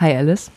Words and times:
Hi 0.00 0.12
Alice. 0.16 0.50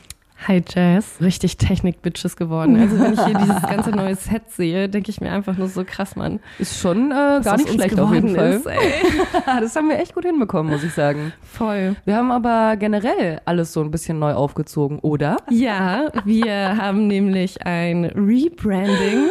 Hi 0.48 0.64
Jazz. 0.68 1.18
Richtig 1.22 1.58
Technik-Bitches 1.58 2.38
geworden. 2.38 2.76
Also 2.76 3.00
wenn 3.00 3.14
ich 3.14 3.24
hier 3.24 3.38
dieses 3.38 3.62
ganze 3.62 3.92
neue 3.92 4.16
Set 4.16 4.50
sehe, 4.50 4.90
denke 4.90 5.12
ich 5.12 5.22
mir 5.22 5.32
einfach 5.32 5.56
nur 5.58 5.68
so 5.68 5.84
krass, 5.84 6.16
Mann. 6.16 6.40
Ist 6.58 6.80
schon 6.80 7.12
äh, 7.12 7.42
gar 7.44 7.58
nicht 7.58 7.70
schlecht 7.70 8.00
auf 8.00 8.12
jeden 8.12 8.36
Fall. 8.36 8.54
Ist, 8.54 8.66
das 9.46 9.76
haben 9.76 9.90
wir 9.90 10.00
echt 10.00 10.16
gut 10.16 10.26
hinbekommen, 10.26 10.72
muss 10.72 10.84
ich 10.84 10.92
sagen. 10.92 11.34
Voll. 11.44 11.96
Wir 12.06 12.16
haben 12.16 12.32
aber 12.32 12.78
generell 12.78 13.40
alles 13.46 13.74
so 13.74 13.82
ein 13.82 13.92
bisschen 13.92 14.18
neu 14.18 14.34
aufgezogen, 14.34 14.98
oder? 15.00 15.38
Ja, 15.52 16.10
wir 16.26 16.78
haben 16.78 17.06
nämlich 17.06 17.64
ein 17.64 18.06
Rebranding. 18.06 19.30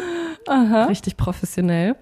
Aha. 0.49 0.85
Richtig 0.85 1.17
professionell 1.17 1.97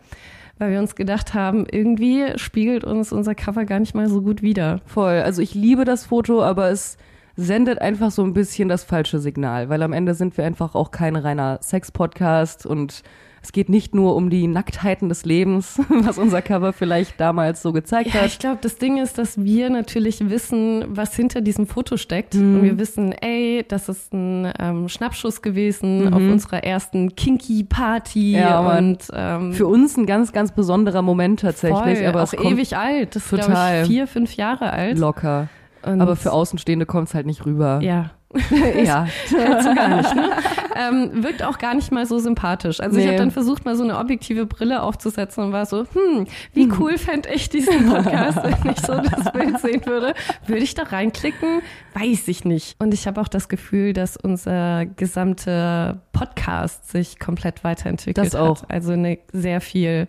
weil 0.59 0.71
wir 0.71 0.79
uns 0.79 0.95
gedacht 0.95 1.34
haben, 1.34 1.66
irgendwie 1.68 2.27
spiegelt 2.36 2.84
uns 2.84 3.11
unser 3.11 3.34
Cover 3.34 3.64
gar 3.64 3.80
nicht 3.80 3.96
mal 3.96 4.09
so 4.09 4.23
gut 4.23 4.41
wider. 4.41 4.82
Voll. 4.86 5.21
Also 5.21 5.43
ich 5.43 5.52
liebe 5.52 5.84
das 5.84 6.07
Foto, 6.07 6.45
aber 6.45 6.71
es 6.71 6.96
sendet 7.37 7.80
einfach 7.80 8.11
so 8.11 8.23
ein 8.23 8.32
bisschen 8.32 8.69
das 8.69 8.84
falsche 8.84 9.19
Signal, 9.19 9.69
weil 9.69 9.83
am 9.83 9.93
Ende 9.93 10.15
sind 10.15 10.37
wir 10.37 10.45
einfach 10.45 10.74
auch 10.74 10.91
kein 10.91 11.16
reiner 11.16 11.59
Sex-Podcast 11.62 12.66
und 12.66 13.02
es 13.45 13.52
geht 13.52 13.69
nicht 13.69 13.95
nur 13.95 14.16
um 14.16 14.30
die 14.30 14.47
Nacktheiten 14.47 15.10
des 15.10 15.27
Lebens, 15.27 15.79
was 15.91 16.16
unser 16.16 16.41
Cover 16.41 16.73
vielleicht 16.73 17.20
damals 17.20 17.60
so 17.60 17.73
gezeigt 17.73 18.15
ja, 18.15 18.23
hat. 18.23 18.29
Ich 18.29 18.38
glaube, 18.38 18.59
das 18.62 18.79
Ding 18.79 18.97
ist, 18.97 19.19
dass 19.19 19.45
wir 19.45 19.69
natürlich 19.69 20.30
wissen, 20.30 20.84
was 20.88 21.15
hinter 21.15 21.43
diesem 21.43 21.66
Foto 21.66 21.98
steckt. 21.98 22.34
Mhm. 22.34 22.55
Und 22.55 22.62
wir 22.62 22.79
wissen, 22.79 23.12
ey, 23.12 23.62
das 23.69 23.91
ist 23.91 24.15
ein 24.15 24.51
ähm, 24.59 24.88
Schnappschuss 24.88 25.43
gewesen 25.43 26.07
mhm. 26.07 26.15
auf 26.15 26.23
unserer 26.23 26.65
ersten 26.65 27.16
Kinky-Party. 27.16 28.32
Ja, 28.32 28.79
und 28.79 29.09
ähm, 29.12 29.52
für 29.52 29.66
uns 29.66 29.98
ein 29.98 30.07
ganz, 30.07 30.32
ganz 30.32 30.52
besonderer 30.52 31.02
Moment 31.02 31.41
tatsächlich. 31.41 31.98
Voll, 31.98 32.07
aber 32.07 32.23
auch 32.23 32.32
ewig 32.32 32.79
alt. 32.79 33.15
Das 33.15 33.30
ist, 33.30 33.45
glaube 33.45 33.80
ich, 33.82 33.88
vier, 33.88 34.07
fünf 34.07 34.37
Jahre 34.37 34.73
alt. 34.73 34.98
Locker. 34.98 35.48
Und 35.84 36.01
aber 36.01 36.16
für 36.16 36.33
Außenstehende 36.33 36.87
kommt 36.87 37.09
es 37.09 37.15
halt 37.15 37.27
nicht 37.27 37.45
rüber. 37.45 37.80
Ja. 37.83 38.11
ja. 38.84 39.06
Du 39.30 39.74
gar 39.74 39.97
nicht, 39.97 40.15
ne? 40.15 40.30
ähm, 40.77 41.23
wirkt 41.23 41.43
auch 41.43 41.59
gar 41.59 41.74
nicht 41.74 41.93
mal 41.93 42.04
so 42.07 42.18
sympathisch. 42.18 42.80
Also 42.80 42.96
nee. 42.96 43.02
ich 43.02 43.09
habe 43.09 43.18
dann 43.18 43.30
versucht, 43.30 43.65
mal 43.65 43.77
so 43.77 43.85
eine 43.85 43.99
objektive 43.99 44.46
Brille 44.46 44.82
aufzusetzen 44.82 45.45
und 45.45 45.52
war 45.52 45.66
so, 45.66 45.85
hm, 45.93 46.27
wie 46.52 46.65
hm. 46.65 46.77
cool 46.80 46.99
fände 46.99 47.29
ich 47.32 47.49
diesen 47.49 47.87
Podcast, 47.87 48.38
wenn 48.43 48.73
ich 48.73 48.80
so 48.80 48.95
das 48.95 49.32
Bild 49.32 49.60
sehen 49.60 49.87
würde. 49.87 50.15
Würde 50.46 50.62
ich 50.62 50.74
da 50.74 50.82
reinklicken? 50.85 51.62
Weiß 51.95 52.27
ich 52.29 52.45
nicht. 52.45 52.77
Und 52.80 52.93
ich 52.93 53.07
habe 53.07 53.21
auch 53.21 53.29
das 53.29 53.49
Gefühl, 53.49 53.93
dass 53.93 54.16
unser 54.16 54.85
gesamter 54.87 56.01
Podcast 56.12 56.90
sich 56.90 57.18
komplett 57.18 57.62
weiterentwickelt 57.62 58.27
das 58.27 58.35
auch. 58.35 58.62
hat. 58.62 58.71
Also 58.71 58.93
eine 58.93 59.18
sehr 59.32 59.60
viel 59.60 60.09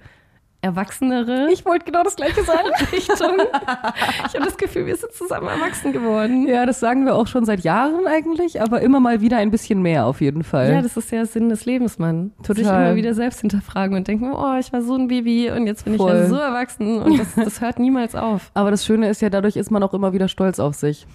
erwachsenere. 0.65 1.47
Ich 1.51 1.63
wollte 1.63 1.85
genau 1.85 2.03
das 2.03 2.15
gleiche 2.15 2.43
sagen. 2.43 2.69
Richtung. 2.91 3.37
Ich 4.27 4.33
habe 4.33 4.45
das 4.45 4.57
Gefühl, 4.57 4.87
wir 4.87 4.95
sind 4.95 5.13
zusammen 5.13 5.47
erwachsen 5.47 5.93
geworden. 5.93 6.47
Ja, 6.47 6.65
das 6.65 6.79
sagen 6.79 7.05
wir 7.05 7.15
auch 7.15 7.27
schon 7.27 7.45
seit 7.45 7.61
Jahren 7.61 8.07
eigentlich, 8.07 8.61
aber 8.61 8.81
immer 8.81 8.99
mal 8.99 9.21
wieder 9.21 9.37
ein 9.37 9.51
bisschen 9.51 9.81
mehr 9.81 10.05
auf 10.05 10.21
jeden 10.21 10.43
Fall. 10.43 10.71
Ja, 10.73 10.81
das 10.81 10.97
ist 10.97 11.11
ja 11.11 11.25
Sinn 11.25 11.49
des 11.49 11.65
Lebens, 11.65 11.99
Mann. 11.99 12.31
Total. 12.41 12.55
Sich 12.55 12.67
immer 12.67 12.95
wieder 12.95 13.13
selbst 13.13 13.41
hinterfragen 13.41 13.95
und 13.95 14.07
denken, 14.07 14.33
oh, 14.33 14.57
ich 14.59 14.73
war 14.73 14.81
so 14.81 14.95
ein 14.95 15.07
Baby 15.07 15.51
und 15.51 15.67
jetzt 15.67 15.85
bin 15.85 15.97
Voll. 15.97 16.11
ich 16.13 16.17
ja 16.17 16.25
so 16.25 16.35
erwachsen 16.37 17.01
und 17.01 17.19
das, 17.19 17.35
das 17.35 17.61
hört 17.61 17.77
niemals 17.79 18.15
auf. 18.15 18.49
Aber 18.55 18.71
das 18.71 18.85
Schöne 18.85 19.09
ist 19.09 19.21
ja, 19.21 19.29
dadurch 19.29 19.55
ist 19.55 19.69
man 19.69 19.83
auch 19.83 19.93
immer 19.93 20.13
wieder 20.13 20.27
stolz 20.27 20.59
auf 20.59 20.73
sich. 20.73 21.05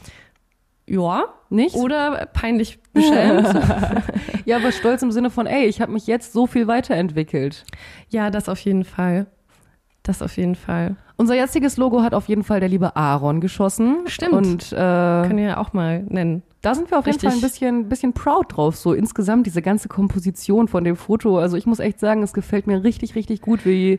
Ja, 0.87 1.25
nicht? 1.51 1.77
Oder 1.77 2.29
peinlich 2.33 2.81
beschämt. 2.93 3.47
ja, 4.45 4.57
aber 4.57 4.73
stolz 4.73 5.03
im 5.03 5.13
Sinne 5.13 5.31
von, 5.31 5.47
ey, 5.47 5.67
ich 5.67 5.81
habe 5.81 5.93
mich 5.93 6.09
jetzt 6.09 6.33
so 6.33 6.49
viel 6.49 6.67
weiterentwickelt. 6.67 7.65
Ja, 8.09 8.31
das 8.31 8.49
auf 8.49 8.59
jeden 8.61 8.85
Fall. 8.85 9.27
Das 10.03 10.23
auf 10.23 10.37
jeden 10.37 10.55
Fall. 10.55 10.97
Unser 11.17 11.35
jetziges 11.35 11.77
Logo 11.77 12.03
hat 12.03 12.15
auf 12.15 12.29
jeden 12.29 12.45
Fall 12.45 12.61
der 12.61 12.69
liebe 12.69 12.97
Aaron 12.97 13.41
geschossen. 13.41 13.99
Stimmt. 14.07 14.33
Und 14.33 14.73
äh, 14.73 14.77
können 14.77 15.37
wir 15.37 15.45
ja 15.45 15.57
auch 15.59 15.73
mal 15.73 16.03
nennen. 16.09 16.43
Da 16.63 16.75
sind 16.75 16.91
wir 16.91 16.99
auf 16.99 17.07
Richtig. 17.07 17.23
jeden 17.23 17.33
Fall 17.33 17.39
ein 17.39 17.43
bisschen, 17.43 17.89
bisschen 17.89 18.13
proud 18.13 18.57
drauf. 18.57 18.77
So 18.77 18.93
insgesamt 18.93 19.47
diese 19.47 19.63
ganze 19.63 19.89
Komposition 19.89 20.69
von 20.69 20.85
dem 20.85 20.97
Foto. 20.97 21.39
Also 21.39 21.57
ich 21.57 21.67
muss 21.67 21.79
echt 21.79 22.01
sagen, 22.01 22.23
es 22.23 22.33
gefällt 22.33 22.67
mir 22.67 22.85
richtig, 22.85 23.15
richtig 23.15 23.41
gut, 23.41 23.65
wie 23.65 23.99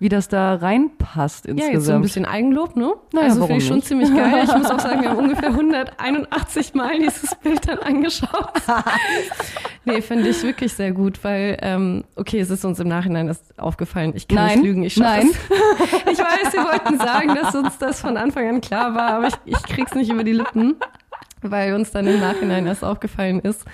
wie 0.00 0.08
das 0.08 0.28
da 0.28 0.54
reinpasst 0.54 1.44
insgesamt. 1.44 1.72
Ja, 1.72 1.78
jetzt 1.78 1.84
so 1.84 1.92
ein 1.92 2.00
bisschen 2.00 2.24
Eigenlob, 2.24 2.74
ne? 2.74 2.94
Naja, 3.12 3.26
also 3.28 3.46
finde 3.46 3.62
ich 3.62 3.68
schon 3.68 3.82
ziemlich 3.82 4.12
geil. 4.12 4.44
Ich 4.44 4.56
muss 4.56 4.70
auch 4.70 4.80
sagen, 4.80 5.02
wir 5.02 5.10
haben 5.10 5.18
ungefähr 5.24 5.50
181 5.50 6.72
Mal 6.72 6.98
dieses 6.98 7.34
Bild 7.34 7.68
dann 7.68 7.80
angeschaut. 7.80 8.50
nee, 9.84 10.00
finde 10.00 10.30
ich 10.30 10.42
wirklich 10.42 10.72
sehr 10.72 10.92
gut, 10.92 11.22
weil, 11.22 11.58
ähm, 11.60 12.04
okay, 12.16 12.40
es 12.40 12.48
ist 12.48 12.64
uns 12.64 12.80
im 12.80 12.88
Nachhinein 12.88 13.28
erst 13.28 13.58
aufgefallen. 13.58 14.12
Ich 14.16 14.26
kann 14.26 14.36
Nein. 14.36 14.58
nicht 14.60 14.64
lügen, 14.64 14.82
ich 14.84 14.96
Nein. 14.96 15.28
Ich 16.10 16.18
weiß, 16.18 16.52
wir 16.54 16.64
wollten 16.64 16.98
sagen, 16.98 17.34
dass 17.34 17.54
uns 17.54 17.76
das 17.78 18.00
von 18.00 18.16
Anfang 18.16 18.48
an 18.48 18.60
klar 18.62 18.94
war, 18.94 19.10
aber 19.12 19.28
ich, 19.28 19.34
ich 19.44 19.62
krieg's 19.64 19.94
nicht 19.94 20.10
über 20.10 20.24
die 20.24 20.32
Lippen, 20.32 20.76
weil 21.42 21.74
uns 21.74 21.90
dann 21.90 22.06
im 22.06 22.20
Nachhinein 22.20 22.66
erst 22.66 22.84
aufgefallen 22.84 23.40
ist, 23.40 23.66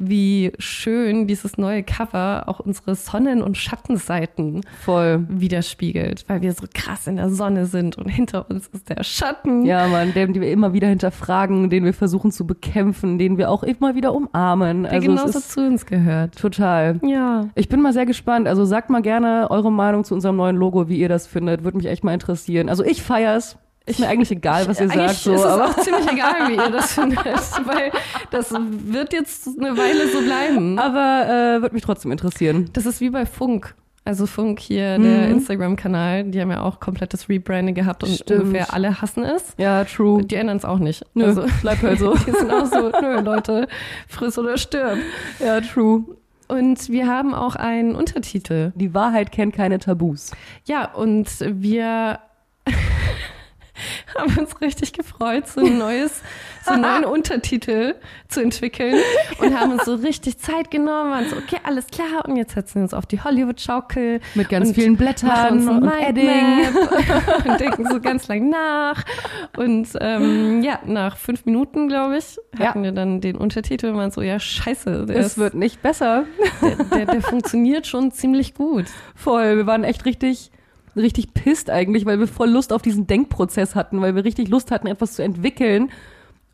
wie 0.00 0.52
schön 0.58 1.26
dieses 1.26 1.58
neue 1.58 1.82
Cover 1.82 2.44
auch 2.46 2.58
unsere 2.58 2.94
Sonnen- 2.94 3.42
und 3.42 3.56
Schattenseiten 3.56 4.62
voll 4.80 5.26
widerspiegelt, 5.28 6.24
weil 6.26 6.40
wir 6.40 6.52
so 6.52 6.66
krass 6.72 7.06
in 7.06 7.16
der 7.16 7.28
Sonne 7.28 7.66
sind 7.66 7.98
und 7.98 8.08
hinter 8.08 8.48
uns 8.50 8.66
ist 8.68 8.88
der 8.88 9.04
Schatten. 9.04 9.64
Ja, 9.64 9.86
man, 9.86 10.14
den 10.14 10.34
wir 10.34 10.50
immer 10.50 10.72
wieder 10.72 10.88
hinterfragen, 10.88 11.70
den 11.70 11.84
wir 11.84 11.92
versuchen 11.92 12.32
zu 12.32 12.46
bekämpfen, 12.46 13.18
den 13.18 13.36
wir 13.36 13.50
auch 13.50 13.62
immer 13.62 13.94
wieder 13.94 14.14
umarmen. 14.14 14.84
Der 14.84 14.92
also 14.92 15.08
genauso 15.08 15.40
zu 15.40 15.60
uns 15.60 15.84
gehört. 15.84 16.36
Total. 16.36 16.98
Ja. 17.02 17.48
Ich 17.54 17.68
bin 17.68 17.82
mal 17.82 17.92
sehr 17.92 18.06
gespannt. 18.06 18.48
Also 18.48 18.64
sagt 18.64 18.88
mal 18.88 19.02
gerne 19.02 19.48
eure 19.50 19.70
Meinung 19.70 20.04
zu 20.04 20.14
unserem 20.14 20.36
neuen 20.36 20.56
Logo, 20.56 20.88
wie 20.88 20.98
ihr 20.98 21.08
das 21.08 21.26
findet. 21.26 21.62
Würde 21.62 21.76
mich 21.76 21.86
echt 21.86 22.04
mal 22.04 22.14
interessieren. 22.14 22.68
Also 22.68 22.84
ich 22.84 23.02
feier's. 23.02 23.58
Ist 23.90 24.00
mir 24.00 24.08
eigentlich 24.08 24.30
egal, 24.30 24.68
was 24.68 24.78
ihr 24.78 24.90
eigentlich 24.90 25.18
sagt. 25.18 25.18
So, 25.18 25.34
ist 25.34 25.40
es 25.40 25.46
aber 25.46 25.66
auch 25.66 25.76
ziemlich 25.78 26.12
egal, 26.12 26.48
wie 26.48 26.54
ihr 26.54 26.70
das 26.70 26.92
findet, 26.94 27.24
weil 27.24 27.90
das 28.30 28.52
wird 28.52 29.12
jetzt 29.12 29.48
eine 29.58 29.76
Weile 29.76 30.08
so 30.08 30.22
bleiben. 30.22 30.78
Aber 30.78 31.56
äh, 31.56 31.62
wird 31.62 31.72
mich 31.72 31.82
trotzdem 31.82 32.12
interessieren. 32.12 32.70
Das 32.72 32.86
ist 32.86 33.00
wie 33.00 33.10
bei 33.10 33.26
Funk. 33.26 33.74
Also 34.04 34.26
Funk 34.26 34.60
hier, 34.60 34.98
mhm. 34.98 35.02
der 35.02 35.28
Instagram-Kanal, 35.28 36.24
die 36.24 36.40
haben 36.40 36.50
ja 36.50 36.62
auch 36.62 36.80
komplettes 36.80 37.28
Rebranding 37.28 37.74
gehabt 37.74 38.02
und 38.02 38.10
Stimmt. 38.10 38.44
ungefähr 38.44 38.72
alle 38.72 39.02
hassen 39.02 39.24
es. 39.24 39.54
Ja, 39.58 39.84
true. 39.84 40.24
Die 40.24 40.36
ändern 40.36 40.56
es 40.56 40.64
auch 40.64 40.78
nicht. 40.78 41.04
Nö, 41.14 41.26
also, 41.26 41.44
bleibt 41.60 41.82
halt 41.82 41.98
so. 42.00 42.14
die 42.14 42.30
sind 42.30 42.50
auch 42.50 42.66
so, 42.66 42.90
nö, 43.00 43.20
Leute, 43.20 43.68
friss 44.08 44.38
oder 44.38 44.56
stirb. 44.56 44.98
Ja, 45.38 45.60
true. 45.60 46.04
Und 46.48 46.88
wir 46.88 47.06
haben 47.06 47.34
auch 47.34 47.54
einen 47.56 47.94
Untertitel. 47.94 48.72
Die 48.74 48.94
Wahrheit 48.94 49.30
kennt 49.30 49.54
keine 49.54 49.78
Tabus. 49.78 50.32
Ja, 50.64 50.92
und 50.92 51.28
wir 51.38 52.18
haben 54.18 54.36
uns 54.38 54.60
richtig 54.60 54.92
gefreut, 54.92 55.48
so 55.48 55.60
ein 55.60 55.78
neues, 55.78 56.20
so 56.64 56.72
einen 56.72 56.82
neuen 56.82 57.04
Untertitel 57.10 57.94
zu 58.28 58.40
entwickeln 58.40 58.96
und 59.38 59.58
haben 59.58 59.72
uns 59.72 59.84
so 59.84 59.94
richtig 59.94 60.38
Zeit 60.38 60.70
genommen, 60.70 61.10
waren 61.10 61.28
so, 61.28 61.36
okay, 61.36 61.58
alles 61.64 61.86
klar, 61.86 62.24
und 62.26 62.36
jetzt 62.36 62.54
setzen 62.54 62.76
wir 62.76 62.82
uns 62.82 62.94
auf 62.94 63.06
die 63.06 63.20
Hollywood-Schaukel. 63.20 64.20
Mit 64.34 64.48
ganz 64.48 64.72
vielen 64.72 64.96
Blättern 64.96 65.68
und 65.68 65.90
Edding. 65.90 66.66
und 67.44 67.60
denken 67.60 67.88
so 67.90 68.00
ganz 68.00 68.28
lang 68.28 68.48
nach. 68.48 69.04
Und 69.56 69.88
ähm, 70.00 70.62
ja, 70.62 70.80
nach 70.84 71.16
fünf 71.16 71.44
Minuten, 71.46 71.88
glaube 71.88 72.18
ich, 72.18 72.38
hatten 72.58 72.80
ja. 72.80 72.84
wir 72.84 72.92
dann 72.92 73.20
den 73.20 73.36
Untertitel 73.36 73.86
und 73.86 73.96
waren 73.96 74.10
so, 74.10 74.22
ja, 74.22 74.38
scheiße. 74.38 75.06
Es 75.08 75.38
wird 75.38 75.54
nicht 75.54 75.82
besser. 75.82 76.24
Der, 76.62 76.84
der, 76.84 77.06
der 77.06 77.22
funktioniert 77.22 77.86
schon 77.86 78.10
ziemlich 78.12 78.54
gut. 78.54 78.86
Voll, 79.14 79.56
wir 79.56 79.66
waren 79.66 79.84
echt 79.84 80.04
richtig 80.04 80.50
richtig 81.00 81.34
pisst 81.34 81.70
eigentlich, 81.70 82.06
weil 82.06 82.18
wir 82.18 82.28
voll 82.28 82.50
Lust 82.50 82.72
auf 82.72 82.82
diesen 82.82 83.06
Denkprozess 83.06 83.74
hatten, 83.74 84.00
weil 84.00 84.14
wir 84.14 84.24
richtig 84.24 84.48
Lust 84.48 84.70
hatten, 84.70 84.86
etwas 84.86 85.14
zu 85.14 85.22
entwickeln 85.22 85.90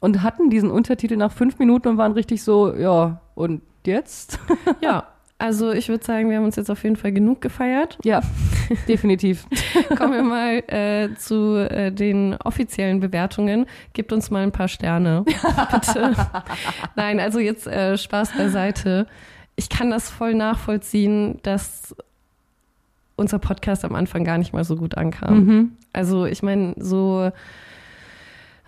und 0.01 0.23
hatten 0.23 0.51
diesen 0.51 0.71
Untertitel 0.71 1.17
nach 1.17 1.33
fünf 1.33 1.59
Minuten 1.59 1.89
und 1.89 1.99
waren 1.99 2.13
richtig 2.13 2.43
so, 2.43 2.75
ja, 2.75 3.21
und 3.35 3.63
jetzt? 3.85 4.39
Ja, 4.81 5.09
also 5.39 5.71
ich 5.71 5.89
würde 5.89 6.05
sagen, 6.05 6.31
wir 6.31 6.39
haben 6.39 6.45
uns 6.45 6.57
jetzt 6.57 6.71
auf 6.71 6.83
jeden 6.83 6.97
Fall 6.97 7.13
genug 7.13 7.43
gefeiert. 7.43 7.99
Ja, 8.05 8.23
definitiv. 8.89 9.47
Kommen 9.97 10.15
wir 10.15 10.23
mal 10.23 10.63
äh, 10.69 11.15
zu 11.17 11.57
äh, 11.57 11.93
den 11.93 12.37
offiziellen 12.43 13.01
Bewertungen. 13.01 13.67
Gebt 13.93 14.13
uns 14.13 14.31
mal 14.31 14.43
ein 14.43 14.53
paar 14.53 14.69
Sterne, 14.69 15.25
bitte. 15.73 16.15
Nein, 16.95 17.21
also 17.21 17.39
jetzt 17.39 17.67
äh, 17.67 17.99
Spaß 17.99 18.33
beiseite. 18.33 19.07
Ich 19.57 19.69
kann 19.69 19.91
das 19.91 20.09
voll 20.09 20.35
nachvollziehen, 20.35 21.39
dass 21.43 21.95
unser 23.17 23.39
Podcast 23.39 23.85
am 23.85 23.95
Anfang 23.95 24.25
gar 24.25 24.39
nicht 24.39 24.53
mal 24.53 24.65
so 24.65 24.77
gut 24.77 24.97
ankam. 24.97 25.45
Mhm. 25.45 25.73
Also 25.93 26.27
ich 26.27 26.43
meine, 26.43 26.75
so 26.79 27.31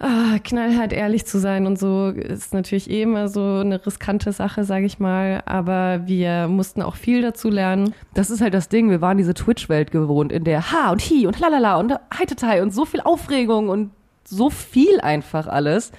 ah, 0.01 0.39
knallhart 0.43 0.93
ehrlich 0.93 1.27
zu 1.27 1.39
sein 1.39 1.67
und 1.67 1.79
so 1.79 2.09
ist 2.09 2.55
natürlich 2.55 2.91
eh 2.91 3.03
immer 3.03 3.29
so 3.29 3.57
eine 3.57 3.85
riskante 3.85 4.33
Sache, 4.33 4.65
sage 4.65 4.87
ich 4.87 4.99
mal. 4.99 5.43
Aber 5.47 6.07
wir 6.07 6.49
mussten 6.49 6.83
auch 6.83 6.97
viel 6.97 7.23
dazu 7.23 7.51
lernen. 7.51 7.95
Das 8.15 8.31
ist 8.31 8.41
halt 8.41 8.55
das 8.55 8.69
Ding. 8.69 8.91
Wir 8.91 9.01
waren 9.01 9.19
diese 9.19 9.35
Twitch-Welt 9.35 9.91
gewohnt, 9.91 10.33
in 10.33 10.45
der 10.45 10.73
Ha 10.73 10.93
und 10.93 11.03
Hi 11.03 11.27
und 11.27 11.39
Lalala 11.39 11.77
und 11.77 11.95
Heitetai 12.19 12.63
und 12.63 12.73
so 12.73 12.85
viel 12.85 13.01
Aufregung 13.01 13.69
und 13.69 13.91
so 14.25 14.51
viel 14.51 15.01
einfach 15.01 15.47
alles. 15.47 15.93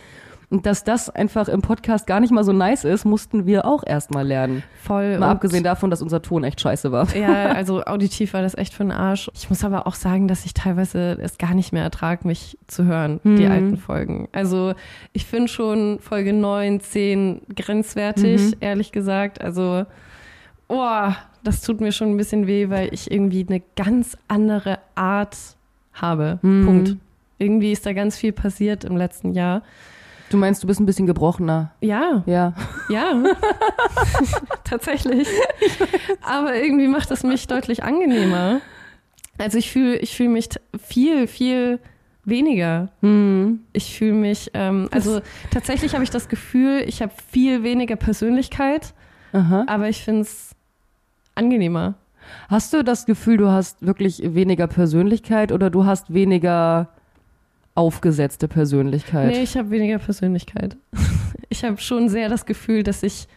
Und 0.51 0.65
dass 0.65 0.83
das 0.83 1.11
einfach 1.11 1.47
im 1.47 1.61
Podcast 1.61 2.07
gar 2.07 2.19
nicht 2.19 2.31
mal 2.31 2.43
so 2.43 2.53
nice 2.53 2.83
ist, 2.83 3.05
mussten 3.05 3.45
wir 3.45 3.65
auch 3.65 3.83
erstmal 3.85 4.25
lernen. 4.25 4.63
Voll. 4.81 5.19
Mal 5.19 5.29
abgesehen 5.29 5.63
davon, 5.63 5.91
dass 5.91 6.01
unser 6.01 6.23
Ton 6.23 6.43
echt 6.43 6.59
scheiße 6.59 6.91
war. 6.91 7.07
Ja, 7.15 7.51
also 7.53 7.83
auditiv 7.83 8.33
war 8.33 8.41
das 8.41 8.55
echt 8.57 8.73
für 8.73 8.81
den 8.83 8.91
Arsch. 8.91 9.29
Ich 9.35 9.49
muss 9.51 9.63
aber 9.63 9.85
auch 9.85 9.93
sagen, 9.93 10.27
dass 10.27 10.45
ich 10.45 10.55
teilweise 10.55 11.19
es 11.21 11.37
gar 11.37 11.53
nicht 11.53 11.71
mehr 11.71 11.83
ertrag, 11.83 12.25
mich 12.25 12.57
zu 12.65 12.85
hören, 12.85 13.19
die 13.23 13.45
Mhm. 13.45 13.51
alten 13.51 13.77
Folgen. 13.77 14.27
Also 14.31 14.73
ich 15.13 15.25
finde 15.27 15.49
schon 15.49 15.99
Folge 15.99 16.33
9, 16.33 16.79
10 16.79 17.41
grenzwertig, 17.55 18.41
Mhm. 18.41 18.53
ehrlich 18.59 18.91
gesagt. 18.91 19.41
Also, 19.41 19.85
oh, 20.67 21.11
das 21.43 21.61
tut 21.61 21.79
mir 21.79 21.91
schon 21.91 22.09
ein 22.09 22.17
bisschen 22.17 22.47
weh, 22.47 22.69
weil 22.71 22.91
ich 22.91 23.11
irgendwie 23.11 23.45
eine 23.47 23.61
ganz 23.75 24.17
andere 24.27 24.79
Art 24.95 25.37
habe. 25.93 26.39
Mhm. 26.41 26.65
Punkt. 26.65 26.95
Irgendwie 27.37 27.71
ist 27.71 27.85
da 27.85 27.93
ganz 27.93 28.17
viel 28.17 28.31
passiert 28.31 28.83
im 28.83 28.97
letzten 28.97 29.33
Jahr. 29.33 29.61
Du 30.29 30.37
meinst, 30.37 30.61
du 30.63 30.67
bist 30.67 30.79
ein 30.79 30.85
bisschen 30.85 31.07
gebrochener. 31.07 31.71
Ja, 31.81 32.23
Ja. 32.25 32.53
ja, 32.89 33.13
tatsächlich. 34.63 35.27
Aber 36.21 36.55
irgendwie 36.55 36.87
macht 36.87 37.11
es 37.11 37.23
mich 37.23 37.47
deutlich 37.47 37.83
angenehmer. 37.83 38.61
Also 39.37 39.57
ich 39.57 39.71
fühle 39.71 39.97
ich 39.97 40.15
fühl 40.15 40.27
mich 40.29 40.49
viel, 40.77 41.27
viel 41.27 41.79
weniger. 42.25 42.89
Hm. 43.01 43.61
Ich 43.73 43.97
fühle 43.97 44.13
mich, 44.13 44.51
ähm, 44.53 44.87
also 44.91 45.21
tatsächlich 45.51 45.93
habe 45.93 46.03
ich 46.03 46.09
das 46.11 46.27
Gefühl, 46.29 46.83
ich 46.85 47.01
habe 47.01 47.11
viel 47.31 47.63
weniger 47.63 47.95
Persönlichkeit, 47.95 48.93
Aha. 49.33 49.63
aber 49.67 49.89
ich 49.89 50.03
finde 50.03 50.21
es 50.21 50.51
angenehmer. 51.35 51.95
Hast 52.49 52.73
du 52.73 52.83
das 52.83 53.05
Gefühl, 53.05 53.37
du 53.37 53.49
hast 53.49 53.83
wirklich 53.83 54.21
weniger 54.23 54.67
Persönlichkeit 54.67 55.51
oder 55.51 55.69
du 55.71 55.85
hast 55.85 56.13
weniger 56.13 56.89
aufgesetzte 57.79 58.47
Persönlichkeit? 58.49 59.27
Nee, 59.31 59.41
ich 59.41 59.55
habe 59.57 59.71
weniger 59.71 59.97
Persönlichkeit. 59.99 60.77
Ich 61.51 61.63
habe 61.63 61.77
schon 61.77 62.09
sehr 62.09 62.29
das 62.29 62.45
Gefühl, 62.45 62.83
dass 62.83 63.01
ich 63.01 63.27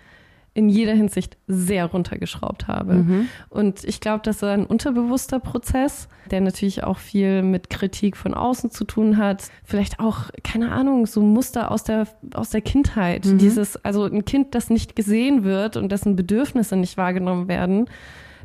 in 0.52 0.68
jeder 0.68 0.92
Hinsicht 0.92 1.38
sehr 1.46 1.86
runtergeschraubt 1.86 2.68
habe. 2.68 2.94
Mhm. 2.94 3.28
Und 3.48 3.84
ich 3.84 4.00
glaube, 4.00 4.20
das 4.22 4.36
ist 4.36 4.44
ein 4.44 4.66
unterbewusster 4.66 5.40
Prozess, 5.40 6.08
der 6.30 6.42
natürlich 6.42 6.84
auch 6.84 6.98
viel 6.98 7.42
mit 7.42 7.70
Kritik 7.70 8.18
von 8.18 8.34
außen 8.34 8.70
zu 8.70 8.84
tun 8.84 9.16
hat. 9.16 9.44
Vielleicht 9.64 9.98
auch, 9.98 10.28
keine 10.44 10.72
Ahnung, 10.72 11.06
so 11.06 11.22
Muster 11.22 11.70
aus 11.70 11.84
der, 11.84 12.06
aus 12.34 12.50
der 12.50 12.60
Kindheit. 12.60 13.24
Mhm. 13.24 13.38
Dieses, 13.38 13.82
also 13.82 14.04
ein 14.04 14.26
Kind, 14.26 14.54
das 14.54 14.68
nicht 14.68 14.94
gesehen 14.94 15.42
wird 15.42 15.78
und 15.78 15.90
dessen 15.90 16.14
Bedürfnisse 16.14 16.76
nicht 16.76 16.98
wahrgenommen 16.98 17.48
werden, 17.48 17.88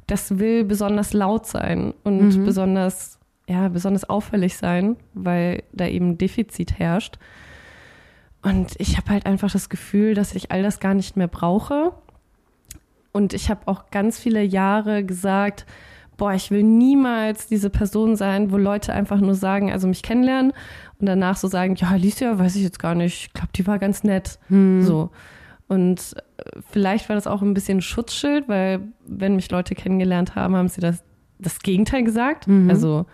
das 0.05 0.39
will 0.39 0.63
besonders 0.63 1.11
laut 1.11 1.45
sein 1.45 1.93
und 2.05 2.37
Mhm. 2.37 2.45
besonders, 2.45 3.16
ja, 3.47 3.69
besonders 3.69 4.09
auffällig 4.09 4.57
sein, 4.57 4.97
weil 5.13 5.63
da 5.71 5.87
eben 5.87 6.17
Defizit 6.17 6.79
herrscht. 6.79 7.17
Und 8.41 8.75
ich 8.77 8.97
habe 8.97 9.09
halt 9.09 9.25
einfach 9.25 9.51
das 9.51 9.69
Gefühl, 9.69 10.13
dass 10.13 10.35
ich 10.35 10.51
all 10.51 10.63
das 10.63 10.79
gar 10.79 10.93
nicht 10.93 11.15
mehr 11.17 11.27
brauche. 11.27 11.93
Und 13.11 13.33
ich 13.33 13.49
habe 13.49 13.61
auch 13.65 13.89
ganz 13.89 14.19
viele 14.19 14.43
Jahre 14.43 15.03
gesagt, 15.03 15.65
boah, 16.17 16.33
ich 16.33 16.51
will 16.51 16.63
niemals 16.63 17.47
diese 17.47 17.69
Person 17.69 18.15
sein, 18.15 18.51
wo 18.51 18.57
Leute 18.57 18.93
einfach 18.93 19.19
nur 19.19 19.35
sagen, 19.35 19.71
also 19.71 19.87
mich 19.87 20.03
kennenlernen 20.03 20.51
und 20.99 21.05
danach 21.05 21.37
so 21.37 21.47
sagen, 21.47 21.75
ja, 21.75 21.89
Alicia, 21.89 22.37
weiß 22.37 22.55
ich 22.55 22.63
jetzt 22.63 22.79
gar 22.79 22.95
nicht, 22.95 23.27
ich 23.27 23.33
glaube, 23.33 23.49
die 23.55 23.67
war 23.67 23.79
ganz 23.79 24.03
nett. 24.03 24.39
Hm. 24.49 24.81
So. 24.81 25.11
Und 25.67 26.15
äh, 26.37 26.59
vielleicht 26.71 27.09
war 27.09 27.15
das 27.15 27.27
auch 27.27 27.41
ein 27.41 27.53
bisschen 27.53 27.81
Schutzschild, 27.81 28.47
weil 28.47 28.81
wenn 29.05 29.35
mich 29.35 29.51
Leute 29.51 29.75
kennengelernt 29.75 30.35
haben, 30.35 30.55
haben 30.55 30.69
sie 30.69 30.81
das, 30.81 31.03
das 31.39 31.59
Gegenteil 31.59 32.03
gesagt. 32.03 32.47
Mhm. 32.47 32.69
Also 32.69 33.05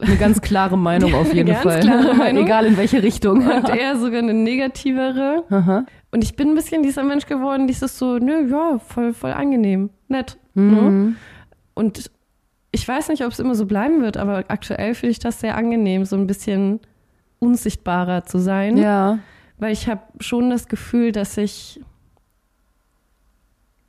Eine 0.00 0.16
ganz 0.16 0.40
klare 0.40 0.76
Meinung 0.78 1.14
auf 1.16 1.32
jeden 1.32 1.48
Ganz 1.48 1.62
Fall. 1.62 1.80
klare 1.80 2.14
Meinung. 2.14 2.44
Egal 2.44 2.66
in 2.66 2.76
welche 2.76 3.02
Richtung. 3.02 3.46
und 3.48 3.68
eher 3.68 3.96
sogar 3.96 4.20
eine 4.20 4.34
negativere. 4.34 5.44
Aha. 5.50 5.86
Und 6.10 6.24
ich 6.24 6.36
bin 6.36 6.50
ein 6.50 6.54
bisschen 6.54 6.82
dieser 6.82 7.04
Mensch 7.04 7.26
geworden, 7.26 7.66
dieses 7.66 7.98
so, 7.98 8.18
nö, 8.18 8.48
ja, 8.50 8.78
voll, 8.78 9.12
voll 9.14 9.32
angenehm, 9.32 9.90
nett. 10.08 10.38
Ne? 10.54 10.62
Mhm. 10.62 11.16
Und 11.74 12.10
ich 12.70 12.86
weiß 12.86 13.08
nicht, 13.08 13.24
ob 13.24 13.32
es 13.32 13.38
immer 13.38 13.54
so 13.54 13.66
bleiben 13.66 14.02
wird, 14.02 14.16
aber 14.16 14.44
aktuell 14.48 14.94
finde 14.94 15.12
ich 15.12 15.18
das 15.18 15.40
sehr 15.40 15.56
angenehm, 15.56 16.04
so 16.04 16.16
ein 16.16 16.26
bisschen 16.26 16.80
unsichtbarer 17.38 18.24
zu 18.24 18.38
sein. 18.38 18.76
Ja. 18.76 19.18
Weil 19.58 19.72
ich 19.72 19.88
habe 19.88 20.02
schon 20.20 20.50
das 20.50 20.68
Gefühl, 20.68 21.12
dass 21.12 21.36
ich 21.36 21.80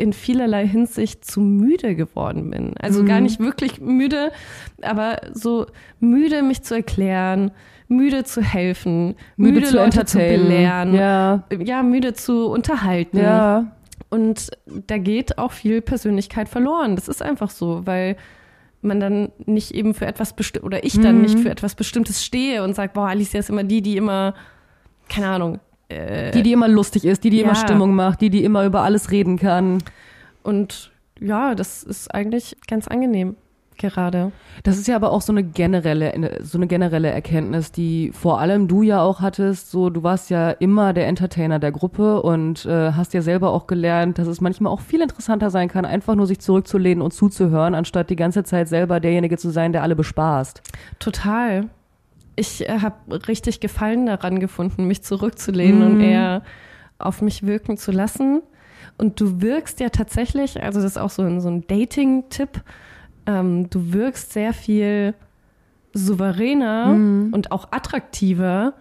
in 0.03 0.13
vielerlei 0.13 0.67
Hinsicht 0.67 1.25
zu 1.25 1.39
müde 1.41 1.95
geworden 1.95 2.51
bin. 2.51 2.75
Also 2.79 3.01
Mhm. 3.01 3.07
gar 3.07 3.21
nicht 3.21 3.39
wirklich 3.39 3.81
müde, 3.81 4.31
aber 4.81 5.21
so 5.33 5.65
müde, 5.99 6.43
mich 6.43 6.61
zu 6.61 6.75
erklären, 6.75 7.51
müde 7.87 8.23
zu 8.23 8.41
helfen, 8.41 9.15
müde, 9.37 9.53
Müde, 9.59 9.67
zu 9.67 9.75
Leute 9.75 10.05
zu 10.05 10.17
belehren, 10.17 10.93
Ja. 10.93 11.43
ja, 11.63 11.83
müde 11.83 12.13
zu 12.13 12.47
unterhalten. 12.49 13.17
Ja. 13.17 13.71
Und 14.09 14.51
da 14.87 14.97
geht 14.99 15.37
auch 15.39 15.51
viel 15.51 15.81
Persönlichkeit 15.81 16.47
verloren. 16.49 16.95
Das 16.95 17.07
ist 17.07 17.21
einfach 17.23 17.49
so, 17.49 17.81
weil 17.85 18.15
man 18.81 18.99
dann 18.99 19.31
nicht 19.45 19.71
eben 19.73 19.93
für 19.93 20.05
etwas 20.05 20.33
bestimmt 20.35 20.65
oder 20.65 20.83
ich 20.83 20.99
dann 20.99 21.15
Mhm. 21.15 21.21
nicht 21.21 21.39
für 21.39 21.49
etwas 21.49 21.73
Bestimmtes 21.75 22.23
stehe 22.23 22.63
und 22.63 22.75
sage, 22.75 22.91
boah, 22.93 23.07
Alicia 23.07 23.39
ist 23.39 23.49
immer 23.49 23.63
die, 23.63 23.81
die 23.81 23.95
immer, 23.97 24.33
keine 25.09 25.27
Ahnung, 25.27 25.59
äh, 25.89 26.31
Die, 26.31 26.43
die 26.43 26.51
immer 26.53 26.67
lustig 26.67 27.05
ist, 27.05 27.23
die, 27.23 27.29
die 27.29 27.41
immer 27.41 27.53
Ja. 27.53 27.55
Stimmung 27.59 27.95
macht, 27.95 28.21
die, 28.21 28.29
die 28.29 28.43
immer 28.43 28.65
über 28.65 28.81
alles 28.81 29.11
reden 29.11 29.37
kann. 29.37 29.79
und 30.43 30.91
ja, 31.19 31.55
das 31.55 31.83
ist 31.83 32.13
eigentlich 32.13 32.57
ganz 32.67 32.87
angenehm 32.87 33.35
gerade. 33.77 34.31
Das 34.63 34.77
ist 34.77 34.87
ja 34.87 34.95
aber 34.95 35.11
auch 35.11 35.21
so 35.21 35.31
eine 35.33 35.43
generelle, 35.43 36.39
so 36.43 36.57
eine 36.57 36.67
generelle 36.67 37.09
Erkenntnis, 37.09 37.71
die 37.71 38.11
vor 38.13 38.39
allem 38.39 38.67
du 38.67 38.81
ja 38.83 39.01
auch 39.01 39.19
hattest. 39.21 39.71
So, 39.71 39.89
du 39.89 40.03
warst 40.03 40.29
ja 40.29 40.51
immer 40.51 40.93
der 40.93 41.07
Entertainer 41.07 41.59
der 41.59 41.71
Gruppe 41.71 42.21
und 42.21 42.65
äh, 42.65 42.91
hast 42.91 43.13
ja 43.13 43.21
selber 43.21 43.51
auch 43.51 43.67
gelernt, 43.67 44.17
dass 44.19 44.27
es 44.27 44.41
manchmal 44.41 44.71
auch 44.71 44.81
viel 44.81 45.01
interessanter 45.01 45.49
sein 45.49 45.69
kann, 45.69 45.85
einfach 45.85 46.15
nur 46.15 46.27
sich 46.27 46.39
zurückzulehnen 46.39 47.01
und 47.01 47.13
zuzuhören, 47.13 47.73
anstatt 47.75 48.09
die 48.09 48.15
ganze 48.15 48.43
Zeit 48.43 48.67
selber 48.67 48.99
derjenige 48.99 49.37
zu 49.37 49.49
sein, 49.49 49.71
der 49.73 49.81
alle 49.83 49.95
bespaßt. 49.95 50.61
Total. 50.99 51.69
Ich 52.35 52.67
äh, 52.67 52.79
habe 52.79 53.27
richtig 53.27 53.59
Gefallen 53.59 54.05
daran 54.05 54.39
gefunden, 54.39 54.85
mich 54.85 55.03
zurückzulehnen 55.03 55.79
Mhm. 55.89 55.95
und 55.95 56.01
eher 56.01 56.41
auf 56.99 57.21
mich 57.21 57.43
wirken 57.45 57.77
zu 57.77 57.91
lassen. 57.91 58.41
Und 58.97 59.19
du 59.19 59.41
wirkst 59.41 59.79
ja 59.79 59.89
tatsächlich, 59.89 60.61
also 60.61 60.79
das 60.81 60.91
ist 60.91 60.97
auch 60.97 61.09
so 61.09 61.23
ein, 61.23 61.41
so 61.41 61.49
ein 61.49 61.65
Dating-Tipp, 61.67 62.61
ähm, 63.25 63.69
du 63.69 63.93
wirkst 63.93 64.33
sehr 64.33 64.53
viel 64.53 65.13
souveräner 65.93 66.87
Mhm. 66.87 67.33
und 67.33 67.51
auch 67.51 67.67
attraktiver, 67.71 68.73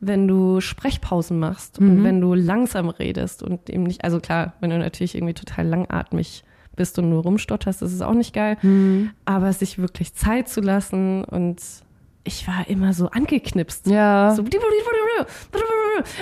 wenn 0.00 0.28
du 0.28 0.60
Sprechpausen 0.60 1.38
machst 1.38 1.80
Mhm. 1.80 1.90
und 1.90 2.04
wenn 2.04 2.20
du 2.20 2.34
langsam 2.34 2.88
redest 2.88 3.42
und 3.42 3.68
eben 3.70 3.84
nicht, 3.84 4.04
also 4.04 4.20
klar, 4.20 4.52
wenn 4.60 4.70
du 4.70 4.78
natürlich 4.78 5.14
irgendwie 5.14 5.34
total 5.34 5.66
langatmig 5.66 6.44
bist 6.76 6.98
und 6.98 7.08
nur 7.10 7.22
rumstotterst, 7.22 7.82
das 7.82 7.92
ist 7.92 8.02
auch 8.02 8.14
nicht 8.14 8.32
geil 8.34 8.56
aber 9.24 9.52
sich 9.52 9.78
wirklich 9.78 10.14
Zeit 10.14 10.48
zu 10.48 10.60
lassen 10.60 11.24
und 11.24 11.60
ich 12.28 12.46
war 12.46 12.68
immer 12.68 12.92
so 12.92 13.08
angeknipst. 13.10 13.86
Ja. 13.86 14.32
So, 14.36 14.44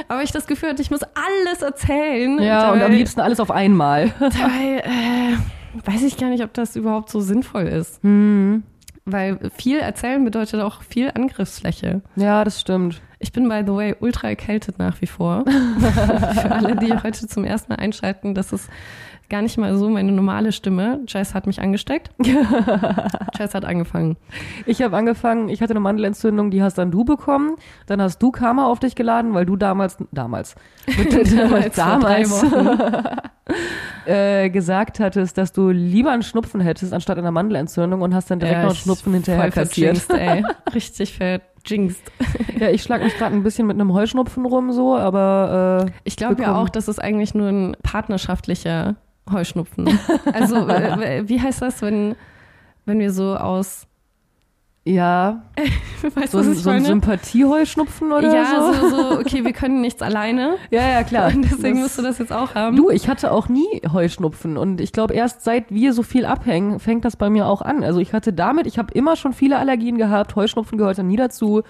aber 0.08 0.23
ich 0.23 0.32
das 0.32 0.47
Gefühl 0.47 0.70
hatte, 0.70 0.81
ich 0.82 0.91
muss 0.91 1.03
alles 1.03 1.62
erzählen. 1.62 2.40
ja, 2.42 2.69
und 2.69 2.75
am 2.75 2.80
Dabei- 2.80 2.95
liebsten 2.95 3.21
alles 3.21 3.40
auf 3.40 3.50
einmal. 3.50 4.12
Dabei 4.21 4.83
äh, 4.85 5.37
weiß 5.85 6.02
ich 6.04 6.16
gar 6.16 6.30
nicht, 6.30 6.42
ob 6.42 6.54
das 6.54 6.76
überhaupt 6.76 7.11
so 7.11 7.21
sinnvoll 7.21 7.64
ist. 7.64 8.02
Hm. 8.02 8.62
Weil 9.04 9.50
viel 9.57 9.78
erzählen 9.78 10.25
bedeutet 10.25 10.61
auch 10.61 10.83
viel 10.83 11.11
Angriffsfläche. 11.14 12.02
Ja, 12.16 12.42
das 12.42 12.61
stimmt. 12.61 13.00
Ich 13.19 13.33
bin, 13.33 13.49
by 13.49 13.62
the 13.64 13.73
way, 13.73 13.95
ultra 14.00 14.28
erkältet 14.28 14.78
nach 14.78 15.00
wie 15.00 15.07
vor. 15.07 15.45
Für 16.40 16.50
alle, 16.50 16.76
die 16.76 16.92
heute 16.92 17.26
zum 17.28 17.45
ersten 17.45 17.73
Mal 17.73 17.78
einschalten, 17.78 18.35
das 18.35 18.52
ist 18.52 18.69
gar 19.28 19.42
nicht 19.42 19.59
mal 19.59 19.76
so 19.76 19.88
meine 19.88 20.12
normale 20.12 20.52
Stimme. 20.52 21.00
Jess 21.09 21.35
hat 21.35 21.47
mich 21.47 21.61
angesteckt. 21.61 22.11
Jess 23.38 23.54
hat 23.54 23.64
angefangen. 23.64 24.16
Ich 24.66 24.83
habe 24.83 24.97
angefangen, 24.97 25.49
ich 25.49 25.61
hatte 25.62 25.73
eine 25.73 25.80
Mandelentzündung, 25.80 26.50
die 26.50 26.62
hast 26.62 26.78
dann 26.78 26.90
du 26.90 27.04
bekommen. 27.04 27.56
Dann 27.87 28.00
hast 28.00 28.18
du 28.23 28.30
Karma 28.30 28.66
auf 28.66 28.78
dich 28.80 28.95
geladen, 28.95 29.35
weil 29.35 29.47
du 29.47 29.56
damals, 29.56 29.97
damals, 30.12 30.54
Damals, 31.37 31.76
damals 31.76 32.45
äh, 34.06 34.50
gesagt 34.50 35.00
hattest, 35.00 35.37
dass 35.38 35.52
du 35.52 35.71
lieber 35.71 36.11
einen 36.12 36.23
Schnupfen 36.23 36.61
hättest 36.61 36.92
anstatt 36.92 37.18
einer 37.18 37.30
Mandelentzündung 37.33 38.02
und 38.02 38.14
hast 38.14 38.30
dann 38.30 38.38
direkt 38.38 38.56
Ja, 38.59 38.62
noch 38.62 38.71
einen 38.71 38.76
Schnupfen 38.78 39.12
hinterher 39.14 39.50
kassiert. 39.50 40.02
ey. 40.11 40.45
Richtig 40.75 41.18
verjinxt. 41.66 42.02
Ja, 42.58 42.70
ich 42.70 42.82
schlag 42.82 43.02
mich 43.02 43.14
gerade 43.18 43.35
ein 43.35 43.42
bisschen 43.42 43.66
mit 43.66 43.75
einem 43.75 43.92
Heuschnupfen 43.92 44.46
rum 44.46 44.73
so, 44.73 44.96
aber 44.96 45.87
äh, 45.87 45.92
Ich 46.04 46.16
glaube 46.16 46.40
ja 46.40 46.56
auch, 46.56 46.70
das 46.70 46.88
ist 46.88 46.99
eigentlich 46.99 47.35
nur 47.35 47.49
ein 47.49 47.76
partnerschaftlicher 47.82 48.96
Heuschnupfen. 49.30 49.87
Also, 50.32 50.66
äh, 50.68 51.28
wie 51.28 51.40
heißt 51.40 51.61
das, 51.61 51.82
wenn, 51.82 52.16
wenn 52.87 52.99
wir 52.99 53.12
so 53.12 53.37
aus, 53.37 53.87
ja, 54.88 55.43
weißt 56.14 56.31
so, 56.33 56.43
so 56.55 56.71
ein? 56.71 56.85
Sympathieheuschnupfen 56.85 58.12
oder 58.12 58.33
ja, 58.33 58.73
so. 58.73 58.88
so, 58.88 58.97
so, 58.97 59.19
okay, 59.19 59.45
wir 59.45 59.52
können 59.52 59.81
nichts 59.81 60.00
alleine. 60.00 60.55
Ja, 60.71 60.88
ja, 60.88 61.02
klar. 61.02 61.33
Und 61.35 61.43
deswegen 61.43 61.75
Das- 61.76 61.83
musst 61.83 61.99
du 61.99 62.02
das 62.02 62.19
jetzt 62.19 62.33
auch 62.33 62.55
haben. 62.55 62.76
Du, 62.76 62.90
ich 62.90 63.09
hatte 63.09 63.33
auch 63.33 63.49
nie 63.49 63.83
Heuschnupfen 63.93 64.57
und 64.57 64.81
ich 64.81 64.93
glaube, 64.93 65.14
erst 65.14 65.43
seit 65.43 65.71
wir 65.71 65.93
so 65.93 66.02
viel 66.02 66.25
abhängen, 66.25 66.78
fängt 66.78 67.05
das 67.05 67.16
bei 67.16 67.28
mir 67.31 67.47
auch 67.47 67.62
an. 67.62 67.83
Also 67.85 67.99
ich 68.00 68.12
hatte 68.12 68.33
damit, 68.33 68.66
ich 68.66 68.78
habe 68.78 68.93
immer 68.95 69.16
schon 69.16 69.33
viele 69.33 69.59
Allergien 69.59 69.99
gehabt, 69.99 70.37
Heuschnupfen 70.37 70.78
gehört 70.78 70.99
dann 70.99 71.09
nie 71.09 71.16
dazu 71.16 71.62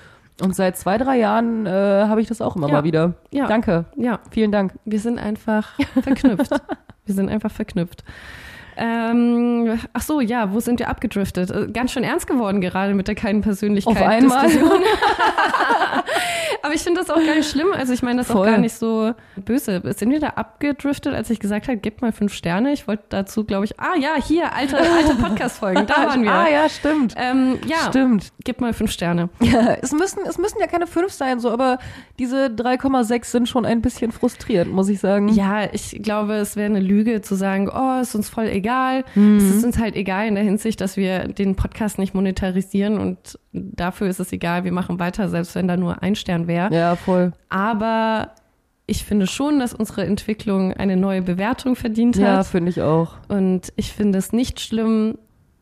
Und 0.42 0.54
seit 0.54 0.76
zwei, 0.76 0.98
drei 0.98 1.18
Jahren 1.18 1.64
äh, 1.66 1.70
habe 1.70 2.20
ich 2.20 2.28
das 2.28 2.42
auch 2.42 2.56
immer 2.56 2.68
Ja. 2.68 2.74
mal 2.74 2.84
wieder. 2.84 3.14
Ja. 3.30 3.46
Danke. 3.46 3.86
Ja, 3.96 4.20
Vielen 4.30 4.52
Dank. 4.52 4.74
wir 4.84 5.00
sind 5.00 5.18
einfach 5.18 5.70
verknüpft. 6.02 6.50
wir 7.06 7.14
sind 7.14 7.30
einfach 7.30 7.50
verknüpft. 7.50 8.04
Ähm, 8.76 9.78
ach 9.92 10.02
so, 10.02 10.20
ja, 10.20 10.52
wo 10.52 10.60
sind 10.60 10.78
wir 10.78 10.88
abgedriftet? 10.88 11.50
Äh, 11.50 11.68
Ganz 11.72 11.92
schön 11.92 12.04
ernst 12.04 12.26
geworden 12.26 12.60
gerade 12.60 12.94
mit 12.94 13.08
der 13.08 13.14
keinen 13.14 13.40
Persönlichkeit. 13.40 13.96
Auf 13.96 14.02
einmal. 14.02 14.46
Aber 16.62 16.74
ich 16.74 16.82
finde 16.82 17.00
das 17.00 17.10
auch 17.10 17.24
gar 17.24 17.34
nicht 17.34 17.48
schlimm. 17.48 17.68
Also 17.72 17.92
ich 17.92 18.02
meine 18.02 18.18
das 18.18 18.30
auch 18.30 18.34
Voll. 18.34 18.46
gar 18.46 18.58
nicht 18.58 18.74
so 18.74 19.12
böse. 19.36 19.82
Sind 19.96 20.10
wir 20.10 20.20
da 20.20 20.28
abgedriftet, 20.30 21.14
als 21.14 21.30
ich 21.30 21.38
gesagt 21.38 21.68
habe, 21.68 21.78
gebt 21.78 22.02
mal 22.02 22.12
fünf 22.12 22.34
Sterne? 22.34 22.72
Ich 22.72 22.88
wollte 22.88 23.04
dazu, 23.08 23.44
glaube 23.44 23.66
ich, 23.66 23.78
ah 23.78 23.94
ja, 23.96 24.20
hier, 24.20 24.52
alte, 24.52 24.76
alte 24.78 25.14
Podcast-Folgen, 25.14 25.86
da 25.86 26.08
waren 26.08 26.22
wir. 26.22 26.26
Ah 26.36 26.48
ja, 26.48 26.68
stimmt. 26.68 27.14
Ähm, 27.16 27.58
ja, 27.66 27.76
Stimmt. 27.88 28.32
gebt 28.44 28.60
mal 28.60 28.74
fünf 28.74 28.90
Sterne. 28.90 29.30
Ja, 29.40 29.74
es 29.80 29.92
müssen, 29.92 30.20
es 30.28 30.38
müssen 30.38 30.58
ja 30.60 30.66
keine 30.66 30.86
fünf 30.86 31.12
sein, 31.12 31.40
so, 31.40 31.50
aber 31.50 31.78
diese 32.18 32.46
3,6 32.46 33.24
sind 33.24 33.48
schon 33.48 33.64
ein 33.64 33.80
bisschen 33.80 34.12
frustrierend, 34.12 34.72
muss 34.72 34.88
ich 34.88 35.00
sagen. 35.00 35.28
Ja, 35.28 35.72
ich 35.72 36.00
glaube, 36.02 36.34
es 36.34 36.56
wäre 36.56 36.66
eine 36.66 36.80
Lüge 36.80 37.22
zu 37.22 37.36
sagen, 37.36 37.70
oh, 37.74 38.00
ist 38.02 38.14
uns 38.14 38.28
voll 38.28 38.48
egal. 38.48 38.65
Mhm. 39.14 39.36
Es 39.38 39.44
ist 39.44 39.64
uns 39.64 39.78
halt 39.78 39.96
egal 39.96 40.26
in 40.28 40.34
der 40.34 40.44
Hinsicht, 40.44 40.80
dass 40.80 40.96
wir 40.96 41.28
den 41.28 41.56
Podcast 41.56 41.98
nicht 41.98 42.14
monetarisieren 42.14 42.98
und 42.98 43.38
dafür 43.52 44.08
ist 44.08 44.20
es 44.20 44.32
egal, 44.32 44.64
wir 44.64 44.72
machen 44.72 44.98
weiter, 44.98 45.28
selbst 45.28 45.54
wenn 45.54 45.68
da 45.68 45.76
nur 45.76 46.02
ein 46.02 46.14
Stern 46.14 46.46
wäre. 46.46 46.74
Ja, 46.74 46.96
voll. 46.96 47.32
Aber 47.48 48.32
ich 48.86 49.04
finde 49.04 49.26
schon, 49.26 49.58
dass 49.58 49.74
unsere 49.74 50.04
Entwicklung 50.04 50.72
eine 50.72 50.96
neue 50.96 51.22
Bewertung 51.22 51.74
verdient 51.76 52.16
Ja, 52.16 52.38
hat. 52.38 52.46
finde 52.46 52.70
ich 52.70 52.82
auch. 52.82 53.14
Und 53.28 53.72
ich 53.76 53.92
finde 53.92 54.18
es 54.18 54.32
nicht 54.32 54.60
schlimm, 54.60 55.18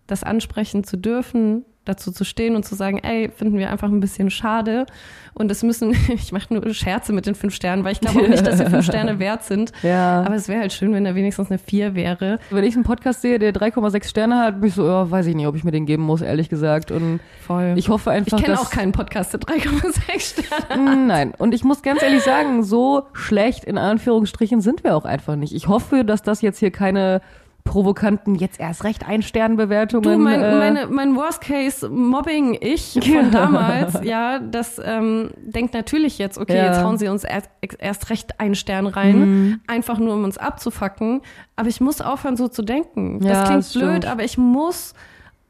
das 0.07 0.23
ansprechen 0.23 0.85
zu 0.85 0.99
dürfen, 0.99 1.65
dazu 1.85 2.13
zu 2.13 2.25
stehen 2.25 2.57
und 2.57 2.65
zu 2.65 2.75
sagen, 2.75 2.99
ey, 2.99 3.29
finden 3.29 3.59
wir 3.59 3.71
einfach 3.71 3.89
ein 3.89 4.01
bisschen 4.01 4.31
schade. 4.31 4.87
Und 5.35 5.51
es 5.51 5.63
müssen, 5.63 5.95
ich 6.15 6.33
mache 6.33 6.55
nur 6.55 6.73
Scherze 6.73 7.13
mit 7.13 7.27
den 7.27 7.35
fünf 7.35 7.55
Sternen, 7.55 7.85
weil 7.85 7.93
ich 7.93 8.01
glaube 8.01 8.21
auch 8.21 8.29
nicht, 8.29 8.47
dass 8.47 8.59
wir 8.59 8.71
fünf 8.71 8.85
Sterne 8.91 9.19
wert 9.19 9.45
sind. 9.45 9.73
Ja. 9.83 10.23
Aber 10.23 10.35
es 10.35 10.49
wäre 10.49 10.61
halt 10.61 10.73
schön, 10.73 10.93
wenn 10.95 11.05
da 11.05 11.15
wenigstens 11.15 11.51
eine 11.51 11.59
vier 11.59 11.95
wäre. 11.95 12.39
Wenn 12.51 12.65
ich 12.65 12.75
einen 12.75 12.85
Podcast 12.85 13.23
sehe, 13.23 13.39
der 13.39 13.53
3,6 13.53 14.09
Sterne 14.09 14.39
hat, 14.39 14.61
bin 14.61 14.69
ich 14.69 14.75
so, 14.75 14.87
ja, 14.87 15.11
weiß 15.11 15.27
ich 15.27 15.35
nicht, 15.35 15.47
ob 15.47 15.57
ich 15.57 15.65
mir 15.65 15.73
den 15.73 15.87
geben 15.87 16.05
muss, 16.05 16.23
ehrlich 16.23 16.49
gesagt. 16.49 16.91
Und 16.91 17.21
Voll. 17.47 17.75
ich 17.77 17.89
hoffe 17.89 18.11
einfach, 18.11 18.39
Ich 18.39 18.45
kenne 18.45 18.59
auch 18.59 18.71
keinen 18.71 18.93
Podcast, 18.93 19.33
der 19.33 19.41
3,6 19.41 20.45
Sterne. 20.45 20.83
Mm, 20.83 21.07
Nein, 21.07 21.33
und 21.37 21.53
ich 21.53 21.65
muss 21.65 21.83
ganz 21.83 22.03
ehrlich 22.03 22.23
sagen, 22.23 22.63
so 22.63 23.03
schlecht 23.13 23.65
in 23.65 23.79
Anführungsstrichen 23.79 24.61
sind 24.61 24.85
wir 24.85 24.97
auch 24.97 25.05
einfach 25.05 25.37
nicht. 25.37 25.55
Ich 25.55 25.69
hoffe, 25.69 26.05
dass 26.05 26.23
das 26.23 26.41
jetzt 26.43 26.59
hier 26.59 26.71
keine 26.71 27.21
provokanten, 27.65 28.35
jetzt 28.37 28.61
erst 28.61 28.85
recht 28.85 29.09
Ein-Stern-Bewertungen. 29.09 30.03
Du, 30.03 30.19
mein, 30.19 30.41
äh, 30.43 30.55
meine, 30.55 30.87
mein 30.87 31.17
Worst-Case-Mobbing-Ich 31.17 33.01
von 33.13 33.31
damals, 33.31 34.01
ja, 34.05 34.39
das 34.39 34.81
ähm, 34.85 35.31
denkt 35.43 35.75
natürlich 35.75 36.19
jetzt, 36.19 36.39
okay, 36.39 36.57
Ja. 36.57 36.67
jetzt 36.67 36.85
hauen 36.85 36.99
sie 36.99 37.09
uns 37.09 37.25
erst, 37.25 37.49
erst 37.79 38.11
recht 38.11 38.39
einen 38.39 38.55
Stern 38.55 38.87
rein, 38.87 39.19
Mhm. 39.19 39.61
einfach 39.67 39.99
nur 39.99 40.15
um 40.15 40.25
uns 40.25 40.39
abzufacken. 40.39 41.23
Aber 41.57 41.69
ich 41.69 41.81
muss 41.81 42.01
aufhören, 42.01 42.37
so 42.37 42.49
zu 42.49 42.63
denken. 42.63 43.21
Das 43.21 43.29
Ja, 43.39 43.45
klingt 43.45 43.65
das 43.65 43.73
blöd, 43.73 44.05
aber 44.07 44.23
ich 44.25 44.37
muss 44.39 44.95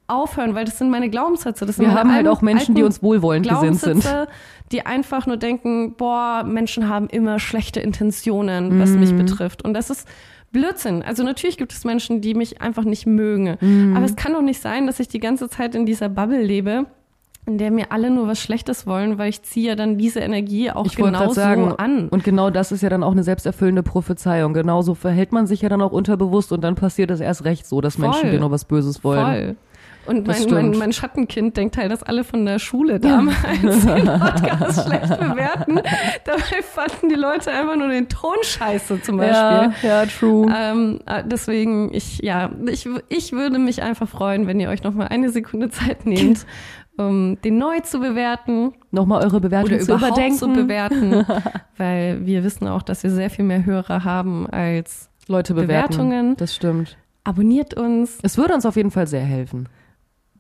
aufhören, 0.07 0.55
weil 0.55 0.67
das 0.67 0.79
sind 0.79 0.91
meine 0.91 1.09
Glaubenssätze. 1.11 1.67
Das 1.67 1.77
sind 1.77 1.85
wir 1.87 1.89
meine 1.89 2.01
haben 2.01 2.15
halt 2.15 2.29
auch 2.29 2.43
Menschen, 2.43 2.75
die 2.75 2.83
uns 2.83 3.03
wohlwollend 3.03 3.49
gesinnt 3.49 3.81
sind. 3.81 4.07
Die 4.71 4.87
einfach 4.87 5.27
nur 5.27 5.37
denken, 5.37 5.95
boah, 5.97 6.45
Menschen 6.45 6.89
haben 6.89 7.09
immer 7.09 7.39
schlechte 7.39 7.81
Intentionen, 7.81 8.79
was 8.81 8.91
mich 8.91 9.13
Mhm. 9.13 9.19
betrifft. 9.19 9.65
Und 9.65 9.75
das 9.75 9.91
ist 9.91 10.07
Blödsinn. 10.55 11.03
Also 11.03 11.23
natürlich 11.23 11.59
gibt 11.59 11.73
es 11.73 11.85
Menschen, 11.85 12.23
die 12.23 12.33
mich 12.33 12.63
einfach 12.63 12.85
nicht 12.85 13.05
mögen. 13.05 13.59
Mhm. 13.61 13.95
Aber 13.95 14.07
es 14.07 14.17
kann 14.17 14.33
doch 14.33 14.41
nicht 14.41 14.63
sein, 14.63 14.87
dass 14.87 14.99
ich 15.01 15.09
die 15.09 15.21
ganze 15.21 15.51
Zeit 15.51 15.75
in 15.75 15.85
dieser 15.85 16.09
Bubble 16.09 16.41
lebe, 16.43 16.87
in 17.47 17.59
der 17.59 17.71
mir 17.71 17.93
alle 17.93 18.11
nur 18.11 18.27
was 18.27 18.41
Schlechtes 18.41 18.87
wollen, 18.87 19.19
weil 19.19 19.29
ich 19.29 19.43
ziehe 19.43 19.69
ja 19.69 19.75
dann 19.77 19.99
diese 19.99 20.21
Energie 20.21 20.71
auch 20.71 20.87
Ich 20.87 20.97
genauso 20.97 21.35
sagen, 21.35 21.75
an. 21.77 22.09
und 22.09 22.25
genau 22.25 22.49
das 22.49 22.73
ist 22.73 22.83
ja 22.83 22.89
dann 22.89 23.03
auch 23.03 23.13
eine 23.13 23.23
selbsterfüllende 23.23 23.83
Prophezeiung. 23.83 24.55
Genauso 24.55 24.95
verhält 24.95 25.33
man 25.33 25.47
sich 25.47 25.61
ja 25.61 25.69
dann 25.69 25.83
auch 25.83 25.93
unterbewusst 25.93 26.53
und 26.53 26.63
dann 26.63 26.75
passiert 26.75 27.11
es 27.11 27.21
erst 27.21 27.45
recht 27.45 27.67
so, 27.67 27.83
dass 27.83 27.99
Menschen 27.99 28.23
Voll. 28.23 28.31
dir 28.31 28.41
nur 28.41 28.51
was 28.51 28.65
Böses 28.65 29.05
wollen. 29.05 29.27
Voll. 29.27 29.57
Und 30.07 30.27
mein, 30.27 30.45
mein, 30.51 30.71
mein 30.79 30.93
Schattenkind 30.93 31.57
denkt 31.57 31.77
halt, 31.77 31.91
dass 31.91 32.03
alle 32.03 32.25
von 32.25 32.45
der 32.45 32.59
Schule 32.59 33.01
damals 33.01 33.37
den 33.87 34.05
Podcast 34.05 34.87
schlecht 34.87 35.19
bewerten. 35.19 35.81
Dabei 36.25 36.63
fanden 36.63 37.09
die 37.09 37.15
Leute 37.15 37.51
einfach 37.51 37.77
nur 37.77 37.89
den 37.89 38.09
Ton 38.09 38.37
scheiße 38.43 39.03
zum 39.03 39.17
Beispiel. 39.17 39.35
Ja, 39.35 39.73
ja, 39.83 40.07
true. 40.07 40.47
Ähm, 40.55 41.01
äh, 41.07 41.23
deswegen, 41.25 41.93
ich, 41.95 42.19
ja, 42.19 42.51
ich, 42.71 42.89
ich 43.09 43.33
würde 43.33 43.59
mich 43.59 43.83
einfach 43.83 44.09
freuen, 44.09 44.47
wenn 44.47 44.61
ihr 44.61 44.69
euch 44.69 44.83
noch 44.83 44.95
mal 44.95 45.07
eine 45.07 45.31
Sekunde 45.31 45.71
Zeit 45.71 46.07
nehmt, 46.07 46.47
um 46.97 47.41
den 47.43 47.59
neu 47.59 47.81
zu 47.81 47.99
bewerten 48.01 48.75
Nochmal 48.91 49.25
eure 49.25 49.41
Bewertung 49.41 49.81
zu 49.81 49.95
überdenken. 49.95 50.39
zu 50.39 50.49
bewerten, 50.49 51.27
weil 51.77 52.25
wir 52.25 52.45
wissen 52.45 52.69
auch, 52.69 52.83
dass 52.83 53.03
wir 53.03 53.11
sehr 53.11 53.31
viel 53.31 53.45
mehr 53.45 53.65
Hörer 53.65 54.05
haben 54.05 54.49
als 54.49 55.11
Leute 55.27 55.55
bewerten. 55.55 55.93
Bewertungen. 55.93 56.37
Das 56.37 56.55
stimmt. 56.55 56.97
abonniert 57.25 57.75
uns, 57.75 58.19
Es 58.23 58.37
würde 58.39 58.55
uns 58.55 58.67
auf 58.67 58.77
jeden 58.77 58.91
Fall 58.91 59.07
sehr 59.07 59.25
helfen. 59.25 59.69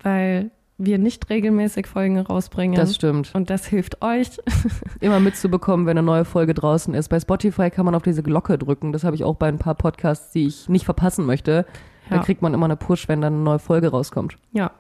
Weil 0.04 0.50
wir 0.78 0.98
nicht 0.98 1.30
regelmäßig 1.30 1.86
Folgen 1.86 2.18
rausbringen. 2.18 2.76
Das 2.76 2.94
stimmt. 2.94 3.34
Und 3.34 3.50
das 3.50 3.66
hilft 3.66 4.02
euch. 4.02 4.28
Immer 5.00 5.20
mitzubekommen, 5.20 5.86
wenn 5.86 5.98
eine 5.98 6.04
neue 6.04 6.24
Folge 6.24 6.54
draußen 6.54 6.94
ist. 6.94 7.08
Bei 7.08 7.20
Spotify 7.20 7.70
kann 7.70 7.84
man 7.84 7.94
auf 7.94 8.02
diese 8.02 8.22
Glocke 8.22 8.58
drücken. 8.58 8.92
Das 8.92 9.04
habe 9.04 9.16
ich 9.16 9.24
auch 9.24 9.36
bei 9.36 9.48
ein 9.48 9.58
paar 9.58 9.74
Podcasts, 9.74 10.32
die 10.32 10.46
ich 10.46 10.68
nicht 10.68 10.84
verpassen 10.84 11.26
möchte. 11.26 11.64
Da 12.10 12.16
Ja. 12.16 12.22
kriegt 12.22 12.42
man 12.42 12.52
immer 12.52 12.66
eine 12.66 12.76
Push, 12.76 13.08
wenn 13.08 13.20
dann 13.22 13.32
eine 13.34 13.42
neue 13.42 13.58
Folge 13.58 13.88
rauskommt. 13.90 14.36
Ja, 14.52 14.72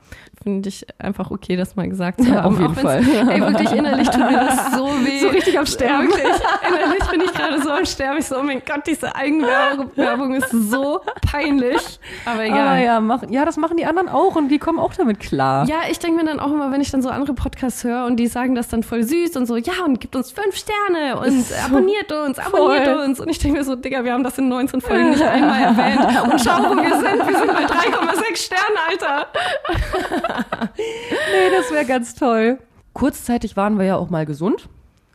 finde 0.42 0.68
ich 0.68 0.86
einfach 0.98 1.30
okay, 1.30 1.56
das 1.56 1.74
mal 1.74 1.88
gesagt 1.88 2.20
zu 2.22 2.28
Ja, 2.28 2.42
haben. 2.42 2.54
auf 2.54 2.60
jeden 2.60 2.74
Fall. 2.74 2.98
Ey, 3.30 3.40
wirklich 3.40 3.72
innerlich 3.72 4.08
tut 4.10 4.30
mir 4.30 4.36
das 4.46 4.72
so 4.74 4.86
weh. 5.04 5.20
So 5.20 5.28
richtig 5.28 5.58
am 5.58 5.64
Sterben. 5.66 6.08
Wirklich. 6.08 6.26
Innerlich 6.68 7.04
bin 7.10 7.20
ich 7.22 7.32
gerade 7.32 7.62
so 7.62 7.70
am 7.70 7.86
Sterben. 7.86 8.18
Ich 8.18 8.26
so, 8.26 8.36
oh 8.38 8.42
mein 8.42 8.60
Gott, 8.66 8.86
diese 8.86 9.14
Eigenwerbung 9.16 10.34
ist 10.34 10.50
so 10.50 11.00
peinlich. 11.30 11.98
Aber 12.26 12.40
Ah, 12.40 12.44
egal. 12.44 12.82
ja, 12.84 13.00
mach, 13.00 13.22
ja, 13.30 13.44
das 13.44 13.56
machen 13.56 13.76
die 13.78 13.86
anderen 13.86 14.08
auch 14.08 14.36
und 14.36 14.48
die 14.48 14.58
kommen 14.58 14.78
auch 14.78 14.92
damit 14.94 15.18
klar. 15.20 15.66
Ja, 15.66 15.76
ich 15.90 15.98
denke 15.98 16.22
mir 16.22 16.28
dann 16.28 16.40
auch 16.40 16.50
immer, 16.52 16.70
wenn 16.72 16.80
ich 16.82 16.90
dann 16.90 17.00
so 17.02 17.08
andere 17.08 17.32
Podcasts 17.34 17.84
höre 17.84 18.04
und 18.04 18.16
die 18.16 18.26
sagen 18.26 18.54
das 18.54 18.68
dann 18.68 18.82
voll 18.82 19.02
süß 19.02 19.36
und 19.36 19.46
so, 19.46 19.56
ja, 19.56 19.72
und 19.84 19.98
gibt 20.00 20.14
uns 20.14 20.30
fünf 20.30 20.56
Sterne 20.56 21.18
und 21.18 21.44
abonniert 21.66 22.12
uns, 22.12 22.38
abonniert 22.38 22.86
Voll. 22.86 23.04
uns. 23.04 23.20
Und 23.20 23.28
ich 23.30 23.38
denke 23.38 23.58
mir 23.58 23.64
so, 23.64 23.76
Digga, 23.76 24.04
wir 24.04 24.12
haben 24.12 24.24
das 24.24 24.36
in 24.38 24.48
19 24.48 24.80
Folgen 24.82 25.10
nicht 25.10 25.22
einmal 25.22 25.62
erwähnt. 25.62 26.32
Und 26.32 26.40
schau, 26.40 26.58
wo 26.70 26.76
wir 26.76 26.96
sind. 26.98 27.13
Wir 27.18 27.38
sind 27.38 27.52
bei 27.52 27.64
3,6 27.64 28.36
Sternen, 28.36 28.78
Alter. 28.88 29.26
Nee, 30.76 31.56
das 31.56 31.70
wäre 31.72 31.84
ganz 31.84 32.14
toll. 32.14 32.58
Kurzzeitig 32.92 33.56
waren 33.56 33.78
wir 33.78 33.86
ja 33.86 33.96
auch 33.96 34.10
mal 34.10 34.26
gesund 34.26 34.68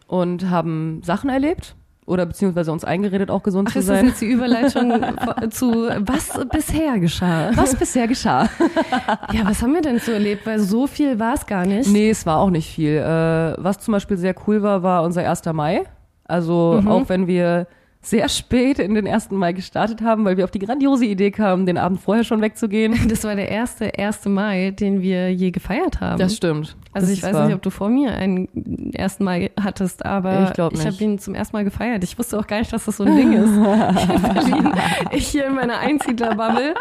und 0.08 0.50
haben 0.50 1.02
Sachen 1.04 1.30
erlebt 1.30 1.76
oder 2.06 2.26
beziehungsweise 2.26 2.72
uns 2.72 2.84
eingeredet, 2.84 3.30
auch 3.30 3.44
gesund 3.44 3.70
Ach, 3.70 3.74
zu 3.74 3.80
ist 3.80 3.90
das 3.90 3.98
sein. 3.98 4.08
jetzt 4.08 4.22
die 4.22 4.26
Überleitung 4.26 4.92
zu 5.52 5.90
was 6.00 6.40
bisher 6.52 7.00
geschah? 7.00 7.52
Was 7.56 7.76
bisher 7.76 8.08
geschah? 8.08 8.50
Ja, 9.32 9.42
was 9.46 9.62
haben 9.62 9.74
wir 9.74 9.82
denn 9.82 10.00
so 10.00 10.12
erlebt? 10.12 10.46
Weil 10.46 10.60
so 10.60 10.88
viel 10.88 11.20
war 11.20 11.36
es 11.36 11.46
gar 11.46 11.66
nicht. 11.66 11.88
Nee, 11.90 12.10
es 12.10 12.26
war 12.26 12.40
auch 12.40 12.50
nicht 12.50 12.74
viel. 12.74 12.96
Äh, 12.98 13.56
was 13.64 13.80
zum 13.80 13.92
Beispiel 13.92 14.18
sehr 14.18 14.34
cool 14.48 14.64
war, 14.64 14.82
war 14.82 15.04
unser 15.04 15.28
1. 15.30 15.46
Mai. 15.54 15.84
Also 16.26 16.82
auch 16.86 17.10
wenn 17.10 17.28
wir 17.28 17.68
sehr 18.02 18.30
spät 18.30 18.80
in 18.80 18.94
den 18.94 19.06
1. 19.08 19.32
Mai 19.32 19.52
gestartet 19.52 20.02
haben, 20.02 20.24
weil 20.24 20.38
wir 20.38 20.46
auf 20.46 20.52
die 20.52 20.60
grandiose 20.60 21.06
Idee 21.06 21.32
kamen, 21.32 21.66
den 21.66 21.78
Abend 21.78 22.00
vorher 22.00 22.24
schon 22.24 22.42
wegzugehen. 22.42 22.98
Das 23.10 23.26
war 23.26 23.36
der 23.36 23.50
erste 23.50 23.92
1. 24.00 24.26
Mai, 24.26 24.72
den 24.72 25.02
wir 25.02 25.34
je 25.34 25.52
gefeiert 25.52 26.00
haben. 26.00 26.18
Das 26.18 26.34
stimmt. 26.36 26.78
also 26.94 27.08
das 27.08 27.18
ich 27.18 27.24
weiß 27.24 27.34
war- 27.34 27.46
nicht, 27.48 27.56
ob 27.56 27.62
du 27.62 27.70
vor 27.70 27.90
mir 27.90 28.14
einen 28.14 28.94
1. 28.98 29.20
Mai 29.20 29.52
hattest, 29.62 30.06
aber 30.06 30.44
Ich 30.44 30.80
ich 30.80 30.86
habe 30.86 31.04
ihn 31.04 31.20
zum 31.20 31.36
ersten 31.36 31.58
Mal 31.58 31.66
gefeiert. 31.66 32.04
Ich 32.06 32.18
wusste 32.18 32.40
auch 32.40 32.48
gar 32.48 32.60
nicht, 32.60 32.72
dass 32.72 32.86
das 32.86 32.96
so 32.98 33.04
ein 33.04 33.16
Ding 33.18 33.34
ist. 33.34 33.54
Hier 33.54 34.16
in 34.16 34.22
Berlin. 34.34 34.72
Ich 35.12 35.28
hier 35.28 35.48
in 35.48 35.56
meiner 35.56 35.80
Einsiedlerbubble 35.80 36.76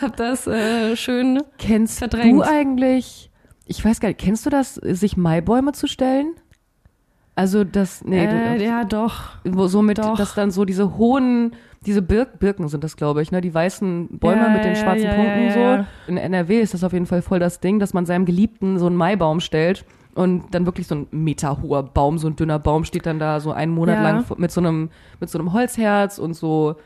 habe 0.00 0.16
das 0.16 0.46
äh, 0.48 0.96
schön 0.96 1.40
Kennst 1.58 1.98
verdrängt. 1.98 2.40
du 2.40 2.42
eigentlich, 2.42 3.30
ich 3.66 3.84
weiß 3.84 4.00
gar 4.00 4.08
nicht, 4.08 4.18
kennst 4.20 4.44
du 4.44 4.50
das, 4.50 4.74
sich 4.74 5.16
Maibäume 5.16 5.70
zu 5.72 5.86
stellen? 5.86 6.32
Also 7.36 7.64
das, 7.64 8.04
nee, 8.04 8.24
äh, 8.24 8.58
du, 8.58 8.64
ja, 8.64 8.84
doch. 8.84 9.32
wo, 9.44 9.66
so 9.66 9.82
mit, 9.82 9.98
doch. 9.98 10.16
dass 10.16 10.34
dann 10.34 10.52
so 10.52 10.64
diese 10.64 10.96
hohen, 10.96 11.56
diese 11.84 12.00
Birk, 12.00 12.38
Birken 12.38 12.68
sind 12.68 12.84
das, 12.84 12.96
glaube 12.96 13.22
ich, 13.22 13.32
ne, 13.32 13.40
die 13.40 13.52
weißen 13.52 14.18
Bäume 14.18 14.42
Ja, 14.42 14.48
mit 14.50 14.64
den 14.64 14.76
schwarzen 14.76 15.06
ja, 15.06 15.14
Punkten 15.14 15.46
ja, 15.46 15.78
so. 15.78 15.86
In 16.06 16.16
NRW 16.16 16.60
ist 16.60 16.74
das 16.74 16.84
auf 16.84 16.92
jeden 16.92 17.06
Fall 17.06 17.22
voll 17.22 17.40
das 17.40 17.58
Ding, 17.58 17.80
dass 17.80 17.92
man 17.92 18.06
seinem 18.06 18.24
Geliebten 18.24 18.78
so 18.78 18.86
einen 18.86 18.94
Maibaum 18.94 19.40
stellt 19.40 19.84
und 20.14 20.54
dann 20.54 20.64
wirklich 20.64 20.86
so 20.86 20.94
ein 20.94 21.06
meterhoher 21.10 21.82
Baum, 21.82 22.18
so 22.18 22.28
ein 22.28 22.36
dünner 22.36 22.60
Baum 22.60 22.84
steht 22.84 23.04
dann 23.06 23.18
da 23.18 23.40
so 23.40 23.50
einen 23.50 23.72
Monat 23.72 24.00
lang 24.00 24.24
mit 24.36 24.52
so 24.52 24.60
einem, 24.60 24.90
mit 25.18 25.28
so 25.28 25.38
einem 25.38 25.52
Holzherz 25.52 26.18
und 26.18 26.34
so 26.34 26.76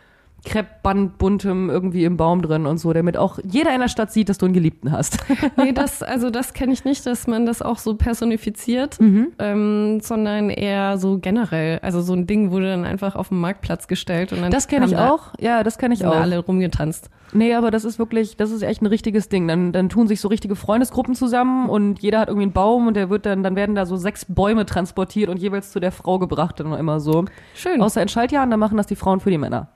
Kreppband 0.45 1.19
buntem 1.19 1.69
irgendwie 1.69 2.05
im 2.05 2.17
Baum 2.17 2.43
drin 2.43 2.65
und 2.67 2.79
so, 2.79 2.93
damit 2.93 3.17
auch 3.17 3.39
jeder 3.45 3.75
in 3.75 3.81
der 3.81 3.89
Stadt 3.89 4.13
sieht, 4.13 4.29
dass 4.29 4.39
du 4.39 4.47
einen 4.47 4.55
Geliebten 4.55 4.93
hast. 4.93 5.19
Nee, 5.57 5.73
das, 5.73 6.03
also 6.03 6.31
das 6.31 6.53
kenne 6.55 6.73
ich 6.73 6.85
nicht, 6.85 7.05
dass 7.05 7.27
man 7.27 7.45
das 7.45 7.63
auch 7.63 7.79
so 7.79 7.95
personifiziert, 7.97 9.01
Mhm. 9.01 9.29
ähm, 9.39 10.01
sondern 10.01 10.51
eher 10.51 10.99
so 10.99 11.19
generell. 11.19 11.81
Also 11.83 12.01
so 12.01 12.13
ein 12.15 12.27
Ding 12.27 12.51
wurde 12.51 12.71
dann 12.71 12.85
einfach 12.85 13.17
auf 13.17 13.29
den 13.31 13.41
Marktplatz 13.41 13.89
gestellt 13.89 14.33
und 14.33 14.41
dann 14.41 14.51
Das 14.51 14.69
kenne 14.69 14.87
ich 14.87 14.93
da- 14.93 15.11
auch. 15.11 15.33
Ja, 15.41 15.63
das 15.65 15.79
kenne 15.79 15.95
ich 15.95 16.07
auch. 16.07 16.15
alle 16.15 16.39
rumgetanzt. 16.39 17.11
Nee, 17.33 17.55
aber 17.55 17.71
das 17.71 17.85
ist 17.85 17.99
wirklich, 17.99 18.37
das 18.37 18.51
ist 18.51 18.63
echt 18.63 18.81
ein 18.81 18.87
richtiges 18.87 19.29
Ding. 19.29 19.49
Dann, 19.49 19.73
dann 19.73 19.89
tun 19.89 20.07
sich 20.09 20.21
so 20.21 20.29
richtige 20.29 20.57
Freundesgruppen 20.57 21.15
zusammen 21.15 21.69
und 21.69 22.01
jeder 22.01 22.21
hat 22.21 22.29
irgendwie 22.29 22.45
einen 22.45 22.53
Baum 22.53 22.87
und 22.87 22.95
der 22.95 23.11
wird 23.11 23.27
dann, 23.27 23.43
dann 23.43 23.55
werden 23.57 23.75
da 23.75 23.85
so 23.85 23.97
sechs 23.97 24.25
Bäume 24.25 24.65
transportiert 24.65 25.29
und 25.29 25.39
jeweils 25.39 25.71
zu 25.73 25.81
der 25.81 25.93
Frau 25.93 26.19
gebracht 26.19 26.59
dann 26.61 26.73
immer 26.73 27.01
so. 27.01 27.25
Schön. 27.55 27.83
Außer 27.83 28.01
in 28.01 28.09
Schaltjahren, 28.09 28.51
da 28.51 28.57
machen 28.57 28.77
das 28.79 28.87
die 28.87 28.97
Frauen 28.97 29.21
für 29.21 29.31
die 29.31 29.39
Männer. 29.39 29.69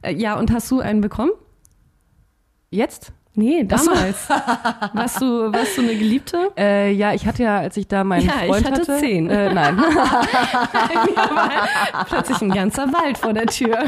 Äh, 0.00 0.14
ja, 0.14 0.38
und 0.38 0.52
hast 0.52 0.70
du 0.70 0.80
einen 0.80 1.00
bekommen? 1.00 1.32
Jetzt? 2.70 3.12
Nee, 3.34 3.64
damals. 3.64 4.28
warst, 4.92 5.22
du, 5.22 5.52
warst 5.52 5.78
du 5.78 5.82
eine 5.82 5.96
Geliebte? 5.96 6.50
Äh, 6.56 6.92
ja, 6.92 7.14
ich 7.14 7.26
hatte 7.26 7.42
ja, 7.42 7.58
als 7.60 7.78
ich 7.78 7.88
da 7.88 8.04
meinen 8.04 8.26
Ja, 8.26 8.34
ich 8.42 8.48
Freund 8.50 8.70
hatte 8.70 8.98
zehn. 8.98 9.30
Äh, 9.30 9.54
nein. 9.54 9.82
Plötzlich 12.08 12.42
ein 12.42 12.50
ganzer 12.50 12.92
Wald 12.92 13.16
vor 13.16 13.32
der 13.32 13.46
Tür. 13.46 13.78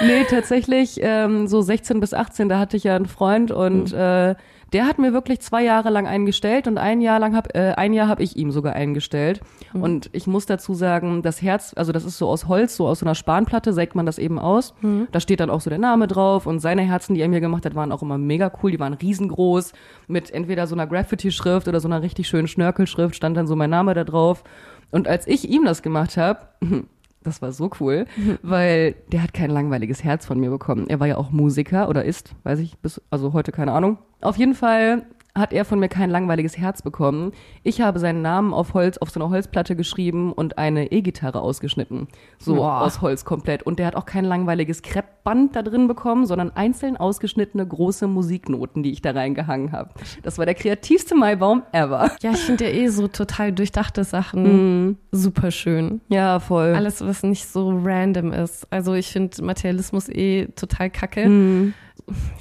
nee, 0.00 0.24
tatsächlich 0.24 0.98
ähm, 1.00 1.46
so 1.46 1.62
16 1.62 2.00
bis 2.00 2.12
18, 2.12 2.48
da 2.48 2.58
hatte 2.58 2.76
ich 2.76 2.82
ja 2.84 2.96
einen 2.96 3.06
Freund 3.06 3.52
und 3.52 3.92
äh, 3.92 4.34
der 4.72 4.86
hat 4.86 4.98
mir 4.98 5.12
wirklich 5.12 5.40
zwei 5.40 5.62
Jahre 5.64 5.90
lang 5.90 6.06
eingestellt 6.06 6.66
und 6.66 6.78
ein 6.78 7.00
Jahr 7.00 7.18
lang 7.18 7.34
hab, 7.34 7.54
äh, 7.54 7.74
ein 7.76 7.92
Jahr 7.92 8.08
habe 8.08 8.22
ich 8.22 8.36
ihm 8.36 8.50
sogar 8.50 8.74
eingestellt. 8.74 9.40
Und 9.82 10.10
ich 10.12 10.26
muss 10.26 10.46
dazu 10.46 10.74
sagen, 10.74 11.22
das 11.22 11.40
Herz, 11.42 11.72
also 11.76 11.92
das 11.92 12.04
ist 12.04 12.18
so 12.18 12.28
aus 12.28 12.48
Holz, 12.48 12.76
so 12.76 12.86
aus 12.86 13.00
so 13.00 13.06
einer 13.06 13.14
Spanplatte, 13.14 13.72
sägt 13.72 13.94
man 13.94 14.06
das 14.06 14.18
eben 14.18 14.38
aus. 14.38 14.74
Da 15.12 15.20
steht 15.20 15.40
dann 15.40 15.50
auch 15.50 15.60
so 15.60 15.70
der 15.70 15.78
Name 15.78 16.06
drauf 16.06 16.46
und 16.46 16.60
seine 16.60 16.82
Herzen, 16.82 17.14
die 17.14 17.20
er 17.20 17.28
mir 17.28 17.40
gemacht 17.40 17.64
hat, 17.64 17.74
waren 17.74 17.92
auch 17.92 18.02
immer 18.02 18.18
mega 18.18 18.52
cool. 18.62 18.70
Die 18.70 18.80
waren 18.80 18.94
riesengroß 18.94 19.72
mit 20.06 20.30
entweder 20.30 20.66
so 20.66 20.74
einer 20.74 20.86
Graffiti-Schrift 20.86 21.68
oder 21.68 21.80
so 21.80 21.88
einer 21.88 22.02
richtig 22.02 22.28
schönen 22.28 22.48
Schnörkelschrift, 22.48 23.14
stand 23.14 23.36
dann 23.36 23.46
so 23.46 23.56
mein 23.56 23.70
Name 23.70 23.94
da 23.94 24.04
drauf. 24.04 24.44
Und 24.90 25.08
als 25.08 25.26
ich 25.26 25.48
ihm 25.48 25.64
das 25.64 25.82
gemacht 25.82 26.16
habe, 26.16 26.40
das 27.22 27.42
war 27.42 27.52
so 27.52 27.70
cool, 27.80 28.06
weil 28.42 28.94
der 29.12 29.22
hat 29.22 29.34
kein 29.34 29.50
langweiliges 29.50 30.04
Herz 30.04 30.26
von 30.26 30.38
mir 30.38 30.50
bekommen. 30.50 30.88
Er 30.88 31.00
war 31.00 31.06
ja 31.06 31.16
auch 31.16 31.30
Musiker 31.30 31.88
oder 31.88 32.04
ist, 32.04 32.34
weiß 32.44 32.58
ich, 32.60 32.78
bis, 32.78 33.00
also 33.10 33.32
heute 33.32 33.52
keine 33.52 33.72
Ahnung. 33.72 33.98
Auf 34.20 34.36
jeden 34.36 34.54
Fall 34.54 35.06
hat 35.34 35.52
er 35.52 35.64
von 35.64 35.78
mir 35.78 35.88
kein 35.88 36.10
langweiliges 36.10 36.58
Herz 36.58 36.82
bekommen. 36.82 37.32
Ich 37.62 37.80
habe 37.80 37.98
seinen 37.98 38.22
Namen 38.22 38.52
auf 38.52 38.74
Holz, 38.74 38.98
auf 38.98 39.10
so 39.10 39.20
einer 39.20 39.30
Holzplatte 39.30 39.76
geschrieben 39.76 40.32
und 40.32 40.58
eine 40.58 40.90
E-Gitarre 40.90 41.40
ausgeschnitten. 41.40 42.08
So 42.38 42.56
Boah. 42.56 42.82
aus 42.82 43.00
Holz 43.00 43.24
komplett. 43.24 43.62
Und 43.62 43.78
der 43.78 43.86
hat 43.86 43.96
auch 43.96 44.06
kein 44.06 44.24
langweiliges 44.24 44.82
Kreppband 44.82 45.54
da 45.54 45.62
drin 45.62 45.86
bekommen, 45.86 46.26
sondern 46.26 46.50
einzeln 46.50 46.96
ausgeschnittene 46.96 47.66
große 47.66 48.06
Musiknoten, 48.06 48.82
die 48.82 48.90
ich 48.90 49.02
da 49.02 49.12
reingehangen 49.12 49.72
habe. 49.72 49.90
Das 50.22 50.38
war 50.38 50.46
der 50.46 50.54
kreativste 50.54 51.14
Maibaum 51.14 51.62
ever. 51.72 52.10
Ja, 52.22 52.32
ich 52.32 52.40
finde 52.40 52.64
ja 52.64 52.70
eh 52.70 52.88
so 52.88 53.08
total 53.08 53.52
durchdachte 53.52 54.04
Sachen 54.04 54.96
super 55.10 55.50
schön. 55.50 56.00
Ja, 56.08 56.40
voll. 56.40 56.74
Alles, 56.74 57.00
was 57.00 57.22
nicht 57.22 57.46
so 57.46 57.70
random 57.84 58.32
ist. 58.32 58.66
Also 58.70 58.94
ich 58.94 59.08
finde 59.08 59.42
Materialismus 59.42 60.08
eh 60.08 60.46
total 60.56 60.90
kacke. 60.90 61.24
Hm. 61.24 61.74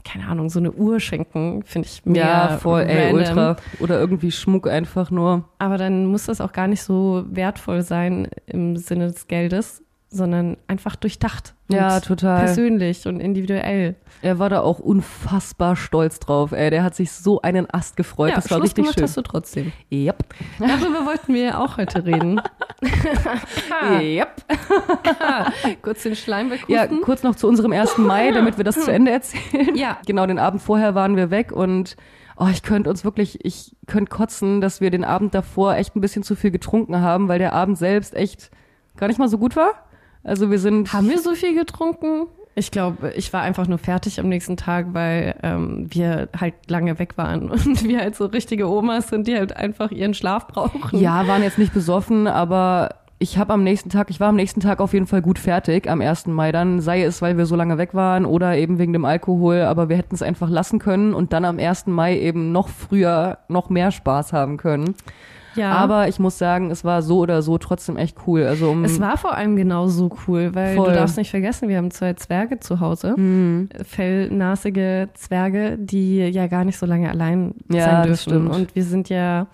Keine 0.05 0.27
Ahnung, 0.27 0.49
so 0.49 0.59
eine 0.59 0.71
Uhr 0.71 0.99
schenken 0.99 1.63
finde 1.63 1.87
ich 1.87 2.05
mega 2.05 2.49
Ja, 2.51 2.57
voll, 2.57 2.81
ey, 2.81 3.05
random. 3.11 3.17
ultra. 3.17 3.55
Oder 3.79 3.99
irgendwie 3.99 4.31
Schmuck 4.31 4.67
einfach 4.67 5.11
nur. 5.11 5.43
Aber 5.59 5.77
dann 5.77 6.05
muss 6.05 6.25
das 6.25 6.41
auch 6.41 6.53
gar 6.53 6.67
nicht 6.67 6.81
so 6.81 7.25
wertvoll 7.29 7.81
sein 7.81 8.27
im 8.45 8.77
Sinne 8.77 9.07
des 9.07 9.27
Geldes, 9.27 9.83
sondern 10.09 10.57
einfach 10.67 10.95
durchdacht. 10.95 11.53
Ja, 11.69 11.95
und 11.95 12.05
total. 12.05 12.45
Persönlich 12.45 13.05
und 13.07 13.19
individuell. 13.19 13.95
Er 14.21 14.39
war 14.39 14.49
da 14.49 14.61
auch 14.61 14.79
unfassbar 14.79 15.75
stolz 15.75 16.19
drauf, 16.19 16.53
ey. 16.53 16.69
Der 16.69 16.83
hat 16.83 16.95
sich 16.95 17.11
so 17.11 17.41
einen 17.41 17.67
Ast 17.69 17.97
gefreut. 17.97 18.29
ja, 18.29 18.35
das 18.35 18.49
war 18.49 18.59
Schluss 18.59 18.69
richtig 18.69 18.93
schön. 18.93 19.03
hast 19.03 19.17
du 19.17 19.21
trotzdem. 19.21 19.73
Yep. 19.91 20.23
Darüber 20.59 21.05
wollten 21.05 21.33
wir 21.33 21.59
auch 21.59 21.77
heute 21.77 22.05
reden. 22.05 22.41
Yep. 23.99 24.43
Kurz 25.81 26.03
den 26.03 26.15
Schleim 26.15 26.51
weghusten. 26.51 26.75
Ja, 26.75 26.87
kurz 27.03 27.23
noch 27.23 27.35
zu 27.35 27.47
unserem 27.47 27.71
1. 27.71 27.97
Mai, 27.97 28.31
damit 28.31 28.57
wir 28.57 28.63
das 28.63 28.79
zu 28.79 28.91
Ende 28.91 29.11
erzählen. 29.11 29.75
Ja. 29.75 29.97
Genau, 30.05 30.25
den 30.25 30.39
Abend 30.39 30.61
vorher 30.61 30.93
waren 30.93 31.15
wir 31.15 31.31
weg 31.31 31.51
und 31.51 31.95
oh, 32.37 32.47
ich 32.51 32.61
könnte 32.61 32.89
uns 32.89 33.03
wirklich, 33.03 33.43
ich 33.43 33.75
könnte 33.87 34.09
kotzen, 34.09 34.61
dass 34.61 34.79
wir 34.79 34.91
den 34.91 35.03
Abend 35.03 35.33
davor 35.33 35.75
echt 35.75 35.95
ein 35.95 36.01
bisschen 36.01 36.23
zu 36.23 36.35
viel 36.35 36.51
getrunken 36.51 37.01
haben, 37.01 37.27
weil 37.27 37.39
der 37.39 37.53
Abend 37.53 37.77
selbst 37.77 38.13
echt 38.13 38.51
gar 38.95 39.07
nicht 39.07 39.19
mal 39.19 39.29
so 39.29 39.37
gut 39.37 39.55
war. 39.55 39.71
Also 40.27 40.51
wir 40.51 40.59
sind. 40.59 40.93
Haben 40.93 41.09
wir 41.09 41.19
so 41.19 41.33
viel 41.33 41.55
getrunken? 41.55 42.27
Ich 42.53 42.71
glaube, 42.71 43.13
ich 43.15 43.31
war 43.33 43.41
einfach 43.41 43.67
nur 43.67 43.77
fertig 43.77 44.19
am 44.19 44.29
nächsten 44.29 44.57
Tag, 44.57 44.87
weil 44.91 45.35
ähm, 45.43 45.87
wir 45.89 46.27
halt 46.37 46.55
lange 46.67 46.97
weg 46.99 47.13
waren 47.15 47.49
und 47.51 47.83
wir 47.87 47.99
halt 47.99 48.15
so 48.15 48.25
richtige 48.25 48.67
Omas 48.67 49.09
sind, 49.09 49.27
die 49.27 49.35
halt 49.35 49.55
einfach 49.55 49.91
ihren 49.91 50.13
Schlaf 50.13 50.47
brauchen. 50.47 50.99
Ja, 50.99 51.27
waren 51.27 51.43
jetzt 51.43 51.59
nicht 51.59 51.73
besoffen, 51.73 52.27
aber 52.27 52.95
ich 53.19 53.37
habe 53.37 53.53
am 53.53 53.63
nächsten 53.63 53.89
Tag, 53.89 54.09
ich 54.09 54.19
war 54.19 54.29
am 54.29 54.35
nächsten 54.35 54.59
Tag 54.59 54.79
auf 54.79 54.93
jeden 54.93 55.07
Fall 55.07 55.21
gut 55.21 55.39
fertig, 55.39 55.89
am 55.89 56.01
1. 56.01 56.27
Mai 56.27 56.51
dann, 56.51 56.81
sei 56.81 57.03
es, 57.03 57.21
weil 57.21 57.37
wir 57.37 57.45
so 57.45 57.55
lange 57.55 57.77
weg 57.77 57.93
waren 57.93 58.25
oder 58.25 58.57
eben 58.57 58.79
wegen 58.79 58.93
dem 58.93 59.05
Alkohol, 59.05 59.61
aber 59.61 59.89
wir 59.89 59.97
hätten 59.97 60.13
es 60.13 60.21
einfach 60.21 60.49
lassen 60.49 60.79
können 60.79 61.13
und 61.13 61.33
dann 61.33 61.45
am 61.45 61.59
1. 61.59 61.87
Mai 61.87 62.19
eben 62.19 62.51
noch 62.51 62.69
früher 62.69 63.39
noch 63.47 63.69
mehr 63.69 63.91
Spaß 63.91 64.33
haben 64.33 64.57
können. 64.57 64.95
Ja. 65.57 65.71
Aber 65.73 66.07
ich 66.07 66.19
muss 66.19 66.37
sagen, 66.37 66.71
es 66.71 66.83
war 66.85 67.01
so 67.01 67.19
oder 67.19 67.41
so 67.41 67.57
trotzdem 67.57 67.97
echt 67.97 68.15
cool. 68.27 68.43
Also 68.43 68.69
um 68.71 68.83
es 68.85 68.99
war 69.01 69.17
vor 69.17 69.33
allem 69.35 69.55
genauso 69.55 70.09
cool, 70.27 70.55
weil 70.55 70.75
Voll. 70.75 70.89
du 70.89 70.95
darfst 70.95 71.17
nicht 71.17 71.29
vergessen, 71.31 71.67
wir 71.67 71.77
haben 71.77 71.91
zwei 71.91 72.13
Zwerge 72.13 72.59
zu 72.59 72.79
Hause, 72.79 73.15
Mhm. 73.17 73.69
fellnasige 73.83 75.09
Zwerge, 75.13 75.77
die 75.77 76.17
ja 76.19 76.47
gar 76.47 76.63
nicht 76.65 76.77
so 76.77 76.85
lange 76.85 77.09
allein 77.09 77.53
Ja, 77.71 77.83
sein 78.01 78.07
das 78.09 78.25
dürfen. 78.25 78.47
stimmt. 78.47 78.55
Und 78.55 78.75
wir 78.75 78.83
sind 78.83 79.09
ja, 79.09 79.47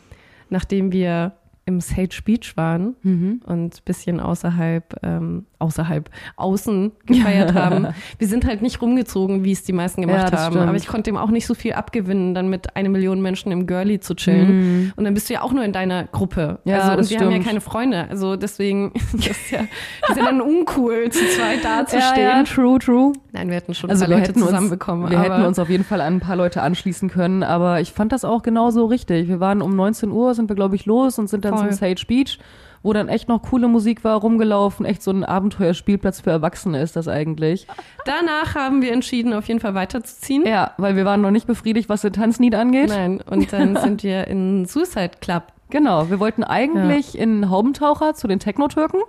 nachdem 0.50 0.92
wir 0.92 1.34
im 1.66 1.80
Sage 1.80 2.20
Beach 2.26 2.54
waren 2.58 2.96
Mhm. 3.04 3.42
und 3.46 3.86
bisschen 3.86 4.20
außerhalb, 4.20 4.96
ähm, 5.02 5.46
außerhalb, 5.64 6.10
außen 6.36 6.92
gefeiert 7.06 7.54
haben. 7.54 7.88
Wir 8.20 8.28
sind 8.28 8.46
halt 8.46 8.62
nicht 8.62 8.82
rumgezogen, 8.82 9.44
wie 9.44 9.52
es 9.52 9.64
die 9.64 9.74
meisten 9.74 10.02
Ja, 10.02 10.08
gemacht 10.08 10.34
das 10.34 10.42
haben. 10.42 10.54
stimmt. 10.54 10.68
Aber 10.68 10.78
ich 10.78 10.88
konnte 10.88 11.04
dem 11.10 11.18
auch 11.18 11.30
nicht 11.30 11.48
so 11.48 11.54
viel 11.54 11.74
abgewinnen, 11.74 12.34
dann 12.36 12.50
mit 12.50 12.76
eine 12.76 12.90
Million 12.90 13.22
Menschen 13.22 13.52
im 13.52 13.66
Girlie 13.66 14.00
zu 14.00 14.14
chillen. 14.16 14.94
Und 14.96 15.04
dann 15.04 15.14
bist 15.14 15.30
du 15.30 15.34
ja 15.34 15.42
auch 15.42 15.52
nur 15.54 15.64
in 15.64 15.72
deiner 15.74 16.04
Gruppe. 16.06 16.60
Mhm. 16.64 16.72
Ja, 16.72 16.80
also, 16.80 16.98
und 16.98 17.10
wir 17.10 17.18
haben 17.20 17.26
ja 17.28 17.32
stimmt. 17.32 17.48
keine 17.48 17.62
Freunde. 17.62 18.08
Also 18.10 18.36
deswegen 18.36 18.92
das 19.14 19.26
ist 19.26 19.52
ja, 19.52 19.62
das 20.08 20.18
ja 20.18 20.26
dann 20.26 20.42
uncool, 20.42 21.10
zu 21.10 21.26
zweit 21.30 21.60
da 21.64 21.86
zu 21.86 21.96
ja, 21.98 22.02
stehen. 22.04 22.24
ja, 22.24 22.44
true, 22.44 22.78
true. 22.80 23.14
Nein, 23.32 23.48
wir 23.50 23.56
hätten 23.56 23.74
schon 23.74 23.90
Also 23.90 24.04
ein 24.06 24.10
wir 24.10 24.16
paar 24.16 24.20
Leute 24.20 24.30
hätten 24.32 24.42
uns, 24.42 24.50
zusammenbekommen. 24.50 25.10
wir 25.10 25.22
hätten 25.22 25.44
uns 25.46 25.58
auf 25.60 25.70
jeden 25.70 25.84
Fall 25.84 26.02
an 26.02 26.16
ein 26.16 26.20
paar 26.20 26.36
Leute 26.36 26.62
anschließen 26.62 27.10
können, 27.10 27.42
aber 27.44 27.80
ich 27.82 27.94
fand 27.94 28.12
das 28.12 28.26
auch 28.26 28.44
genauso 28.44 28.86
richtig. 28.86 29.28
Wir 29.28 29.40
waren 29.40 29.62
um 29.62 29.76
19 29.76 30.12
Uhr, 30.12 30.34
sind 30.36 30.50
wir 30.50 30.56
glaube 30.56 30.76
ich 30.76 30.86
los 30.86 31.18
und 31.18 31.30
sind 31.30 31.46
dann 31.46 31.58
Voll. 31.58 31.70
zum 31.70 31.78
Sage 31.78 32.04
Beach, 32.08 32.38
wo 32.84 32.92
dann 32.92 33.08
echt 33.08 33.30
noch 33.30 33.42
coole 33.42 33.68
Musik 33.68 34.04
war, 34.04 34.20
rumgelaufen, 34.20 34.86
echt 34.86 35.02
so 35.02 35.12
ein 35.12 35.24
Abenteuerspielplatz 35.24 36.20
für 36.22 36.32
Erwachsene 36.32 36.82
ist 36.82 36.96
das 36.96 37.08
eigentlich. 37.08 37.66
danach 38.06 38.56
haben 38.56 38.82
wir 38.82 38.92
entschieden, 38.92 39.34
auf 39.34 39.48
jeden 39.48 39.62
Fall 39.62 39.74
weiterzuziehen. 39.74 40.46
Ja, 40.46 40.72
weil 40.78 40.96
wir 40.96 41.06
waren 41.06 41.22
noch 41.22 41.32
nicht 41.32 41.48
befriedigt, 41.48 41.90
was 41.90 42.02
den 42.02 42.14
Tanzlied 42.14 42.54
angeht. 42.56 42.90
Nein, 42.90 43.22
und 43.22 43.52
dann 43.54 43.76
sind 43.82 44.04
wir 44.04 44.28
in 44.28 44.66
Suicide 44.66 45.12
Club. 45.22 45.44
Genau, 45.70 46.10
wir 46.10 46.20
wollten 46.20 46.44
eigentlich 46.44 47.18
in 47.18 47.50
Haubentaucher 47.50 48.14
zu 48.14 48.28
den 48.28 48.40
Techno-Türken, 48.40 49.00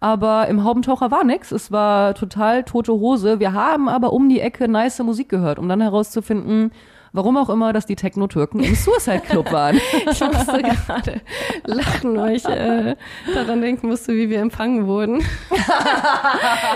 aber 0.00 0.48
im 0.48 0.64
Haubentaucher 0.64 1.12
war 1.12 1.22
nix. 1.22 1.52
Es 1.52 1.70
war 1.70 2.14
total 2.14 2.64
tote 2.64 2.92
Hose. 2.92 3.38
Wir 3.38 3.52
haben 3.52 3.88
aber 3.88 4.12
um 4.12 4.28
die 4.28 4.40
Ecke 4.40 4.66
nice 4.66 4.98
Musik 4.98 5.28
gehört, 5.28 5.60
um 5.60 5.68
dann 5.68 5.80
herauszufinden, 5.80 6.72
warum 7.12 7.36
auch 7.36 7.48
immer, 7.50 7.72
dass 7.72 7.86
die 7.86 7.96
Techno-Türken 7.96 8.60
im 8.60 8.74
Suicide 8.74 9.20
Club 9.20 9.52
waren. 9.52 9.80
Ich 10.10 10.20
musste 10.20 10.62
gerade 10.62 11.20
lachen, 11.64 12.16
weil 12.16 12.36
ich 12.36 12.44
äh, 12.46 12.96
daran 13.34 13.60
denken 13.60 13.88
musste, 13.88 14.14
wie 14.14 14.28
wir 14.30 14.40
empfangen 14.40 14.86
wurden. 14.86 15.22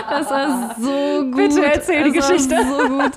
Das 0.09 0.29
war 0.29 0.75
so 0.79 1.23
gut. 1.25 1.35
Bitte 1.35 1.65
erzähl 1.65 2.11
die 2.11 2.17
Das 2.17 2.29
Geschichte. 2.29 2.55
War 2.55 2.81
so 2.87 2.87
gut. 2.89 3.11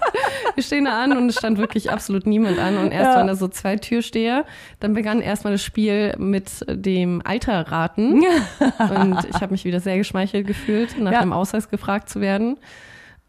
Wir 0.55 0.63
stehen 0.63 0.85
da 0.85 1.03
an 1.03 1.17
und 1.17 1.29
es 1.29 1.37
stand 1.37 1.59
wirklich 1.59 1.91
absolut 1.91 2.27
niemand 2.27 2.59
an. 2.59 2.77
Und 2.79 2.93
erst 2.93 3.11
Ja. 3.11 3.17
waren 3.17 3.27
da 3.27 3.35
so 3.35 3.49
zwei 3.49 3.77
Türsteher. 3.77 4.45
Dann 4.81 4.95
begann 4.95 5.21
erstmal 5.21 5.53
das 5.53 5.63
Spiel 5.63 6.15
mit 6.19 6.51
dem 6.69 7.23
Alter 7.25 7.71
raten. 7.71 8.23
Und 8.79 9.19
ich 9.29 9.37
habe 9.41 9.53
mich 9.53 9.65
wieder 9.65 9.81
sehr 9.81 9.97
geschmeichelt 9.99 10.47
gefühlt, 10.47 10.99
nach 10.99 11.13
Ja. 11.13 11.21
dem 11.21 11.33
Ausweis 11.33 11.69
gefragt 11.69 12.09
zu 12.09 12.21
werden. 12.21 12.59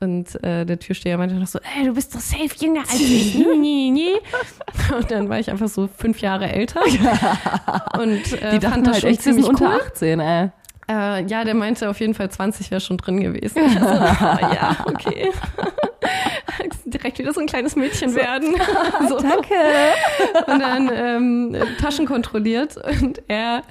Und 0.01 0.43
äh, 0.43 0.65
der 0.65 0.79
Türsteher 0.79 1.17
meinte 1.17 1.35
noch 1.35 1.45
so, 1.47 1.59
ey, 1.77 1.85
du 1.85 1.93
bist 1.93 2.13
doch 2.15 2.19
safe 2.19 2.49
jünger 2.59 2.81
als 2.81 2.93
ich. 2.99 3.35
Nie, 3.35 3.55
nie, 3.57 3.91
nie. 3.91 4.13
Und 4.97 5.11
dann 5.11 5.29
war 5.29 5.39
ich 5.39 5.49
einfach 5.51 5.67
so 5.67 5.87
fünf 5.95 6.19
Jahre 6.21 6.51
älter. 6.51 6.81
Und 6.83 6.91
äh, 6.91 8.19
Die 8.27 8.35
fand 8.59 8.63
dachten 8.63 8.83
das 8.83 8.93
halt 8.93 9.01
schon 9.01 9.09
echt, 9.11 9.21
ziemlich 9.21 9.45
unter 9.47 9.65
cool. 9.69 9.81
18, 9.87 10.19
ey. 10.19 10.49
Äh, 10.89 11.23
ja, 11.25 11.43
der 11.45 11.53
meinte 11.53 11.87
auf 11.89 11.99
jeden 11.99 12.15
Fall 12.15 12.29
20 12.31 12.71
wäre 12.71 12.81
schon 12.81 12.97
drin 12.97 13.21
gewesen. 13.21 13.61
Ich 13.65 13.73
so, 13.79 13.85
ah, 13.85 14.39
ja, 14.53 14.77
okay. 14.85 15.29
Direkt 16.93 17.19
wieder 17.19 17.33
so 17.33 17.39
ein 17.39 17.47
kleines 17.47 17.75
Mädchen 17.75 18.15
werden. 18.15 18.55
so. 19.09 19.17
Danke. 19.19 19.53
Und 20.47 20.59
dann 20.59 20.91
ähm, 20.93 21.55
Taschen 21.79 22.05
kontrolliert 22.05 22.75
und 22.77 23.21
er 23.27 23.63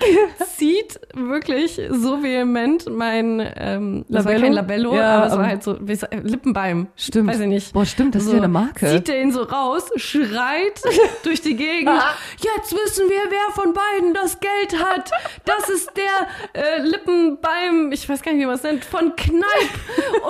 zieht 0.56 1.00
wirklich 1.14 1.80
so 1.90 2.22
vehement 2.22 2.88
mein 2.90 3.40
ähm, 3.56 4.04
das 4.09 4.24
war 4.24 4.33
Labello? 4.33 4.44
kein 4.44 4.52
Labello, 4.52 4.94
Ja, 4.96 5.16
aber 5.16 5.26
es 5.26 5.37
war 5.37 5.46
halt 5.46 5.62
so 5.62 5.76
Lippenbeim. 6.22 6.88
Stimmt. 6.96 7.28
Weiß 7.28 7.40
ich 7.40 7.46
nicht. 7.46 7.72
Boah, 7.72 7.87
stimmt, 7.87 8.14
das 8.14 8.22
ist 8.22 8.28
so, 8.28 8.35
ja 8.35 8.38
eine 8.38 8.48
Marke. 8.48 8.87
Zieht 8.87 9.09
er 9.09 9.20
ihn 9.20 9.33
so 9.33 9.42
raus, 9.42 9.90
schreit 9.96 10.80
durch 11.24 11.40
die 11.40 11.56
Gegend. 11.56 12.00
Jetzt 12.38 12.72
wissen 12.72 13.09
wir, 13.09 13.20
wer 13.28 13.54
von 13.54 13.72
beiden 13.72 14.14
das 14.14 14.38
Geld 14.40 14.83
hat. 14.83 15.11
Das 15.44 15.68
ist 15.68 15.90
der 15.96 16.62
äh, 16.62 16.83
Lippenbeim, 16.83 17.92
ich 17.92 18.09
weiß 18.09 18.22
gar 18.22 18.33
nicht, 18.33 18.40
wie 18.40 18.46
man 18.46 18.54
es 18.56 18.62
nennt, 18.62 18.85
von 18.85 19.14
Kneipp. 19.16 19.44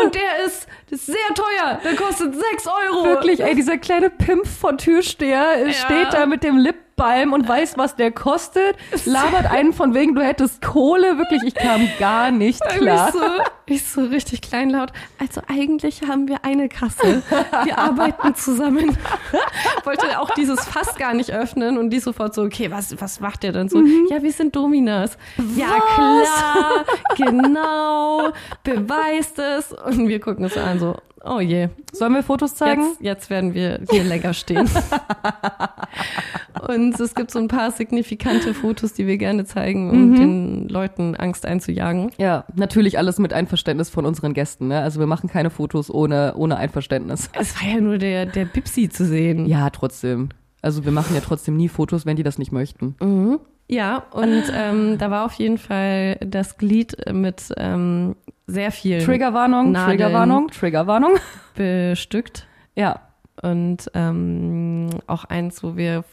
Und 0.03 0.15
der 0.15 0.45
ist 0.45 0.67
sehr 0.91 1.35
teuer. 1.35 1.81
Der 1.85 1.95
kostet 1.95 2.35
6 2.35 2.67
Euro. 2.67 2.80
Wirklich, 3.05 3.41
ey, 3.43 3.55
dieser 3.55 3.79
kleine 3.79 4.11
Pimp 4.11 4.47
von 4.47 4.79
Türsteher 4.79 5.67
Ja. 5.67 5.73
steht 5.73 6.13
da 6.13 6.27
mit 6.27 6.43
dem 6.45 6.57
Lipbalm 6.59 7.33
und 7.33 7.49
weiß, 7.49 7.79
was 7.79 7.97
der 7.97 8.11
kostet, 8.13 8.77
labert 9.05 9.51
einen 9.51 9.73
von 9.73 9.95
wegen, 9.95 10.15
du 10.15 10.23
hättest 10.23 10.61
Kohle. 10.63 11.17
Wirklich, 11.19 11.43
ich 11.45 11.55
kam 11.55 11.89
gar 11.99 12.31
nicht 12.31 12.61
klar. 12.69 13.09
Ich 13.09 13.15
so, 13.15 13.21
ich 13.67 13.85
so 13.85 14.01
richtig 14.03 14.43
kleinlaut. 14.43 14.93
Also 15.19 15.41
eigentlich 15.49 16.03
haben 16.09 16.29
wir 16.29 16.45
eine 16.45 16.69
Kasse. 16.69 17.23
Wir 17.65 17.79
arbeiten 17.79 18.35
zusammen. 18.35 18.97
Wollte 19.85 20.19
auch 20.21 20.31
dieses 20.31 20.61
Fass 20.65 20.97
gar 20.97 21.15
nicht 21.15 21.33
öffnen 21.33 21.79
und 21.79 21.91
die 21.91 22.01
sofort 22.01 22.35
so, 22.35 22.43
okay, 22.43 22.71
was, 22.71 23.01
was 23.01 23.21
macht 23.21 23.43
der 23.45 23.53
denn 23.53 23.69
so? 23.69 23.81
Ja, 24.11 24.23
wir 24.23 24.33
sind 24.33 24.55
Dominas. 24.55 25.17
Ja, 25.57 25.69
klar, 25.95 26.85
genau, 27.17 28.31
beweist 28.63 29.39
es. 29.39 29.73
Und 29.73 30.09
wir 30.09 30.21
gucken 30.21 30.45
es 30.45 30.57
an 30.57 30.79
so, 30.79 30.97
oh 31.25 31.41
je, 31.41 31.69
Sollen 31.93 32.15
wir 32.15 32.23
Fotos 32.23 32.55
zeigen? 32.55 32.83
jetzt, 32.83 33.01
jetzt 33.01 33.31
werden 33.31 33.55
wir 33.55 33.81
hier 33.91 34.05
länger 34.05 34.33
stehen. 34.35 34.69
Und 36.69 36.99
es 37.01 37.15
gibt 37.15 37.31
so 37.31 37.39
ein 37.39 37.49
paar 37.49 37.71
signifikante 37.71 38.55
Fotos, 38.55 38.93
die 38.93 39.07
wir 39.07 39.19
gerne 39.19 39.45
zeigen, 39.45 39.91
um 39.91 40.15
den 40.15 40.69
Leuten 40.69 41.17
Angst 41.17 41.47
einzujagen. 41.47 42.13
Ja, 42.19 42.45
natürlich 42.55 42.99
alles 42.99 43.19
mit 43.19 43.33
Einverständnis 43.33 43.91
von 43.91 44.07
unseren 44.07 44.35
Gästen. 44.35 44.69
Ne? 44.69 44.81
Also 44.81 45.01
wir 45.01 45.07
machen 45.07 45.29
keine 45.29 45.51
Fotos 45.51 45.91
ohne, 45.91 46.35
ohne 46.37 46.57
Einverständnis. 46.57 47.31
Es 47.39 47.61
war 47.61 47.69
ja 47.69 47.81
nur 47.81 47.99
der, 47.99 48.27
der 48.27 48.45
Bipsi 48.45 48.89
zu 48.89 49.05
sehen. 49.05 49.47
Ja, 49.47 49.71
trotzdem. 49.71 50.29
Also 50.63 50.85
wir 50.85 50.93
machen 50.93 51.15
ja 51.15 51.23
trotzdem 51.23 51.57
nie 51.57 51.69
Fotos, 51.69 52.05
wenn 52.07 52.17
die 52.17 52.23
das 52.23 52.39
nicht 52.39 52.53
möchten. 52.53 53.41
Ja, 53.69 54.05
und 54.13 54.43
ähm, 54.55 54.99
da 54.99 55.11
war 55.11 55.25
auf 55.25 55.35
jeden 55.35 55.59
Fall 55.59 56.17
das 56.17 56.59
Glied 56.59 56.97
mit 57.13 57.53
ähm, 57.57 58.17
sehr 58.51 58.71
viel 58.73 59.03
Triggerwarnung, 59.05 59.73
Nadeln. 59.73 59.99
Triggerwarnung, 59.99 60.49
Triggerwarnung. 60.49 61.13
bestückt. 61.55 62.47
Ja, 62.75 63.01
Und 63.43 63.91
ähm, 63.95 64.91
auch 65.07 65.25
eins, 65.25 65.63
wo 65.63 65.77
wir 65.77 66.05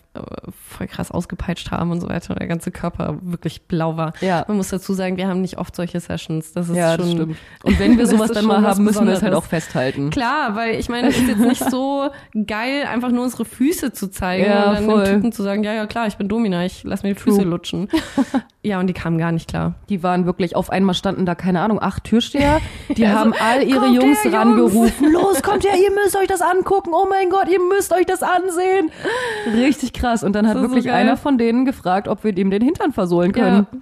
voll 0.68 0.88
krass 0.88 1.12
ausgepeitscht 1.12 1.72
haben 1.72 1.92
und 1.92 2.02
so 2.02 2.10
weiter 2.10 2.32
und 2.32 2.40
der 2.40 2.48
ganze 2.48 2.72
Körper 2.72 3.18
wirklich 3.22 3.64
blau 3.64 3.98
war. 3.98 4.14
Ja. 4.22 4.46
Man 4.48 4.58
muss 4.58 4.70
dazu 4.70 4.94
sagen, 4.94 5.18
wir 5.18 5.28
haben 5.28 5.42
nicht 5.42 5.58
oft 5.58 5.76
solche 5.76 6.00
Sessions. 6.00 6.54
Das 6.54 6.70
ist 6.70 6.76
ja, 6.76 6.92
schon 6.96 7.00
das 7.06 7.12
stimmt. 7.12 7.38
Und 7.64 7.80
wenn 7.80 7.98
wir 7.98 8.08
sowas 8.08 8.32
dann 8.32 8.46
mal 8.46 8.62
haben, 8.62 8.84
müssen 8.84 9.06
wir 9.06 9.14
es 9.14 9.22
halt 9.22 9.34
auch 9.34 9.44
festhalten. 9.44 10.10
Klar, 10.10 10.56
weil 10.56 10.76
ich 10.80 10.90
meine, 10.90 11.08
es 11.10 11.18
ist 11.18 11.28
jetzt 11.28 11.40
nicht 11.40 11.70
so 11.70 12.10
geil, 12.46 12.86
einfach 12.92 13.10
nur 13.12 13.24
unsere 13.24 13.46
Füße 13.46 13.92
zu 13.94 14.08
zeigen 14.10 14.46
Ja, 14.46 14.70
und 14.70 14.76
dann 14.76 14.86
voll. 14.86 15.04
dem 15.04 15.14
Typen 15.16 15.32
zu 15.32 15.44
sagen, 15.44 15.64
ja, 15.64 15.74
ja, 15.74 15.86
klar, 15.88 16.08
ich 16.08 16.18
bin 16.18 16.28
Domina, 16.28 16.66
ich 16.66 16.84
lass 16.84 17.04
mir 17.04 17.14
die 17.14 17.20
Füße 17.20 17.42
True. 17.42 17.50
lutschen. 17.50 17.90
ja, 18.64 18.80
und 18.80 18.88
die 18.88 18.94
kamen 18.94 19.18
gar 19.18 19.32
nicht 19.32 19.50
klar. 19.50 19.76
Die 19.90 20.04
waren 20.04 20.26
wirklich, 20.26 20.56
auf 20.56 20.70
einmal 20.70 20.96
standen 20.96 21.26
da, 21.26 21.36
keine 21.36 21.62
Ahnung, 21.62 21.82
acht 21.82 22.04
Türsteher. 22.04 22.60
Die 22.96 23.02
Ja, 23.02 23.10
haben 23.14 23.34
all 23.40 23.64
ihre 23.64 23.80
"Kommt 23.82 23.96
Jungs 24.04 24.24
her, 24.24 24.32
Jungs!" 24.32 24.36
rangerufen. 24.36 25.12
Los, 25.12 25.42
kommt 25.42 25.64
her, 25.66 25.74
ihr 25.76 25.92
müsst 26.04 26.16
euch 26.16 26.28
das 26.28 26.42
angucken. 26.42 26.92
Oh 26.94 27.06
mein 27.10 27.30
Gott, 27.30 27.48
ihr 27.50 27.60
müsst 27.60 27.94
euch 27.94 28.06
das 28.06 28.24
ansehen. 28.24 28.92
Richtig 29.56 29.94
krass. 29.94 30.07
Und 30.24 30.34
dann 30.34 30.48
hat 30.48 30.56
so 30.56 30.62
wirklich 30.64 30.86
geil. 30.86 30.96
einer 30.96 31.18
von 31.18 31.38
denen 31.38 31.66
gefragt, 31.66 32.08
ob 32.08 32.24
wir 32.24 32.34
dem 32.34 32.50
den 32.50 32.62
Hintern 32.62 32.92
versohlen 32.92 33.32
können. 33.32 33.68
Ja. 33.72 33.80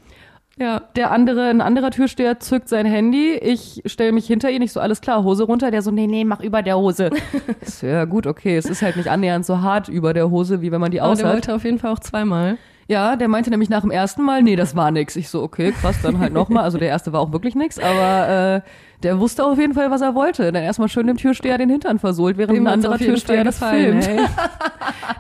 Ja. 0.57 0.81
Der 0.95 1.11
andere, 1.11 1.49
ein 1.49 1.59
anderer 1.59 1.91
Türsteher 1.91 2.39
zückt 2.39 2.69
sein 2.69 2.85
Handy. 2.85 3.33
Ich 3.33 3.81
stelle 3.85 4.13
mich 4.13 4.25
hinter 4.25 4.49
ihn. 4.49 4.61
Ich 4.61 4.71
so, 4.71 4.79
alles 4.79 5.01
klar, 5.01 5.23
Hose 5.23 5.43
runter. 5.43 5.69
Der 5.69 5.81
so, 5.81 5.91
nee, 5.91 6.07
nee, 6.07 6.23
mach 6.23 6.39
über 6.39 6.61
der 6.61 6.77
Hose. 6.77 7.09
So, 7.65 7.87
ja, 7.87 8.05
gut, 8.05 8.27
okay. 8.27 8.55
Es 8.55 8.65
ist 8.65 8.81
halt 8.81 8.95
nicht 8.95 9.09
annähernd 9.09 9.45
so 9.45 9.61
hart 9.61 9.89
über 9.89 10.13
der 10.13 10.29
Hose, 10.29 10.61
wie 10.61 10.71
wenn 10.71 10.79
man 10.79 10.91
die 10.91 11.01
Aber 11.01 11.15
der 11.15 11.25
aus 11.25 11.33
wollte 11.33 11.55
auf 11.55 11.63
jeden 11.63 11.79
Fall 11.79 11.91
auch 11.91 11.99
zweimal. 11.99 12.57
Ja, 12.87 13.15
der 13.15 13.27
meinte 13.27 13.49
nämlich 13.49 13.69
nach 13.69 13.81
dem 13.81 13.89
ersten 13.89 14.21
Mal, 14.21 14.43
nee, 14.43 14.55
das 14.55 14.75
war 14.75 14.91
nix. 14.91 15.15
Ich 15.15 15.29
so, 15.29 15.41
okay, 15.41 15.71
krass, 15.71 15.97
dann 16.03 16.19
halt 16.19 16.33
nochmal. 16.33 16.63
Also 16.63 16.77
der 16.77 16.87
erste 16.87 17.11
war 17.11 17.19
auch 17.19 17.31
wirklich 17.31 17.55
nix, 17.55 17.79
aber 17.79 18.61
äh, 18.63 18.69
der 19.01 19.19
wusste 19.19 19.43
auf 19.43 19.57
jeden 19.57 19.73
Fall, 19.73 19.89
was 19.89 20.01
er 20.01 20.13
wollte. 20.13 20.51
Dann 20.51 20.63
erstmal 20.63 20.87
schön 20.87 21.07
dem 21.07 21.17
Türsteher 21.17 21.57
den 21.57 21.69
Hintern 21.69 21.97
versohlt, 21.97 22.37
während 22.37 22.55
Dem 22.55 22.67
ein 22.67 22.73
anderer 22.73 22.99
Türsteher 22.99 23.43
das 23.43 23.59
gefallen, 23.59 24.01
filmt. 24.03 24.29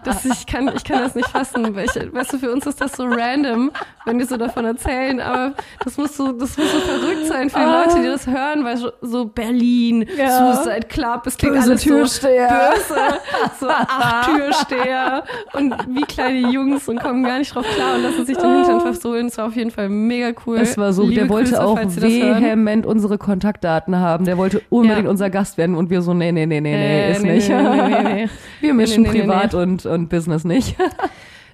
Das, 0.03 0.25
ich, 0.25 0.45
kann, 0.45 0.69
ich 0.75 0.83
kann 0.83 0.99
das 0.99 1.15
nicht 1.15 1.27
fassen. 1.29 1.75
Weil 1.75 1.85
ich, 1.85 2.13
weißt 2.13 2.33
du, 2.33 2.37
für 2.39 2.51
uns 2.51 2.65
ist 2.65 2.79
das 2.81 2.93
so 2.93 3.05
random, 3.05 3.71
wenn 4.05 4.19
die 4.19 4.25
so 4.25 4.37
davon 4.37 4.65
erzählen, 4.65 5.19
aber 5.19 5.53
das 5.83 5.97
muss 5.97 6.15
so, 6.15 6.31
das 6.31 6.57
muss 6.57 6.71
so 6.71 6.79
verrückt 6.79 7.25
sein 7.27 7.49
für 7.49 7.59
die 7.59 7.65
Ah. 7.65 7.83
Leute, 7.85 8.01
die 8.01 8.07
das 8.07 8.27
hören, 8.27 8.63
weil 8.63 8.77
so, 9.01 9.25
Berlin, 9.25 10.05
Ja. 10.17 10.53
Suicide 10.53 10.87
Club, 10.87 11.23
es 11.25 11.37
klingt 11.37 11.55
Böse 11.55 11.69
alles 11.71 11.81
Türsteher. 11.83 12.73
so 12.87 12.93
böse, 12.95 13.19
so 13.59 13.69
acht 13.69 14.29
Türsteher 14.29 15.23
und 15.53 15.73
wie 15.89 16.01
kleine 16.03 16.51
Jungs 16.51 16.87
und 16.87 16.99
kommen 17.01 17.23
gar 17.23 17.39
nicht 17.39 17.53
drauf 17.53 17.65
klar 17.75 17.95
und 17.95 18.03
lassen 18.03 18.25
sich 18.25 18.37
den 18.37 18.55
Hintern 18.57 18.81
versohlen. 18.81 19.27
Es 19.27 19.37
war 19.37 19.47
auf 19.47 19.55
jeden 19.55 19.71
Fall 19.71 19.89
mega 19.89 20.31
cool. 20.45 20.57
Es 20.57 20.77
war 20.77 20.93
so, 20.93 21.03
Liebe 21.03 21.21
der 21.21 21.29
wollte 21.29 21.51
Grüße, 21.51 21.63
auch 21.63 21.79
vehement 21.79 22.85
unsere 22.85 23.17
Kontaktdaten 23.17 23.97
haben. 23.99 24.25
Der 24.25 24.37
wollte 24.37 24.61
unbedingt 24.69 25.05
Ja. 25.05 25.09
unser 25.11 25.29
Gast 25.29 25.57
werden 25.57 25.75
und 25.75 25.89
wir 25.89 26.01
so, 26.01 26.13
nee, 26.13 26.31
nee, 26.31 26.45
nee, 26.45 26.61
nee, 26.61 26.75
nee, 26.75 27.11
ist 27.11 27.23
nee, 27.23 27.33
nicht. 27.35 27.49
nee, 27.49 28.03
nee. 28.03 28.29
Wir 28.61 28.73
mischen 28.73 29.03
Privat 29.03 29.53
Und, 29.53 29.74
und 29.85 30.09
Business 30.09 30.43
nicht. 30.43 30.75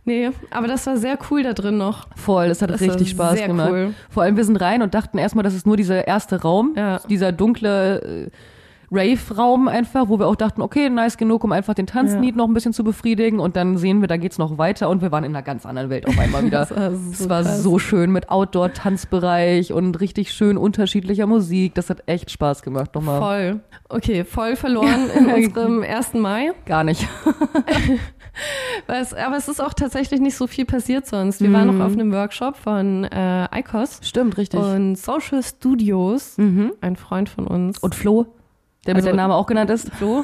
Nee, 0.03 0.31
aber 0.49 0.65
das 0.67 0.87
war 0.87 0.97
sehr 0.97 1.15
cool 1.29 1.43
da 1.43 1.53
drin 1.53 1.77
noch. 1.77 2.07
Voll, 2.15 2.45
es 2.47 2.63
hat 2.63 2.71
Das 2.71 2.81
richtig 2.81 3.11
Spaß 3.11 3.37
sehr 3.37 3.45
gemacht. 3.45 3.69
cool. 3.71 3.93
Vor 4.09 4.23
allem, 4.23 4.35
wir 4.35 4.43
sind 4.43 4.55
rein 4.55 4.81
und 4.81 4.95
dachten 4.95 5.19
erstmal, 5.19 5.43
das 5.43 5.53
ist 5.53 5.67
nur 5.67 5.77
dieser 5.77 6.07
erste 6.07 6.41
Raum, 6.41 6.73
Ja. 6.75 7.01
dieser 7.07 7.31
dunkle 7.31 8.01
äh, 8.01 8.29
Rave-Raum 8.91 9.67
einfach, 9.69 10.09
wo 10.09 10.19
wir 10.19 10.27
auch 10.27 10.35
dachten, 10.35 10.61
okay, 10.61 10.89
nice 10.89 11.15
genug, 11.17 11.43
um 11.45 11.51
einfach 11.53 11.73
den 11.73 11.87
Tanzlied 11.87 12.35
noch 12.35 12.47
ein 12.47 12.53
bisschen 12.53 12.73
zu 12.73 12.83
befriedigen 12.83 13.39
und 13.39 13.55
dann 13.55 13.77
sehen 13.77 14.01
wir, 14.01 14.07
da 14.09 14.17
geht's 14.17 14.37
noch 14.37 14.57
weiter 14.57 14.89
und 14.89 15.01
wir 15.01 15.11
waren 15.13 15.23
in 15.23 15.31
einer 15.33 15.43
ganz 15.43 15.65
anderen 15.65 15.89
Welt 15.89 16.07
auf 16.07 16.17
einmal 16.19 16.43
wieder. 16.43 16.67
Das 16.71 16.77
war 16.77 16.91
so 16.91 17.11
es 17.11 17.29
war 17.29 17.43
so 17.45 17.79
schön 17.79 18.11
mit 18.11 18.29
Outdoor-Tanzbereich 18.29 19.71
und 19.73 19.99
richtig 20.01 20.33
schön 20.33 20.57
unterschiedlicher 20.57 21.25
Musik. 21.27 21.73
Das 21.75 21.89
hat 21.89 22.03
echt 22.05 22.31
Spaß 22.31 22.61
gemacht 22.63 22.93
nochmal. 22.95 23.19
Voll. 23.19 23.59
Okay, 23.89 24.23
voll 24.25 24.55
verloren 24.55 25.09
in 25.17 25.25
unserem 25.33 25.83
1. 25.83 26.13
Mai. 26.15 26.51
Gar 26.65 26.83
nicht. 26.83 27.07
Es, 28.87 29.13
aber 29.13 29.35
es 29.35 29.47
ist 29.49 29.61
auch 29.61 29.73
tatsächlich 29.73 30.21
nicht 30.21 30.35
so 30.37 30.47
viel 30.47 30.65
passiert 30.65 31.05
sonst. 31.05 31.41
Wir 31.41 31.51
waren 31.51 31.69
Mhm. 31.69 31.77
noch 31.77 31.85
auf 31.85 31.91
einem 31.93 32.11
Workshop 32.13 32.55
von 32.55 33.03
äh, 33.03 33.59
ICOS 33.59 33.99
Stimmt, 34.03 34.37
richtig. 34.37 34.59
und 34.59 34.95
Social 34.97 35.43
Studios, 35.43 36.37
mhm. 36.37 36.71
ein 36.81 36.95
Freund 36.95 37.27
von 37.27 37.45
uns. 37.45 37.77
Und 37.79 37.93
Flo, 37.93 38.27
der 38.87 38.95
mit 38.95 39.03
Also- 39.03 39.07
der 39.09 39.15
Name 39.15 39.35
auch 39.35 39.45
genannt 39.45 39.69
ist. 39.69 39.93
Flo, 39.95 40.23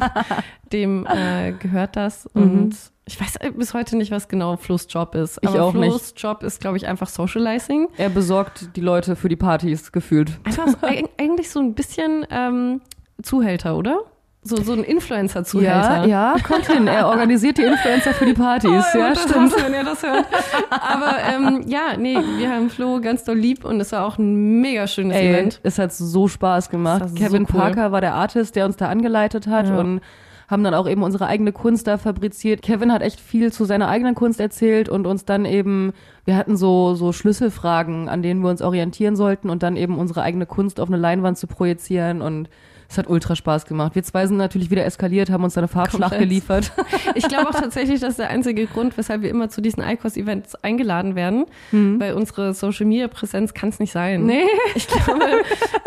dem 0.72 1.06
äh, 1.06 1.52
gehört 1.52 1.96
das. 1.96 2.28
Mhm. 2.34 2.42
Und 2.42 2.76
ich 3.04 3.20
weiß 3.20 3.34
bis 3.56 3.74
heute 3.74 3.96
nicht, 3.96 4.10
was 4.10 4.28
genau 4.28 4.56
Flo's 4.56 4.86
Job 4.88 5.14
ist. 5.14 5.38
Ich 5.42 5.48
aber 5.48 5.64
auch 5.64 5.74
nicht. 5.74 5.90
Flo's 5.90 6.14
Job 6.16 6.42
ist, 6.42 6.60
glaube 6.60 6.76
ich, 6.76 6.86
einfach 6.86 7.08
Socializing. 7.08 7.88
Er 7.96 8.08
besorgt 8.10 8.76
die 8.76 8.80
Leute 8.80 9.16
für 9.16 9.28
die 9.28 9.36
Partys 9.36 9.92
gefühlt. 9.92 10.38
Einfach 10.44 10.68
so, 10.68 10.76
eig- 10.86 11.08
eigentlich 11.18 11.50
so 11.50 11.60
ein 11.60 11.74
bisschen 11.74 12.24
ähm, 12.30 12.80
Zuhälter, 13.22 13.76
oder? 13.76 14.00
So, 14.44 14.56
so 14.56 14.72
ein 14.72 14.82
Influencer-Zuhälter. 14.82 16.04
Ja, 16.04 16.34
ja, 16.34 16.36
kommt 16.42 16.66
hin. 16.66 16.88
Er 16.88 17.06
organisiert 17.06 17.58
die 17.58 17.62
Influencer 17.62 18.12
für 18.12 18.26
die 18.26 18.32
Partys. 18.34 18.70
Oh, 18.94 18.98
ja, 18.98 19.10
das 19.10 19.22
stimmt. 19.22 19.54
wenn 19.64 19.72
ihr 19.72 19.84
das 19.84 20.02
hört. 20.02 20.26
Aber 20.70 21.14
ähm, 21.32 21.62
ja, 21.68 21.96
nee, 21.96 22.18
wir 22.38 22.50
haben 22.50 22.68
Flo 22.68 23.00
ganz 23.00 23.22
doll 23.22 23.36
lieb 23.38 23.64
und 23.64 23.80
es 23.80 23.92
war 23.92 24.04
auch 24.04 24.18
ein 24.18 24.60
mega 24.60 24.88
schönes 24.88 25.16
Ey, 25.16 25.28
Event. 25.30 25.60
es 25.62 25.78
hat 25.78 25.92
so 25.92 26.26
Spaß 26.26 26.70
gemacht. 26.70 27.14
Kevin 27.14 27.46
so 27.46 27.54
cool. 27.54 27.60
Parker 27.60 27.92
war 27.92 28.00
der 28.00 28.14
Artist, 28.14 28.56
der 28.56 28.66
uns 28.66 28.76
da 28.76 28.88
angeleitet 28.88 29.46
hat 29.46 29.68
Ja. 29.68 29.78
und 29.78 30.00
haben 30.48 30.64
dann 30.64 30.74
auch 30.74 30.88
eben 30.88 31.04
unsere 31.04 31.28
eigene 31.28 31.52
Kunst 31.52 31.86
da 31.86 31.96
fabriziert. 31.96 32.62
Kevin 32.62 32.92
hat 32.92 33.00
echt 33.00 33.20
viel 33.20 33.52
zu 33.52 33.64
seiner 33.64 33.88
eigenen 33.88 34.16
Kunst 34.16 34.40
erzählt 34.40 34.88
und 34.88 35.06
uns 35.06 35.24
dann 35.24 35.44
eben, 35.44 35.92
wir 36.24 36.36
hatten 36.36 36.56
so, 36.56 36.94
so 36.94 37.12
Schlüsselfragen, 37.12 38.08
an 38.08 38.22
denen 38.22 38.42
wir 38.42 38.50
uns 38.50 38.60
orientieren 38.60 39.14
sollten 39.14 39.48
und 39.50 39.62
dann 39.62 39.76
eben 39.76 39.96
unsere 39.98 40.22
eigene 40.22 40.46
Kunst 40.46 40.80
auf 40.80 40.88
eine 40.88 40.98
Leinwand 40.98 41.38
zu 41.38 41.46
projizieren 41.46 42.20
und 42.20 42.50
es 42.92 42.98
hat 42.98 43.08
ultra 43.08 43.34
Spaß 43.34 43.66
gemacht. 43.66 43.94
Wir 43.94 44.02
zwei 44.02 44.26
sind 44.26 44.36
natürlich 44.36 44.70
wieder 44.70 44.84
eskaliert, 44.84 45.30
haben 45.30 45.42
uns 45.44 45.58
eine 45.58 45.68
Farbschlacht 45.68 46.18
geliefert. 46.18 46.72
Ich 47.14 47.26
glaube 47.28 47.48
auch 47.48 47.54
tatsächlich, 47.60 48.00
das 48.00 48.10
ist 48.10 48.18
der 48.18 48.30
einzige 48.30 48.66
Grund, 48.66 48.96
weshalb 48.96 49.22
wir 49.22 49.30
immer 49.30 49.48
zu 49.48 49.60
diesen 49.60 49.82
ICOS-Events 49.82 50.54
eingeladen 50.56 51.14
werden, 51.14 51.46
weil 51.72 52.14
unsere 52.14 52.54
Social-Media-Präsenz 52.54 53.54
kann 53.54 53.68
es 53.70 53.78
nicht 53.80 53.92
sein. 53.92 54.20
Mhm. 54.22 54.26
Nee, 54.26 54.44
Ich 54.74 54.86
glaube, 54.86 55.20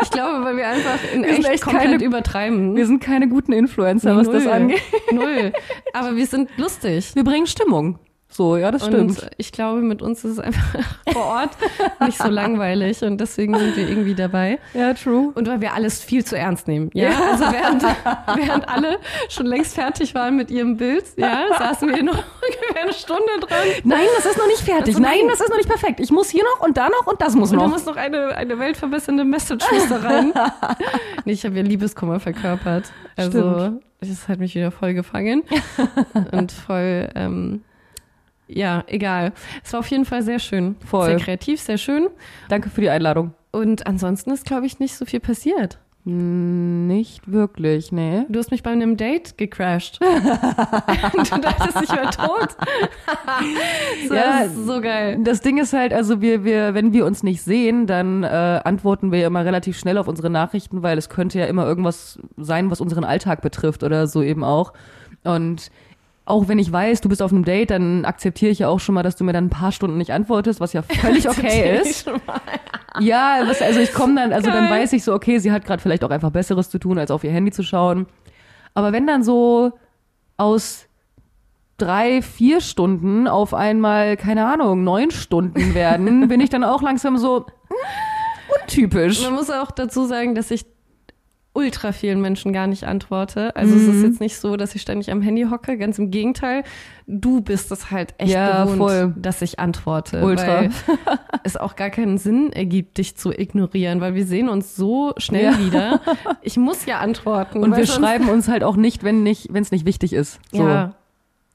ich 0.02 0.10
glaube, 0.10 0.44
weil 0.44 0.56
wir 0.56 0.68
einfach 0.68 0.98
in 1.14 1.22
Wir 1.22 1.30
echt, 1.30 1.44
echt 1.48 1.62
komplett 1.64 1.84
keine- 1.92 2.04
übertreiben. 2.04 2.76
wir 2.76 2.86
sind 2.86 3.00
keine 3.02 3.28
guten 3.28 3.52
Influencer, 3.52 4.16
was 4.16 4.28
das 4.30 4.44
Null. 4.44 4.52
angeht. 4.52 4.82
Null. 5.12 5.52
Aber 5.92 6.16
wir 6.16 6.26
sind 6.26 6.50
lustig. 6.56 7.14
Wir 7.14 7.24
bringen 7.24 7.46
Stimmung. 7.46 7.98
So, 8.28 8.56
ja, 8.56 8.70
das 8.70 8.84
stimmt. 8.84 9.22
Und 9.22 9.30
ich 9.38 9.52
glaube, 9.52 9.80
mit 9.80 10.02
uns 10.02 10.24
ist 10.24 10.32
es 10.32 10.38
einfach 10.40 10.80
vor 11.12 11.24
Ort 11.24 11.50
nicht 12.00 12.18
so 12.18 12.28
langweilig 12.28 13.02
und 13.02 13.18
deswegen 13.18 13.56
sind 13.56 13.76
wir 13.76 13.88
irgendwie 13.88 14.14
dabei. 14.14 14.58
Ja, 14.74 14.92
true. 14.94 15.30
Und 15.34 15.48
weil 15.48 15.60
wir 15.60 15.72
alles 15.72 16.02
viel 16.02 16.24
zu 16.24 16.36
ernst 16.36 16.68
nehmen. 16.68 16.90
Ja, 16.92 17.10
also 17.30 17.44
während, 17.44 17.82
während 17.82 18.68
alle 18.68 18.98
schon 19.28 19.46
längst 19.46 19.74
fertig 19.74 20.14
waren 20.14 20.36
mit 20.36 20.50
ihrem 20.50 20.76
Bild, 20.76 21.04
ja, 21.16 21.44
saßen 21.56 21.88
wir 21.88 22.02
noch 22.02 22.12
ungefähr 22.42 22.82
eine 22.82 22.92
Stunde 22.92 23.22
dran. 23.40 23.58
Nein, 23.84 24.06
das 24.16 24.26
ist 24.26 24.36
noch 24.36 24.46
nicht 24.48 24.60
fertig. 24.60 24.96
Also 24.96 25.00
Nein, 25.00 25.28
das 25.28 25.40
ist 25.40 25.48
noch 25.48 25.56
nicht 25.56 25.68
perfekt. 25.68 26.00
Ich 26.00 26.10
muss 26.10 26.28
hier 26.28 26.42
noch 26.42 26.66
und 26.66 26.76
da 26.76 26.88
noch 26.88 27.06
und 27.06 27.20
das 27.22 27.34
muss 27.34 27.52
Und 27.52 27.58
da 27.58 27.64
noch. 27.64 27.72
muss 27.72 27.86
noch 27.86 27.96
eine, 27.96 28.36
eine 28.36 28.58
weltverbessernde 28.58 29.24
Message 29.24 29.64
da 29.88 29.96
rein. 29.96 30.32
nee, 31.24 31.32
ich 31.32 31.44
habe 31.44 31.56
ja 31.56 31.62
Liebeskummer 31.62 32.20
verkörpert. 32.20 32.90
Also, 33.16 33.60
Stimmt. 33.60 33.82
das 34.00 34.28
hat 34.28 34.40
mich 34.40 34.54
wieder 34.54 34.72
voll 34.72 34.94
gefangen. 34.94 35.42
und 36.32 36.52
voll, 36.52 37.08
ähm, 37.14 37.62
ja, 38.48 38.84
egal. 38.86 39.32
Es 39.64 39.72
war 39.72 39.80
auf 39.80 39.88
jeden 39.88 40.04
Fall 40.04 40.22
sehr 40.22 40.38
schön. 40.38 40.76
Voll. 40.84 41.06
Sehr 41.06 41.18
kreativ, 41.18 41.60
sehr 41.60 41.78
schön. 41.78 42.08
Danke 42.48 42.70
für 42.70 42.80
die 42.80 42.90
Einladung. 42.90 43.34
Und 43.50 43.86
ansonsten 43.86 44.30
ist, 44.30 44.44
glaube 44.44 44.66
ich, 44.66 44.78
nicht 44.78 44.96
so 44.96 45.04
viel 45.04 45.20
passiert. 45.20 45.78
Nicht 46.08 47.32
wirklich, 47.32 47.90
nee. 47.90 48.26
Du 48.28 48.38
hast 48.38 48.52
mich 48.52 48.62
bei 48.62 48.70
einem 48.70 48.96
Date 48.96 49.36
gecrashed. 49.38 49.98
du 50.00 51.40
dachtest, 51.40 51.82
ich 51.82 51.90
wäre 51.90 52.10
tot. 52.10 52.56
so, 54.06 54.14
Ja, 54.14 54.44
das 54.44 54.52
ist 54.52 54.66
so 54.66 54.80
geil. 54.80 55.18
Das 55.24 55.40
Ding 55.40 55.58
ist 55.58 55.72
halt, 55.72 55.92
also 55.92 56.20
wir, 56.20 56.44
wir, 56.44 56.74
wenn 56.74 56.92
wir 56.92 57.06
uns 57.06 57.24
nicht 57.24 57.42
sehen, 57.42 57.88
dann 57.88 58.22
äh, 58.22 58.60
antworten 58.62 59.10
wir 59.10 59.26
immer 59.26 59.44
relativ 59.44 59.76
schnell 59.76 59.98
auf 59.98 60.06
unsere 60.06 60.30
Nachrichten, 60.30 60.84
weil 60.84 60.96
es 60.96 61.08
könnte 61.08 61.40
ja 61.40 61.46
immer 61.46 61.66
irgendwas 61.66 62.20
sein, 62.36 62.70
was 62.70 62.80
unseren 62.80 63.02
Alltag 63.02 63.42
betrifft 63.42 63.82
oder 63.82 64.06
so 64.06 64.22
eben 64.22 64.44
auch. 64.44 64.74
Und 65.24 65.72
auch 66.26 66.48
wenn 66.48 66.58
ich 66.58 66.70
weiß, 66.70 67.00
du 67.00 67.08
bist 67.08 67.22
auf 67.22 67.32
einem 67.32 67.44
Date, 67.44 67.70
dann 67.70 68.04
akzeptiere 68.04 68.50
ich 68.50 68.58
ja 68.58 68.68
auch 68.68 68.80
schon 68.80 68.96
mal, 68.96 69.04
dass 69.04 69.14
du 69.14 69.22
mir 69.22 69.32
dann 69.32 69.46
ein 69.46 69.50
paar 69.50 69.70
Stunden 69.70 69.96
nicht 69.96 70.12
antwortest, 70.12 70.60
was 70.60 70.72
ja 70.72 70.82
völlig 70.82 71.28
okay 71.28 71.80
ist. 71.80 72.10
Ja, 72.98 73.38
was, 73.46 73.62
also 73.62 73.78
ich 73.78 73.92
komme 73.92 74.16
dann, 74.16 74.32
also 74.32 74.50
dann 74.50 74.68
Geil. 74.68 74.82
weiß 74.82 74.92
ich 74.92 75.04
so, 75.04 75.14
okay, 75.14 75.38
sie 75.38 75.52
hat 75.52 75.64
gerade 75.64 75.80
vielleicht 75.80 76.02
auch 76.02 76.10
einfach 76.10 76.30
Besseres 76.30 76.68
zu 76.68 76.78
tun, 76.78 76.98
als 76.98 77.12
auf 77.12 77.22
ihr 77.22 77.30
Handy 77.30 77.52
zu 77.52 77.62
schauen. 77.62 78.06
Aber 78.74 78.92
wenn 78.92 79.06
dann 79.06 79.22
so 79.22 79.72
aus 80.36 80.86
drei, 81.78 82.22
vier 82.22 82.60
Stunden 82.60 83.28
auf 83.28 83.54
einmal, 83.54 84.16
keine 84.16 84.46
Ahnung, 84.46 84.82
neun 84.82 85.12
Stunden 85.12 85.74
werden, 85.74 86.26
bin 86.28 86.40
ich 86.40 86.50
dann 86.50 86.64
auch 86.64 86.82
langsam 86.82 87.18
so 87.18 87.46
hm, 87.68 87.76
untypisch. 88.62 89.22
Man 89.22 89.34
muss 89.34 89.50
auch 89.50 89.70
dazu 89.70 90.06
sagen, 90.06 90.34
dass 90.34 90.50
ich 90.50 90.66
ultra 91.56 91.92
vielen 91.92 92.20
Menschen 92.20 92.52
gar 92.52 92.66
nicht 92.66 92.84
antworte. 92.84 93.56
Also 93.56 93.74
es 93.74 93.82
Mhm. 93.82 93.90
ist 93.90 94.02
jetzt 94.02 94.20
nicht 94.20 94.36
so, 94.38 94.56
dass 94.56 94.74
ich 94.74 94.82
ständig 94.82 95.10
am 95.10 95.22
Handy 95.22 95.46
hocke. 95.50 95.76
Ganz 95.78 95.98
im 95.98 96.10
Gegenteil. 96.10 96.62
Du 97.06 97.40
bist 97.40 97.72
es 97.72 97.90
halt 97.90 98.14
echt 98.18 98.32
Ja, 98.32 98.64
gewohnt, 98.64 98.78
voll. 98.78 99.14
dass 99.16 99.40
ich 99.42 99.58
antworte. 99.58 100.22
Ultra. 100.22 100.46
Weil 100.62 100.70
es 101.44 101.56
auch 101.56 101.74
gar 101.76 101.90
keinen 101.90 102.18
Sinn 102.18 102.52
ergibt, 102.52 102.98
dich 102.98 103.16
zu 103.16 103.32
ignorieren, 103.32 104.00
weil 104.00 104.14
wir 104.14 104.26
sehen 104.26 104.48
uns 104.48 104.76
so 104.76 105.12
schnell 105.16 105.44
Ja. 105.44 105.58
wieder. 105.58 106.00
Ich 106.42 106.56
muss 106.56 106.84
ja 106.86 106.98
antworten. 107.00 107.62
Und 107.62 107.76
wir 107.76 107.86
schreiben 107.86 108.28
uns 108.28 108.48
halt 108.48 108.62
auch 108.62 108.76
nicht, 108.76 109.02
wenn 109.04 109.22
nicht, 109.22 109.48
wenn 109.52 109.62
es 109.62 109.70
nicht 109.72 109.86
wichtig 109.86 110.12
ist. 110.12 110.38
So. 110.52 110.62
Ja. 110.66 110.94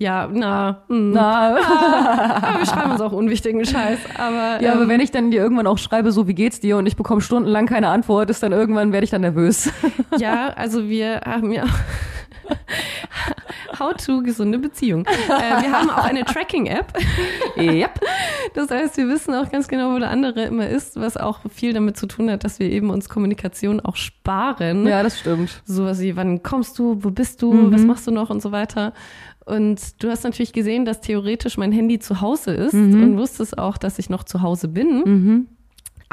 Ja, 0.02 0.28
na, 0.34 0.82
hm. 0.88 1.12
Na, 1.12 1.56
aber 2.42 2.58
wir 2.60 2.66
schreiben 2.66 2.92
uns 2.94 3.02
auch 3.02 3.12
unwichtigen 3.12 3.64
Scheiß. 3.64 4.00
Aber, 4.18 4.60
ja, 4.60 4.74
aber 4.74 4.82
ähm, 4.82 4.90
wenn 4.90 5.00
ich 5.00 5.12
dann 5.12 5.30
dir 5.30 5.44
irgendwann 5.44 5.68
auch 5.68 5.78
schreibe, 5.78 6.12
so 6.12 6.28
wie 6.28 6.34
geht's 6.34 6.60
dir 6.60 6.78
und 6.78 6.88
ich 6.88 6.96
bekomme 6.96 7.22
stundenlang 7.22 7.68
keine 7.68 7.90
Antwort, 7.90 8.32
ist 8.32 8.42
dann 8.42 8.52
irgendwann 8.52 8.94
werde 8.94 9.04
ich 9.04 9.12
dann 9.12 9.22
nervös. 9.22 9.70
Ja, 10.18 10.50
also 10.58 10.90
wir 10.90 11.22
haben 11.26 11.54
ja 11.54 11.64
How 13.80 13.94
to 13.94 14.22
gesunde 14.22 14.60
Beziehung. 14.60 15.06
Äh, 15.06 15.62
wir 15.64 15.72
haben 15.72 15.90
auch 15.90 16.04
eine 16.04 16.26
Tracking-App. 16.26 16.92
yep. 17.58 17.92
Das 18.54 18.70
heißt, 18.70 18.98
wir 18.98 19.08
wissen 19.08 19.34
auch 19.34 19.50
ganz 19.50 19.68
genau, 19.70 19.94
wo 19.94 20.00
der 20.00 20.10
andere 20.10 20.44
immer 20.44 20.68
ist, 20.68 21.00
was 21.00 21.16
auch 21.16 21.40
viel 21.50 21.72
damit 21.74 21.98
zu 21.98 22.08
tun 22.08 22.30
hat, 22.30 22.44
dass 22.44 22.60
wir 22.60 22.70
eben 22.70 22.90
uns 22.90 23.08
Kommunikation 23.10 23.80
auch 23.80 23.96
sparen. 23.96 24.86
Ja, 24.86 25.02
das 25.02 25.20
stimmt. 25.20 25.62
Sowas 25.66 26.02
wie, 26.02 26.16
wann 26.18 26.44
kommst 26.44 26.78
du, 26.78 26.98
wo 27.04 27.10
bist 27.10 27.42
du, 27.42 27.54
Mhm. 27.54 27.74
was 27.74 27.82
machst 27.84 28.06
du 28.08 28.12
noch 28.12 28.30
und 28.30 28.42
so 28.42 28.52
weiter. 28.52 28.94
Und 29.46 30.04
du 30.04 30.10
hast 30.10 30.24
natürlich 30.24 30.54
gesehen, 30.54 30.86
dass 30.86 31.02
theoretisch 31.02 31.58
mein 31.58 31.72
Handy 31.72 32.00
zu 32.00 32.22
Hause 32.22 32.52
ist 32.52 32.74
Mhm. 32.74 33.04
und 33.04 33.18
wusstest 33.18 33.58
auch, 33.58 33.78
dass 33.78 33.98
ich 34.00 34.10
noch 34.10 34.24
zu 34.24 34.42
Hause 34.42 34.68
bin. 34.68 35.04
Mhm. 35.06 35.48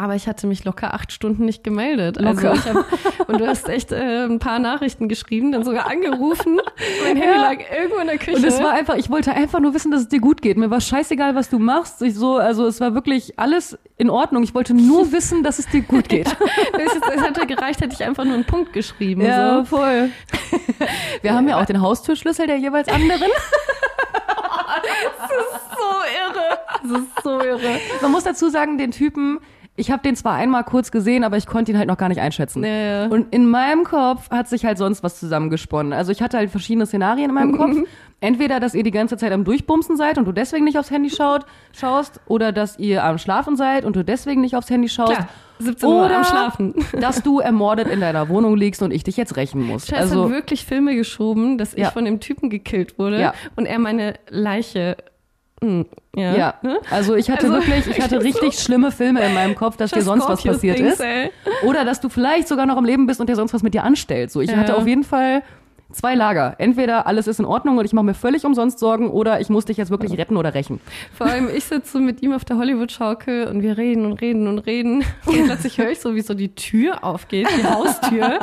Aber 0.00 0.14
ich 0.14 0.28
hatte 0.28 0.46
mich 0.46 0.64
locker 0.64 0.94
acht 0.94 1.10
Stunden 1.10 1.44
nicht 1.44 1.64
gemeldet. 1.64 2.20
Locker. 2.20 2.50
Also 2.52 2.68
ich 2.70 2.72
hab, 2.72 3.28
und 3.28 3.40
du 3.40 3.46
hast 3.48 3.68
echt 3.68 3.90
äh, 3.90 4.26
ein 4.26 4.38
paar 4.38 4.60
Nachrichten 4.60 5.08
geschrieben, 5.08 5.50
dann 5.50 5.64
sogar 5.64 5.90
angerufen. 5.90 6.60
Mein 7.04 7.16
Handy 7.16 7.26
Ja. 7.36 7.42
lag 7.50 7.56
irgendwo 7.76 7.96
in 8.00 8.06
der 8.06 8.18
Küche. 8.18 8.36
Und 8.36 8.44
es 8.44 8.62
war 8.62 8.70
einfach, 8.74 8.94
ich 8.94 9.10
wollte 9.10 9.32
einfach 9.32 9.58
nur 9.58 9.74
wissen, 9.74 9.90
dass 9.90 10.02
es 10.02 10.08
dir 10.08 10.20
gut 10.20 10.40
geht. 10.40 10.56
Mir 10.56 10.70
war 10.70 10.80
scheißegal, 10.80 11.34
was 11.34 11.50
du 11.50 11.58
machst. 11.58 12.00
Ich 12.02 12.14
so, 12.14 12.36
also 12.36 12.64
es 12.68 12.80
war 12.80 12.94
wirklich 12.94 13.40
alles 13.40 13.76
in 13.96 14.08
Ordnung. 14.08 14.44
Ich 14.44 14.54
wollte 14.54 14.72
nur 14.72 15.10
wissen, 15.12 15.42
dass 15.42 15.58
es 15.58 15.66
dir 15.66 15.82
gut 15.82 16.08
geht. 16.08 16.28
es, 16.78 17.16
es 17.16 17.22
hätte 17.24 17.44
gereicht, 17.48 17.80
hätte 17.80 17.94
ich 17.94 18.04
einfach 18.04 18.24
nur 18.24 18.34
einen 18.34 18.44
Punkt 18.46 18.72
geschrieben. 18.72 19.22
Ja, 19.22 19.64
So. 19.64 19.76
voll. 19.76 20.10
Wir 21.22 21.34
haben 21.34 21.48
ja 21.48 21.60
auch 21.60 21.66
den 21.66 21.80
Haustürschlüssel 21.80 22.46
der 22.46 22.58
jeweils 22.58 22.86
anderen. 22.86 23.30
So 25.76 25.90
irre. 26.24 26.58
Das 26.82 27.02
ist 27.02 27.22
so 27.24 27.40
irre. 27.40 27.80
Man 28.00 28.12
muss 28.12 28.22
dazu 28.24 28.48
sagen, 28.48 28.78
den 28.78 28.92
Typen, 28.92 29.40
ich 29.78 29.90
habe 29.90 30.02
den 30.02 30.16
zwar 30.16 30.34
einmal 30.34 30.64
kurz 30.64 30.90
gesehen, 30.90 31.24
aber 31.24 31.36
ich 31.36 31.46
konnte 31.46 31.72
ihn 31.72 31.78
halt 31.78 31.88
noch 31.88 31.96
gar 31.96 32.08
nicht 32.08 32.20
einschätzen. 32.20 32.64
Ja, 32.64 32.70
ja. 32.70 33.06
Und 33.06 33.32
in 33.32 33.46
meinem 33.46 33.84
Kopf 33.84 34.28
hat 34.30 34.48
sich 34.48 34.64
halt 34.64 34.76
sonst 34.78 35.02
was 35.02 35.18
zusammengesponnen. 35.20 35.92
Also 35.92 36.12
ich 36.12 36.20
hatte 36.20 36.36
halt 36.36 36.50
verschiedene 36.50 36.84
Szenarien 36.86 37.30
in 37.30 37.34
meinem 37.34 37.56
Kopf. 37.56 37.76
Entweder, 38.20 38.58
dass 38.58 38.74
ihr 38.74 38.82
die 38.82 38.90
ganze 38.90 39.16
Zeit 39.16 39.30
am 39.30 39.44
Durchbumsen 39.44 39.96
seid 39.96 40.18
und 40.18 40.24
du 40.24 40.32
deswegen 40.32 40.64
nicht 40.64 40.76
aufs 40.76 40.90
Handy 40.90 41.08
schaut, 41.08 41.46
schaust, 41.72 42.20
oder 42.26 42.50
dass 42.50 42.76
ihr 42.78 43.04
am 43.04 43.16
Schlafen 43.16 43.56
seid 43.56 43.84
und 43.84 43.94
du 43.94 44.04
deswegen 44.04 44.40
nicht 44.40 44.56
aufs 44.56 44.68
Handy 44.70 44.88
schaust. 44.88 45.12
Klar, 45.12 45.28
17 45.60 45.88
Uhr 45.88 46.04
Oder 46.06 46.16
am 46.18 46.24
Schlafen. 46.24 46.74
dass 47.00 47.22
du 47.22 47.38
ermordet 47.38 47.86
in 47.88 48.00
deiner 48.00 48.28
Wohnung 48.28 48.56
liegst 48.56 48.82
und 48.82 48.90
ich 48.92 49.04
dich 49.04 49.16
jetzt 49.16 49.36
rächen 49.36 49.62
muss. 49.64 49.86
Chess 49.86 49.98
Also 49.98 50.24
hat 50.24 50.30
wirklich 50.30 50.64
Filme 50.64 50.96
geschoben, 50.96 51.58
dass 51.58 51.74
ich 51.74 51.80
Ja. 51.84 51.90
von 51.92 52.04
dem 52.04 52.18
Typen 52.18 52.50
gekillt 52.50 52.98
wurde 52.98 53.32
und 53.54 53.66
er 53.66 53.78
meine 53.78 54.14
Leiche. 54.28 54.96
Hm, 55.62 55.86
ja. 56.16 56.36
ja, 56.36 56.54
also 56.90 57.14
ich 57.14 57.30
hatte 57.30 57.46
Also, 57.46 57.54
wirklich, 57.54 57.86
ich 57.86 58.00
hatte 58.02 58.22
richtig 58.22 58.58
schlimme 58.58 58.92
Filme 58.92 59.20
in 59.24 59.34
meinem 59.34 59.54
Kopf, 59.54 59.76
dass 59.76 59.90
dir 59.90 60.02
sonst 60.02 60.28
was 60.28 60.42
passiert 60.42 60.76
Things, 60.76 60.94
ist. 60.94 61.00
ey. 61.00 61.30
Oder 61.64 61.84
dass 61.84 62.00
du 62.00 62.08
vielleicht 62.08 62.48
sogar 62.48 62.66
noch 62.66 62.76
am 62.76 62.84
Leben 62.84 63.06
bist 63.06 63.20
und 63.20 63.28
der 63.28 63.36
sonst 63.36 63.52
was 63.54 63.62
mit 63.62 63.74
dir 63.74 63.82
anstellt. 63.84 64.30
So, 64.30 64.40
ich 64.40 64.50
Ja. 64.50 64.56
hatte 64.58 64.76
auf 64.76 64.86
jeden 64.86 65.04
Fall 65.04 65.42
zwei 65.90 66.14
Lager. 66.14 66.54
Entweder 66.58 67.06
alles 67.06 67.26
ist 67.26 67.38
in 67.40 67.46
Ordnung 67.46 67.78
und 67.78 67.84
ich 67.84 67.92
mache 67.94 68.04
mir 68.04 68.14
völlig 68.14 68.44
umsonst 68.44 68.78
Sorgen 68.78 69.10
oder 69.10 69.40
ich 69.40 69.48
muss 69.48 69.64
dich 69.64 69.78
jetzt 69.78 69.90
wirklich 69.90 70.16
retten 70.18 70.36
oder 70.36 70.52
rächen. 70.54 70.80
Vor 71.16 71.26
allem, 71.26 71.48
ich 71.54 71.64
sitze 71.64 71.92
so 71.92 71.98
mit 71.98 72.20
ihm 72.22 72.32
auf 72.34 72.44
der 72.44 72.58
Hollywood-Schaukel 72.58 73.46
und 73.46 73.62
wir 73.62 73.78
reden 73.78 74.04
und 74.04 74.20
reden 74.20 74.46
und 74.48 74.58
reden. 74.60 75.02
Und 75.26 75.44
plötzlich 75.46 75.78
höre 75.78 75.90
ich 75.90 76.00
so, 76.00 76.14
wie 76.14 76.20
so 76.20 76.34
die 76.34 76.54
Tür 76.54 77.02
aufgeht, 77.04 77.48
die 77.58 77.64
Haustür. 77.64 78.38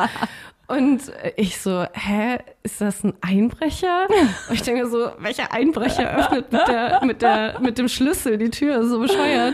Und 0.67 1.11
ich 1.35 1.61
so, 1.61 1.85
hä, 1.93 2.39
ist 2.63 2.81
das 2.81 3.03
ein 3.03 3.13
Einbrecher? 3.21 4.07
Und 4.49 4.55
ich 4.55 4.63
denke 4.63 4.87
so, 4.87 5.11
welcher 5.19 5.51
Einbrecher 5.51 6.17
öffnet 6.17 6.51
mit, 6.51 6.67
der, 6.67 7.01
mit, 7.03 7.21
der, 7.21 7.59
mit 7.59 7.77
dem 7.77 7.87
Schlüssel 7.87 8.37
die 8.37 8.49
Tür? 8.49 8.85
So 8.87 8.99
bescheuert. 8.99 9.53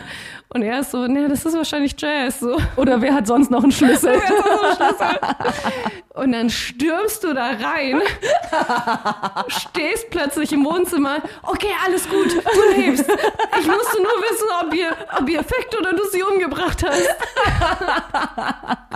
Und 0.54 0.64
er 0.64 0.82
ist 0.82 0.92
so, 0.92 1.08
ne, 1.08 1.30
das 1.30 1.46
ist 1.46 1.56
wahrscheinlich 1.56 1.96
Jazz. 1.98 2.42
So. 2.42 2.58
Oder 2.76 3.02
wer 3.02 3.14
hat 3.14 3.28
sonst 3.28 3.52
noch 3.52 3.64
einen 3.64 3.72
Schlüssel? 3.72 4.22
Und 6.14 6.34
dann 6.34 6.50
stürmst 6.50 7.24
du 7.24 7.34
da 7.34 7.52
rein, 7.52 8.02
stehst 9.48 10.10
plötzlich 10.10 10.52
im 10.52 10.66
Wohnzimmer. 10.66 11.20
Okay, 11.44 11.72
alles 11.86 12.08
gut, 12.10 12.34
du 12.34 12.82
lebst. 12.82 13.10
Ich 13.10 13.68
musste 13.68 14.02
nur 14.02 14.12
wissen, 14.30 14.48
ob 14.62 14.74
ihr, 14.74 14.92
ob 15.18 15.30
ihr 15.30 15.42
fickt 15.42 15.78
oder 15.80 15.94
du 15.94 16.04
sie 16.12 16.22
umgebracht 16.22 16.84
hast. 16.84 17.16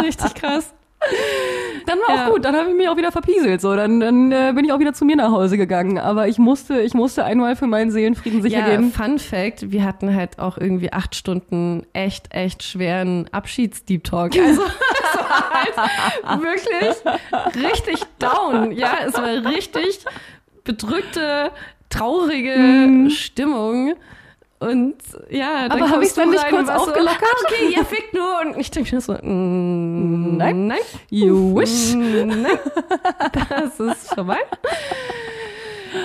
Richtig 0.04 0.36
krass. 0.36 0.75
Dann 1.86 2.00
war 2.00 2.16
Ja. 2.16 2.26
auch 2.28 2.32
gut, 2.34 2.44
dann 2.46 2.56
habe 2.56 2.70
ich 2.70 2.76
mich 2.76 2.90
auch 2.90 2.98
wieder 2.98 3.12
verpieselt. 3.12 3.62
So, 3.62 3.76
dann, 3.76 4.00
dann 4.00 4.32
äh, 4.32 4.54
bin 4.56 4.66
ich 4.66 4.72
auch 4.72 4.80
wieder 4.80 4.94
zu 4.94 5.06
mir 5.06 5.16
nach 5.16 5.32
Hause 5.32 5.56
gegangen. 5.58 6.00
Aber 6.00 6.28
ich 6.28 6.40
musste, 6.40 6.82
ich 6.82 6.94
musste 6.96 7.24
einmal 7.26 7.56
für 7.56 7.68
meinen 7.68 7.92
Seelenfrieden 7.92 8.42
sicher 8.42 8.60
Ja, 8.60 8.70
gehen. 8.76 8.92
Fun 8.92 9.20
Fact, 9.20 9.72
wir 9.72 9.84
hatten 9.84 10.16
halt 10.16 10.40
auch 10.40 10.58
irgendwie 10.58 10.92
acht 10.92 11.14
Stunden 11.16 11.86
echt, 11.94 12.34
echt 12.34 12.64
schweren 12.64 13.28
Abschieds-Deep 13.32 14.04
Talk. 14.04 14.32
Also 14.46 14.62
es 15.72 15.78
war 15.78 15.90
halt 16.28 16.42
wirklich 16.42 17.64
richtig 17.66 18.02
down. 18.20 18.72
Ja, 18.72 18.94
es 19.06 19.14
war 19.14 19.26
richtig 19.52 20.00
bedrückte, 20.64 21.52
traurige 21.90 23.10
Stimmung. 23.10 23.94
Und 24.66 24.96
ja, 25.30 25.68
dann. 25.68 25.72
Aber 25.72 25.82
hab 25.86 25.90
kommst 25.96 26.06
ich's 26.08 26.14
dann 26.16 26.30
nicht 26.30 26.48
kurz 26.50 26.70
aufgelockert? 26.70 27.20
So, 27.40 27.46
okay, 27.48 27.74
ihr 27.76 27.86
fickt 27.86 28.14
nur. 28.14 28.42
Und 28.54 28.60
ich 28.60 28.72
denke 28.72 28.96
mir 28.96 29.02
so, 29.02 29.14
mm, 29.14 30.38
Nein. 30.38 30.68
nein. 30.68 30.78
You 31.10 31.56
wish. 31.56 31.94
Mm, 31.96 32.28
Nein, 32.42 32.60
das 33.50 33.80
ist 33.80 34.14
vorbei. 34.14 34.38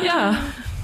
Ja, 0.05 0.37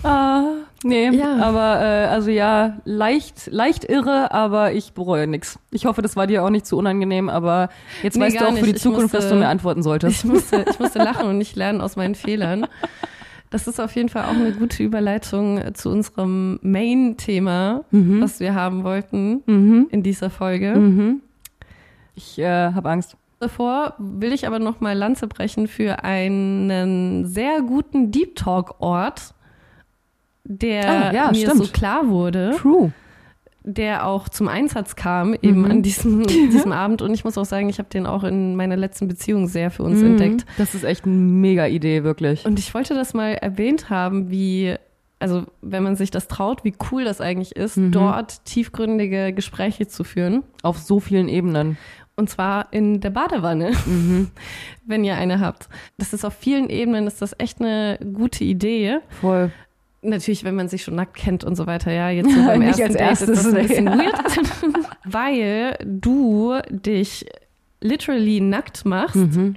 Ah, 0.05 0.43
nee, 0.85 1.09
Ja. 1.09 1.37
aber 1.43 1.81
äh, 1.81 2.07
also 2.07 2.31
ja, 2.31 2.77
leicht, 2.85 3.49
leicht 3.51 3.85
irre, 3.85 4.31
aber 4.31 4.71
ich 4.73 4.93
bereue 4.93 5.27
nichts. 5.27 5.59
Ich 5.73 5.85
hoffe, 5.85 6.01
das 6.01 6.15
war 6.15 6.29
dir 6.29 6.45
auch 6.45 6.51
nicht 6.51 6.65
zu 6.65 6.77
unangenehm, 6.77 7.29
aber 7.29 7.71
jetzt 8.05 8.17
Nee, 8.17 8.25
weißt 8.27 8.41
du 8.41 8.45
auch 8.45 8.49
für 8.51 8.55
nicht. 8.55 8.67
die 8.67 8.71
Ich 8.77 8.83
Zukunft, 8.83 9.15
dass 9.15 9.25
musste- 9.25 9.35
du 9.35 9.41
mir 9.41 9.49
antworten 9.49 9.83
solltest. 9.83 10.19
Ich 10.19 10.25
musste, 10.31 10.65
ich 10.71 10.79
musste 10.79 10.99
lachen 11.03 11.27
und 11.29 11.39
nicht 11.39 11.57
lernen 11.57 11.81
aus 11.81 11.97
meinen 11.97 12.15
Fehlern. 12.15 12.69
Das 13.51 13.67
ist 13.67 13.81
auf 13.81 13.95
jeden 13.95 14.09
Fall 14.09 14.25
auch 14.25 14.35
eine 14.35 14.53
gute 14.53 14.83
Überleitung 14.83 15.61
zu 15.75 15.89
unserem 15.91 16.59
Main-Thema, 16.63 17.85
mhm. 17.91 18.21
was 18.21 18.41
wir 18.41 18.55
haben 18.55 18.85
wollten 18.85 19.43
mhm. 19.47 19.87
in 19.91 20.03
dieser 20.03 20.31
Folge. 20.31 20.75
Mhm. 20.75 21.21
Ich 22.15 22.39
äh, 22.39 22.73
habe 22.73 22.91
Angst. 22.91 23.17
Davor 23.39 23.95
will 23.99 24.33
ich 24.33 24.47
aber 24.47 24.59
noch 24.59 24.81
mal 24.81 24.97
Lanze 24.97 25.27
brechen 25.27 25.69
für 25.69 26.03
einen 26.05 27.27
sehr 27.27 27.61
guten 27.61 28.11
Deep 28.11 28.35
Talk 28.35 28.77
Ort, 28.81 29.35
der 30.45 30.89
ah, 30.89 31.13
ja, 31.13 31.31
mir 31.31 31.47
stimmt. 31.47 31.65
so 31.65 31.73
klar 31.73 32.09
wurde. 32.09 32.57
True 32.59 32.93
der 33.67 34.07
auch 34.07 34.29
zum 34.29 34.47
Einsatz 34.47 34.95
kam, 34.95 35.35
eben 35.35 35.63
mhm. 35.63 35.71
an 35.71 35.83
diesem, 35.83 36.27
diesem 36.27 36.73
Abend. 36.73 37.03
Und 37.03 37.13
ich 37.13 37.25
muss 37.25 37.37
auch 37.37 37.45
sagen, 37.45 37.69
ich 37.69 37.79
habe 37.79 37.89
den 37.89 38.07
auch 38.07 38.23
in 38.23 38.55
meiner 38.55 38.77
letzten 38.77 39.09
Beziehung 39.09 39.49
sehr 39.49 39.71
für 39.71 39.83
uns 39.83 40.01
mhm. 40.01 40.13
entdeckt. 40.13 40.47
Das 40.57 40.75
ist 40.75 40.85
echt 40.85 41.05
eine 41.05 41.15
mega 41.15 41.67
Idee, 41.67 42.05
wirklich. 42.05 42.47
Und 42.47 42.59
ich 42.61 42.73
wollte 42.73 42.95
das 42.95 43.13
mal 43.13 43.33
erwähnt 43.33 43.91
haben, 43.91 44.31
wie, 44.31 44.77
also 45.19 45.47
wenn 45.63 45.83
man 45.83 45.97
sich 45.97 46.13
das 46.13 46.29
traut, 46.29 46.63
wie 46.63 46.75
cool 46.93 47.05
das 47.05 47.21
eigentlich 47.21 47.57
ist, 47.57 47.77
mhm. 47.77 47.91
dort 47.91 48.45
tiefgründige 48.45 49.33
Gespräche 49.33 49.89
zu 49.89 50.05
führen. 50.05 50.45
Auf 50.63 50.79
so 50.79 51.01
vielen 51.01 51.29
Ebenen. 51.29 51.77
Und 52.15 52.31
zwar 52.31 52.69
in 52.71 53.01
der 53.01 53.11
Badewanne, 53.11 53.73
mhm. 53.87 54.31
wenn 54.87 55.03
ihr 55.03 55.17
eine 55.17 55.41
habt. 55.41 55.69
Das 55.99 56.13
ist 56.13 56.25
auf 56.25 56.35
vielen 56.35 56.71
Ebenen, 56.71 57.09
ist 57.09 57.21
das 57.21 57.35
echt 57.39 57.61
eine 57.61 57.99
gute 58.15 58.45
Idee. 58.45 58.99
Voll. 59.21 59.51
Natürlich, 60.03 60.45
wenn 60.45 60.55
man 60.55 60.69
sich 60.69 60.85
schon 60.85 60.95
nackt 60.95 61.17
kennt 61.17 61.43
und 61.43 61.57
so 61.57 61.67
weiter, 61.67 61.93
ja, 61.93 62.11
jetzt 62.11 62.33
so 62.33 62.43
beim 62.47 62.63
ersten 62.63 62.83
als 62.83 62.93
Date 62.93 63.03
erstes, 63.03 63.29
ist 63.31 63.47
das 63.47 63.55
ein 63.55 63.67
bisschen 63.67 63.87
ja. 63.87 63.99
weird, 63.99 64.89
weil 65.05 65.79
du 65.85 66.59
dich 66.71 67.27
literally 67.81 68.41
nackt 68.41 68.85
machst 68.85 69.17
mhm. 69.17 69.57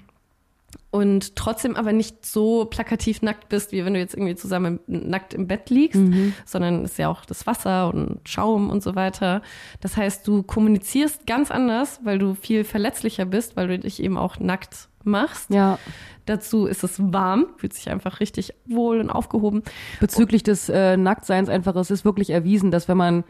und 0.91 1.35
trotzdem 1.35 1.75
aber 1.75 1.93
nicht 1.93 2.25
so 2.25 2.65
plakativ 2.65 3.21
nackt 3.21 3.49
bist, 3.49 3.71
wie 3.71 3.83
wenn 3.85 3.93
du 3.93 3.99
jetzt 3.99 4.13
irgendwie 4.13 4.35
zusammen 4.35 4.79
nackt 4.87 5.33
im 5.33 5.47
Bett 5.47 5.69
liegst, 5.69 6.01
mhm. 6.01 6.33
sondern 6.45 6.85
es 6.85 6.91
ist 6.91 6.97
ja 6.97 7.09
auch 7.09 7.25
das 7.25 7.45
Wasser 7.47 7.93
und 7.93 8.19
Schaum 8.27 8.69
und 8.69 8.81
so 8.81 8.95
weiter. 8.95 9.41
Das 9.81 9.97
heißt, 9.97 10.27
du 10.27 10.43
kommunizierst 10.43 11.27
ganz 11.27 11.51
anders, 11.51 11.99
weil 12.03 12.17
du 12.17 12.33
viel 12.33 12.63
verletzlicher 12.63 13.25
bist, 13.25 13.55
weil 13.55 13.67
du 13.67 13.79
dich 13.79 14.01
eben 14.01 14.17
auch 14.17 14.39
nackt 14.39 14.89
machst. 15.09 15.49
Ja. 15.51 15.77
Dazu 16.25 16.67
ist 16.67 16.83
es 16.83 17.01
warm, 17.11 17.47
fühlt 17.57 17.73
sich 17.73 17.89
einfach 17.89 18.19
richtig 18.19 18.53
wohl 18.65 18.99
und 18.99 19.09
aufgehoben. 19.09 19.63
Bezüglich 19.99 20.43
des 20.43 20.69
äh, 20.69 20.95
Nacktseins 20.95 21.49
einfach, 21.49 21.75
es 21.75 21.89
ist 21.89 22.05
wirklich 22.05 22.29
erwiesen, 22.29 22.71
dass 22.71 22.87
wenn 22.87 22.97
man 22.97 23.23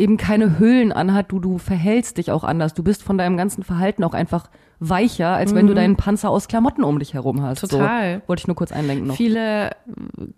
eben 0.00 0.16
keine 0.16 0.58
Hüllen 0.58 0.92
anhat, 0.92 1.30
du, 1.30 1.38
du 1.38 1.58
verhältst 1.58 2.16
dich 2.16 2.30
auch 2.30 2.42
anders. 2.42 2.74
Du 2.74 2.82
bist 2.82 3.02
von 3.02 3.18
deinem 3.18 3.36
ganzen 3.36 3.62
Verhalten 3.62 4.02
auch 4.02 4.14
einfach 4.14 4.48
weicher, 4.80 5.28
als 5.28 5.52
mhm. 5.52 5.56
wenn 5.56 5.66
du 5.66 5.72
mhm. 5.74 5.76
deinen 5.76 5.96
Panzer 5.96 6.30
aus 6.30 6.48
Klamotten 6.48 6.82
um 6.84 6.98
dich 6.98 7.12
herum 7.12 7.42
hast. 7.42 7.60
Total. 7.60 8.16
So, 8.22 8.28
wollte 8.28 8.40
ich 8.40 8.46
nur 8.46 8.56
kurz 8.56 8.72
einlenken 8.72 9.08
noch. 9.08 9.16
Viele 9.16 9.70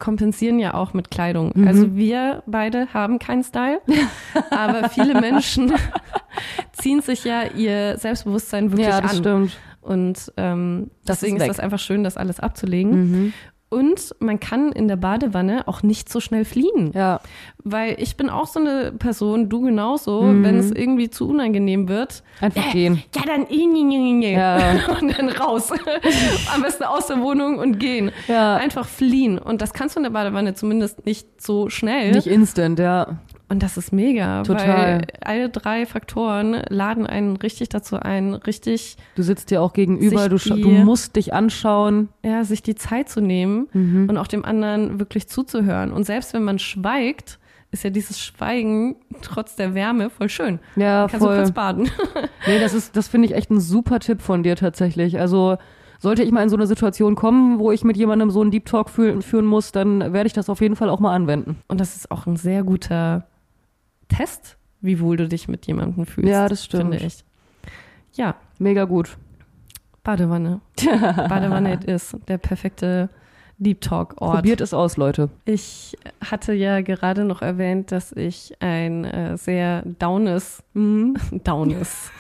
kompensieren 0.01 0.59
ja 0.59 0.75
auch 0.75 0.95
mit 0.95 1.13
Kleidung. 1.13 1.53
Mhm. 1.55 1.69
Also 1.69 1.95
wir 1.95 2.43
beide 2.47 2.93
haben 2.93 3.21
keinen 3.21 3.45
Style, 3.45 3.81
aber 4.51 4.89
viele 4.89 5.21
Menschen 5.21 5.73
ziehen 6.73 7.01
sich 7.01 7.25
ja 7.25 7.45
ihr 7.45 7.97
Selbstbewusstsein 7.99 8.73
wirklich 8.73 8.89
ja, 8.89 9.01
das 9.01 9.13
an. 9.13 9.17
Stimmt. 9.19 9.59
Und 9.83 10.33
ähm, 10.37 10.90
deswegen 11.07 11.37
ist, 11.37 11.42
ist, 11.42 11.49
das 11.49 11.61
einfach 11.61 11.79
schön, 11.79 12.05
das 12.05 12.16
alles 12.16 12.40
abzulegen. 12.40 12.92
Mhm. 12.92 13.33
Und 13.73 14.14
man 14.18 14.38
kann 14.38 14.71
in 14.71 14.87
der 14.87 14.97
Badewanne 14.97 15.66
auch 15.66 15.83
nicht 15.83 16.11
so 16.12 16.21
schnell 16.21 16.45
fliehen. 16.45 16.92
Ja. 16.95 17.21
Weil 17.64 17.97
ich 17.99 18.18
bin 18.18 18.29
auch 18.29 18.47
so 18.47 18.61
eine 18.61 18.92
Person, 18.92 19.49
du 19.49 19.62
genauso, 19.62 20.25
mhm. 20.25 20.45
wenn 20.45 20.59
es 20.59 20.71
irgendwie 20.71 21.09
zu 21.09 21.27
unangenehm 21.27 21.88
wird. 21.88 22.23
Einfach 22.42 22.66
äh, 22.68 22.73
gehen. 22.73 23.03
Ja, 23.16 23.23
dann 23.25 23.47
ja. 23.49 24.75
und 25.01 25.18
dann 25.18 25.31
raus. 25.31 25.71
Am 26.55 26.61
besten 26.61 26.85
aus 26.85 27.07
der 27.07 27.23
Wohnung 27.23 27.59
und 27.59 27.79
gehen. 27.79 28.12
Ja. 28.29 28.57
Einfach 28.57 28.87
fliehen. 28.87 29.38
Und 29.38 29.62
das 29.62 29.73
kannst 29.73 29.97
du 29.97 30.01
in 30.01 30.05
der 30.05 30.11
Badewanne 30.11 30.53
zumindest 30.53 31.07
nicht 31.07 31.40
so 31.40 31.71
schnell. 31.71 32.12
Nicht 32.12 32.27
instant, 32.27 32.79
ja. 32.79 33.21
Und 33.53 33.62
das 33.62 33.77
ist 33.77 33.93
mega, 33.93 34.45
Total. 34.45 34.67
weil 34.67 35.07
alle 35.21 35.51
drei 35.51 35.85
Faktoren 35.85 36.62
laden 36.71 37.07
einen 37.07 37.37
richtig 37.37 37.69
dazu 37.69 37.97
ein, 37.97 38.33
richtig. 38.33 38.97
Du 39.15 39.23
sitzt 39.23 39.51
dir 39.51 39.61
auch 39.61 39.75
gegenüber, 39.75 40.31
du, 40.31 40.37
die, 40.37 40.62
du, 40.62 40.71
musst 40.71 41.17
dich 41.17 41.35
anschauen. 41.35 42.09
Ja, 42.25 42.45
sich 42.45 42.62
die 42.62 42.77
Zeit 42.77 43.11
zu 43.11 43.21
nehmen 43.21 43.69
mhm. 43.75 44.09
und 44.09 44.17
auch 44.17 44.27
dem 44.27 44.47
anderen 44.47 44.99
wirklich 44.99 45.29
zuzuhören. 45.29 45.93
Und 45.93 46.05
selbst 46.05 46.33
wenn 46.33 46.45
man 46.45 46.59
schweigt, 46.59 47.38
ist 47.73 47.85
ja 47.85 47.91
dieses 47.91 48.19
Schweigen 48.19 48.97
trotz 49.21 49.55
der 49.55 49.75
Wärme 49.75 50.09
voll 50.09 50.31
schön. 50.31 50.59
Ja, 50.77 51.07
Kannst 51.11 51.27
voll. 51.27 51.37
du 51.37 51.43
kurz 51.43 51.53
baden. 51.53 51.91
nee, 52.47 52.59
das 52.59 52.73
ist, 52.73 52.97
das 52.97 53.09
finde 53.09 53.29
ich 53.29 53.35
echt 53.35 53.51
ein 53.51 53.61
super 53.61 54.01
Tipp 54.01 54.23
von 54.23 54.43
dir 54.43 54.57
tatsächlich. 54.57 55.21
Also, 55.21 55.59
sollte 55.99 56.23
ich 56.23 56.33
mal 56.33 56.43
in 56.43 56.49
so 56.49 56.57
eine 56.57 56.67
Situation 56.67 57.17
kommen, 57.17 57.59
wo 57.59 57.71
ich 57.71 57.85
mit 57.85 57.99
jemandem 57.99 58.31
so 58.31 58.41
einen 58.41 58.51
Deep 58.51 58.65
Talk 58.65 58.88
führen 58.88 59.45
muss, 59.45 59.73
dann 59.73 60.15
werde 60.15 60.27
ich 60.27 60.33
das 60.33 60.49
auf 60.49 60.62
jeden 60.62 60.75
Fall 60.75 60.88
auch 60.88 61.01
mal 61.01 61.15
anwenden. 61.15 61.59
Und 61.69 61.83
das 61.83 61.97
ist 61.97 62.11
auch 62.11 62.27
ein 62.27 62.37
sehr 62.37 62.62
guter 62.62 63.27
Test, 64.16 64.57
wie 64.81 65.01
wohl 65.01 65.16
du 65.16 65.29
dich 65.29 65.48
mit 65.48 65.66
jemandem 65.66 66.07
fühlst. 66.07 66.31
Ja, 66.31 66.48
das 66.48 66.64
stimmt. 66.64 66.94
Finde 66.94 67.07
ich. 67.07 67.25
Ja. 68.14 68.37
Mega 68.59 68.85
gut. 68.85 69.16
Badewanne. 70.05 70.61
Badewanne 70.81 71.81
ist 71.87 72.16
der 72.29 72.38
perfekte 72.38 73.09
Deep 73.59 73.81
Talk 73.81 74.20
Ort. 74.20 74.37
Probiert 74.37 74.61
es 74.61 74.75
aus, 74.75 74.96
Leute. 74.96 75.31
Ich 75.44 75.96
hatte 76.20 76.53
ja 76.53 76.81
gerade 76.81 77.25
noch 77.25 77.42
erwähnt, 77.42 77.92
dass 77.92 78.12
ich 78.12 78.55
ein 78.61 79.05
äh, 79.05 79.37
sehr 79.37 79.83
downes, 79.83 80.62
mhm. 80.75 81.16
downes, 81.44 82.11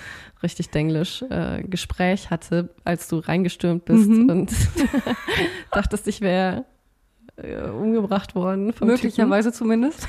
richtig 0.42 0.70
denglisch, 0.70 1.22
äh, 1.22 1.62
Gespräch 1.62 2.30
hatte, 2.30 2.70
als 2.84 3.08
du 3.08 3.18
reingestürmt 3.18 3.84
bist 3.84 4.08
mhm. 4.08 4.30
und 4.30 4.52
dachtest, 5.72 6.06
ich 6.06 6.20
wäre 6.20 6.64
äh, 7.36 7.68
umgebracht 7.68 8.34
worden. 8.34 8.72
Möglicherweise 8.80 9.50
Typen. 9.50 9.58
zumindest. 9.58 10.08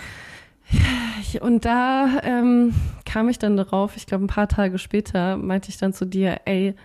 Und 1.42 1.66
da 1.66 2.22
ähm, 2.24 2.74
kam 3.06 3.30
ich 3.30 3.40
dann 3.40 3.58
darauf, 3.58 3.96
ich 3.98 4.06
glaube 4.06 4.26
ein 4.26 4.28
paar 4.28 4.48
Tage 4.48 4.78
später, 4.78 5.38
meinte 5.38 5.70
ich 5.70 5.78
dann 5.78 5.94
zu 5.94 6.06
dir, 6.06 6.42
ey, 6.46 6.76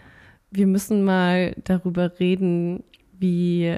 wir 0.50 0.66
müssen 0.66 1.04
mal 1.04 1.54
darüber 1.64 2.18
reden, 2.18 2.84
wie 3.18 3.76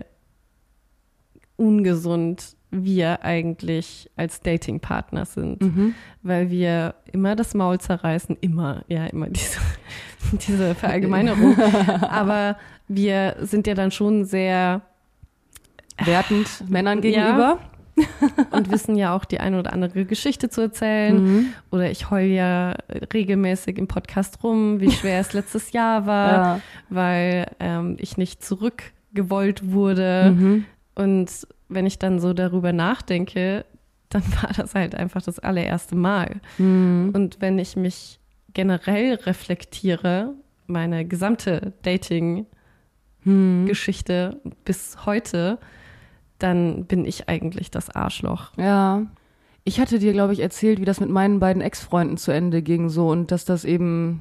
ungesund 1.57 2.57
wir 2.71 3.25
eigentlich 3.25 4.09
als 4.17 4.41
Datingpartner 4.41 5.25
sind, 5.27 5.61
mhm. 5.61 5.95
weil 6.23 6.51
wir 6.51 6.95
immer 7.13 7.35
das 7.35 7.55
Maul 7.55 7.81
zerreißen, 7.81 8.37
immer, 8.41 8.85
ja, 8.89 9.07
immer 9.07 9.29
diese, 9.29 9.59
diese 10.47 10.75
Verallgemeinerung. 10.75 11.57
Aber 12.03 12.57
wir 12.87 13.37
sind 13.41 13.67
ja 13.67 13.75
dann 13.75 13.91
schon 13.91 14.25
sehr 14.25 14.83
wertend 16.05 16.69
Männern 16.69 17.01
gegenüber. 17.01 17.59
Ja, 17.61 17.71
und 18.51 18.71
wissen 18.71 18.97
ja 18.97 19.15
auch 19.15 19.25
die 19.25 19.41
eine 19.41 19.59
oder 19.59 19.73
andere 19.73 20.05
Geschichte 20.05 20.49
zu 20.49 20.63
erzählen. 20.63 21.23
Mhm. 21.23 21.47
Oder 21.71 21.91
ich 21.91 22.11
heul 22.11 22.23
ja 22.23 22.77
regelmäßig 23.13 23.79
im 23.79 23.89
Podcast 23.89 24.43
rum, 24.43 24.81
wie 24.81 24.91
schwer 24.91 25.21
es 25.21 25.33
letztes 25.33 25.73
Jahr 25.73 26.07
war, 26.07 26.33
ja. 26.33 26.61
weil 26.89 27.47
ähm, 27.61 27.97
ich 27.99 28.17
nicht 28.17 28.45
zurückgewollt 28.45 29.73
wurde. 29.73 30.35
Mhm. 30.35 30.65
Und 30.95 31.47
wenn 31.69 31.87
ich 31.87 31.99
dann 31.99 32.21
so 32.21 32.33
darüber 32.33 32.73
nachdenke, 32.73 33.65
dann 34.09 34.23
war 34.43 34.53
das 34.55 34.75
halt 34.75 34.95
einfach 34.95 35.23
das 35.23 35.39
allererste 35.39 35.97
Mal. 35.97 36.41
Mhm. 36.59 37.11
Und 37.15 37.41
wenn 37.41 37.59
ich 37.59 37.77
mich 37.77 38.19
generell 38.53 39.15
reflektiere, 39.15 40.35
meine 40.67 41.07
gesamte 41.07 41.73
Dating-Geschichte 41.83 44.41
bis 44.65 45.07
heute, 45.07 45.59
dann 46.43 46.85
bin 46.87 47.05
ich 47.05 47.29
eigentlich 47.29 47.71
das 47.71 47.91
Arschloch. 47.91 48.53
Ja. 48.57 49.07
Ich 49.65 49.79
hatte 49.79 49.99
dir, 49.99 50.13
glaube 50.13 50.33
ich, 50.33 50.41
erzählt, 50.41 50.81
wie 50.81 50.85
das 50.85 51.01
mit 51.01 51.11
meinen 51.11 51.39
beiden 51.39 51.63
Ex-Freunden 51.63 52.17
zu 52.17 52.33
Ende 52.33 52.63
ging, 52.63 52.89
so 52.89 53.09
und 53.09 53.31
dass 53.31 53.45
das 53.45 53.65
eben 53.65 54.21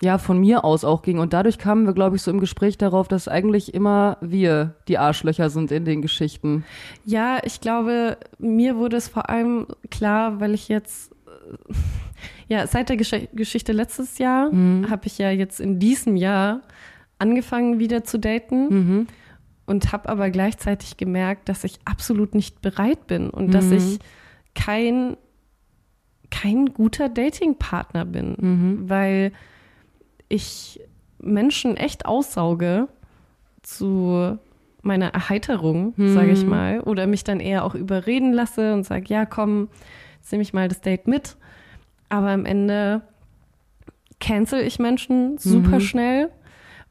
ja 0.00 0.18
von 0.18 0.38
mir 0.38 0.64
aus 0.64 0.84
auch 0.84 1.02
ging. 1.02 1.18
Und 1.18 1.32
dadurch 1.32 1.58
kamen 1.58 1.84
wir, 1.84 1.92
glaube 1.92 2.16
ich, 2.16 2.22
so 2.22 2.30
im 2.30 2.38
Gespräch 2.38 2.78
darauf, 2.78 3.08
dass 3.08 3.26
eigentlich 3.26 3.74
immer 3.74 4.16
wir 4.20 4.76
die 4.86 4.98
Arschlöcher 4.98 5.50
sind 5.50 5.72
in 5.72 5.84
den 5.84 6.02
Geschichten. 6.02 6.64
Ja, 7.04 7.38
ich 7.42 7.60
glaube, 7.60 8.16
mir 8.38 8.76
wurde 8.76 8.96
es 8.96 9.08
vor 9.08 9.28
allem 9.28 9.66
klar, 9.90 10.40
weil 10.40 10.54
ich 10.54 10.68
jetzt 10.68 11.12
äh, 11.26 11.74
ja 12.46 12.66
seit 12.68 12.88
der 12.88 12.96
Gesch 12.96 13.14
Geschichte 13.32 13.72
letztes 13.72 14.18
Jahr 14.18 14.52
mhm. 14.52 14.88
habe 14.88 15.06
ich 15.06 15.18
ja 15.18 15.30
jetzt 15.30 15.58
in 15.58 15.80
diesem 15.80 16.16
Jahr 16.16 16.60
angefangen 17.18 17.80
wieder 17.80 18.04
zu 18.04 18.18
daten. 18.18 18.68
Mhm 18.68 19.06
und 19.68 19.92
habe 19.92 20.08
aber 20.08 20.30
gleichzeitig 20.30 20.96
gemerkt, 20.96 21.48
dass 21.48 21.62
ich 21.62 21.78
absolut 21.84 22.34
nicht 22.34 22.62
bereit 22.62 23.06
bin 23.06 23.28
und 23.28 23.48
mhm. 23.48 23.50
dass 23.50 23.70
ich 23.70 23.98
kein, 24.54 25.16
kein 26.30 26.72
guter 26.72 27.08
Datingpartner 27.08 28.06
bin, 28.06 28.36
mhm. 28.38 28.88
weil 28.88 29.32
ich 30.28 30.80
Menschen 31.18 31.76
echt 31.76 32.06
aussauge 32.06 32.88
zu 33.62 34.38
meiner 34.82 35.08
Erheiterung, 35.08 35.92
mhm. 35.96 36.14
sage 36.14 36.30
ich 36.30 36.46
mal, 36.46 36.80
oder 36.80 37.06
mich 37.06 37.24
dann 37.24 37.40
eher 37.40 37.64
auch 37.64 37.74
überreden 37.74 38.32
lasse 38.32 38.72
und 38.72 38.84
sage, 38.84 39.04
ja, 39.08 39.26
komm, 39.26 39.68
jetzt 40.20 40.32
nehme 40.32 40.42
ich 40.42 40.54
mal 40.54 40.68
das 40.68 40.80
Date 40.80 41.06
mit. 41.06 41.36
Aber 42.08 42.30
am 42.30 42.46
Ende 42.46 43.02
cancel 44.18 44.60
ich 44.60 44.78
Menschen 44.78 45.36
super 45.36 45.76
mhm. 45.76 45.80
schnell 45.80 46.30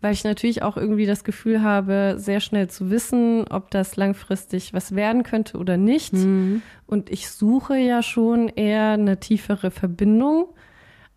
weil 0.02 0.14
ich 0.14 0.24
natürlich 0.24 0.62
auch 0.62 0.78
irgendwie 0.78 1.06
das 1.06 1.24
Gefühl 1.24 1.62
habe, 1.64 2.16
sehr 2.18 2.40
schnell 2.40 2.68
zu 2.70 2.90
wissen, 2.92 3.46
ob 3.50 3.72
das 3.72 3.96
langfristig 3.96 4.74
was 4.74 4.96
werden 4.96 5.24
könnte 5.24 5.58
oder 5.58 5.78
nicht. 5.78 6.14
Mhm. 6.14 6.62
Und 6.86 7.10
ich 7.10 7.30
suche 7.30 7.78
ja 7.78 8.04
schon 8.04 8.48
eher 8.50 8.92
eine 8.92 9.20
tiefere 9.20 9.72
Verbindung, 9.72 10.46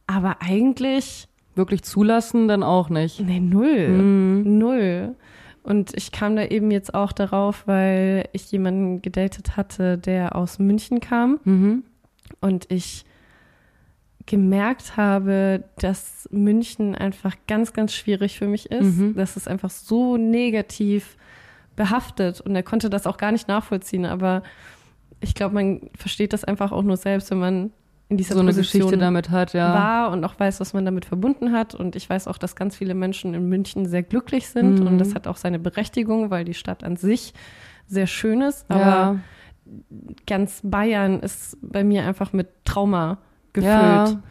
aber 0.06 0.36
eigentlich, 0.40 1.26
Wirklich 1.56 1.82
zulassen 1.82 2.48
dann 2.48 2.62
auch 2.62 2.88
nicht. 2.90 3.20
nee, 3.20 3.40
null, 3.40 3.88
Mhm. 3.88 4.58
null. 4.58 5.14
Und 5.62 5.94
ich 5.94 6.10
kam 6.10 6.36
da 6.36 6.44
eben 6.46 6.70
jetzt 6.70 6.94
auch 6.94 7.12
darauf, 7.12 7.66
weil 7.66 8.28
ich 8.32 8.50
jemanden 8.50 9.02
gedatet 9.02 9.56
hatte, 9.58 9.98
der 9.98 10.36
aus 10.36 10.58
München 10.58 11.00
kam. 11.00 11.38
Mhm. 11.44 11.82
und 12.40 12.70
ich 12.70 13.04
gemerkt 14.30 14.96
habe, 14.96 15.64
dass 15.78 16.28
München 16.30 16.94
einfach 16.94 17.34
ganz, 17.48 17.72
ganz 17.72 17.92
schwierig 17.92 18.38
für 18.38 18.46
mich 18.46 18.70
ist, 18.70 18.96
Mhm. 18.96 19.14
dass 19.16 19.34
es 19.34 19.48
einfach 19.48 19.70
so 19.70 20.16
negativ 20.16 21.16
behaftet 21.74 22.40
und 22.40 22.54
er 22.54 22.62
konnte 22.62 22.90
das 22.90 23.08
auch 23.08 23.16
gar 23.16 23.32
nicht 23.32 23.48
nachvollziehen, 23.48 24.06
aber 24.06 24.44
ich 25.20 25.34
glaube, 25.34 25.54
man 25.54 25.80
versteht 25.96 26.32
das 26.32 26.44
einfach 26.44 26.70
auch 26.70 26.82
nur 26.82 26.96
selbst, 26.96 27.30
wenn 27.32 27.38
man 27.40 27.70
in 28.08 28.16
dieser 28.18 28.34
So 28.34 28.40
eine 28.40 28.50
Position 28.50 28.82
Geschichte 28.82 28.98
damit 28.98 29.30
hat, 29.30 29.52
ja. 29.52 29.74
war 29.74 30.10
und 30.12 30.24
auch 30.24 30.38
weiß, 30.38 30.60
was 30.60 30.74
man 30.74 30.84
damit 30.84 31.04
verbunden 31.04 31.52
hat. 31.52 31.74
Und 31.76 31.94
ich 31.96 32.08
weiß 32.10 32.26
auch, 32.26 32.38
dass 32.38 32.56
ganz 32.56 32.76
viele 32.76 32.94
Menschen 32.94 33.34
in 33.34 33.48
München 33.48 33.86
sehr 33.86 34.02
glücklich 34.02 34.48
sind 34.48 34.80
Mhm. 34.80 34.86
und 34.86 34.98
das 34.98 35.14
hat 35.14 35.26
auch 35.26 35.36
seine 35.36 35.58
Berechtigung, 35.58 36.30
weil 36.30 36.44
die 36.44 36.54
Stadt 36.54 36.82
an 36.84 36.96
sich 36.96 37.34
sehr 37.86 38.06
schön 38.06 38.40
ist. 38.42 38.64
Aber 38.68 38.80
ja. 38.80 39.16
ganz 40.26 40.60
Bayern 40.64 41.20
ist 41.20 41.56
bei 41.62 41.84
mir 41.84 42.04
einfach 42.06 42.32
mit 42.32 42.48
Trauma 42.64 43.18
gefüllt. 43.52 43.72
Ja. 43.72 44.22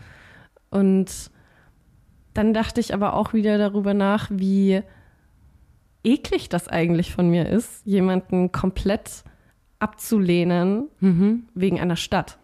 Und 0.69 1.31
dann 2.33 2.53
dachte 2.53 2.79
ich 2.79 2.93
aber 2.93 3.13
auch 3.13 3.33
wieder 3.33 3.57
darüber 3.57 3.93
nach, 3.93 4.27
wie 4.31 4.81
eklig 6.03 6.49
das 6.49 6.67
eigentlich 6.67 7.13
von 7.13 7.29
mir 7.29 7.49
ist, 7.49 7.85
jemanden 7.85 8.51
komplett 8.51 9.23
abzulehnen 9.79 10.87
Mhm. 10.99 11.43
wegen 11.53 11.79
einer 11.79 11.95
Stadt. 11.95 12.37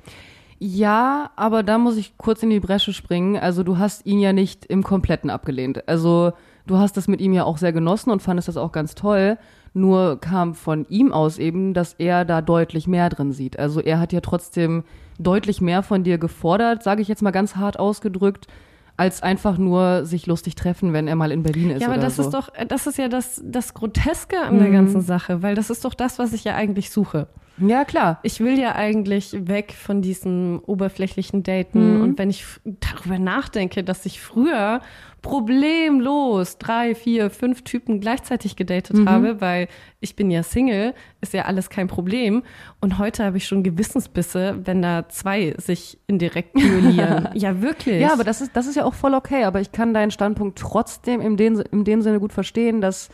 Ja, 0.58 1.32
aber 1.36 1.64
da 1.64 1.78
muss 1.78 1.98
ich 1.98 2.18
kurz 2.18 2.42
in 2.42 2.50
die 2.50 2.60
Bresche 2.62 2.94
springen. 2.94 3.38
Also 3.38 3.64
du 3.64 3.78
hast 3.78 4.06
ihn 4.06 4.20
ja 4.20 4.32
nicht 4.34 4.66
im 4.66 4.84
Kompletten 4.84 5.30
abgelehnt. 5.30 5.88
Also 5.88 6.32
du 6.66 6.78
hast 6.78 6.96
das 6.98 7.08
mit 7.08 7.20
ihm 7.22 7.34
ja 7.34 7.44
auch 7.44 7.58
sehr 7.58 7.74
genossen 7.74 8.10
und 8.10 8.22
fandest 8.22 8.48
das 8.48 8.58
auch 8.58 8.72
ganz 8.72 8.96
toll. 8.96 9.38
Nur 9.78 10.20
kam 10.22 10.56
von 10.56 10.86
ihm 10.88 11.12
aus 11.12 11.38
eben, 11.38 11.74
dass 11.74 11.94
er 11.96 12.24
da 12.24 12.42
deutlich 12.42 12.88
mehr 12.88 13.10
drin 13.10 13.34
sieht. 13.34 13.60
Also 13.60 13.82
er 13.82 14.00
hat 14.00 14.14
ja 14.14 14.22
trotzdem 14.22 14.84
deutlich 15.20 15.60
mehr 15.60 15.84
von 15.84 16.04
dir 16.06 16.18
gefordert, 16.18 16.82
sage 16.82 17.02
ich 17.02 17.10
jetzt 17.10 17.22
mal 17.22 17.32
ganz 17.32 17.58
hart 17.58 17.78
ausgedrückt, 17.78 18.48
als 18.96 19.22
einfach 19.22 19.58
nur 19.58 20.06
sich 20.06 20.28
lustig 20.28 20.56
treffen, 20.56 20.94
wenn 20.94 21.10
er 21.10 21.18
mal 21.18 21.30
in 21.32 21.44
Berlin 21.44 21.72
ist. 21.72 21.82
ja, 21.82 21.90
aber 21.90 21.98
das 21.98 22.16
so. 22.16 22.22
ist 22.24 22.34
doch, 22.34 22.48
das 22.70 22.88
ist 22.88 22.98
ja 22.98 23.10
das, 23.10 23.42
das 23.46 23.74
Groteske 23.74 24.40
an 24.40 24.60
der 24.60 24.70
Mhm. 24.70 24.74
ganzen 24.74 25.02
Sache, 25.02 25.42
weil 25.44 25.56
das 25.56 25.70
ist 25.70 25.84
doch 25.84 25.94
das, 25.94 26.20
was 26.20 26.32
ich 26.32 26.46
ja 26.46 26.56
eigentlich 26.56 26.90
suche. 26.90 27.28
Ja, 27.58 27.86
klar. 27.86 28.20
Ich 28.24 28.40
will 28.42 28.60
ja 28.60 28.76
eigentlich 28.76 29.34
weg 29.48 29.74
von 29.74 30.02
diesem 30.02 30.62
oberflächlichen 30.66 31.42
Daten. 31.44 31.96
Mhm. 31.98 32.02
Und 32.02 32.20
wenn 32.20 32.30
ich 32.30 32.46
darüber 32.66 33.18
nachdenke, 33.20 33.84
dass 33.84 34.06
ich 34.06 34.20
früher 34.22 34.82
problemlos 35.22 36.58
drei, 36.60 36.94
vier, 36.96 37.30
fünf 37.30 37.64
Typen 37.64 38.00
gleichzeitig 38.00 38.56
gedatet 38.56 38.98
Mhm. 38.98 39.10
habe, 39.10 39.42
weil 39.42 39.68
ich 40.00 40.16
bin 40.16 40.30
ja 40.30 40.44
Single, 40.44 40.94
ist 41.22 41.34
ja 41.34 41.44
alles 41.46 41.70
kein 41.70 41.88
Problem. 41.88 42.44
Und 42.80 43.00
heute 43.00 43.24
habe 43.26 43.38
ich 43.38 43.48
schon 43.48 43.64
Gewissensbisse, 43.64 44.60
wenn 44.66 44.82
da 44.82 45.10
zwei 45.10 45.56
sich 45.58 45.98
indirekt 46.08 46.56
duellieren. 46.60 47.30
ja, 47.34 47.62
wirklich. 47.62 48.02
Ja, 48.02 48.14
aber 48.14 48.24
das 48.24 48.42
ist, 48.42 48.56
das 48.56 48.68
ist 48.68 48.76
ja 48.76 48.86
auch 48.86 48.94
voll 48.94 49.14
okay. 49.16 49.44
Aber 49.46 49.62
ich 49.62 49.72
kann 49.72 49.94
deinen 49.94 50.12
Standpunkt 50.12 50.60
trotzdem 50.60 51.22
in 51.22 51.38
dem, 51.38 51.62
in 51.72 51.84
dem 51.84 52.02
Sinne 52.02 52.20
gut 52.20 52.32
verstehen, 52.34 52.80
dass 52.82 53.10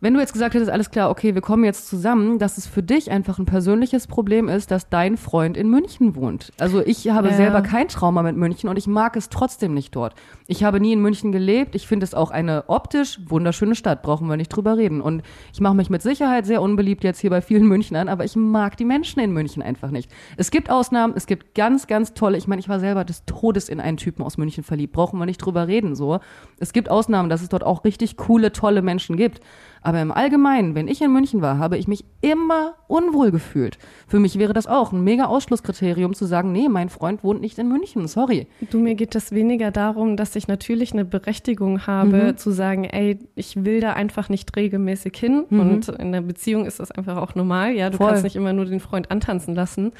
wenn 0.00 0.14
du 0.14 0.20
jetzt 0.20 0.32
gesagt 0.32 0.54
hättest, 0.54 0.70
alles 0.70 0.90
klar, 0.90 1.10
okay, 1.10 1.34
wir 1.34 1.42
kommen 1.42 1.64
jetzt 1.64 1.88
zusammen, 1.88 2.38
dass 2.38 2.58
es 2.58 2.66
für 2.66 2.82
dich 2.82 3.10
einfach 3.10 3.38
ein 3.38 3.46
persönliches 3.46 4.06
Problem 4.06 4.48
ist, 4.48 4.70
dass 4.70 4.88
dein 4.88 5.16
Freund 5.16 5.56
in 5.56 5.68
München 5.68 6.14
wohnt. 6.14 6.52
Also 6.58 6.80
ich 6.84 7.08
habe 7.10 7.28
Ja. 7.28 7.34
selber 7.34 7.62
kein 7.62 7.88
Trauma 7.88 8.22
mit 8.22 8.36
München 8.36 8.68
und 8.68 8.76
ich 8.76 8.86
mag 8.86 9.16
es 9.16 9.28
trotzdem 9.28 9.72
nicht 9.74 9.94
dort. 9.96 10.14
Ich 10.46 10.64
habe 10.64 10.80
nie 10.80 10.92
in 10.92 11.00
München 11.00 11.32
gelebt. 11.32 11.74
Ich 11.74 11.86
finde 11.86 12.04
es 12.04 12.14
auch 12.14 12.30
eine 12.30 12.64
optisch 12.68 13.18
wunderschöne 13.26 13.74
Stadt, 13.74 14.02
brauchen 14.02 14.28
wir 14.28 14.36
nicht 14.36 14.48
drüber 14.48 14.76
reden. 14.76 15.00
Und 15.00 15.22
ich 15.52 15.60
mache 15.60 15.74
mich 15.74 15.90
mit 15.90 16.02
Sicherheit 16.02 16.44
sehr 16.46 16.60
unbeliebt 16.60 17.04
jetzt 17.04 17.20
hier 17.20 17.30
bei 17.30 17.40
vielen 17.40 17.66
Münchnern, 17.66 18.08
aber 18.08 18.24
ich 18.24 18.36
mag 18.36 18.76
die 18.76 18.84
Menschen 18.84 19.20
in 19.20 19.32
München 19.32 19.62
einfach 19.62 19.90
nicht. 19.90 20.10
Es 20.36 20.50
gibt 20.50 20.70
Ausnahmen, 20.70 21.14
es 21.16 21.26
gibt 21.26 21.54
ganz, 21.54 21.86
ganz 21.86 22.14
tolle, 22.14 22.36
ich 22.36 22.46
meine, 22.48 22.60
ich 22.60 22.68
war 22.68 22.80
selber 22.80 23.04
des 23.04 23.24
Todes 23.24 23.68
in 23.68 23.80
einen 23.80 23.96
Typen 23.96 24.22
aus 24.22 24.36
München 24.36 24.64
verliebt, 24.64 24.92
brauchen 24.92 25.18
wir 25.18 25.26
nicht 25.26 25.38
drüber 25.38 25.66
reden, 25.68 25.94
so. 25.94 26.18
Es 26.58 26.72
gibt 26.72 26.90
Ausnahmen, 26.90 27.28
dass 27.30 27.42
es 27.42 27.48
dort 27.48 27.64
auch 27.64 27.84
richtig 27.84 28.16
coole, 28.16 28.52
tolle 28.52 28.82
Menschen 28.82 29.16
gibt. 29.16 29.40
Aber 29.86 30.00
im 30.00 30.10
Allgemeinen, 30.10 30.74
wenn 30.74 30.88
ich 30.88 31.02
in 31.02 31.12
München 31.12 31.42
war, 31.42 31.58
habe 31.58 31.76
ich 31.76 31.86
mich 31.86 32.06
immer 32.22 32.72
unwohl 32.88 33.30
gefühlt. 33.30 33.76
Für 34.08 34.18
mich 34.18 34.38
wäre 34.38 34.54
das 34.54 34.66
auch 34.66 34.92
ein 34.92 35.04
mega 35.04 35.26
Ausschlusskriterium 35.26 36.14
zu 36.14 36.24
sagen, 36.24 36.52
nee, 36.52 36.70
mein 36.70 36.88
Freund 36.88 37.22
wohnt 37.22 37.42
nicht 37.42 37.58
in 37.58 37.68
München, 37.68 38.08
sorry. 38.08 38.46
Du, 38.70 38.78
mir 38.80 38.94
geht 38.94 39.14
es 39.14 39.30
weniger 39.30 39.70
darum, 39.70 40.16
dass 40.16 40.34
ich 40.36 40.48
natürlich 40.48 40.94
eine 40.94 41.04
Berechtigung 41.04 41.86
habe, 41.86 42.28
Mhm. 42.32 42.36
zu 42.38 42.50
sagen, 42.50 42.84
ey, 42.84 43.18
ich 43.34 43.62
will 43.66 43.80
da 43.80 43.92
einfach 43.92 44.30
nicht 44.30 44.56
regelmäßig 44.56 45.14
hin. 45.18 45.44
Und 45.50 45.88
in 45.90 46.00
einer 46.08 46.22
Beziehung 46.22 46.64
ist 46.64 46.80
das 46.80 46.90
einfach 46.90 47.18
auch 47.18 47.34
normal. 47.34 47.72
Ja, 47.72 47.90
du 47.90 47.96
Mhm. 47.96 47.98
Voll. 47.98 48.08
kannst 48.08 48.24
nicht 48.24 48.36
immer 48.36 48.54
nur 48.54 48.64
den 48.64 48.80
Freund 48.80 49.10
antanzen 49.10 49.54
lassen. 49.54 49.92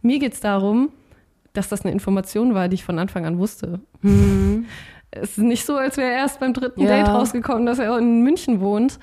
Mir 0.00 0.18
geht 0.18 0.32
es 0.32 0.40
darum, 0.40 0.88
dass 1.52 1.68
das 1.68 1.82
eine 1.84 1.92
Information 1.92 2.54
war, 2.54 2.68
die 2.68 2.74
ich 2.76 2.84
von 2.84 2.98
Anfang 2.98 3.26
an 3.26 3.36
wusste. 3.38 3.80
Es 5.10 5.30
ist 5.30 5.38
nicht 5.38 5.64
so, 5.64 5.76
als 5.76 5.96
wäre 5.96 6.10
er 6.10 6.16
erst 6.18 6.40
beim 6.40 6.52
dritten 6.52 6.82
Ja. 6.82 6.88
Date 6.88 7.08
rausgekommen, 7.08 7.64
dass 7.64 7.78
er 7.78 7.96
in 7.98 8.22
München 8.22 8.60
wohnt. 8.60 8.98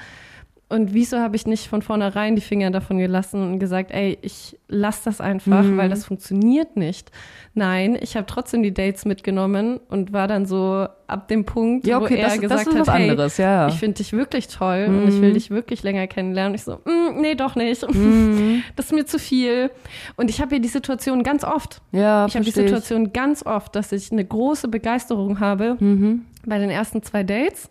Und 0.74 0.94
wieso 0.94 1.20
habe 1.20 1.36
ich 1.36 1.46
nicht 1.46 1.68
von 1.68 1.84
vornherein 1.84 2.36
die 2.36 2.42
Finger 2.42 2.72
davon 2.72 2.98
gelassen 2.98 3.42
und 3.44 3.60
gesagt, 3.60 3.92
ey, 3.92 4.18
ich 4.24 4.58
lass 4.68 5.04
das 5.04 5.22
einfach, 5.22 5.62
Mhm. 5.62 5.78
weil 5.78 5.88
das 5.88 6.04
funktioniert 6.06 6.76
nicht. 6.78 7.12
Nein, 7.54 7.96
ich 8.02 8.16
habe 8.18 8.26
trotzdem 8.26 8.64
die 8.64 8.74
Dates 8.74 9.06
mitgenommen 9.06 9.80
und 9.90 10.14
war 10.14 10.28
dann 10.28 10.48
so 10.48 10.88
ab 11.06 11.28
dem 11.28 11.46
Punkt, 11.46 11.86
Ja, 11.86 12.00
okay, 12.02 12.16
wo 12.16 12.18
er 12.18 12.24
das, 12.26 12.40
gesagt 12.42 12.62
das 12.66 12.74
ist 12.74 12.80
was 12.80 12.88
hat, 12.90 12.98
hey, 12.98 13.10
anderes, 13.12 13.38
ja. 13.38 13.68
ich 13.68 13.76
finde 13.76 13.98
dich 13.98 14.14
wirklich 14.14 14.48
toll 14.48 14.86
und 14.88 15.08
ich 15.10 15.22
will 15.22 15.30
Mhm. 15.30 15.34
dich 15.36 15.52
wirklich 15.52 15.84
länger 15.84 16.08
kennenlernen. 16.08 16.54
Und 16.54 16.56
ich 16.56 16.64
so, 16.64 16.78
mm, 16.84 17.22
nee, 17.22 17.36
doch 17.36 17.56
nicht. 17.56 17.86
Mhm. 17.94 18.64
Das 18.76 18.88
ist 18.88 18.94
mir 18.94 19.06
zu 19.06 19.20
viel. 19.20 19.70
Und 20.16 20.32
ich 20.32 20.42
habe 20.42 20.50
hier 20.56 20.60
die 20.60 20.68
Situation 20.70 21.22
ganz 21.22 21.44
oft. 21.44 21.82
Ja, 21.92 22.26
Ich 22.26 22.34
habe 22.36 22.46
die 22.46 22.52
Situation 22.52 23.14
ganz 23.14 23.46
oft, 23.46 23.76
dass 23.76 23.92
ich 23.92 24.12
eine 24.12 24.26
große 24.26 24.68
Begeisterung 24.70 25.40
habe 25.40 25.78
Mhm. 25.80 26.26
bei 26.48 26.58
den 26.58 26.72
ersten 26.72 27.04
zwei 27.04 27.22
Dates. 27.22 27.70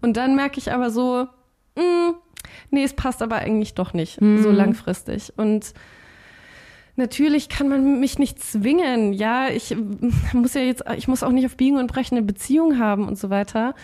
Und 0.00 0.16
dann 0.16 0.34
merke 0.36 0.58
ich 0.58 0.72
aber 0.72 0.88
so, 0.90 1.26
mm, 1.76 2.14
nee, 2.70 2.84
es 2.84 2.94
passt 2.94 3.22
aber 3.22 3.36
eigentlich 3.36 3.74
doch 3.74 3.92
nicht 3.94 4.20
Mhm. 4.20 4.42
so 4.42 4.50
langfristig. 4.50 5.32
Und 5.36 5.72
natürlich 6.96 7.48
kann 7.48 7.68
man 7.68 8.00
mich 8.00 8.18
nicht 8.18 8.42
zwingen. 8.42 9.12
Ja, 9.12 9.48
ich 9.48 9.76
muss 10.32 10.54
ja 10.54 10.60
jetzt, 10.62 10.84
ich 10.96 11.08
muss 11.08 11.22
auch 11.22 11.32
nicht 11.32 11.46
auf 11.46 11.56
Biegen 11.56 11.78
und 11.78 11.88
Brechen 11.88 12.16
eine 12.16 12.26
Beziehung 12.26 12.78
haben 12.78 13.06
und 13.08 13.18
so 13.18 13.30
weiter. 13.30 13.74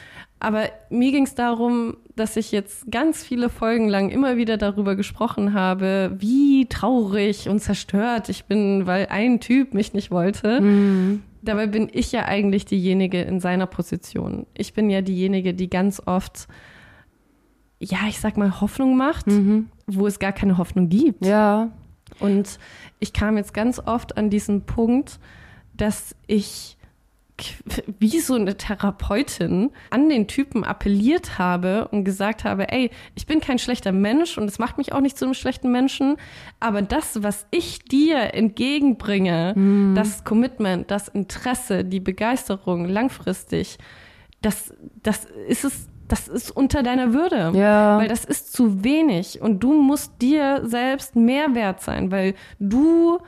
Aber 0.42 0.70
mir 0.88 1.12
ging 1.12 1.24
es 1.24 1.34
darum, 1.34 1.98
dass 2.16 2.36
ich 2.36 2.50
jetzt 2.50 2.90
ganz 2.90 3.22
viele 3.22 3.50
Folgen 3.50 3.88
lang 3.90 4.08
immer 4.08 4.38
wieder 4.38 4.56
darüber 4.56 4.96
gesprochen 4.96 5.52
habe, 5.52 6.16
wie 6.18 6.66
traurig 6.66 7.48
und 7.50 7.60
zerstört 7.60 8.30
ich 8.30 8.44
bin, 8.46 8.86
weil 8.86 9.06
ein 9.10 9.40
Typ 9.40 9.74
mich 9.74 9.92
nicht 9.92 10.10
wollte. 10.10 10.62
Mhm. 10.62 11.22
Dabei 11.42 11.66
bin 11.66 11.88
ich 11.92 12.12
ja 12.12 12.24
eigentlich 12.24 12.64
diejenige 12.64 13.20
in 13.20 13.40
seiner 13.40 13.66
Position. 13.66 14.46
Ich 14.56 14.72
bin 14.72 14.88
ja 14.88 15.02
diejenige, 15.02 15.52
die 15.52 15.68
ganz 15.68 16.00
oft, 16.06 16.48
ja, 17.80 17.98
ich 18.08 18.20
sag 18.20 18.36
mal, 18.36 18.60
Hoffnung 18.60 18.96
macht, 18.96 19.26
Mhm. 19.26 19.70
wo 19.86 20.06
es 20.06 20.18
gar 20.18 20.32
keine 20.32 20.58
Hoffnung 20.58 20.88
gibt. 20.88 21.24
Ja, 21.26 21.70
Und 22.18 22.58
ich 22.98 23.12
kam 23.12 23.36
jetzt 23.36 23.54
ganz 23.54 23.78
oft 23.78 24.16
an 24.18 24.28
diesen 24.30 24.62
Punkt, 24.66 25.18
dass 25.74 26.14
ich 26.26 26.76
wie 27.98 28.20
so 28.20 28.34
eine 28.34 28.56
Therapeutin 28.58 29.70
an 29.88 30.10
den 30.10 30.26
Typen 30.28 30.62
appelliert 30.64 31.38
habe 31.38 31.88
und 31.88 32.04
gesagt 32.04 32.44
habe, 32.44 32.70
ey, 32.70 32.90
ich 33.14 33.26
bin 33.26 33.40
kein 33.40 33.58
schlechter 33.58 33.92
Mensch 33.92 34.36
und 34.36 34.44
es 34.44 34.58
macht 34.58 34.76
mich 34.76 34.92
auch 34.92 35.00
nicht 35.00 35.16
zu 35.16 35.24
einem 35.24 35.32
schlechten 35.32 35.72
Menschen, 35.72 36.16
aber 36.58 36.82
das, 36.82 37.22
was 37.22 37.46
ich 37.50 37.78
dir 37.84 38.34
entgegenbringe, 38.34 39.54
das 39.94 40.24
Commitment, 40.24 40.90
das 40.90 41.08
Interesse, 41.08 41.84
die 41.84 42.00
Begeisterung 42.00 42.84
langfristig, 42.84 43.78
das, 44.42 44.74
das 45.02 45.26
ist 45.48 45.64
es, 45.64 45.88
das 46.10 46.28
ist 46.28 46.50
unter 46.50 46.82
deiner 46.82 47.12
Würde. 47.14 47.52
ja. 47.56 47.98
Weil 47.98 48.08
das 48.08 48.24
ist 48.24 48.52
zu 48.52 48.84
wenig 48.84 49.40
und 49.40 49.60
du 49.60 49.72
musst 49.72 50.20
dir 50.20 50.62
selbst 50.64 51.16
mehr 51.16 51.54
wert 51.54 51.80
sein, 51.80 52.10
weil 52.10 52.34
du 52.58 53.18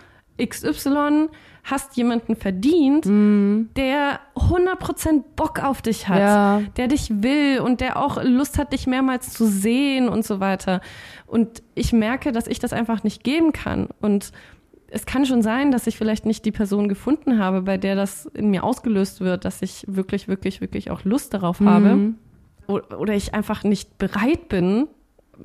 XY 0.42 1.28
hast 1.64 1.96
jemanden 1.96 2.34
verdient, 2.34 3.04
der 3.06 4.18
100% 4.34 5.22
Bock 5.36 5.62
auf 5.62 5.80
dich 5.80 6.08
hat, 6.08 6.18
Ja. 6.18 6.62
der 6.76 6.88
dich 6.88 7.22
will 7.22 7.60
und 7.60 7.80
der 7.80 7.96
auch 8.02 8.20
Lust 8.22 8.58
hat, 8.58 8.72
dich 8.72 8.86
mehrmals 8.88 9.32
zu 9.32 9.46
sehen 9.46 10.08
und 10.08 10.24
so 10.24 10.40
weiter. 10.40 10.80
Und 11.26 11.62
ich 11.76 11.92
merke, 11.92 12.32
dass 12.32 12.48
ich 12.48 12.58
das 12.58 12.72
einfach 12.72 13.04
nicht 13.04 13.22
geben 13.22 13.52
kann. 13.52 13.88
Und 14.00 14.32
es 14.88 15.06
kann 15.06 15.24
schon 15.24 15.40
sein, 15.42 15.70
dass 15.70 15.86
ich 15.86 15.96
vielleicht 15.96 16.26
nicht 16.26 16.44
die 16.44 16.50
Person 16.52 16.88
gefunden 16.88 17.38
habe, 17.38 17.62
bei 17.62 17.78
der 17.78 17.94
das 17.94 18.26
in 18.26 18.50
mir 18.50 18.64
ausgelöst 18.64 19.20
wird, 19.20 19.44
dass 19.44 19.62
ich 19.62 19.84
wirklich, 19.86 20.26
wirklich, 20.26 20.60
wirklich 20.60 20.90
auch 20.90 21.04
Lust 21.04 21.32
darauf 21.32 21.60
habe. 21.60 22.14
Oder 22.66 23.14
ich 23.14 23.34
einfach 23.34 23.64
nicht 23.64 23.98
bereit 23.98 24.48
bin, 24.48 24.88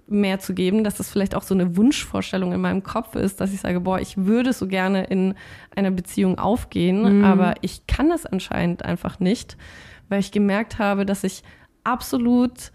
mehr 0.07 0.39
zu 0.39 0.53
geben, 0.53 0.83
dass 0.83 0.95
das 0.95 1.09
vielleicht 1.09 1.35
auch 1.35 1.43
so 1.43 1.53
eine 1.53 1.77
Wunschvorstellung 1.77 2.51
in 2.53 2.61
meinem 2.61 2.83
Kopf 2.83 3.15
ist, 3.15 3.41
dass 3.41 3.53
ich 3.53 3.61
sage, 3.61 3.79
boah, 3.79 3.99
ich 3.99 4.17
würde 4.17 4.53
so 4.53 4.67
gerne 4.67 5.05
in 5.05 5.33
einer 5.75 5.91
Beziehung 5.91 6.37
aufgehen, 6.37 7.19
mhm. 7.19 7.25
aber 7.25 7.55
ich 7.61 7.87
kann 7.87 8.11
es 8.11 8.25
anscheinend 8.25 8.83
einfach 8.85 9.19
nicht, 9.19 9.57
weil 10.09 10.19
ich 10.19 10.31
gemerkt 10.31 10.79
habe, 10.79 11.05
dass 11.05 11.23
ich 11.23 11.43
absolut 11.83 12.71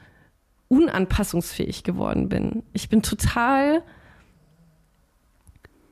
unanpassungsfähig 0.68 1.84
geworden 1.84 2.28
bin. 2.28 2.62
Ich 2.72 2.88
bin 2.88 3.02
total 3.02 3.82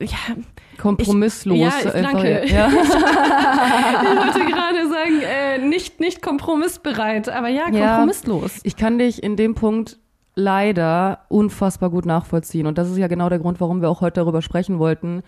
ja, 0.01 0.35
kompromisslos. 0.77 1.55
Ich, 1.55 1.61
ja, 1.61 1.71
ich, 1.85 2.01
danke. 2.01 2.43
Ja. 2.47 2.67
ich 2.67 2.75
wollte 2.75 4.51
gerade 4.51 4.89
sagen, 4.89 5.21
äh, 5.23 5.57
nicht, 5.59 5.99
nicht 5.99 6.21
kompromissbereit, 6.21 7.29
aber 7.29 7.49
ja, 7.49 7.69
kompromisslos. 7.69 8.55
Ja, 8.55 8.61
ich 8.63 8.75
kann 8.75 8.97
dich 8.97 9.23
in 9.23 9.35
dem 9.35 9.55
Punkt 9.55 9.97
leider 10.35 11.25
unfassbar 11.29 11.89
gut 11.89 12.05
nachvollziehen. 12.05 12.67
Und 12.67 12.77
das 12.77 12.89
ist 12.89 12.97
ja 12.97 13.07
genau 13.07 13.29
der 13.29 13.39
Grund, 13.39 13.59
warum 13.59 13.81
wir 13.81 13.89
auch 13.89 14.01
heute 14.01 14.21
darüber 14.21 14.41
sprechen 14.41 14.79
wollten. 14.79 15.23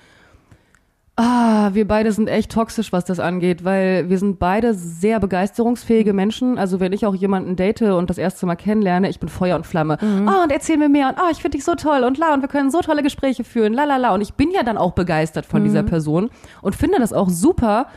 Ah, 1.15 1.69
wir 1.73 1.87
beide 1.87 2.11
sind 2.11 2.27
echt 2.27 2.51
toxisch, 2.51 2.91
was 2.91 3.05
das 3.05 3.19
angeht, 3.19 3.63
weil 3.63 4.09
wir 4.09 4.17
sind 4.17 4.39
beide 4.39 4.73
sehr 4.73 5.19
begeisterungsfähige 5.19 6.11
Menschen. 6.11 6.57
Also 6.57 6.79
wenn 6.79 6.91
ich 6.91 7.05
auch 7.05 7.13
jemanden 7.13 7.55
date 7.55 7.83
und 7.83 8.09
das 8.09 8.17
erste 8.17 8.47
Mal 8.47 8.55
kennenlerne, 8.55 9.09
ich 9.09 9.19
bin 9.19 9.29
Feuer 9.29 9.55
und 9.55 9.67
Flamme. 9.67 9.99
Mhm. 10.01 10.27
Oh, 10.27 10.41
und 10.41 10.51
erzähl 10.51 10.77
mir 10.77 10.89
mehr 10.89 11.09
und 11.09 11.17
oh, 11.19 11.29
ich 11.31 11.37
finde 11.37 11.57
dich 11.57 11.65
so 11.65 11.75
toll 11.75 12.03
und 12.03 12.17
la 12.17 12.33
und 12.33 12.41
wir 12.41 12.47
können 12.47 12.71
so 12.71 12.81
tolle 12.81 13.03
Gespräche 13.03 13.43
führen, 13.43 13.73
la 13.73 13.83
la 13.83 13.97
la. 13.97 14.15
Und 14.15 14.21
ich 14.21 14.33
bin 14.33 14.49
ja 14.49 14.63
dann 14.63 14.75
auch 14.75 14.93
begeistert 14.93 15.45
von 15.45 15.61
mhm. 15.61 15.65
dieser 15.65 15.83
Person 15.83 16.31
und 16.63 16.75
finde 16.75 16.97
das 16.97 17.13
auch 17.13 17.29
super. 17.29 17.87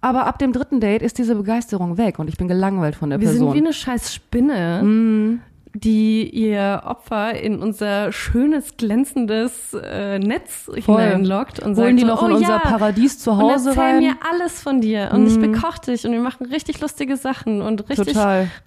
Aber 0.00 0.26
ab 0.26 0.40
dem 0.40 0.52
dritten 0.52 0.80
Date 0.80 1.02
ist 1.02 1.16
diese 1.16 1.36
Begeisterung 1.36 1.96
weg 1.96 2.18
und 2.18 2.28
ich 2.28 2.36
bin 2.36 2.48
gelangweilt 2.48 2.96
von 2.96 3.08
der 3.08 3.20
wir 3.20 3.28
Person. 3.28 3.46
Wir 3.46 3.52
sind 3.52 3.62
wie 3.62 3.66
eine 3.66 3.72
scheiß 3.72 4.12
Spinne. 4.12 4.82
Mhm 4.82 5.40
die 5.74 6.30
ihr 6.30 6.82
Opfer 6.84 7.34
in 7.34 7.60
unser 7.60 8.12
schönes, 8.12 8.76
glänzendes 8.76 9.74
äh, 9.74 10.20
Netz 10.20 10.64
Voll. 10.64 11.00
hineinlockt 11.00 11.58
und 11.58 11.76
Holen 11.76 11.98
sagt 11.98 12.00
die 12.00 12.04
noch 12.04 12.22
in 12.22 12.32
oh, 12.32 12.36
unser 12.36 12.54
ja. 12.54 12.58
Paradies 12.60 13.18
zu 13.18 13.36
Hause 13.36 13.70
und 13.70 13.78
rein. 13.78 13.98
mir 13.98 14.14
alles 14.30 14.62
von 14.62 14.80
dir 14.80 15.10
und 15.12 15.24
mm. 15.24 15.26
ich 15.26 15.40
bekoche 15.40 15.80
dich 15.86 16.06
und 16.06 16.12
wir 16.12 16.20
machen 16.20 16.46
richtig 16.46 16.80
lustige 16.80 17.16
Sachen 17.16 17.60
und 17.60 17.88
richtig, 17.90 18.16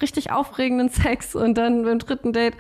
richtig 0.02 0.32
aufregenden 0.32 0.90
Sex 0.92 1.34
und 1.34 1.58
dann 1.58 1.84
beim 1.84 2.00
dritten 2.00 2.34
Date 2.34 2.54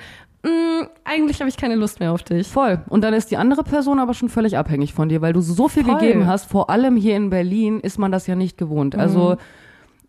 Mm, 0.43 0.85
eigentlich 1.03 1.39
habe 1.39 1.49
ich 1.49 1.57
keine 1.57 1.75
Lust 1.75 1.99
mehr 1.99 2.11
auf 2.11 2.21
dich. 2.21 2.47
Voll. 2.47 2.79
Und 2.87 3.03
dann 3.03 3.13
ist 3.13 3.31
die 3.31 3.37
andere 3.37 3.63
Person 3.63 3.99
aber 3.99 4.13
schon 4.13 4.29
völlig 4.29 4.55
abhängig 4.55 4.93
von 4.93 5.09
dir, 5.09 5.21
weil 5.21 5.33
du 5.33 5.41
so 5.41 5.67
viel 5.67 5.83
Voll. 5.83 5.95
gegeben 5.95 6.27
hast. 6.27 6.45
Vor 6.45 6.69
allem 6.69 6.95
hier 6.95 7.17
in 7.17 7.31
Berlin 7.31 7.79
ist 7.79 7.97
man 7.97 8.11
das 8.11 8.27
ja 8.27 8.35
nicht 8.35 8.57
gewohnt. 8.57 8.95
Also 8.95 9.31
mhm 9.31 9.37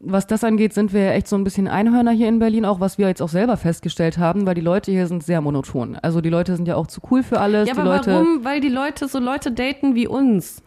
was 0.00 0.26
das 0.26 0.44
angeht, 0.44 0.72
sind 0.72 0.92
wir 0.92 1.02
ja 1.02 1.10
echt 1.12 1.26
so 1.26 1.36
ein 1.36 1.44
bisschen 1.44 1.66
Einhörner 1.66 2.12
hier 2.12 2.28
in 2.28 2.38
Berlin, 2.38 2.64
auch 2.64 2.78
was 2.78 2.98
wir 2.98 3.08
jetzt 3.08 3.20
auch 3.20 3.28
selber 3.28 3.56
festgestellt 3.56 4.16
haben, 4.18 4.46
weil 4.46 4.54
die 4.54 4.60
Leute 4.60 4.92
hier 4.92 5.06
sind 5.08 5.24
sehr 5.24 5.40
monoton. 5.40 5.96
Also 5.96 6.20
die 6.20 6.30
Leute 6.30 6.54
sind 6.54 6.68
ja 6.68 6.76
auch 6.76 6.86
zu 6.86 7.00
cool 7.10 7.22
für 7.22 7.40
alles. 7.40 7.68
Ja, 7.68 7.74
aber 7.74 7.84
Leute 7.84 8.12
warum? 8.12 8.44
Weil 8.44 8.60
die 8.60 8.68
Leute 8.68 9.08
so 9.08 9.18
Leute 9.18 9.50
daten 9.50 9.94
wie 9.94 10.06
uns. 10.06 10.62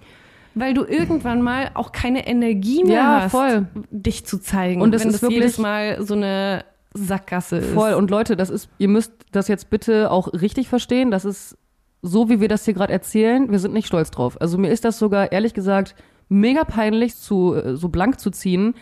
Weil 0.54 0.74
du 0.74 0.84
irgendwann 0.84 1.42
mal 1.42 1.72
auch 1.76 1.94
keine 1.94 2.28
Energie 2.28 2.84
mehr 2.84 2.96
ja, 2.96 3.22
hast, 3.22 3.32
voll. 3.32 3.68
dich 3.90 4.26
zu 4.26 4.38
zeigen. 4.38 4.82
Und 4.82 4.94
es 4.94 5.06
ist 5.06 5.22
wirklich 5.22 5.40
jedes 5.40 5.58
Mal 5.58 6.04
so 6.06 6.14
eine 6.14 6.66
Sackgasse 6.94 7.58
ist. 7.58 7.74
Voll. 7.74 7.94
Und 7.94 8.12
Leute, 8.12 8.36
das 8.36 8.50
ist, 8.50 8.68
ihr 8.78 8.90
müsst 8.90 9.14
das 9.32 9.48
jetzt 9.48 9.70
bitte 9.70 10.12
auch 10.12 10.34
richtig 10.34 10.68
verstehen. 10.68 11.10
Das 11.10 11.24
ist 11.24 11.58
so, 12.02 12.30
wie 12.30 12.42
wir 12.42 12.50
das 12.50 12.66
hier 12.66 12.74
gerade 12.74 12.92
erzählen. 12.92 13.50
Wir 13.50 13.60
sind 13.60 13.74
nicht 13.74 13.88
stolz 13.88 14.12
drauf. 14.12 14.42
Also 14.42 14.58
mir 14.58 14.72
ist 14.72 14.84
das 14.84 15.00
sogar 15.00 15.32
ehrlich 15.32 15.54
gesagt 15.54 15.96
mega 16.28 16.66
peinlich, 16.66 17.16
zu 17.16 17.56
äh, 17.56 17.78
so 17.78 17.88
blank 17.88 18.20
zu 18.20 18.30
ziehen 18.30 18.74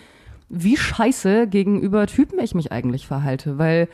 wie 0.50 0.78
scheiße 0.78 1.48
gegenüber 1.48 2.08
Typen 2.08 2.40
ich 2.40 2.56
mich 2.56 2.72
eigentlich 2.72 3.08
verhalte, 3.08 3.58
weil 3.58 3.88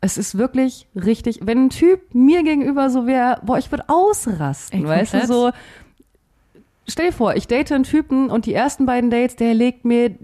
es 0.00 0.16
ist 0.16 0.38
wirklich 0.38 0.86
richtig, 0.94 1.40
wenn 1.42 1.66
ein 1.66 1.70
Typ 1.70 2.14
mir 2.14 2.42
gegenüber 2.42 2.88
so 2.88 3.06
wäre, 3.06 3.40
boah, 3.44 3.58
ich 3.58 3.70
würde 3.70 3.84
ausrasten, 3.88 4.80
Ey, 4.80 4.88
weißt 4.88 5.14
du, 5.14 5.26
so. 5.26 5.50
Stell 6.88 7.06
dir 7.08 7.12
vor, 7.12 7.36
ich 7.36 7.46
date 7.46 7.70
einen 7.70 7.84
Typen 7.84 8.30
und 8.30 8.46
die 8.46 8.54
ersten 8.54 8.86
beiden 8.86 9.10
Dates, 9.10 9.36
der 9.36 9.54
legt 9.54 9.84
mir 9.84 10.16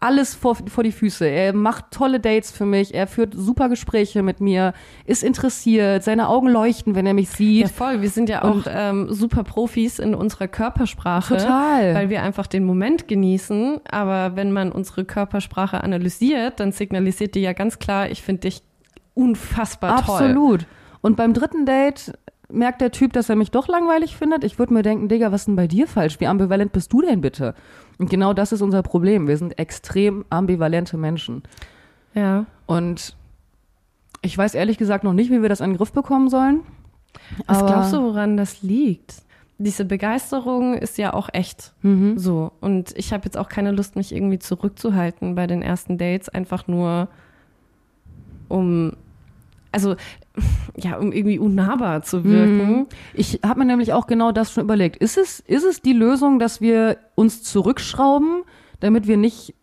alles 0.00 0.34
vor, 0.34 0.56
vor 0.56 0.82
die 0.82 0.92
Füße. 0.92 1.26
Er 1.26 1.52
macht 1.52 1.90
tolle 1.90 2.20
Dates 2.20 2.50
für 2.50 2.64
mich, 2.64 2.94
er 2.94 3.06
führt 3.06 3.34
super 3.34 3.68
Gespräche 3.68 4.22
mit 4.22 4.40
mir, 4.40 4.72
ist 5.04 5.22
interessiert, 5.22 6.02
seine 6.02 6.28
Augen 6.28 6.48
leuchten, 6.48 6.94
wenn 6.94 7.06
er 7.06 7.12
mich 7.12 7.28
sieht. 7.28 7.62
Ja, 7.62 7.68
voll. 7.68 8.00
Wir 8.00 8.08
sind 8.08 8.30
ja 8.30 8.42
auch 8.42 8.64
ähm, 8.66 9.12
super 9.12 9.44
Profis 9.44 9.98
in 9.98 10.14
unserer 10.14 10.48
Körpersprache. 10.48 11.36
Total. 11.36 11.94
Weil 11.94 12.08
wir 12.08 12.22
einfach 12.22 12.46
den 12.46 12.64
Moment 12.64 13.08
genießen. 13.08 13.80
Aber 13.90 14.36
wenn 14.36 14.52
man 14.52 14.72
unsere 14.72 15.04
Körpersprache 15.04 15.84
analysiert, 15.84 16.60
dann 16.60 16.72
signalisiert 16.72 17.34
die 17.34 17.40
ja 17.40 17.52
ganz 17.52 17.78
klar, 17.78 18.10
ich 18.10 18.22
finde 18.22 18.42
dich 18.42 18.62
unfassbar 19.12 19.98
Absolut. 19.98 20.18
toll. 20.18 20.28
Absolut. 20.28 20.66
Und 21.02 21.16
beim 21.16 21.34
dritten 21.34 21.66
Date 21.66 22.12
merkt 22.48 22.80
der 22.80 22.90
Typ, 22.90 23.12
dass 23.12 23.28
er 23.28 23.36
mich 23.36 23.50
doch 23.50 23.68
langweilig 23.68 24.16
findet. 24.16 24.44
Ich 24.44 24.58
würde 24.58 24.74
mir 24.74 24.82
denken, 24.82 25.08
Digga, 25.08 25.30
was 25.30 25.42
ist 25.42 25.48
denn 25.48 25.56
bei 25.56 25.66
dir 25.66 25.86
falsch? 25.86 26.20
Wie 26.20 26.26
ambivalent 26.26 26.72
bist 26.72 26.92
du 26.92 27.02
denn 27.02 27.20
bitte? 27.20 27.54
Und 28.00 28.08
genau 28.08 28.32
das 28.32 28.50
ist 28.50 28.62
unser 28.62 28.82
Problem. 28.82 29.28
Wir 29.28 29.36
sind 29.36 29.58
extrem 29.58 30.24
ambivalente 30.30 30.96
Menschen. 30.96 31.42
Ja. 32.14 32.46
Und 32.64 33.14
ich 34.22 34.36
weiß 34.36 34.54
ehrlich 34.54 34.78
gesagt 34.78 35.04
noch 35.04 35.12
nicht, 35.12 35.30
wie 35.30 35.42
wir 35.42 35.50
das 35.50 35.60
in 35.60 35.72
den 35.72 35.76
Griff 35.76 35.92
bekommen 35.92 36.30
sollen. 36.30 36.60
Was 37.46 37.58
glaubst 37.58 37.92
du, 37.92 38.02
woran 38.02 38.38
das 38.38 38.62
liegt? 38.62 39.16
Diese 39.58 39.84
Begeisterung 39.84 40.72
ist 40.72 40.96
ja 40.96 41.12
auch 41.12 41.28
echt 41.34 41.74
mhm. 41.82 42.18
so. 42.18 42.52
Und 42.62 42.96
ich 42.96 43.12
habe 43.12 43.26
jetzt 43.26 43.36
auch 43.36 43.50
keine 43.50 43.70
Lust, 43.70 43.96
mich 43.96 44.14
irgendwie 44.14 44.38
zurückzuhalten 44.38 45.34
bei 45.34 45.46
den 45.46 45.60
ersten 45.60 45.98
Dates, 45.98 46.30
einfach 46.30 46.66
nur 46.66 47.08
um 48.48 48.96
also 49.72 49.96
ja, 50.76 50.96
um 50.96 51.12
irgendwie 51.12 51.38
unnahbar 51.38 52.02
zu 52.02 52.24
wirken. 52.24 52.72
Mhm. 52.72 52.86
Ich 53.14 53.40
habe 53.44 53.60
mir 53.60 53.66
nämlich 53.66 53.92
auch 53.92 54.06
genau 54.06 54.32
das 54.32 54.52
schon 54.52 54.64
überlegt. 54.64 54.96
Ist 54.96 55.18
es, 55.18 55.40
ist 55.40 55.64
es 55.64 55.82
die 55.82 55.92
Lösung, 55.92 56.38
dass 56.38 56.60
wir 56.60 56.98
uns 57.14 57.42
zurückschrauben, 57.42 58.42
damit 58.80 59.06
wir 59.06 59.16
nicht, 59.16 59.54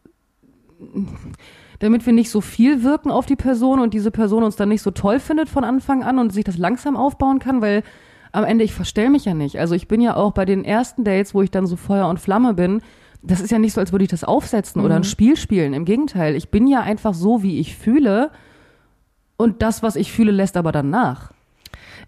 damit 1.80 2.06
wir 2.06 2.14
nicht 2.14 2.30
so 2.30 2.42
viel 2.42 2.84
wirken 2.84 3.12
auf 3.12 3.26
die 3.26 3.36
Person 3.36 3.80
und 3.80 3.94
diese 3.94 4.12
Person 4.12 4.44
uns 4.44 4.56
dann 4.56 4.70
nicht 4.70 4.82
so 4.82 4.92
toll 4.92 5.20
findet 5.20 5.50
von 5.50 5.64
Anfang 5.64 6.04
an 6.04 6.20
und 6.20 6.32
sich 6.32 6.44
das 6.44 6.58
langsam 6.58 6.96
aufbauen 6.96 7.40
kann, 7.40 7.62
weil 7.62 7.84
am 8.32 8.44
Ende 8.44 8.64
ich 8.64 8.74
verstell 8.74 9.10
mich 9.10 9.26
ja 9.26 9.34
nicht. 9.34 9.60
Also 9.60 9.74
ich 9.74 9.88
bin 9.88 10.02
ja 10.02 10.16
auch 10.16 10.34
bei 10.34 10.46
den 10.46 10.66
ersten 10.66 11.04
Dates, 11.04 11.34
wo 11.34 11.42
ich 11.42 11.50
dann 11.50 11.66
so 11.66 11.76
Feuer 11.76 12.08
und 12.08 12.20
Flamme 12.20 12.54
bin, 12.54 12.82
das 13.24 13.42
ist 13.42 13.52
ja 13.52 13.60
nicht 13.60 13.74
so, 13.74 13.82
als 13.82 13.92
würde 13.92 14.04
ich 14.04 14.12
das 14.12 14.24
aufsetzen 14.24 14.80
mhm. 14.82 14.86
oder 14.86 14.96
ein 14.96 15.04
Spiel 15.04 15.36
spielen. 15.38 15.74
Im 15.74 15.86
Gegenteil, 15.86 16.36
ich 16.36 16.50
bin 16.50 16.68
ja 16.68 16.82
einfach 16.82 17.14
so, 17.14 17.42
wie 17.42 17.60
ich 17.60 17.76
fühle 17.76 18.32
und 19.38 19.62
das, 19.62 19.84
was 19.84 19.96
ich 19.96 20.12
fühle, 20.12 20.32
lässt 20.32 20.58
aber 20.58 20.72
dann 20.72 20.90
nach. 20.90 21.32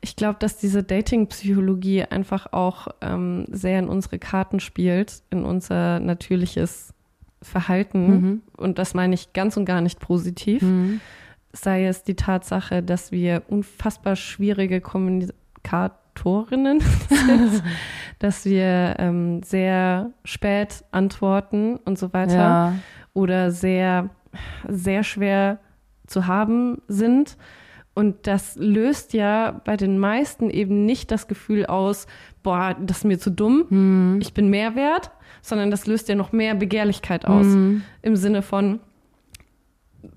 Ich 0.01 0.15
glaube, 0.15 0.37
dass 0.39 0.57
diese 0.57 0.83
Dating-Psychologie 0.83 2.03
einfach 2.03 2.53
auch 2.53 2.87
ähm, 3.01 3.45
sehr 3.51 3.79
in 3.79 3.89
unsere 3.89 4.17
Karten 4.17 4.59
spielt, 4.59 5.23
in 5.29 5.43
unser 5.43 5.99
natürliches 5.99 6.93
Verhalten. 7.41 8.07
Mhm. 8.07 8.41
Und 8.57 8.79
das 8.79 8.93
meine 8.93 9.13
ich 9.13 9.33
ganz 9.33 9.57
und 9.57 9.65
gar 9.65 9.81
nicht 9.81 9.99
positiv. 9.99 10.61
Mhm. 10.61 11.01
Sei 11.51 11.85
es 11.85 12.03
die 12.03 12.15
Tatsache, 12.15 12.81
dass 12.83 13.11
wir 13.11 13.43
unfassbar 13.47 14.15
schwierige 14.15 14.81
Kommunikatorinnen 14.81 16.79
sind, 17.09 17.63
dass 18.19 18.45
wir 18.45 18.95
ähm, 18.99 19.43
sehr 19.43 20.11
spät 20.23 20.83
antworten 20.91 21.77
und 21.77 21.97
so 21.97 22.13
weiter. 22.13 22.33
Ja. 22.33 22.75
Oder 23.13 23.51
sehr, 23.51 24.09
sehr 24.67 25.03
schwer 25.03 25.59
zu 26.09 26.27
haben 26.27 26.81
sind. 26.87 27.37
Und 27.93 28.27
das 28.27 28.55
löst 28.55 29.13
ja 29.13 29.61
bei 29.65 29.75
den 29.75 29.99
meisten 29.99 30.49
eben 30.49 30.85
nicht 30.85 31.11
das 31.11 31.27
Gefühl 31.27 31.65
aus, 31.65 32.07
boah, 32.43 32.75
das 32.79 32.99
ist 32.99 33.03
mir 33.03 33.19
zu 33.19 33.29
dumm, 33.29 33.65
mhm. 33.69 34.19
ich 34.21 34.33
bin 34.33 34.49
mehr 34.49 34.75
wert, 34.75 35.11
sondern 35.41 35.69
das 35.71 35.85
löst 35.85 36.07
ja 36.07 36.15
noch 36.15 36.31
mehr 36.31 36.55
Begehrlichkeit 36.55 37.25
aus. 37.25 37.45
Mhm. 37.45 37.83
Im 38.01 38.15
Sinne 38.15 38.41
von, 38.41 38.79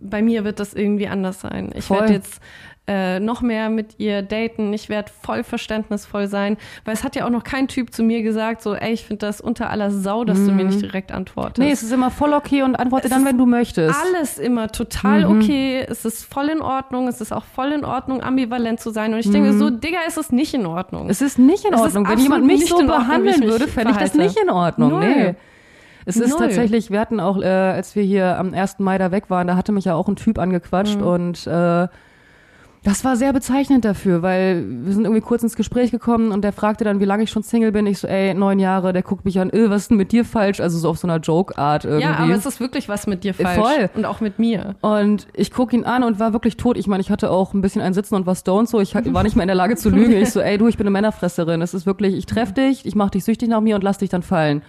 bei 0.01 0.23
mir 0.23 0.45
wird 0.45 0.61
das 0.61 0.75
irgendwie 0.75 1.09
anders 1.09 1.41
sein. 1.41 1.71
Ich 1.75 1.91
werde 1.91 2.13
jetzt 2.13 2.41
äh, 2.89 3.21
noch 3.21 3.43
mehr 3.43 3.71
mit 3.71 3.99
ihr 3.99 4.23
daten. 4.23 4.73
Ich 4.73 4.89
werde 4.89 5.13
voll 5.23 5.45
verständnisvoll 5.45 6.27
sein, 6.27 6.57
weil 6.85 6.95
es 6.95 7.05
hat 7.05 7.15
ja 7.15 7.25
auch 7.25 7.31
noch 7.31 7.45
kein 7.45 7.69
Typ 7.69 7.93
zu 7.93 8.03
mir 8.03 8.23
gesagt, 8.23 8.61
so, 8.61 8.75
ey, 8.75 8.93
ich 8.93 9.05
finde 9.05 9.27
das 9.27 9.41
unter 9.41 9.71
aller 9.71 9.93
Sau, 9.93 10.25
dass 10.25 10.39
mhm. 10.39 10.47
du 10.47 10.53
mir 10.53 10.65
nicht 10.65 10.79
mhm. 10.79 10.83
direkt 10.83 11.13
antwortest. 11.13 11.59
Nee, 11.59 11.71
es 11.71 11.85
ist 11.85 11.93
immer 11.93 12.11
voll 12.11 12.33
okay 12.33 12.63
und 12.63 12.75
antworte 12.75 13.07
es 13.07 13.13
dann, 13.13 13.25
wenn 13.25 13.39
du 13.39 13.47
möchtest. 13.47 13.97
Alles 14.05 14.39
immer 14.39 14.69
total 14.69 15.29
mhm. 15.29 15.41
okay. 15.41 15.87
Es 15.89 16.05
ist 16.05 16.25
voll 16.25 16.49
in 16.49 16.61
Ordnung. 16.61 17.07
Es 17.07 17.21
ist 17.21 17.33
auch 17.33 17.45
voll 17.45 17.71
in 17.71 17.85
Ordnung, 17.85 18.21
ambivalent 18.21 18.81
zu 18.81 18.91
sein. 18.91 19.13
Und 19.13 19.21
ich 19.21 19.27
mhm. 19.27 19.33
denke 19.33 19.53
so, 19.53 19.71
Digga, 19.71 19.99
ist 20.09 20.19
es 20.19 20.33
nicht 20.33 20.53
in 20.53 20.67
Ordnung. 20.67 21.09
Es 21.09 21.23
ist 21.23 21.39
nicht 21.39 21.65
in 21.65 21.75
Ordnung. 21.75 22.09
Wenn 22.09 22.19
jemand 22.19 22.47
mich 22.47 22.67
so 22.67 22.79
behandeln 22.79 23.43
würde, 23.45 23.69
fände 23.69 23.93
ich 23.93 23.99
das 23.99 24.15
nicht 24.15 24.37
in 24.37 24.51
Ordnung. 24.51 24.91
Null. 24.91 25.07
Nee. 25.07 25.35
Es 26.05 26.17
ist 26.17 26.31
Null. 26.31 26.39
tatsächlich, 26.41 26.91
wir 26.91 27.01
hatten 27.01 27.21
auch, 27.21 27.41
äh, 27.41 27.47
als 27.47 27.95
wir 27.95 28.03
hier 28.03 28.39
am 28.39 28.55
1. 28.55 28.77
Mai 28.79 28.99
da 28.99 29.11
weg 29.11 29.31
waren, 29.31 29.47
da 29.47 29.57
hatte 29.57 29.73
mich 29.73 29.85
ja 29.85 29.95
auch 29.95 30.09
ein 30.09 30.17
Typ 30.17 30.39
angequatscht 30.39 30.99
mhm. 30.99 31.07
und 31.07 31.47
äh, 31.47 31.89
Das 32.85 33.05
war 33.05 33.15
sehr 33.15 33.33
bezeichnend 33.33 33.85
dafür, 33.85 34.23
weil 34.23 34.65
wir 34.67 34.93
sind 34.93 35.05
irgendwie 35.05 35.21
kurz 35.21 35.45
ins 35.45 35.55
Gespräch 35.55 35.93
gekommen 35.93 36.33
und 36.33 36.43
der 36.43 36.53
fragte 36.53 36.83
dann, 36.83 36.99
wie 36.99 37.05
lange 37.05 37.23
ich 37.23 37.31
schon 37.31 37.45
Single 37.45 37.71
bin. 37.71 37.87
Ich 37.87 38.01
so, 38.01 38.09
ey, 38.09 38.35
neun 38.35 38.59
Jahre. 38.59 38.93
Der 38.93 39.03
guckt 39.03 39.25
mich 39.25 39.39
an, 39.39 39.51
äh, 39.51 39.71
was 39.71 39.83
ist 39.83 39.91
denn 39.91 39.99
mit 39.99 40.11
dir 40.11 40.25
falsch? 40.25 40.59
Also 40.59 40.79
so 40.79 40.89
auf 40.89 40.99
so 40.99 41.07
einer 41.07 41.19
Joke-Art 41.19 41.85
irgendwie. 41.85 42.03
Ja, 42.03 42.17
aber 42.17 42.35
es 42.35 42.45
ist 42.45 42.59
wirklich 42.59 42.89
was 42.89 43.07
mit 43.07 43.23
dir 43.23 43.35
falsch. 43.35 43.57
Voll. 43.57 43.91
Und 43.95 44.05
auch 44.05 44.21
mit 44.21 44.41
mir. 44.41 44.75
Und 44.81 45.29
ich 45.33 45.53
guck 45.53 45.73
ihn 45.73 45.85
an 45.85 46.03
und 46.03 46.19
war 46.19 46.33
wirklich 46.33 46.57
tot. 46.57 46.77
Ich 46.77 46.89
meine, 46.89 47.01
ich 47.01 47.11
hatte 47.13 47.31
auch 47.31 47.55
ein 47.55 47.61
bisschen 47.61 47.83
ein 47.83 47.95
Sitzen 47.95 48.17
und 48.17 48.27
war 48.27 48.35
stoned 48.35 48.69
so. 48.69 48.81
Ich 48.81 48.97
war 48.97 49.23
nicht 49.23 49.37
mehr 49.37 49.45
in 49.45 49.49
der 49.49 49.55
Lage 49.55 49.77
zu 49.77 49.89
lügen. 49.89 50.13
Ich 50.23 50.31
so, 50.31 50.41
ey, 50.41 50.59
du, 50.59 50.67
ich 50.67 50.77
bin 50.77 50.87
eine 50.87 50.93
Männerfresserin. 50.93 51.63
Es 51.63 51.75
ist 51.75 51.87
wirklich, 51.87 52.17
ich 52.17 52.27
treff 52.27 52.53
dich, 52.53 52.85
ich 52.85 52.97
mach 52.97 53.11
dich 53.11 53.25
süchtig 53.25 53.49
nach 53.49 53.61
mir 53.61 53.77
und 53.77 53.85
lass 53.85 53.99
dich 53.99 54.11
dann 54.11 54.23
fallen. 54.23 54.63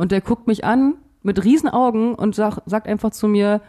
Und 0.00 0.12
der 0.12 0.22
guckt 0.22 0.46
mich 0.46 0.64
an 0.64 0.94
mit 1.22 1.44
riesen 1.44 1.68
Augen 1.68 2.14
und 2.14 2.34
sag, 2.34 2.58
sagt 2.64 2.86
einfach 2.86 3.10
zu 3.10 3.28
mir, 3.28 3.60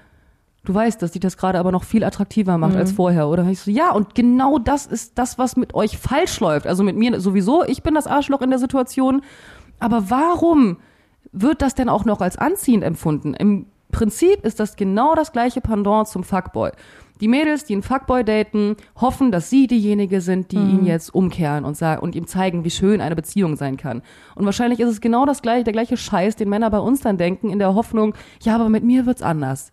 du 0.63 0.73
weißt, 0.73 1.01
dass 1.01 1.11
die 1.11 1.19
das 1.19 1.35
gerade 1.35 1.59
aber 1.59 1.71
noch 1.73 1.83
viel 1.83 2.03
attraktiver 2.05 2.57
macht 2.57 2.73
Mhm. 2.73 2.79
als 2.79 2.91
vorher. 2.93 3.27
Oder 3.27 3.45
ich 3.47 3.59
so, 3.59 3.69
ja, 3.69 3.91
und 3.91 4.15
genau 4.15 4.57
das 4.57 4.85
ist 4.85 5.17
das, 5.17 5.37
was 5.37 5.57
mit 5.57 5.73
euch 5.73 5.97
falsch 5.97 6.39
läuft. 6.39 6.67
Also 6.67 6.83
mit 6.83 6.95
mir 6.95 7.19
sowieso, 7.19 7.65
ich 7.65 7.83
bin 7.83 7.95
das 7.95 8.07
Arschloch 8.07 8.41
in 8.41 8.49
der 8.49 8.59
Situation. 8.59 9.21
Aber 9.79 10.09
warum 10.09 10.77
wird 11.33 11.61
das 11.61 11.75
denn 11.75 11.89
auch 11.89 12.05
noch 12.05 12.21
als 12.21 12.37
anziehend 12.37 12.83
empfunden? 12.85 13.33
Im 13.33 13.65
Prinzip 13.91 14.45
ist 14.45 14.61
das 14.61 14.77
genau 14.77 15.15
das 15.15 15.33
gleiche 15.33 15.59
Pendant 15.59 16.07
zum 16.07 16.23
Fuckboy. 16.23 16.71
Die 17.21 17.27
Mädels, 17.27 17.65
die 17.65 17.73
einen 17.73 17.83
Fuckboy 17.83 18.23
daten, 18.23 18.75
hoffen, 18.99 19.31
dass 19.31 19.49
sie 19.49 19.67
diejenige 19.67 20.21
sind, 20.21 20.51
die 20.51 20.57
ihn 20.57 20.85
jetzt 20.85 21.13
umkehren 21.13 21.63
und 21.65 21.77
sagen 21.77 22.01
und 22.01 22.15
ihm 22.15 22.25
zeigen, 22.27 22.63
wie 22.63 22.71
schön 22.71 22.99
eine 22.99 23.15
Beziehung 23.15 23.55
sein 23.55 23.77
kann. 23.77 24.01
Und 24.35 24.45
wahrscheinlich 24.45 24.79
ist 24.79 24.89
es 24.89 25.01
genau 25.01 25.25
das 25.25 25.41
gleiche, 25.43 25.63
der 25.63 25.73
gleiche 25.73 25.97
Scheiß, 25.97 26.35
den 26.35 26.49
Männer 26.49 26.69
bei 26.71 26.79
uns 26.79 27.01
dann 27.01 27.17
denken, 27.17 27.49
in 27.51 27.59
der 27.59 27.75
Hoffnung, 27.75 28.15
ja, 28.41 28.55
aber 28.55 28.69
mit 28.69 28.83
mir 28.83 29.05
wird's 29.05 29.21
anders. 29.21 29.71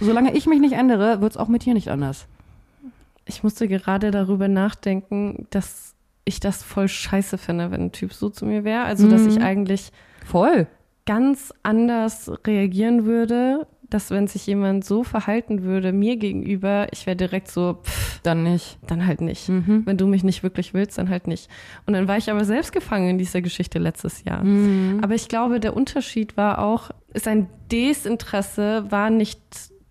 Solange 0.00 0.32
ich 0.34 0.46
mich 0.46 0.60
nicht 0.60 0.74
ändere, 0.74 1.20
wird's 1.20 1.36
auch 1.36 1.48
mit 1.48 1.64
dir 1.64 1.74
nicht 1.74 1.88
anders. 1.90 2.26
Ich 3.26 3.42
musste 3.42 3.68
gerade 3.68 4.10
darüber 4.10 4.48
nachdenken, 4.48 5.46
dass 5.50 5.94
ich 6.24 6.40
das 6.40 6.62
voll 6.62 6.88
scheiße 6.88 7.38
finde, 7.38 7.70
wenn 7.70 7.82
ein 7.86 7.92
Typ 7.92 8.12
so 8.12 8.28
zu 8.28 8.44
mir 8.46 8.64
wäre. 8.64 8.84
Also, 8.84 9.08
dass 9.08 9.22
Mhm. 9.22 9.28
ich 9.28 9.40
eigentlich 9.40 9.90
Voll. 10.26 10.66
ganz 11.06 11.52
anders 11.62 12.30
reagieren 12.46 13.04
würde, 13.04 13.66
dass 13.90 14.10
wenn 14.10 14.26
sich 14.26 14.46
jemand 14.46 14.84
so 14.84 15.02
verhalten 15.04 15.62
würde 15.62 15.92
mir 15.92 16.16
gegenüber, 16.16 16.86
ich 16.92 17.06
wäre 17.06 17.16
direkt 17.16 17.48
so, 17.48 17.78
pff, 17.82 18.20
Dann 18.22 18.42
nicht. 18.42 18.78
dann 18.86 19.06
halt 19.06 19.20
nicht. 19.20 19.48
Mhm. 19.48 19.82
Wenn 19.84 19.96
du 19.96 20.06
mich 20.06 20.24
nicht 20.24 20.42
wirklich 20.42 20.72
willst, 20.74 20.98
dann 20.98 21.08
halt 21.10 21.26
nicht. 21.26 21.48
Und 21.86 21.94
dann 21.94 22.08
war 22.08 22.16
ich 22.16 22.30
aber 22.30 22.44
selbst 22.44 22.72
gefangen 22.72 23.10
in 23.10 23.18
dieser 23.18 23.40
Geschichte 23.42 23.78
letztes 23.78 24.24
Jahr. 24.24 24.42
Mhm. 24.44 25.00
Aber 25.02 25.14
ich 25.14 25.28
glaube, 25.28 25.60
der 25.60 25.76
Unterschied 25.76 26.36
war 26.36 26.58
auch, 26.60 26.90
sein 27.14 27.48
Desinteresse 27.70 28.86
war 28.90 29.10
nicht 29.10 29.40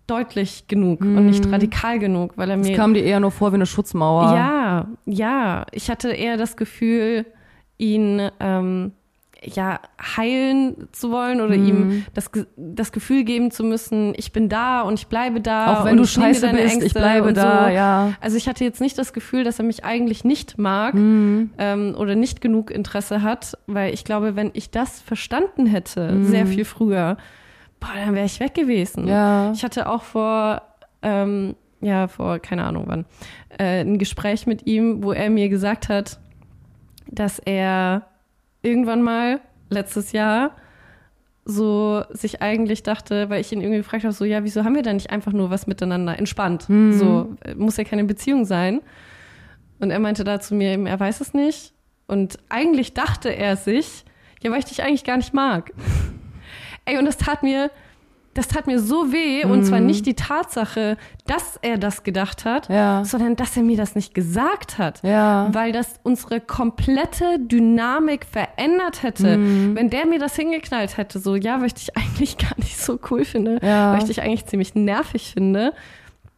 deutlich 0.06 0.66
genug 0.66 1.02
und 1.02 1.26
nicht 1.26 1.46
radikal 1.52 2.00
genug, 2.00 2.32
weil 2.36 2.50
er 2.50 2.58
Es 2.58 2.66
mir 2.66 2.76
kam 2.76 2.94
dir 2.94 3.04
eher 3.04 3.20
nur 3.20 3.30
vor 3.30 3.52
wie 3.52 3.56
eine 3.56 3.66
Schutzmauer. 3.66 4.34
ja, 4.34 4.88
ja. 5.06 5.66
Ich 5.70 5.88
hatte 5.88 6.10
eher 6.10 6.36
das 6.36 6.56
Gefühl, 6.56 7.26
ihn 7.78 8.20
ähm, 8.40 8.92
ja 9.42 9.80
heilen 10.16 10.88
zu 10.92 11.10
wollen 11.10 11.40
oder 11.40 11.56
Mhm. 11.56 11.64
ihm 11.64 12.04
das, 12.12 12.30
das 12.56 12.92
Gefühl 12.92 13.24
geben 13.24 13.50
zu 13.50 13.64
müssen, 13.64 14.12
ich 14.16 14.32
bin 14.32 14.48
da 14.50 14.82
und 14.82 14.94
ich 14.98 15.06
bleibe 15.06 15.40
da. 15.40 15.80
Auch 15.80 15.84
wenn 15.86 15.92
und 15.92 15.96
du 15.98 16.02
ich 16.04 16.10
scheiße 16.10 16.42
deine 16.42 16.58
bist, 16.58 16.74
ich 16.76 16.82
Ängste 16.82 16.98
bleibe 16.98 17.28
und 17.28 17.36
da, 17.36 17.64
so. 17.68 17.70
ja. 17.70 18.12
Also 18.20 18.36
ich 18.36 18.48
hatte 18.48 18.64
jetzt 18.64 18.80
nicht 18.82 18.98
das 18.98 19.12
Gefühl, 19.14 19.42
dass 19.44 19.58
er 19.58 19.64
mich 19.64 19.82
eigentlich 19.84 20.24
nicht 20.24 20.58
mag 20.58 20.94
Mhm. 20.94 21.50
ähm, 21.58 21.94
oder 21.96 22.16
nicht 22.16 22.40
genug 22.42 22.70
Interesse 22.70 23.22
hat, 23.22 23.56
weil 23.66 23.94
ich 23.94 24.04
glaube, 24.04 24.36
wenn 24.36 24.50
ich 24.52 24.70
das 24.70 25.00
verstanden 25.00 25.64
hätte, 25.66 26.12
Mhm. 26.12 26.24
sehr 26.26 26.46
viel 26.46 26.66
früher, 26.66 27.16
boah, 27.80 27.88
dann 27.96 28.14
wäre 28.14 28.26
ich 28.26 28.40
weg 28.40 28.52
gewesen. 28.54 29.08
Ja. 29.08 29.52
Ich 29.52 29.64
hatte 29.64 29.88
auch 29.88 30.02
vor, 30.02 30.60
ähm, 31.00 31.54
ja, 31.80 32.08
vor 32.08 32.40
keine 32.40 32.64
Ahnung 32.64 32.84
wann, 32.88 33.06
äh, 33.58 33.80
ein 33.80 33.96
Gespräch 33.96 34.46
mit 34.46 34.66
ihm, 34.66 35.02
wo 35.02 35.12
er 35.12 35.30
mir 35.30 35.48
gesagt 35.48 35.88
hat, 35.88 36.20
dass 37.06 37.38
er 37.38 38.02
irgendwann 38.62 39.02
mal 39.02 39.40
letztes 39.68 40.12
Jahr 40.12 40.56
so 41.44 42.04
sich 42.10 42.42
eigentlich 42.42 42.82
dachte, 42.82 43.30
weil 43.30 43.40
ich 43.40 43.52
ihn 43.52 43.60
irgendwie 43.60 43.78
gefragt 43.78 44.04
habe, 44.04 44.12
so 44.12 44.24
ja, 44.24 44.44
wieso 44.44 44.64
haben 44.64 44.74
wir 44.74 44.82
da 44.82 44.92
nicht 44.92 45.10
einfach 45.10 45.32
nur 45.32 45.50
was 45.50 45.66
miteinander 45.66 46.18
entspannt? 46.18 46.66
So 46.92 47.36
äh, 47.42 47.54
muss 47.54 47.76
ja 47.76 47.84
keine 47.84 48.04
Beziehung 48.04 48.44
sein. 48.44 48.80
Und 49.78 49.90
er 49.90 49.98
meinte 49.98 50.24
da 50.24 50.40
zu 50.40 50.54
mir, 50.54 50.72
eben, 50.72 50.86
er 50.86 51.00
weiß 51.00 51.20
es 51.20 51.32
nicht. 51.32 51.72
Und 52.06 52.38
eigentlich 52.48 52.92
dachte 52.92 53.34
er 53.34 53.56
sich, 53.56 54.04
ja, 54.42 54.50
weil 54.50 54.58
ich 54.58 54.66
dich 54.66 54.82
eigentlich 54.82 55.04
gar 55.04 55.16
nicht 55.16 55.32
mag. 55.32 55.72
Ey, 56.84 56.98
und 56.98 57.04
das 57.04 57.16
tat 57.16 57.42
mir, 57.42 57.70
das 58.34 58.46
tat 58.48 58.66
mir 58.68 58.78
so 58.78 59.12
weh. 59.12 59.44
Und 59.44 59.64
zwar 59.64 59.80
nicht 59.80 60.06
die 60.06 60.14
Tatsache, 60.14 60.96
dass 61.26 61.58
er 61.62 61.78
das 61.78 62.04
gedacht 62.04 62.44
hat, 62.44 62.68
Ja. 62.68 63.04
sondern 63.04 63.34
dass 63.36 63.56
er 63.56 63.62
mir 63.64 63.76
das 63.76 63.94
nicht 63.96 64.14
gesagt 64.14 64.78
hat. 64.78 65.00
Ja. 65.02 65.48
Weil 65.52 65.72
das 65.72 65.94
unsere 66.04 66.40
komplette 66.40 67.38
Dynamik 67.40 68.24
verändert 68.24 69.02
hätte. 69.02 69.36
Mhm. 69.36 69.74
Wenn 69.76 69.90
der 69.90 70.06
mir 70.06 70.18
das 70.20 70.36
hingeknallt 70.36 70.96
hätte, 70.96 71.18
so, 71.18 71.34
ja, 71.34 71.58
weil 71.58 71.66
ich 71.66 71.74
dich 71.74 71.96
eigentlich 71.96 72.38
gar 72.38 72.56
nicht 72.58 72.78
so 72.78 72.98
cool 73.10 73.24
finde, 73.24 73.58
Ja. 73.62 73.92
weil 73.92 73.98
ich 73.98 74.04
dich 74.06 74.22
eigentlich 74.22 74.46
ziemlich 74.46 74.74
nervig 74.74 75.32
finde, 75.34 75.72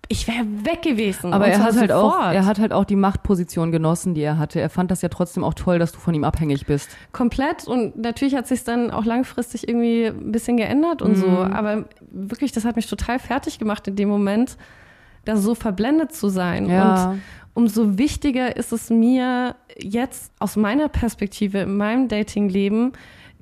ich 0.09 0.27
wäre 0.29 0.45
weg 0.65 0.83
gewesen. 0.83 1.33
Aber 1.33 1.47
er 1.47 1.63
hat 1.63 1.77
halt 1.77 1.93
auch, 1.93 2.19
er 2.33 2.45
hat 2.45 2.59
halt 2.59 2.73
auch 2.73 2.85
die 2.85 2.97
Machtposition 2.97 3.73
genossen, 3.73 4.15
die 4.15 4.21
er 4.23 4.37
hatte. 4.39 4.61
Er 4.61 4.69
fand 4.69 4.91
das 4.91 5.01
ja 5.01 5.09
trotzdem 5.09 5.43
auch 5.45 5.55
toll, 5.55 5.79
dass 5.79 5.93
du 5.93 5.99
von 5.99 6.13
ihm 6.13 6.25
abhängig 6.25 6.67
bist. 6.67 6.91
komplett 7.13 7.67
und 7.67 7.97
natürlich 7.97 8.35
hat 8.35 8.47
sich 8.47 8.65
dann 8.65 8.91
auch 8.91 9.05
langfristig 9.05 9.69
irgendwie 9.69 10.07
ein 10.07 10.33
bisschen 10.33 10.57
geändert 10.57 11.01
und 11.03 11.17
so, 11.17 11.27
Mhm. 11.29 11.53
aber 11.53 11.85
wirklich, 12.11 12.53
das 12.53 12.65
hat 12.65 12.77
mich 12.77 12.87
total 12.89 13.19
fertig 13.19 13.59
gemacht 13.59 13.87
in 13.89 13.97
dem 13.97 14.09
Moment, 14.09 14.57
da 15.25 15.37
so 15.37 15.55
verblendet 15.55 16.13
zu 16.15 16.29
sein 16.29 16.69
Ja. 16.69 17.11
und 17.13 17.21
umso 17.55 17.97
wichtiger 17.97 18.57
ist 18.57 18.73
es 18.73 18.91
mir 18.91 19.55
jetzt 19.79 20.33
aus 20.41 20.57
meiner 20.57 20.89
Perspektive 20.89 21.59
in 21.61 21.77
meinem 21.77 22.09
Datingleben 22.09 22.93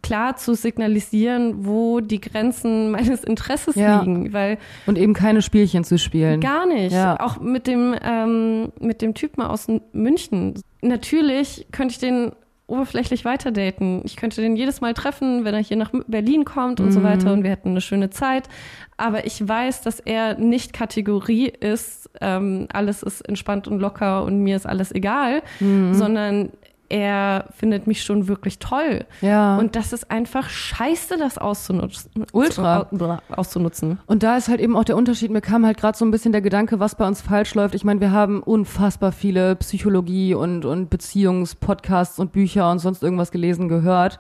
klar 0.03 0.37
zu 0.37 0.55
signalisieren, 0.55 1.67
wo 1.67 2.01
die 2.01 2.21
Grenzen 2.21 2.91
meines 2.93 3.25
Interesses 3.25 3.75
Ja. 3.77 4.01
liegen, 4.01 4.33
weil 4.33 4.59
Und 4.87 4.99
eben 4.99 5.15
keine 5.15 5.43
Spielchen 5.43 5.85
zu 5.85 5.99
spielen. 5.99 6.41
Gar 6.41 6.67
nicht. 6.67 6.93
Ja. 6.93 7.19
Auch 7.21 7.41
mit 7.41 7.67
dem, 7.67 7.95
ähm, 8.03 8.73
mit 8.81 9.03
dem 9.03 9.15
Typen 9.15 9.43
aus 9.43 9.67
München. 9.93 10.55
Natürlich 10.83 11.67
könnte 11.73 11.93
ich 11.93 11.99
den 11.99 12.33
oberflächlich 12.67 13.25
weiter 13.25 13.51
daten. 13.51 14.01
Ich 14.05 14.15
könnte 14.17 14.41
den 14.41 14.55
jedes 14.55 14.81
Mal 14.81 14.95
treffen, 14.95 15.45
wenn 15.45 15.55
er 15.55 15.61
hier 15.61 15.77
nach 15.77 15.91
Berlin 16.07 16.45
kommt 16.45 16.79
und 16.79 16.87
Mhm. 16.87 16.93
so 16.93 17.03
weiter 17.03 17.33
und 17.33 17.43
wir 17.43 17.51
hätten 17.51 17.71
eine 17.71 17.81
schöne 17.81 18.11
Zeit. 18.11 18.49
Aber 18.97 19.27
ich 19.27 19.47
weiß, 19.47 19.83
dass 19.83 19.99
er 19.99 20.39
nicht 20.39 20.73
Kategorie 20.73 21.49
ist, 21.49 22.09
ähm, 22.21 22.69
alles 22.73 23.03
ist 23.03 23.23
entspannt 23.23 23.67
und 23.67 23.81
locker 23.81 24.23
und 24.25 24.39
mir 24.45 24.55
ist 24.55 24.67
alles 24.69 24.93
egal, 24.93 25.43
Mhm. 25.59 25.95
sondern 25.95 26.51
er 26.91 27.47
findet 27.57 27.87
mich 27.87 28.03
schon 28.03 28.29
wirklich 28.29 28.59
toll. 28.59 29.07
Ja. 29.23 29.57
Und 29.57 29.77
das 29.77 29.93
ist 29.95 30.11
einfach 30.11 30.49
scheiße, 30.51 31.17
das 31.19 31.39
auszunutzen. 31.39 32.11
Ultra. 32.33 32.89
Au- 32.91 33.19
Auszunutzen. 33.35 33.99
Und 34.07 34.23
da 34.23 34.37
ist 34.37 34.49
halt 34.49 34.61
eben 34.61 34.77
auch 34.77 34.85
der 34.85 34.97
Unterschied. 34.97 35.31
Mir 35.31 35.41
kam 35.41 35.65
halt 35.65 35.79
gerade 35.79 35.97
so 35.97 36.05
ein 36.05 36.11
bisschen 36.11 36.33
der 36.33 36.43
Gedanke, 36.43 36.81
was 36.81 36.97
bei 36.97 37.07
uns 37.07 37.23
falsch 37.23 37.55
läuft. 37.55 37.75
Ich 37.75 37.85
meine, 37.85 38.01
wir 38.01 38.11
haben 38.11 38.43
unfassbar 38.43 39.13
viele 39.13 39.57
Psychologie 39.57 40.35
und, 40.35 40.65
und 40.65 40.91
Beziehungspodcasts 40.91 42.19
und 42.19 42.33
Bücher 42.33 42.71
und 42.71 42.81
sonst 42.81 43.03
irgendwas 43.03 43.31
gelesen, 43.31 43.69
gehört. 43.69 44.19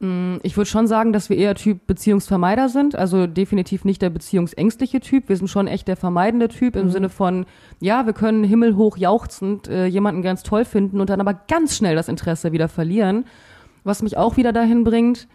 Mm, 0.00 0.36
Ich 0.42 0.56
würde 0.56 0.70
schon 0.70 0.86
sagen, 0.86 1.12
dass 1.12 1.28
wir 1.28 1.36
eher 1.36 1.54
Typ 1.54 1.86
Beziehungsvermeider 1.86 2.68
sind. 2.68 2.94
Also 2.94 3.26
definitiv 3.26 3.84
nicht 3.84 4.00
der 4.02 4.10
beziehungsängstliche 4.10 5.00
Typ. 5.00 5.28
Wir 5.28 5.36
sind 5.36 5.48
schon 5.48 5.66
echt 5.66 5.88
der 5.88 5.96
vermeidende 5.96 6.48
Typ 6.48 6.76
im 6.76 6.90
Sinne 6.90 7.08
von, 7.08 7.46
ja, 7.80 8.06
wir 8.06 8.12
können 8.12 8.44
himmelhoch 8.44 8.96
jauchzend 8.96 9.68
äh, 9.68 9.86
jemanden 9.86 10.22
ganz 10.22 10.42
toll 10.42 10.64
finden 10.64 11.00
und 11.00 11.10
dann 11.10 11.20
aber 11.20 11.34
ganz 11.34 11.76
schnell 11.76 11.96
das 11.96 12.08
Interesse 12.08 12.52
wieder 12.52 12.68
verlieren. 12.68 13.24
Was 13.84 14.02
mich 14.02 14.16
auch 14.16 14.36
wieder 14.36 14.52
dahin 14.52 14.84
bringt, 14.84 15.28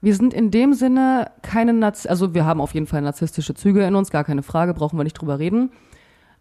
wir 0.00 0.14
sind 0.14 0.34
in 0.34 0.50
dem 0.50 0.72
Sinne 0.72 1.30
keine 1.42 1.72
Narz 1.72 2.06
also 2.06 2.34
wir 2.34 2.44
haben 2.44 2.60
auf 2.60 2.74
jeden 2.74 2.86
Fall 2.86 3.02
narzisstische 3.02 3.54
Züge 3.54 3.84
in 3.84 3.94
uns, 3.94 4.10
gar 4.10 4.24
keine 4.24 4.42
Frage, 4.42 4.74
brauchen 4.74 4.98
wir 4.98 5.04
nicht 5.04 5.14
drüber 5.14 5.38
reden. 5.38 5.70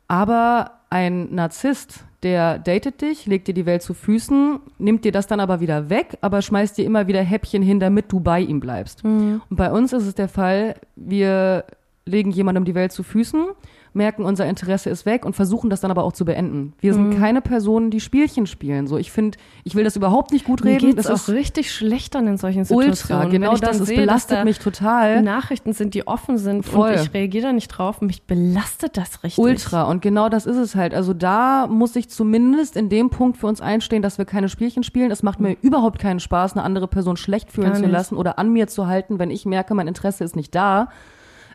Aber 0.08 0.81
ein 0.92 1.34
Narzisst, 1.34 2.06
der 2.22 2.60
datet 2.60 3.02
dich, 3.02 3.26
legt 3.26 3.48
dir 3.48 3.56
die 3.56 3.66
Welt 3.66 3.82
zu 3.82 3.96
Füßen, 3.96 4.60
nimmt 4.78 5.06
dir 5.06 5.12
das 5.12 5.26
dann 5.26 5.40
aber 5.40 5.60
wieder 5.60 5.90
weg, 5.90 6.18
aber 6.22 6.44
schmeißt 6.44 6.78
dir 6.78 6.86
immer 6.86 7.08
wieder 7.08 7.22
Häppchen 7.24 7.64
hin, 7.64 7.80
damit 7.80 8.12
du 8.12 8.20
bei 8.20 8.42
ihm 8.42 8.60
bleibst. 8.60 9.04
Und 9.50 9.56
bei 9.56 9.72
uns 9.72 9.94
ist 9.94 10.06
es 10.06 10.14
der 10.14 10.28
Fall, 10.28 10.76
wir 10.96 11.64
legen 12.06 12.32
jemandem 12.32 12.66
die 12.66 12.76
Welt 12.76 12.92
zu 12.92 13.04
Füßen, 13.04 13.46
merken, 13.94 14.24
unser 14.24 14.46
Interesse 14.46 14.90
ist 14.90 15.06
weg 15.06 15.26
und 15.26 15.36
versuchen 15.36 15.70
das 15.70 15.82
dann 15.82 15.92
aber 15.92 16.04
auch 16.04 16.14
zu 16.14 16.26
beenden. 16.26 16.74
Wir 16.80 16.94
sind 16.94 17.18
keine 17.18 17.42
Personen, 17.42 17.92
die 17.92 18.00
Spielchen 18.00 18.48
spielen. 18.48 18.88
So, 18.88 18.98
ich 18.98 19.12
finde, 19.12 19.38
ich 19.64 19.76
will 19.76 19.84
das 19.84 19.96
überhaupt 19.96 20.32
nicht 20.32 20.46
gut 20.46 20.64
Mir 20.64 20.72
reden. 20.72 20.96
geht's 20.96 21.08
das 21.08 21.30
auch 21.30 21.34
richtig 21.34 21.72
schlecht 21.74 22.16
dann 22.16 22.28
in 22.28 22.38
solchen 22.38 22.64
Situationen. 22.64 22.92
ultra, 22.92 23.26
genau 23.26 23.56
das. 23.58 23.80
Es 23.80 23.90
belastet 23.90 24.38
da 24.38 24.44
mich 24.44 24.60
total. 24.60 25.22
Nachrichten 25.22 25.74
sind, 25.74 25.94
die 25.94 26.08
offen 26.08 26.38
sind 26.38 26.66
Voll. 26.66 26.92
und 26.92 27.02
ich 27.02 27.14
reagiere 27.14 27.48
da 27.48 27.54
nicht 27.54 27.68
drauf. 27.68 28.02
Mich 28.02 28.24
belastet 28.24 28.98
das 28.98 29.24
richtig. 29.24 29.44
Ultra. 29.44 29.84
Und 29.84 30.02
genau 30.02 30.30
das 30.30 30.46
ist 30.46 30.58
es 30.58 30.76
halt. 30.76 30.94
Also 30.94 31.14
da 31.14 31.68
muss 31.68 31.96
ich 31.96 32.10
zumindest 32.10 32.78
in 32.78 32.90
dem 32.90 33.10
Punkt 33.10 33.38
für 33.38 33.48
uns 33.48 33.62
einstehen, 33.62 34.02
dass 34.02 34.18
wir 34.18 34.26
keine 34.26 34.50
Spielchen 34.50 34.84
spielen. 34.84 35.12
Es 35.12 35.24
macht 35.24 35.40
mir 35.40 35.58
überhaupt 35.62 36.00
keinen 36.00 36.20
Spaß, 36.20 36.54
eine 36.54 36.64
andere 36.64 36.88
Person 36.88 37.18
schlecht 37.18 37.52
fühlen 37.52 37.76
zu 37.76 37.86
lassen 37.86 38.16
oder 38.16 38.40
an 38.40 38.52
mir 38.54 38.68
zu 38.68 38.88
halten, 38.88 39.20
wenn 39.20 39.32
ich 39.32 39.46
merke, 39.46 39.74
mein 39.74 39.88
Interesse 39.88 40.24
ist 40.24 40.36
nicht 40.36 40.56
da. 40.56 40.90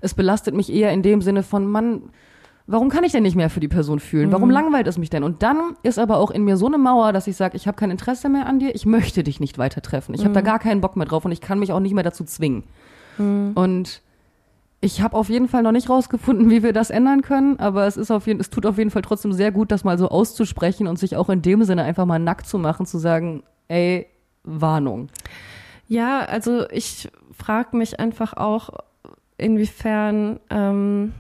Es 0.00 0.14
belastet 0.14 0.54
mich 0.54 0.72
eher 0.72 0.92
in 0.92 1.02
dem 1.02 1.22
Sinne 1.22 1.42
von, 1.42 1.66
Mann, 1.66 2.10
warum 2.66 2.88
kann 2.88 3.04
ich 3.04 3.12
denn 3.12 3.22
nicht 3.22 3.36
mehr 3.36 3.50
für 3.50 3.60
die 3.60 3.68
Person 3.68 4.00
fühlen? 4.00 4.32
Warum 4.32 4.50
langweilt 4.50 4.86
es 4.86 4.98
mich 4.98 5.10
denn? 5.10 5.22
Und 5.22 5.42
dann 5.42 5.76
ist 5.82 5.98
aber 5.98 6.18
auch 6.18 6.30
in 6.30 6.44
mir 6.44 6.56
so 6.56 6.66
eine 6.66 6.78
Mauer, 6.78 7.12
dass 7.12 7.26
ich 7.26 7.36
sage, 7.36 7.56
ich 7.56 7.66
habe 7.66 7.76
kein 7.76 7.90
Interesse 7.90 8.28
mehr 8.28 8.46
an 8.46 8.58
dir, 8.58 8.74
ich 8.74 8.86
möchte 8.86 9.22
dich 9.22 9.40
nicht 9.40 9.58
weiter 9.58 9.82
treffen. 9.82 10.14
Ich 10.14 10.24
habe 10.24 10.34
da 10.34 10.40
gar 10.40 10.58
keinen 10.58 10.80
Bock 10.80 10.96
mehr 10.96 11.06
drauf 11.06 11.24
und 11.24 11.32
ich 11.32 11.40
kann 11.40 11.58
mich 11.58 11.72
auch 11.72 11.80
nicht 11.80 11.94
mehr 11.94 12.04
dazu 12.04 12.24
zwingen. 12.24 12.64
Und 13.18 14.02
ich 14.80 15.00
habe 15.00 15.16
auf 15.16 15.30
jeden 15.30 15.48
Fall 15.48 15.62
noch 15.62 15.72
nicht 15.72 15.88
rausgefunden, 15.88 16.50
wie 16.50 16.62
wir 16.62 16.72
das 16.72 16.90
ändern 16.90 17.22
können, 17.22 17.58
aber 17.58 17.86
es 17.86 17.96
ist 17.96 18.10
auf 18.10 18.26
jeden, 18.26 18.40
es 18.40 18.50
tut 18.50 18.66
auf 18.66 18.76
jeden 18.78 18.90
Fall 18.90 19.02
trotzdem 19.02 19.32
sehr 19.32 19.50
gut, 19.50 19.72
das 19.72 19.84
mal 19.84 19.98
so 19.98 20.08
auszusprechen 20.08 20.86
und 20.86 20.98
sich 20.98 21.16
auch 21.16 21.30
in 21.30 21.40
dem 21.42 21.64
Sinne 21.64 21.82
einfach 21.82 22.04
mal 22.04 22.18
nackt 22.18 22.46
zu 22.46 22.58
machen, 22.58 22.84
zu 22.84 22.98
sagen, 22.98 23.42
ey, 23.68 24.06
Warnung. 24.44 25.08
Ja, 25.88 26.20
also 26.20 26.68
ich 26.70 27.08
frage 27.32 27.76
mich 27.76 27.98
einfach 28.00 28.34
auch, 28.36 28.70
inwiefern, 29.38 30.40
ähm, 30.50 31.12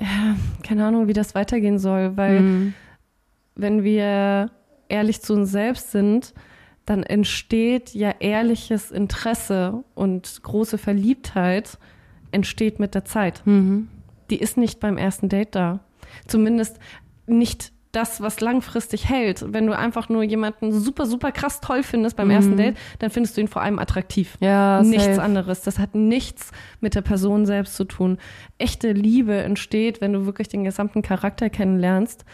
ja, 0.00 0.36
keine 0.62 0.86
Ahnung, 0.86 1.08
wie 1.08 1.12
das 1.12 1.34
weitergehen 1.34 1.78
soll, 1.78 2.16
weil 2.16 2.40
Mhm. 2.40 2.74
wenn 3.54 3.84
wir 3.84 4.50
ehrlich 4.88 5.20
zu 5.20 5.34
uns 5.34 5.50
selbst 5.50 5.90
sind, 5.90 6.34
dann 6.86 7.02
entsteht 7.02 7.94
ja 7.94 8.14
ehrliches 8.18 8.90
Interesse 8.90 9.84
und 9.94 10.40
große 10.42 10.78
Verliebtheit 10.78 11.78
entsteht 12.32 12.80
mit 12.80 12.94
der 12.94 13.04
Zeit. 13.04 13.42
Mhm. 13.44 13.88
Die 14.30 14.40
ist 14.40 14.56
nicht 14.56 14.80
beim 14.80 14.96
ersten 14.96 15.28
Date 15.28 15.54
da. 15.54 15.80
Zumindest 16.26 16.78
nicht 17.26 17.72
das, 17.92 18.20
was 18.20 18.40
langfristig 18.40 19.08
hält. 19.08 19.44
Wenn 19.52 19.66
du 19.66 19.76
einfach 19.76 20.08
nur 20.08 20.22
jemanden 20.22 20.72
super, 20.72 21.06
super 21.06 21.32
krass 21.32 21.60
toll 21.60 21.82
findest 21.82 22.16
beim 22.16 22.30
ersten 22.30 22.56
Date, 22.56 22.76
dann 23.00 23.10
findest 23.10 23.36
du 23.36 23.40
ihn 23.40 23.48
vor 23.48 23.62
allem 23.62 23.78
attraktiv. 23.80 24.36
Ja, 24.40 24.80
nichts 24.82 25.04
safe. 25.06 25.22
anderes. 25.22 25.62
Das 25.62 25.78
hat 25.80 25.94
nichts 25.94 26.52
mit 26.80 26.94
der 26.94 27.02
Person 27.02 27.46
selbst 27.46 27.74
zu 27.74 27.84
tun. 27.84 28.18
Echte 28.58 28.92
Liebe 28.92 29.34
entsteht, 29.42 30.00
wenn 30.00 30.12
du 30.12 30.24
wirklich 30.24 30.46
den 30.48 30.62
gesamten 30.62 31.02
Charakter 31.02 31.50
kennenlernst. 31.50 32.24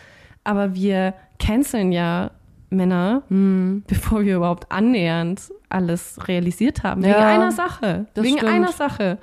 Aber 0.45 0.75
wir 0.75 1.15
canceln 1.39 1.91
ja 1.93 2.33
Männer, 2.69 3.23
Mhm. 3.29 3.85
bevor 3.87 4.25
wir 4.25 4.37
überhaupt 4.37 4.71
annähernd 4.73 5.51
alles 5.69 6.19
realisiert 6.29 6.83
haben. 6.83 7.03
Wegen 7.03 7.13
Ja, 7.13 7.29
einer 7.29 7.53
Sache. 7.53 8.07
Wegen 8.15 8.37
stimmt. 8.39 8.53
einer 8.53 8.73
Sache. 8.73 9.19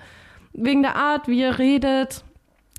Wegen 0.53 0.81
der 0.81 0.95
Art, 0.95 1.27
wie 1.27 1.41
er 1.41 1.59
redet, 1.59 2.23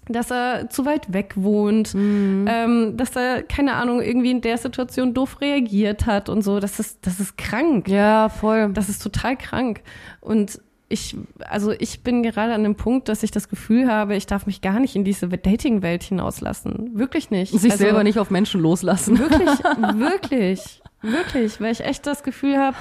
dass 0.09 0.31
er 0.31 0.69
zu 0.71 0.85
weit 0.87 1.13
weg 1.13 1.33
wohnt, 1.37 1.95
Mhm. 1.95 2.47
ähm, 2.49 2.97
dass 2.97 3.17
er, 3.17 3.43
keine 3.43 3.75
Ahnung, 3.75 4.03
irgendwie 4.03 4.31
in 4.31 4.41
der 4.41 4.59
Situation 4.59 5.15
doof 5.15 5.41
reagiert 5.41 6.07
hat 6.07 6.29
und 6.29 6.43
so. 6.43 6.61
Das 6.61 6.79
ist, 6.81 7.07
das 7.07 7.21
ist 7.21 7.39
krank. 7.39 7.89
Ja, 7.89 8.29
voll. 8.29 8.71
Das 8.73 8.89
ist 8.89 9.03
total 9.03 9.37
krank. 9.37 9.81
Und 10.21 10.61
ich, 10.91 11.17
also 11.49 11.73
ich 11.73 12.03
bin 12.03 12.23
gerade 12.23 12.53
an 12.53 12.63
dem 12.63 12.75
Punkt, 12.77 13.09
dass 13.09 13.23
ich 13.23 13.31
das 13.31 13.49
Gefühl 13.49 13.89
habe, 13.91 14.15
ich 14.17 14.27
darf 14.27 14.47
mich 14.47 14.61
gar 14.61 14.79
nicht 14.79 14.95
in 14.95 15.03
diese 15.03 15.27
Dating-Welt 15.29 16.03
hinauslassen. 16.03 16.91
Wirklich 16.95 17.31
nicht. 17.31 17.53
Sich 17.53 17.73
Also 17.73 17.83
selber 17.85 18.05
nicht 18.05 18.19
auf 18.19 18.31
Menschen 18.31 18.61
loslassen. 18.61 19.19
Wirklich, 19.19 19.49
wirklich, 19.99 20.83
wirklich, 21.03 21.61
weil 21.61 21.73
ich 21.73 21.81
echt 21.85 22.07
das 22.07 22.23
Gefühl 22.23 22.59
habe, 22.59 22.77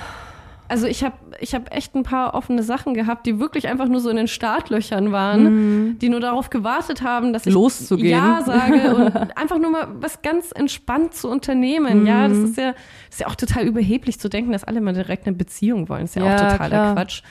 also 0.67 0.87
ich 0.87 1.03
habe 1.03 1.15
ich 1.39 1.53
hab 1.53 1.73
echt 1.75 1.95
ein 1.95 2.03
paar 2.03 2.33
offene 2.33 2.63
Sachen 2.63 2.93
gehabt, 2.93 3.25
die 3.25 3.39
wirklich 3.39 3.67
einfach 3.67 3.87
nur 3.87 3.99
so 3.99 4.09
in 4.09 4.15
den 4.15 4.27
Startlöchern 4.27 5.11
waren, 5.11 5.97
die 5.99 6.09
nur 6.09 6.19
darauf 6.19 6.49
gewartet 6.49 7.01
haben, 7.01 7.33
dass 7.33 7.45
ich 7.45 7.53
Loszugehen. 7.53 8.09
Ja 8.09 8.41
sage 8.45 8.95
und 8.95 9.37
einfach 9.37 9.59
nur 9.59 9.71
mal 9.71 9.87
was 9.99 10.21
ganz 10.21 10.51
entspannt 10.51 11.13
zu 11.13 11.29
unternehmen. 11.29 12.05
Ja, 12.05 12.27
das 12.27 12.37
ist 12.39 12.57
ja, 12.57 12.73
ist 13.09 13.19
ja 13.19 13.27
auch 13.27 13.35
total 13.35 13.65
überheblich 13.67 14.19
zu 14.19 14.29
denken, 14.29 14.51
dass 14.51 14.63
alle 14.63 14.81
mal 14.81 14.93
direkt 14.93 15.27
eine 15.27 15.35
Beziehung 15.35 15.89
wollen. 15.89 16.05
ist 16.05 16.15
ja, 16.15 16.25
Ja, 16.25 16.35
auch 16.35 16.39
totaler 16.51 16.69
klar. 16.69 16.93
Quatsch. 16.95 17.21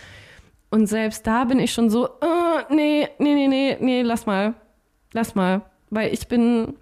Und 0.71 0.87
selbst 0.87 1.27
da 1.27 1.45
bin 1.45 1.59
ich 1.59 1.73
schon 1.73 1.91
so, 1.91 2.07
äh, 2.07 2.75
nee, 2.75 3.09
nee, 3.19 3.35
nee, 3.35 3.49
nee, 3.49 3.77
nee, 3.81 4.03
lass 4.03 4.25
mal. 4.27 4.55
Lass 5.13 5.35
mal. 5.35 5.63
Weil 5.91 6.13
ich 6.15 6.29
bin, 6.29 6.75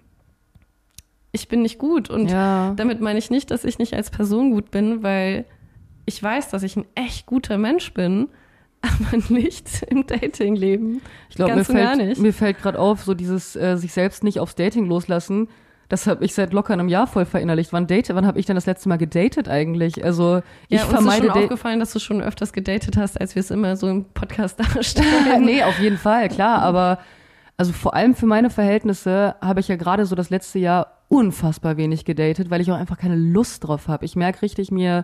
ich 1.33 1.47
bin 1.47 1.61
nicht 1.61 1.77
gut. 1.77 2.09
Und 2.09 2.29
Ja. 2.29 2.73
damit 2.75 3.01
meine 3.01 3.19
ich 3.19 3.29
nicht, 3.29 3.51
dass 3.51 3.63
ich 3.65 3.79
nicht 3.79 3.93
als 3.93 4.09
Person 4.09 4.51
gut 4.51 4.71
bin, 4.71 5.03
weil 5.03 5.45
ich 6.13 6.21
weiß, 6.21 6.49
dass 6.49 6.63
ich 6.63 6.75
ein 6.75 6.85
echt 6.95 7.25
guter 7.25 7.57
Mensch 7.57 7.93
bin, 7.93 8.27
aber 8.81 9.17
nicht 9.29 9.83
im 9.89 10.05
Datingleben. 10.07 11.01
Ich 11.29 11.35
glaube, 11.35 11.55
mir 11.55 11.65
fällt, 11.65 12.17
mir 12.19 12.33
fällt 12.33 12.61
gerade 12.61 12.79
auf, 12.79 13.03
so 13.03 13.13
dieses 13.13 13.55
äh, 13.55 13.77
sich 13.77 13.93
selbst 13.93 14.23
nicht 14.23 14.39
aufs 14.39 14.55
Dating 14.55 14.85
loslassen. 14.87 15.47
Das 15.87 16.07
habe 16.07 16.23
ich 16.23 16.33
seit 16.33 16.53
locker 16.53 16.71
einem 16.73 16.87
Jahr 16.87 17.05
voll 17.05 17.25
verinnerlicht. 17.25 17.73
Wann 17.73 17.85
date, 17.85 18.15
wann 18.15 18.25
habe 18.25 18.39
ich 18.39 18.45
denn 18.45 18.55
das 18.55 18.65
letzte 18.65 18.87
Mal 18.87 18.97
gedatet 18.97 19.49
eigentlich? 19.49 20.03
Also 20.05 20.41
ich 20.69 20.77
Ja, 20.79 20.85
uns 20.85 20.93
ist 20.93 20.95
vermeide 20.97 21.25
schon 21.27 21.35
Da- 21.35 21.41
aufgefallen, 21.41 21.79
dass 21.81 21.91
du 21.91 21.99
schon 21.99 22.21
öfters 22.21 22.53
gedatet 22.53 22.95
hast, 22.97 23.19
als 23.19 23.35
wir 23.35 23.41
es 23.41 23.51
immer 23.51 23.75
so 23.75 23.89
im 23.89 24.05
Podcast 24.05 24.57
darstellen. 24.75 25.43
nee, 25.43 25.63
auf 25.63 25.77
jeden 25.79 25.97
Fall, 25.97 26.29
klar. 26.29 26.61
Aber 26.61 26.99
also 27.57 27.73
vor 27.73 27.93
allem 27.93 28.15
für 28.15 28.25
meine 28.25 28.49
Verhältnisse 28.49 29.35
habe 29.41 29.59
ich 29.59 29.67
ja 29.67 29.75
gerade 29.75 30.05
so 30.05 30.15
das 30.15 30.29
letzte 30.29 30.59
Jahr 30.59 30.97
unfassbar 31.09 31.75
wenig 31.75 32.05
gedatet, 32.05 32.49
weil 32.49 32.61
ich 32.61 32.71
auch 32.71 32.77
einfach 32.77 32.97
keine 32.97 33.17
Lust 33.17 33.67
drauf 33.67 33.89
habe. 33.89 34.05
Ich 34.05 34.15
merke 34.15 34.41
richtig, 34.43 34.71
mir, 34.71 35.03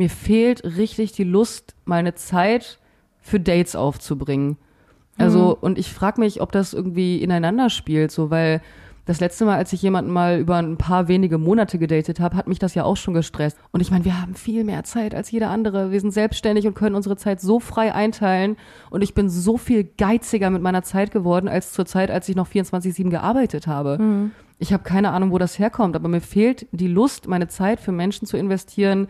mir 0.00 0.08
fehlt 0.08 0.64
richtig 0.64 1.12
die 1.12 1.24
Lust, 1.24 1.74
meine 1.84 2.14
Zeit 2.14 2.78
für 3.18 3.38
Dates 3.38 3.76
aufzubringen. 3.76 4.56
Also, 5.18 5.54
und 5.60 5.76
ich 5.76 5.92
frage 5.92 6.22
mich, 6.22 6.40
ob 6.40 6.52
das 6.52 6.72
irgendwie 6.72 7.22
ineinander 7.22 7.68
spielt, 7.68 8.10
so, 8.10 8.30
weil 8.30 8.62
das 9.04 9.20
letzte 9.20 9.44
Mal, 9.44 9.58
als 9.58 9.74
ich 9.74 9.82
jemanden 9.82 10.10
mal 10.10 10.38
über 10.38 10.56
ein 10.56 10.78
paar 10.78 11.06
wenige 11.08 11.36
Monate 11.36 11.78
gedatet 11.78 12.18
habe, 12.18 12.34
hat 12.34 12.48
mich 12.48 12.58
das 12.58 12.74
ja 12.74 12.84
auch 12.84 12.96
schon 12.96 13.12
gestresst. 13.12 13.58
Und 13.72 13.82
ich 13.82 13.90
meine, 13.90 14.06
wir 14.06 14.22
haben 14.22 14.34
viel 14.34 14.64
mehr 14.64 14.84
Zeit 14.84 15.14
als 15.14 15.30
jeder 15.30 15.50
andere. 15.50 15.90
Wir 15.90 16.00
sind 16.00 16.12
selbstständig 16.12 16.66
und 16.66 16.72
können 16.72 16.96
unsere 16.96 17.16
Zeit 17.16 17.42
so 17.42 17.60
frei 17.60 17.92
einteilen. 17.92 18.56
Und 18.88 19.02
ich 19.02 19.12
bin 19.12 19.28
so 19.28 19.58
viel 19.58 19.84
geiziger 19.84 20.48
mit 20.48 20.62
meiner 20.62 20.82
Zeit 20.82 21.10
geworden 21.10 21.46
als 21.46 21.74
zur 21.74 21.84
Zeit, 21.84 22.10
als 22.10 22.26
ich 22.30 22.36
noch 22.36 22.48
24-7 22.48 23.10
gearbeitet 23.10 23.66
habe. 23.66 23.98
Ich 24.58 24.72
habe 24.72 24.82
keine 24.82 25.10
Ahnung, 25.10 25.30
wo 25.30 25.36
das 25.36 25.58
herkommt, 25.58 25.94
aber 25.94 26.08
mir 26.08 26.22
fehlt 26.22 26.66
die 26.72 26.88
Lust, 26.88 27.28
meine 27.28 27.48
Zeit 27.48 27.80
für 27.80 27.92
Menschen 27.92 28.26
zu 28.26 28.38
investieren, 28.38 29.08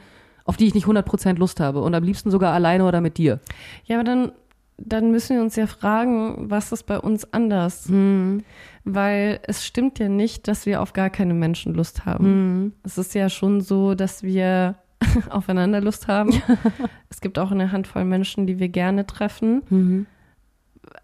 auf 0.51 0.57
die 0.57 0.67
ich 0.67 0.75
nicht 0.75 0.89
100% 0.89 1.39
Lust 1.39 1.61
habe. 1.61 1.81
Und 1.81 1.95
am 1.95 2.03
liebsten 2.03 2.33
sogar 2.33 2.53
alleine 2.53 2.85
oder 2.85 3.01
mit 3.01 3.19
dir. 3.19 3.39
Ja, 3.85 3.99
aber 3.99 4.05
dann, 4.05 4.33
dann 4.79 5.13
müssen 5.13 5.37
wir 5.37 5.43
uns 5.45 5.55
ja 5.55 5.69
fragen, 5.69 6.51
was 6.51 6.73
ist 6.73 6.87
bei 6.87 6.99
uns 6.99 7.33
anders? 7.33 7.87
Hm. 7.87 8.43
Weil 8.83 9.39
es 9.45 9.65
stimmt 9.65 10.01
ja 10.01 10.09
nicht, 10.09 10.49
dass 10.49 10.67
wir 10.67 10.83
auf 10.83 10.93
gar 10.93 11.09
keine 11.09 11.35
Menschen 11.35 11.73
Lust 11.73 12.05
haben. 12.05 12.75
Es 12.83 12.99
ist 12.99 13.15
ja 13.15 13.29
schon 13.29 13.61
so, 13.61 13.95
dass 13.95 14.25
wir 14.25 14.75
aufeinander 15.31 15.81
Lust 15.81 16.09
haben. 16.09 16.33
es 17.11 17.21
gibt 17.21 17.39
auch 17.39 17.53
eine 17.53 17.71
Handvoll 17.71 18.05
Menschen, 18.05 18.49
die 18.49 18.59
wir 18.59 18.71
gerne 18.71 19.07
treffen. 19.07 19.63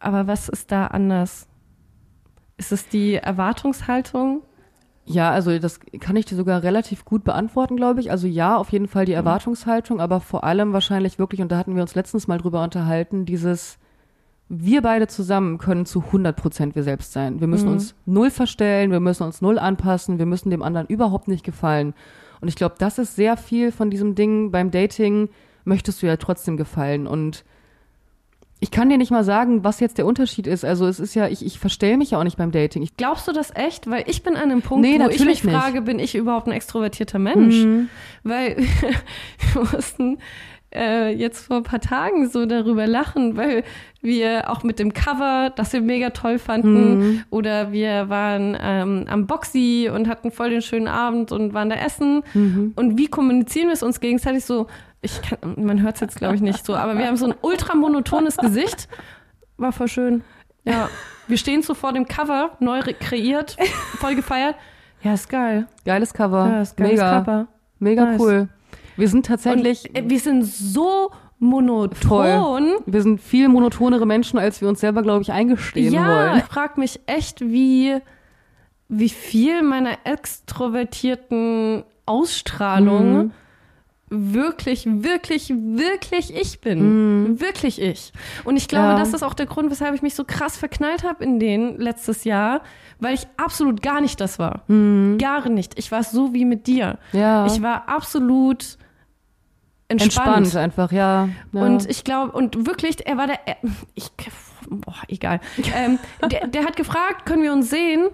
Aber 0.00 0.26
was 0.26 0.48
ist 0.48 0.72
da 0.72 0.88
anders? 0.88 1.46
Ist 2.56 2.72
es 2.72 2.88
die 2.88 3.14
Erwartungshaltung? 3.14 4.42
Ja, 5.08 5.30
also 5.30 5.56
das 5.58 5.78
kann 6.00 6.16
ich 6.16 6.26
dir 6.26 6.34
sogar 6.34 6.64
relativ 6.64 7.04
gut 7.04 7.22
beantworten, 7.22 7.76
glaube 7.76 8.00
ich. 8.00 8.10
Also 8.10 8.26
ja, 8.26 8.56
auf 8.56 8.72
jeden 8.72 8.88
Fall 8.88 9.04
die 9.04 9.12
Erwartungshaltung, 9.12 10.00
aber 10.00 10.20
vor 10.20 10.42
allem 10.42 10.72
wahrscheinlich 10.72 11.18
wirklich, 11.18 11.40
und 11.40 11.52
da 11.52 11.58
hatten 11.58 11.76
wir 11.76 11.82
uns 11.82 11.94
letztens 11.94 12.26
mal 12.26 12.38
drüber 12.38 12.62
unterhalten, 12.62 13.24
dieses, 13.24 13.78
wir 14.48 14.82
beide 14.82 15.06
zusammen 15.06 15.58
können 15.58 15.86
zu 15.86 16.02
100 16.02 16.36
Prozent 16.36 16.74
wir 16.74 16.82
selbst 16.82 17.12
sein. 17.12 17.40
Wir 17.40 17.46
müssen 17.46 17.68
uns 17.68 17.94
null 18.04 18.30
verstellen, 18.30 18.90
wir 18.90 19.00
müssen 19.00 19.22
uns 19.22 19.40
null 19.40 19.60
anpassen, 19.60 20.18
wir 20.18 20.26
müssen 20.26 20.50
dem 20.50 20.62
anderen 20.62 20.88
überhaupt 20.88 21.28
nicht 21.28 21.44
gefallen. 21.44 21.94
Und 22.40 22.48
ich 22.48 22.56
glaube, 22.56 22.74
das 22.78 22.98
ist 22.98 23.14
sehr 23.14 23.36
viel 23.36 23.70
von 23.70 23.90
diesem 23.90 24.16
Ding 24.16 24.50
beim 24.50 24.72
Dating, 24.72 25.28
möchtest 25.64 26.02
du 26.02 26.06
ja 26.06 26.16
trotzdem 26.16 26.56
gefallen. 26.56 27.06
Und 27.06 27.44
ich 28.58 28.70
kann 28.70 28.88
dir 28.88 28.96
nicht 28.98 29.10
mal 29.10 29.22
sagen, 29.24 29.64
was 29.64 29.80
jetzt 29.80 29.98
der 29.98 30.06
Unterschied 30.06 30.46
ist. 30.46 30.64
Also 30.64 30.86
es 30.86 30.98
ist 30.98 31.14
ja, 31.14 31.28
ich, 31.28 31.44
ich 31.44 31.58
verstell 31.58 31.96
mich 31.98 32.12
ja 32.12 32.18
auch 32.18 32.24
nicht 32.24 32.38
beim 32.38 32.52
Dating. 32.52 32.82
Ich 32.82 32.96
Glaubst 32.96 33.28
du 33.28 33.32
das 33.32 33.52
echt? 33.54 33.88
Weil 33.90 34.04
ich 34.06 34.22
bin 34.22 34.34
an 34.34 34.44
einem 34.44 34.62
Punkt, 34.62 34.86
Nee, 34.86 34.98
wo 34.98 35.08
ich 35.08 35.24
mich 35.24 35.44
nicht. 35.44 35.54
frage, 35.54 35.82
bin 35.82 35.98
ich 35.98 36.14
überhaupt 36.14 36.46
ein 36.46 36.52
extrovertierter 36.52 37.18
Mensch? 37.18 37.56
Mhm. 37.56 37.88
Weil 38.22 38.56
wir 39.52 39.62
mussten 39.72 40.18
äh, 40.74 41.14
jetzt 41.14 41.46
vor 41.46 41.58
ein 41.58 41.62
paar 41.62 41.80
Tagen 41.80 42.28
so 42.28 42.44
darüber 42.46 42.86
lachen, 42.86 43.36
weil 43.36 43.62
wir 44.02 44.50
auch 44.50 44.62
mit 44.62 44.78
dem 44.78 44.92
Cover, 44.94 45.50
das 45.54 45.72
wir 45.72 45.80
mega 45.80 46.10
toll 46.10 46.38
fanden, 46.38 46.98
Mhm. 46.98 47.22
oder 47.30 47.72
wir 47.72 48.08
waren 48.08 48.56
ähm, 48.60 49.04
am 49.08 49.26
Boxy 49.26 49.90
und 49.94 50.08
hatten 50.08 50.30
voll 50.30 50.50
den 50.50 50.62
schönen 50.62 50.88
Abend 50.88 51.30
und 51.30 51.54
waren 51.54 51.68
da 51.70 51.76
essen. 51.76 52.22
Mhm. 52.34 52.72
Und 52.76 52.98
wie 52.98 53.06
kommunizieren 53.08 53.66
wir 53.68 53.74
es 53.74 53.82
uns 53.82 54.00
gegenseitig 54.00 54.44
so? 54.44 54.66
Ich 55.06 55.22
kann, 55.22 55.54
man 55.64 55.82
hört 55.82 55.94
es 55.96 56.00
jetzt, 56.00 56.16
glaube 56.16 56.34
ich, 56.36 56.40
nicht 56.40 56.64
so, 56.66 56.74
aber 56.76 56.96
wir 56.98 57.06
haben 57.06 57.16
so 57.16 57.26
ein 57.26 57.34
ultra 57.42 57.74
monotones 57.74 58.36
Gesicht. 58.36 58.88
War 59.56 59.72
voll 59.72 59.88
schön. 59.88 60.22
Ja. 60.64 60.88
Wir 61.28 61.38
stehen 61.38 61.62
so 61.62 61.74
vor 61.74 61.92
dem 61.92 62.06
Cover, 62.06 62.50
neu 62.60 62.80
re- 62.80 62.94
kreiert, 62.94 63.56
voll 63.98 64.14
gefeiert. 64.14 64.54
Ja, 65.02 65.14
ist 65.14 65.28
geil. 65.28 65.66
Geiles 65.84 66.12
Cover. 66.14 66.46
Ja, 66.48 66.62
ist 66.62 66.76
geiles 66.76 66.92
Mega. 66.92 67.18
Cover. 67.20 67.46
Mega 67.78 68.04
Nice. 68.04 68.20
cool. 68.20 68.48
Wir 68.96 69.08
sind 69.08 69.26
tatsächlich 69.26 69.88
Und, 69.90 69.96
äh, 69.96 70.08
wir 70.10 70.18
sind 70.20 70.44
so 70.44 71.10
monoton. 71.38 72.00
toll. 72.00 72.78
Wir 72.86 73.02
sind 73.02 73.20
viel 73.20 73.48
monotonere 73.48 74.06
Menschen, 74.06 74.38
als 74.38 74.60
wir 74.60 74.68
uns 74.68 74.80
selber, 74.80 75.02
glaube 75.02 75.22
ich, 75.22 75.30
eingestehen 75.32 75.92
ja, 75.92 76.06
wollen. 76.06 76.38
ich 76.38 76.44
frage 76.44 76.80
mich 76.80 77.00
echt, 77.06 77.40
wie, 77.42 77.96
wie 78.88 79.08
viel 79.10 79.62
meiner 79.62 79.98
extrovertierten 80.04 81.84
Ausstrahlung 82.06 83.12
Mhm. 83.16 83.30
Wirklich, 84.08 84.86
wirklich, 84.86 85.50
wirklich 85.50 86.34
ich 86.34 86.60
bin. 86.60 87.32
Mm. 87.32 87.40
Wirklich 87.40 87.80
ich. 87.80 88.12
Und 88.44 88.56
ich 88.56 88.68
glaube, 88.68 88.88
ja. 88.88 88.98
das 88.98 89.12
ist 89.12 89.22
auch 89.22 89.34
der 89.34 89.46
Grund, 89.46 89.70
weshalb 89.70 89.94
ich 89.94 90.02
mich 90.02 90.14
so 90.14 90.24
krass 90.24 90.56
verknallt 90.56 91.02
habe 91.02 91.24
in 91.24 91.40
den 91.40 91.78
letztes 91.78 92.24
Jahr, 92.24 92.62
weil 93.00 93.14
ich 93.14 93.26
absolut 93.36 93.82
gar 93.82 94.00
nicht 94.00 94.20
das 94.20 94.38
war. 94.38 94.62
Mm. 94.68 95.18
Gar 95.18 95.48
nicht. 95.48 95.78
Ich 95.78 95.90
war 95.90 96.04
so 96.04 96.32
wie 96.32 96.44
mit 96.44 96.66
dir. 96.66 96.98
Ja. 97.12 97.46
Ich 97.46 97.62
war 97.62 97.88
absolut 97.88 98.78
entspannt. 99.88 100.38
Entspannt 100.38 100.56
einfach, 100.56 100.92
ja. 100.92 101.28
ja. 101.52 101.60
Und 101.60 101.88
ich 101.88 102.04
glaube, 102.04 102.32
und 102.32 102.66
wirklich, 102.66 103.06
er 103.06 103.16
war 103.16 103.26
der, 103.26 103.38
ich, 103.94 104.10
boah, 104.68 104.94
egal. 105.08 105.40
ähm, 105.74 105.98
der, 106.30 106.46
der 106.46 106.64
hat 106.64 106.76
gefragt, 106.76 107.26
können 107.26 107.42
wir 107.42 107.52
uns 107.52 107.70
sehen? 107.70 108.08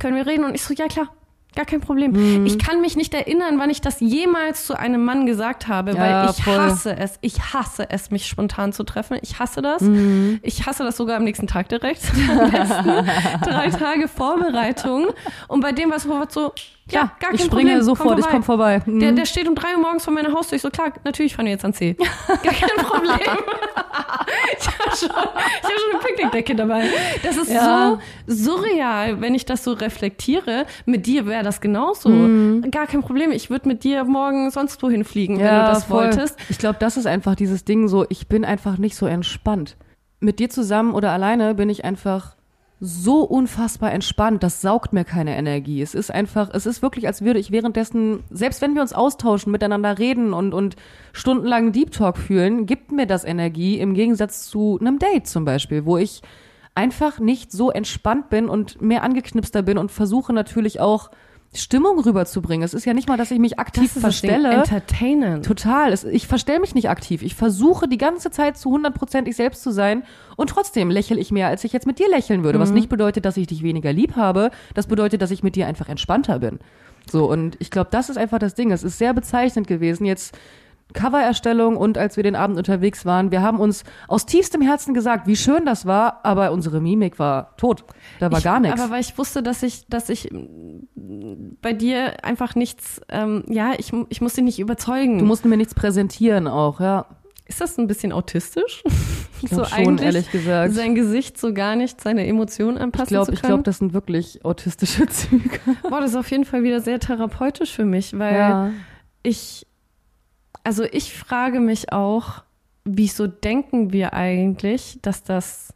Können 0.00 0.16
wir 0.16 0.26
reden? 0.26 0.44
Und 0.44 0.54
ich 0.54 0.62
so, 0.62 0.74
ja 0.74 0.88
klar. 0.88 1.08
Gar 1.54 1.66
kein 1.66 1.80
Problem. 1.80 2.12
Mhm. 2.12 2.46
Ich 2.46 2.58
kann 2.58 2.80
mich 2.80 2.96
nicht 2.96 3.12
erinnern, 3.12 3.58
wann 3.58 3.68
ich 3.68 3.82
das 3.82 4.00
jemals 4.00 4.66
zu 4.66 4.78
einem 4.78 5.04
Mann 5.04 5.26
gesagt 5.26 5.68
habe, 5.68 5.92
ja, 5.92 5.98
weil 5.98 6.30
ich 6.30 6.42
voll. 6.42 6.56
hasse 6.56 6.96
es. 6.96 7.18
Ich 7.20 7.52
hasse 7.52 7.90
es, 7.90 8.10
mich 8.10 8.26
spontan 8.26 8.72
zu 8.72 8.84
treffen. 8.84 9.18
Ich 9.20 9.38
hasse 9.38 9.60
das. 9.60 9.82
Mhm. 9.82 10.40
Ich 10.42 10.66
hasse 10.66 10.82
das 10.82 10.96
sogar 10.96 11.16
am 11.16 11.24
nächsten 11.24 11.46
Tag 11.46 11.68
direkt. 11.68 12.02
Am 12.30 12.50
besten 12.50 13.06
drei 13.44 13.68
Tage 13.68 14.08
Vorbereitung. 14.08 15.08
Und 15.48 15.60
bei 15.60 15.72
dem 15.72 15.90
war 15.90 15.96
es 15.96 16.32
so, 16.32 16.52
ja, 16.90 17.12
gar 17.20 17.30
kein 17.30 17.34
ich 17.36 17.44
springe 17.44 17.70
Problem. 17.70 17.82
sofort, 17.82 18.08
komm 18.08 18.18
ich 18.18 18.26
komme 18.26 18.42
vorbei. 18.42 18.82
Mhm. 18.84 19.00
Der, 19.00 19.12
der 19.12 19.24
steht 19.24 19.48
um 19.48 19.54
drei 19.54 19.74
Uhr 19.76 19.80
morgens 19.80 20.04
vor 20.04 20.12
meiner 20.12 20.32
Haustür. 20.32 20.56
Ich 20.56 20.62
so, 20.62 20.70
klar, 20.70 20.92
natürlich 21.04 21.34
fahren 21.34 21.46
wir 21.46 21.52
jetzt 21.52 21.64
an 21.64 21.72
C. 21.72 21.96
Gar 22.26 22.38
kein 22.38 22.84
Problem. 22.84 23.18
ich 24.58 24.66
habe 24.66 24.96
schon, 24.96 25.08
hab 25.10 25.62
schon 25.62 25.90
eine 25.90 26.00
Picknickdecke 26.04 26.54
dabei. 26.54 26.88
Das 27.22 27.36
ist 27.36 27.50
ja. 27.50 27.98
so 28.26 28.54
surreal, 28.60 29.20
wenn 29.20 29.34
ich 29.34 29.46
das 29.46 29.62
so 29.64 29.72
reflektiere. 29.72 30.66
Mit 30.84 31.06
dir 31.06 31.26
wäre 31.26 31.41
das 31.42 31.60
genauso. 31.60 32.08
Mhm. 32.08 32.70
Gar 32.70 32.86
kein 32.86 33.02
Problem. 33.02 33.30
Ich 33.30 33.50
würde 33.50 33.68
mit 33.68 33.84
dir 33.84 34.04
morgen 34.04 34.50
sonst 34.50 34.82
wohin 34.82 35.04
fliegen, 35.04 35.38
ja, 35.38 35.44
wenn 35.44 35.58
du 35.60 35.72
das 35.72 35.84
voll. 35.84 36.04
wolltest. 36.04 36.38
Ich 36.48 36.58
glaube, 36.58 36.76
das 36.78 36.96
ist 36.96 37.06
einfach 37.06 37.34
dieses 37.34 37.64
Ding 37.64 37.88
so, 37.88 38.06
ich 38.08 38.28
bin 38.28 38.44
einfach 38.44 38.78
nicht 38.78 38.96
so 38.96 39.06
entspannt. 39.06 39.76
Mit 40.20 40.38
dir 40.38 40.50
zusammen 40.50 40.94
oder 40.94 41.10
alleine 41.10 41.54
bin 41.54 41.68
ich 41.68 41.84
einfach 41.84 42.36
so 42.84 43.22
unfassbar 43.22 43.92
entspannt, 43.92 44.42
das 44.42 44.60
saugt 44.60 44.92
mir 44.92 45.04
keine 45.04 45.36
Energie. 45.36 45.80
Es 45.80 45.94
ist 45.94 46.10
einfach, 46.10 46.50
es 46.52 46.66
ist 46.66 46.82
wirklich, 46.82 47.06
als 47.06 47.22
würde 47.22 47.38
ich 47.38 47.52
währenddessen, 47.52 48.24
selbst 48.28 48.60
wenn 48.60 48.74
wir 48.74 48.82
uns 48.82 48.92
austauschen, 48.92 49.52
miteinander 49.52 50.00
reden 50.00 50.32
und, 50.32 50.52
und 50.52 50.74
stundenlang 51.12 51.70
Deep 51.70 51.92
Talk 51.92 52.18
fühlen, 52.18 52.66
gibt 52.66 52.90
mir 52.90 53.06
das 53.06 53.22
Energie 53.22 53.78
im 53.78 53.94
Gegensatz 53.94 54.48
zu 54.48 54.78
einem 54.80 54.98
Date 54.98 55.28
zum 55.28 55.44
Beispiel, 55.44 55.84
wo 55.84 55.96
ich 55.96 56.22
einfach 56.74 57.20
nicht 57.20 57.52
so 57.52 57.70
entspannt 57.70 58.30
bin 58.30 58.48
und 58.48 58.82
mehr 58.82 59.04
angeknipster 59.04 59.62
bin 59.62 59.78
und 59.78 59.92
versuche 59.92 60.32
natürlich 60.32 60.80
auch 60.80 61.12
Stimmung 61.54 61.98
rüberzubringen. 61.98 62.64
Es 62.64 62.72
ist 62.72 62.86
ja 62.86 62.94
nicht 62.94 63.08
mal, 63.08 63.18
dass 63.18 63.30
ich 63.30 63.38
mich 63.38 63.58
aktiv 63.58 63.84
das 63.84 63.96
ist 63.96 64.00
verstelle. 64.00 64.52
Entertainen. 64.52 65.42
Total. 65.42 65.92
Ich 66.10 66.26
verstelle 66.26 66.60
mich 66.60 66.74
nicht 66.74 66.88
aktiv. 66.88 67.22
Ich 67.22 67.34
versuche 67.34 67.88
die 67.88 67.98
ganze 67.98 68.30
Zeit 68.30 68.56
zu 68.56 68.74
100% 68.74 69.26
ich 69.26 69.36
selbst 69.36 69.62
zu 69.62 69.70
sein 69.70 70.04
und 70.36 70.48
trotzdem 70.48 70.90
lächle 70.90 71.20
ich 71.20 71.30
mehr, 71.30 71.48
als 71.48 71.64
ich 71.64 71.72
jetzt 71.74 71.86
mit 71.86 71.98
dir 71.98 72.08
lächeln 72.08 72.42
würde. 72.42 72.58
Mhm. 72.58 72.62
Was 72.62 72.70
nicht 72.70 72.88
bedeutet, 72.88 73.26
dass 73.26 73.36
ich 73.36 73.46
dich 73.46 73.62
weniger 73.62 73.92
lieb 73.92 74.16
habe. 74.16 74.50
Das 74.74 74.86
bedeutet, 74.86 75.20
dass 75.20 75.30
ich 75.30 75.42
mit 75.42 75.54
dir 75.54 75.66
einfach 75.66 75.88
entspannter 75.90 76.38
bin. 76.38 76.58
So, 77.10 77.30
und 77.30 77.56
ich 77.58 77.70
glaube, 77.70 77.90
das 77.90 78.08
ist 78.08 78.16
einfach 78.16 78.38
das 78.38 78.54
Ding. 78.54 78.72
Es 78.72 78.82
ist 78.82 78.96
sehr 78.96 79.12
bezeichnend 79.12 79.66
gewesen. 79.66 80.06
Jetzt 80.06 80.36
Covererstellung 80.92 81.76
und 81.76 81.98
als 81.98 82.16
wir 82.16 82.22
den 82.22 82.36
Abend 82.36 82.58
unterwegs 82.58 83.04
waren, 83.04 83.30
wir 83.30 83.42
haben 83.42 83.60
uns 83.60 83.84
aus 84.08 84.26
tiefstem 84.26 84.62
Herzen 84.62 84.94
gesagt, 84.94 85.26
wie 85.26 85.36
schön 85.36 85.64
das 85.64 85.86
war, 85.86 86.20
aber 86.24 86.52
unsere 86.52 86.80
Mimik 86.80 87.18
war 87.18 87.56
tot. 87.56 87.84
Da 88.20 88.30
war 88.30 88.38
ich, 88.38 88.44
gar 88.44 88.60
nichts. 88.60 88.80
Aber 88.80 88.92
weil 88.92 89.00
ich 89.00 89.16
wusste, 89.18 89.42
dass 89.42 89.62
ich, 89.62 89.86
dass 89.88 90.08
ich 90.08 90.30
bei 90.94 91.72
dir 91.72 92.24
einfach 92.24 92.54
nichts, 92.54 93.00
ähm, 93.08 93.44
ja, 93.48 93.72
ich, 93.78 93.92
ich 94.08 94.20
musste 94.20 94.40
dich 94.40 94.44
nicht 94.44 94.58
überzeugen. 94.58 95.18
Du 95.18 95.24
musst 95.24 95.44
mir 95.44 95.56
nichts 95.56 95.74
präsentieren 95.74 96.48
auch, 96.48 96.80
ja. 96.80 97.06
Ist 97.46 97.60
das 97.60 97.76
ein 97.76 97.86
bisschen 97.86 98.12
autistisch? 98.12 98.82
Ich 99.42 99.50
so 99.50 99.64
schon, 99.64 99.98
ehrlich 99.98 100.30
gesagt. 100.30 100.72
Sein 100.72 100.94
Gesicht 100.94 101.38
so 101.38 101.52
gar 101.52 101.76
nicht 101.76 102.00
seine 102.00 102.26
Emotionen 102.26 102.78
anpassen 102.78 103.08
ich 103.08 103.08
glaub, 103.10 103.26
zu 103.26 103.32
können. 103.32 103.36
Ich 103.36 103.42
glaube, 103.42 103.62
das 103.64 103.78
sind 103.78 103.92
wirklich 103.92 104.44
autistische 104.44 105.06
Züge. 105.08 105.60
Boah, 105.82 106.00
das 106.00 106.12
ist 106.12 106.16
auf 106.16 106.30
jeden 106.30 106.44
Fall 106.44 106.62
wieder 106.62 106.80
sehr 106.80 107.00
therapeutisch 107.00 107.72
für 107.72 107.84
mich, 107.84 108.18
weil 108.18 108.34
ja. 108.34 108.70
ich 109.22 109.66
also 110.64 110.84
ich 110.84 111.14
frage 111.14 111.60
mich 111.60 111.92
auch, 111.92 112.42
wieso 112.84 113.26
denken 113.26 113.92
wir 113.92 114.12
eigentlich, 114.12 114.98
dass 115.02 115.22
das 115.22 115.74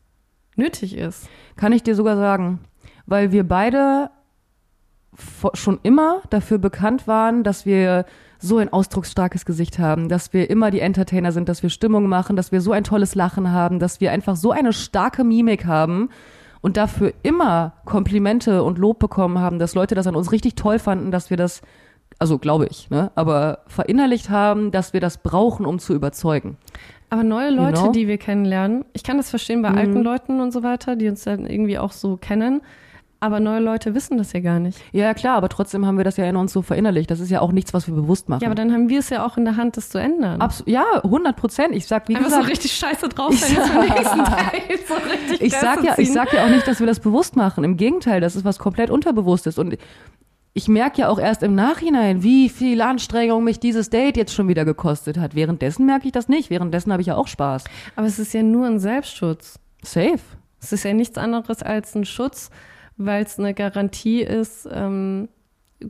nötig 0.57 0.97
ist? 0.97 1.29
Kann 1.57 1.73
ich 1.73 1.83
dir 1.83 1.95
sogar 1.95 2.17
sagen, 2.17 2.61
weil 3.07 3.33
wir 3.33 3.47
beide 3.47 4.11
schon 5.55 5.79
immer 5.83 6.23
dafür 6.31 6.59
bekannt 6.59 7.07
waren, 7.07 7.43
dass 7.43 7.65
wir 7.65 8.05
so 8.39 8.59
ein 8.59 8.73
ausdrucksstarkes 8.73 9.47
Gesicht 9.47 9.79
haben, 9.79 10.09
dass 10.09 10.33
wir 10.33 10.51
immer 10.51 10.71
die 10.71 10.81
Entertainer 10.81 11.33
sind, 11.33 11.49
dass 11.49 11.63
wir 11.63 11.71
Stimmung 11.71 12.07
machen, 12.07 12.37
dass 12.37 12.53
wir 12.53 12.61
so 12.61 12.73
ein 12.73 12.85
tolles 12.85 13.15
Lachen 13.15 13.51
haben, 13.51 13.79
dass 13.79 14.01
wir 14.01 14.13
einfach 14.13 14.37
so 14.37 14.51
eine 14.51 14.75
starke 14.75 15.25
Mimik 15.25 15.65
haben 15.65 16.11
und 16.61 16.77
dafür 16.77 17.15
immer 17.23 17.75
Komplimente 17.87 18.63
und 18.63 18.79
Lob 18.79 18.99
bekommen 18.99 19.39
haben, 19.39 19.59
dass 19.59 19.75
Leute 19.75 19.95
das 19.95 20.07
an 20.07 20.17
uns 20.17 20.33
richtig 20.33 20.55
toll 20.55 20.79
fanden, 20.79 21.11
dass 21.11 21.31
wir 21.31 21.37
das 21.39 21.63
also 22.19 22.39
glaube 22.39 22.67
ich, 22.71 22.91
ne? 22.91 23.11
aber 23.15 23.61
verinnerlicht 23.67 24.31
haben, 24.31 24.71
dass 24.71 24.93
wir 24.93 25.01
das 25.01 25.19
brauchen, 25.19 25.67
um 25.67 25.79
zu 25.79 25.95
überzeugen. 25.95 26.57
Aber 27.11 27.23
neue 27.23 27.51
Leute, 27.51 27.83
know? 27.83 27.93
die 27.93 28.09
wir 28.09 28.19
kennenlernen, 28.19 28.85
ich 28.93 29.05
kann 29.05 29.17
das 29.17 29.31
verstehen 29.31 29.63
bei 29.63 29.71
mhm. 29.71 29.79
alten 29.79 30.03
Leuten 30.03 30.41
und 30.41 30.53
so 30.53 30.63
weiter, 30.63 30.97
die 30.97 31.09
uns 31.09 31.23
dann 31.25 31.47
irgendwie 31.47 31.79
auch 31.79 31.93
so 31.93 32.17
kennen. 32.17 32.63
Aber 33.19 33.41
neue 33.41 33.61
Leute 33.61 33.95
wissen 33.95 34.19
das 34.19 34.35
ja 34.35 34.41
gar 34.41 34.61
nicht. 34.61 34.79
Ja, 34.93 35.15
klar, 35.15 35.39
aber 35.39 35.49
trotzdem 35.49 35.87
haben 35.87 35.97
wir 35.97 36.05
das 36.05 36.19
ja 36.19 36.27
in 36.27 36.37
uns 36.37 36.53
so 36.53 36.61
verinnerlicht. 36.61 37.11
Das 37.11 37.19
ist 37.19 37.31
ja 37.31 37.41
auch 37.41 37.51
nichts, 37.51 37.73
was 37.73 37.87
wir 37.87 37.95
bewusst 37.95 38.29
machen. 38.29 38.43
Ja, 38.43 38.49
aber 38.49 38.55
dann 38.55 38.73
haben 38.73 38.91
wir 38.91 38.99
es 38.99 39.09
ja 39.09 39.25
auch 39.25 39.39
in 39.39 39.47
der 39.47 39.57
Hand, 39.57 39.79
das 39.79 39.89
zu 39.89 39.99
ändern. 39.99 40.41
Abs 40.43 40.63
ja, 40.67 40.85
100 41.03 41.35
Prozent. 41.35 41.75
Ich 41.75 41.87
sag, 41.87 42.09
wie 42.09 42.15
Einfach 42.15 42.29
gesagt. 42.29 42.45
so 42.45 42.51
richtig 42.51 42.73
scheiße 42.73 43.09
drauf 43.09 43.35
sein 43.35 43.55
jetzt 43.55 43.75
beim 43.75 43.89
nächsten 43.89 44.25
Teil. 44.25 44.63
So 44.87 44.95
richtig 44.95 45.41
ich 45.41 45.55
sag 45.55 45.83
ja, 45.83 45.95
ich 45.97 46.13
sag 46.13 46.33
ja 46.33 46.45
auch 46.45 46.51
nicht, 46.51 46.69
dass 46.69 46.79
wir 46.79 46.87
das 46.87 47.01
bewusst 47.01 47.37
machen. 47.37 47.65
Im 47.65 47.77
Gegenteil, 47.77 48.21
das 48.21 48.37
ist 48.37 48.45
was 48.45 48.59
komplett 48.59 48.91
Unterbewusstes. 48.91 49.59
Und 49.59 49.79
ich 50.57 50.69
merke 50.69 51.03
ja 51.03 51.11
auch 51.11 51.19
erst 51.19 51.43
im 51.43 51.55
Nachhinein, 51.55 52.23
wie 52.23 52.49
viel 52.49 52.81
Anstrengung 52.81 53.45
mich 53.45 53.61
dieses 53.61 53.91
Date 53.91 54.17
jetzt 54.17 54.33
schon 54.33 54.49
wieder 54.49 54.65
gekostet 54.65 55.19
hat. 55.19 55.35
Währenddessen 55.35 55.85
merke 55.85 56.07
ich 56.07 56.13
das 56.13 56.31
nicht. 56.31 56.49
Währenddessen 56.49 56.91
habe 56.93 57.03
ich 57.03 57.09
ja 57.09 57.17
auch 57.17 57.27
Spaß. 57.27 57.65
Aber 57.95 58.07
es 58.07 58.19
ist 58.19 58.33
ja 58.33 58.43
nur 58.43 58.65
ein 58.67 58.79
Selbstschutz. 58.79 59.59
Safe. 59.83 60.19
Es 60.59 60.73
ist 60.73 60.83
ja 60.85 60.95
nichts 60.95 61.19
anderes 61.19 61.63
als 61.63 61.95
ein 61.95 62.07
Schutz, 62.07 62.49
weil 62.97 63.23
es 63.25 63.39
eine 63.39 63.53
Garantie 63.53 64.23
ist, 64.23 64.67
ähm, 64.73 65.29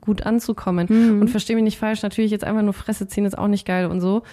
gut 0.01 0.27
anzukommen. 0.27 0.89
Mhm. 0.91 1.21
Und 1.21 1.29
verstehe 1.29 1.55
mich 1.55 1.65
nicht 1.65 1.79
falsch, 1.79 2.03
natürlich 2.03 2.33
jetzt 2.33 2.43
einfach 2.43 2.63
nur 2.63 2.73
Fresse 2.73 3.07
ziehen 3.07 3.25
ist 3.25 3.39
auch 3.39 3.47
nicht 3.47 3.69
geil 3.69 3.87
und 3.87 4.01
so. 4.01 4.25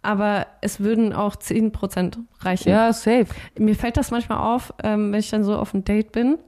Aber 0.00 0.46
es 0.62 0.80
würden 0.80 1.12
auch 1.12 1.36
10% 1.36 2.16
reichen. 2.40 2.70
Ja, 2.70 2.94
safe. 2.94 3.26
Mir 3.58 3.76
fällt 3.76 3.98
das 3.98 4.10
manchmal 4.10 4.38
auf, 4.38 4.72
ähm, 4.82 5.12
wenn 5.12 5.20
ich 5.20 5.28
dann 5.28 5.44
so 5.44 5.54
auf 5.54 5.74
ein 5.74 5.84
Date 5.84 6.12
bin 6.12 6.38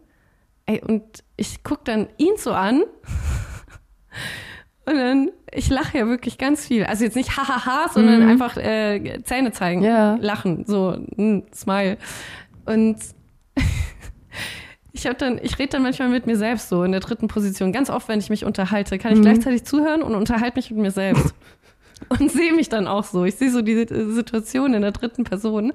Ey, 0.66 0.80
und 0.80 1.02
ich 1.36 1.62
guck 1.62 1.84
dann 1.84 2.08
ihn 2.16 2.36
so 2.38 2.52
an. 2.52 2.82
und 4.86 4.96
dann, 4.96 5.30
ich 5.52 5.68
lache 5.68 5.98
ja 5.98 6.06
wirklich 6.06 6.38
ganz 6.38 6.66
viel. 6.66 6.84
Also 6.84 7.04
jetzt 7.04 7.16
nicht 7.16 7.36
hahaha, 7.36 7.90
sondern 7.92 8.22
mhm. 8.22 8.30
einfach 8.30 8.56
äh, 8.56 9.20
Zähne 9.24 9.52
zeigen, 9.52 9.82
ja. 9.82 10.16
lachen, 10.20 10.64
so, 10.66 10.96
mh, 11.16 11.42
smile. 11.54 11.98
Und 12.64 12.96
ich 14.92 15.06
habe 15.06 15.16
dann, 15.16 15.38
ich 15.42 15.58
rede 15.58 15.70
dann 15.70 15.82
manchmal 15.82 16.08
mit 16.08 16.26
mir 16.26 16.36
selbst 16.36 16.70
so 16.70 16.82
in 16.82 16.92
der 16.92 17.00
dritten 17.00 17.28
Position. 17.28 17.72
Ganz 17.72 17.90
oft, 17.90 18.08
wenn 18.08 18.18
ich 18.18 18.30
mich 18.30 18.44
unterhalte, 18.44 18.98
kann 18.98 19.12
ich 19.12 19.18
mhm. 19.18 19.24
gleichzeitig 19.24 19.64
zuhören 19.64 20.02
und 20.02 20.14
unterhalte 20.14 20.56
mich 20.56 20.70
mit 20.70 20.80
mir 20.80 20.90
selbst. 20.90 21.34
und 22.08 22.30
sehe 22.30 22.52
mich 22.52 22.68
dann 22.68 22.86
auch 22.86 23.04
so. 23.04 23.24
Ich 23.24 23.36
sehe 23.36 23.50
so 23.50 23.62
die 23.62 23.86
Situation 23.86 24.74
in 24.74 24.82
der 24.82 24.92
dritten 24.92 25.24
Person. 25.24 25.72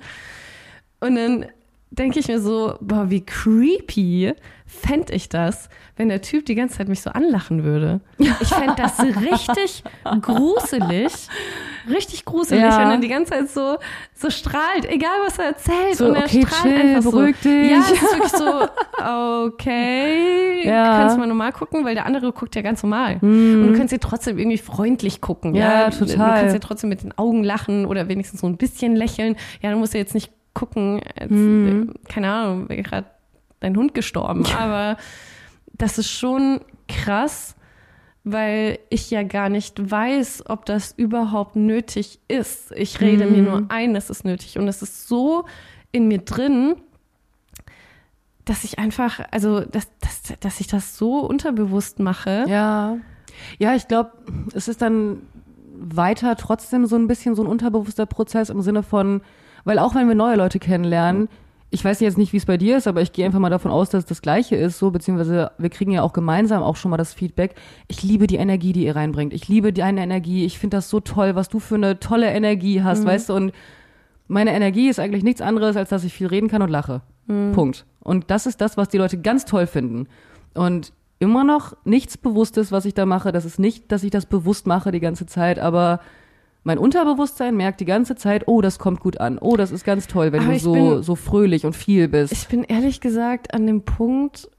Und 1.00 1.16
dann 1.16 1.46
denke 1.92 2.20
ich 2.20 2.28
mir 2.28 2.40
so, 2.40 2.76
boah, 2.82 3.10
wie 3.10 3.26
creepy 3.26 4.34
fände 4.70 5.14
ich 5.14 5.30
das, 5.30 5.68
wenn 5.96 6.10
der 6.10 6.22
Typ 6.22 6.46
die 6.46 6.54
ganze 6.54 6.78
Zeit 6.78 6.88
mich 6.88 7.02
so 7.02 7.10
anlachen 7.10 7.64
würde. 7.64 8.02
Ich 8.20 8.48
fände 8.48 8.76
das 8.78 9.00
richtig 9.02 9.84
gruselig. 10.22 11.12
Richtig 11.90 12.24
gruselig, 12.24 12.62
ja. 12.62 12.80
wenn 12.80 12.90
er 12.90 12.98
die 12.98 13.08
ganze 13.08 13.32
Zeit 13.32 13.50
so, 13.50 13.78
so 14.14 14.30
strahlt, 14.30 14.86
egal 14.88 15.10
was 15.26 15.40
er 15.40 15.46
erzählt. 15.46 15.96
So, 15.96 16.08
und 16.08 16.16
er 16.16 16.26
okay, 16.26 16.46
strahlt 16.46 16.76
chill, 16.76 16.96
einfach 16.96 17.12
beruhig 17.12 17.36
so. 17.42 17.50
dich. 17.50 17.72
Ja, 17.72 17.80
es 17.80 17.92
ist 17.92 18.02
wirklich 18.02 18.32
so, 18.32 19.48
okay, 19.48 20.68
ja. 20.68 20.98
kannst 21.00 21.16
du 21.16 21.20
mal 21.20 21.28
normal 21.28 21.52
gucken, 21.52 21.84
weil 21.84 21.96
der 21.96 22.06
andere 22.06 22.32
guckt 22.32 22.56
ja 22.56 22.62
ganz 22.62 22.84
normal. 22.84 23.18
Mm. 23.22 23.64
Und 23.64 23.68
du 23.68 23.74
kannst 23.74 23.92
dir 23.92 24.00
trotzdem 24.00 24.38
irgendwie 24.38 24.60
freundlich 24.60 25.20
gucken. 25.20 25.56
Ja, 25.56 25.82
ja, 25.82 25.90
total. 25.90 26.08
Du 26.08 26.16
kannst 26.18 26.54
ja 26.54 26.60
trotzdem 26.60 26.90
mit 26.90 27.02
den 27.02 27.18
Augen 27.18 27.44
lachen 27.44 27.88
oder 27.88 28.08
wenigstens 28.08 28.42
so 28.42 28.48
ein 28.48 28.58
bisschen 28.58 28.96
lächeln. 28.96 29.36
Ja, 29.62 29.72
du 29.72 29.78
musst 29.78 29.96
ja 29.96 30.00
jetzt 30.00 30.14
nicht 30.14 30.32
gucken, 30.54 31.02
jetzt, 31.20 31.32
mm. 31.32 31.92
keine 32.08 32.32
Ahnung, 32.32 32.68
gerade 32.68 33.08
dein 33.60 33.76
Hund 33.76 33.94
gestorben. 33.94 34.46
Aber 34.58 34.98
das 35.74 35.98
ist 35.98 36.10
schon 36.10 36.62
krass, 36.88 37.56
weil 38.24 38.80
ich 38.90 39.10
ja 39.12 39.24
gar 39.24 39.50
nicht 39.50 39.92
weiß, 39.92 40.44
ob 40.48 40.66
das 40.66 40.94
überhaupt 40.98 41.56
nötig 41.56 42.20
ist. 42.28 42.72
Ich 42.74 43.00
rede 43.00 43.26
mm. 43.26 43.32
mir 43.32 43.42
nur 43.44 43.66
ein, 43.70 43.96
es 43.96 44.10
ist 44.10 44.26
nötig. 44.26 44.58
Und 44.58 44.68
es 44.68 44.82
ist 44.82 45.08
so 45.08 45.46
in 45.92 46.08
mir 46.08 46.20
drin, 46.20 46.76
dass 48.46 48.64
ich 48.64 48.80
einfach, 48.80 49.20
also, 49.32 49.62
dass, 49.62 49.88
dass, 50.00 50.40
dass 50.40 50.60
ich 50.60 50.68
das 50.68 50.98
so 50.98 51.20
unterbewusst 51.20 52.00
mache. 52.00 52.46
Ja. 52.48 52.98
Ja, 53.58 53.76
ich 53.76 53.88
glaube, 53.88 54.12
es 54.54 54.68
ist 54.68 54.82
dann 54.82 55.22
weiter 55.80 56.36
trotzdem 56.36 56.86
so 56.86 56.98
ein 56.98 57.08
bisschen 57.08 57.36
so 57.36 57.44
ein 57.44 57.48
unterbewusster 57.48 58.06
Prozess 58.06 58.50
im 58.50 58.62
Sinne 58.62 58.84
von, 58.84 59.22
weil 59.64 59.80
auch 59.80 59.96
wenn 59.96 60.08
wir 60.08 60.16
neue 60.16 60.36
Leute 60.36 60.60
kennenlernen, 60.60 61.30
ich 61.72 61.86
weiß 61.86 62.00
jetzt 62.00 62.18
nicht, 62.18 62.34
wie 62.34 62.38
es 62.38 62.46
bei 62.46 62.58
dir 62.58 62.78
ist, 62.78 62.88
aber 62.88 63.02
ich 63.02 63.14
gehe 63.14 63.26
einfach 63.26 63.40
mal 63.40 63.50
davon 63.50 63.72
aus, 63.72 63.90
dass 63.90 64.04
es 64.04 64.10
das 64.10 64.22
Gleiche 64.22 64.56
ist, 64.56 64.80
so, 64.80 64.90
beziehungsweise 64.90 65.52
wir 65.58 65.70
kriegen 65.70 65.92
ja 65.92 66.02
auch 66.02 66.14
gemeinsam 66.14 66.64
auch 66.64 66.76
schon 66.76 66.90
mal 66.90 66.98
das 66.98 67.14
Feedback. 67.14 67.54
Ich 67.88 68.02
liebe 68.02 68.26
die 68.26 68.38
Energie, 68.38 68.74
die 68.74 68.86
ihr 68.86 68.96
reinbringt. 68.96 69.34
Ich 69.34 69.48
liebe 69.48 69.72
deine 69.72 70.02
Energie. 70.02 70.46
Ich 70.46 70.58
finde 70.58 70.78
das 70.78 70.90
so 70.90 71.00
toll, 71.00 71.36
was 71.36 71.48
du 71.48 71.60
für 71.60 71.76
eine 71.76 72.00
tolle 72.00 72.28
Energie 72.28 72.82
hast, 72.82 73.04
mhm. 73.04 73.08
weißt 73.08 73.30
du, 73.30 73.34
und 73.34 73.52
meine 74.28 74.54
Energie 74.54 74.90
ist 74.90 75.00
eigentlich 75.00 75.24
nichts 75.24 75.42
anderes, 75.42 75.76
als 75.76 75.90
dass 75.90 76.04
ich 76.04 76.14
viel 76.14 76.28
reden 76.28 76.48
kann 76.48 76.62
und 76.62 76.70
lache. 76.70 77.02
Mhm. 77.28 77.52
Punkt. 77.52 77.86
Und 78.00 78.32
das 78.32 78.48
ist 78.48 78.62
das, 78.62 78.76
was 78.78 78.88
die 78.88 78.98
Leute 78.98 79.20
ganz 79.20 79.46
toll 79.46 79.68
finden. 79.68 80.08
Und 80.56 80.92
immer 81.20 81.44
noch 81.44 81.76
nichts 81.84 82.18
Bewusstes, 82.18 82.72
was 82.72 82.86
ich 82.86 82.94
da 82.94 83.06
mache. 83.06 83.32
Das 83.32 83.46
ist 83.46 83.60
nicht, 83.60 83.92
dass 83.92 84.04
ich 84.04 84.12
das 84.12 84.26
bewusst 84.26 84.66
mache 84.66 84.92
die 84.92 85.00
ganze 85.00 85.26
Zeit, 85.26 85.60
aber 85.60 86.00
mein 86.64 86.78
Unterbewusstsein 86.78 87.56
merkt 87.56 87.80
die 87.80 87.86
ganze 87.86 88.16
Zeit, 88.16 88.48
oh, 88.48 88.62
das 88.62 88.80
kommt 88.80 89.00
gut 89.00 89.20
an. 89.20 89.38
Oh, 89.40 89.56
das 89.56 89.72
ist 89.72 89.86
ganz 89.86 90.08
toll, 90.08 90.32
wenn 90.32 90.44
Aber 90.44 90.54
du 90.54 90.60
so, 90.60 90.74
bin, 90.74 91.04
so 91.04 91.16
fröhlich 91.16 91.66
und 91.66 91.76
viel 91.76 92.08
bist. 92.08 92.34
Ich 92.34 92.48
bin 92.48 92.64
ehrlich 92.64 93.02
gesagt 93.02 93.54
an 93.54 93.66
dem 93.66 93.84
Punkt, 93.84 94.50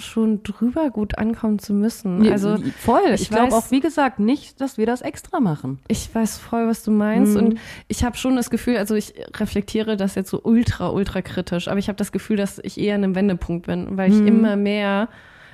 schon 0.00 0.42
drüber 0.42 0.90
gut 0.90 1.18
ankommen 1.18 1.58
zu 1.58 1.72
müssen. 1.72 2.26
Also 2.30 2.56
voll. 2.78 3.00
Ich, 3.14 3.22
ich 3.22 3.30
glaube 3.30 3.54
auch, 3.54 3.70
wie 3.70 3.80
gesagt, 3.80 4.20
nicht, 4.20 4.60
dass 4.60 4.78
wir 4.78 4.86
das 4.86 5.00
extra 5.00 5.40
machen. 5.40 5.80
Ich 5.88 6.12
weiß 6.14 6.38
voll, 6.38 6.68
was 6.68 6.82
du 6.82 6.90
meinst. 6.90 7.34
Mhm. 7.34 7.38
Und 7.38 7.58
ich 7.88 8.04
habe 8.04 8.16
schon 8.16 8.36
das 8.36 8.50
Gefühl, 8.50 8.76
also 8.76 8.94
ich 8.94 9.14
reflektiere 9.34 9.96
das 9.96 10.14
jetzt 10.14 10.30
so 10.30 10.40
ultra, 10.42 10.90
ultra 10.90 11.22
kritisch, 11.22 11.68
aber 11.68 11.78
ich 11.78 11.88
habe 11.88 11.96
das 11.96 12.12
Gefühl, 12.12 12.36
dass 12.36 12.58
ich 12.62 12.78
eher 12.78 12.94
an 12.94 13.04
einem 13.04 13.14
Wendepunkt 13.14 13.66
bin, 13.66 13.96
weil 13.96 14.10
ich 14.10 14.20
mhm. 14.20 14.28
immer 14.28 14.56
mehr 14.56 15.08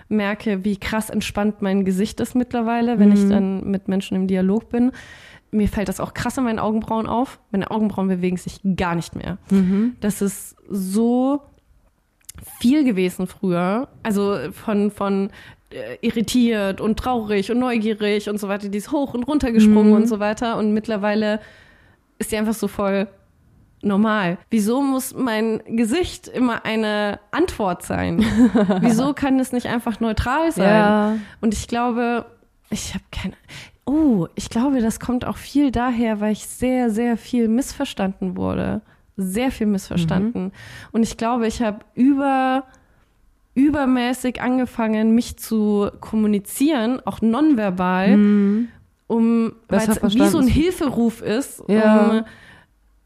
merke, 0.09 0.64
wie 0.64 0.76
krass 0.76 1.09
entspannt 1.09 1.62
mein 1.62 1.85
Gesicht 1.85 2.20
ist 2.20 2.35
mittlerweile, 2.35 2.99
wenn 2.99 3.09
mhm. 3.09 3.14
ich 3.14 3.28
dann 3.28 3.70
mit 3.70 3.89
Menschen 3.89 4.16
im 4.16 4.26
Dialog 4.26 4.68
bin 4.68 4.93
mir 5.55 5.68
fällt 5.68 5.88
das 5.88 6.00
auch 6.00 6.14
krass 6.14 6.36
in 6.36 6.44
meinen 6.44 6.59
Augenbrauen 6.59 7.07
auf. 7.07 7.38
Meine 7.50 7.70
Augenbrauen 7.70 8.09
bewegen 8.09 8.36
sich 8.36 8.61
gar 8.76 8.94
nicht 8.94 9.14
mehr. 9.14 9.38
Mhm. 9.50 9.96
Das 10.00 10.20
ist 10.20 10.57
so 10.68 11.42
viel 12.59 12.84
gewesen 12.84 13.26
früher. 13.26 13.88
Also 14.02 14.36
von, 14.52 14.90
von 14.90 15.30
äh, 15.70 15.96
irritiert 16.00 16.80
und 16.80 16.98
traurig 16.98 17.50
und 17.50 17.61
neugierig 17.61 18.28
und 18.28 18.38
so 18.38 18.48
weiter. 18.48 18.68
Die 18.68 18.78
ist 18.78 18.90
hoch 18.90 19.14
und 19.14 19.22
runter 19.24 19.52
gesprungen 19.52 19.90
mhm. 19.90 19.96
und 19.96 20.09
so 20.09 20.18
weiter. 20.18 20.59
Und 20.59 20.74
mittlerweile 20.74 21.40
ist 22.18 22.32
die 22.32 22.36
einfach 22.36 22.55
so 22.55 22.66
voll 22.66 23.07
normal. 23.80 24.38
Wieso 24.50 24.82
muss 24.82 25.14
mein 25.14 25.62
Gesicht 25.66 26.26
immer 26.26 26.64
eine 26.64 27.20
Antwort 27.30 27.82
sein? 27.84 28.20
Wieso 28.80 29.12
kann 29.12 29.38
es 29.38 29.52
nicht 29.52 29.66
einfach 29.66 30.00
neutral 30.00 30.50
sein? 30.50 30.68
Ja. 30.68 31.16
Und 31.40 31.55
ich 31.55 31.68
glaube, 31.68 32.26
ich 32.70 32.94
habe 32.94 33.05
keine. 33.12 33.34
Oh, 33.87 34.28
ich 34.35 34.49
glaube, 34.49 34.80
das 34.80 34.99
kommt 34.99 35.24
auch 35.24 35.37
viel 35.37 35.70
daher, 35.70 36.20
weil 36.20 36.32
ich 36.32 36.47
sehr, 36.47 36.91
sehr 36.91 37.16
viel 37.16 37.49
missverstanden 37.49 38.37
wurde. 38.37 38.80
Sehr 39.16 39.51
viel 39.51 39.66
missverstanden. 39.66 40.45
Mhm. 40.45 40.53
Und 40.93 41.03
ich 41.03 41.16
glaube, 41.16 41.47
ich 41.47 41.62
habe 41.62 41.80
über 41.95 42.64
übermäßig 43.55 44.43
angefangen, 44.43 45.14
mich 45.14 45.37
zu 45.37 45.89
kommunizieren, 46.01 47.01
auch 47.05 47.20
nonverbal, 47.20 48.16
mhm. 48.16 48.68
um 49.07 49.53
weil 49.68 49.89
es 49.89 50.03
wie 50.03 50.26
so 50.26 50.39
ein 50.39 50.49
Hilferuf 50.49 51.22
ist, 51.22 51.62
ja. 51.68 52.07
um 52.09 52.24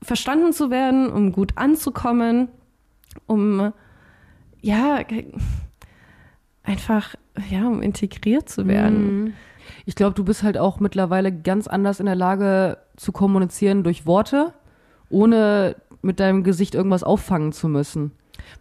verstanden 0.02 0.52
zu 0.52 0.70
werden, 0.70 1.10
um 1.10 1.32
gut 1.32 1.52
anzukommen, 1.56 2.48
um 3.26 3.72
ja 4.62 5.00
einfach 6.62 7.14
ja, 7.50 7.66
um 7.66 7.82
integriert 7.82 8.48
zu 8.48 8.66
werden. 8.66 9.24
Mhm. 9.24 9.32
Ich 9.88 9.94
glaube, 9.94 10.12
du 10.12 10.22
bist 10.22 10.42
halt 10.42 10.58
auch 10.58 10.80
mittlerweile 10.80 11.32
ganz 11.32 11.66
anders 11.66 11.98
in 11.98 12.04
der 12.04 12.14
Lage 12.14 12.76
zu 12.96 13.10
kommunizieren 13.10 13.84
durch 13.84 14.04
Worte, 14.04 14.52
ohne 15.08 15.76
mit 16.02 16.20
deinem 16.20 16.44
Gesicht 16.44 16.74
irgendwas 16.74 17.02
auffangen 17.02 17.52
zu 17.52 17.68
müssen. 17.68 18.12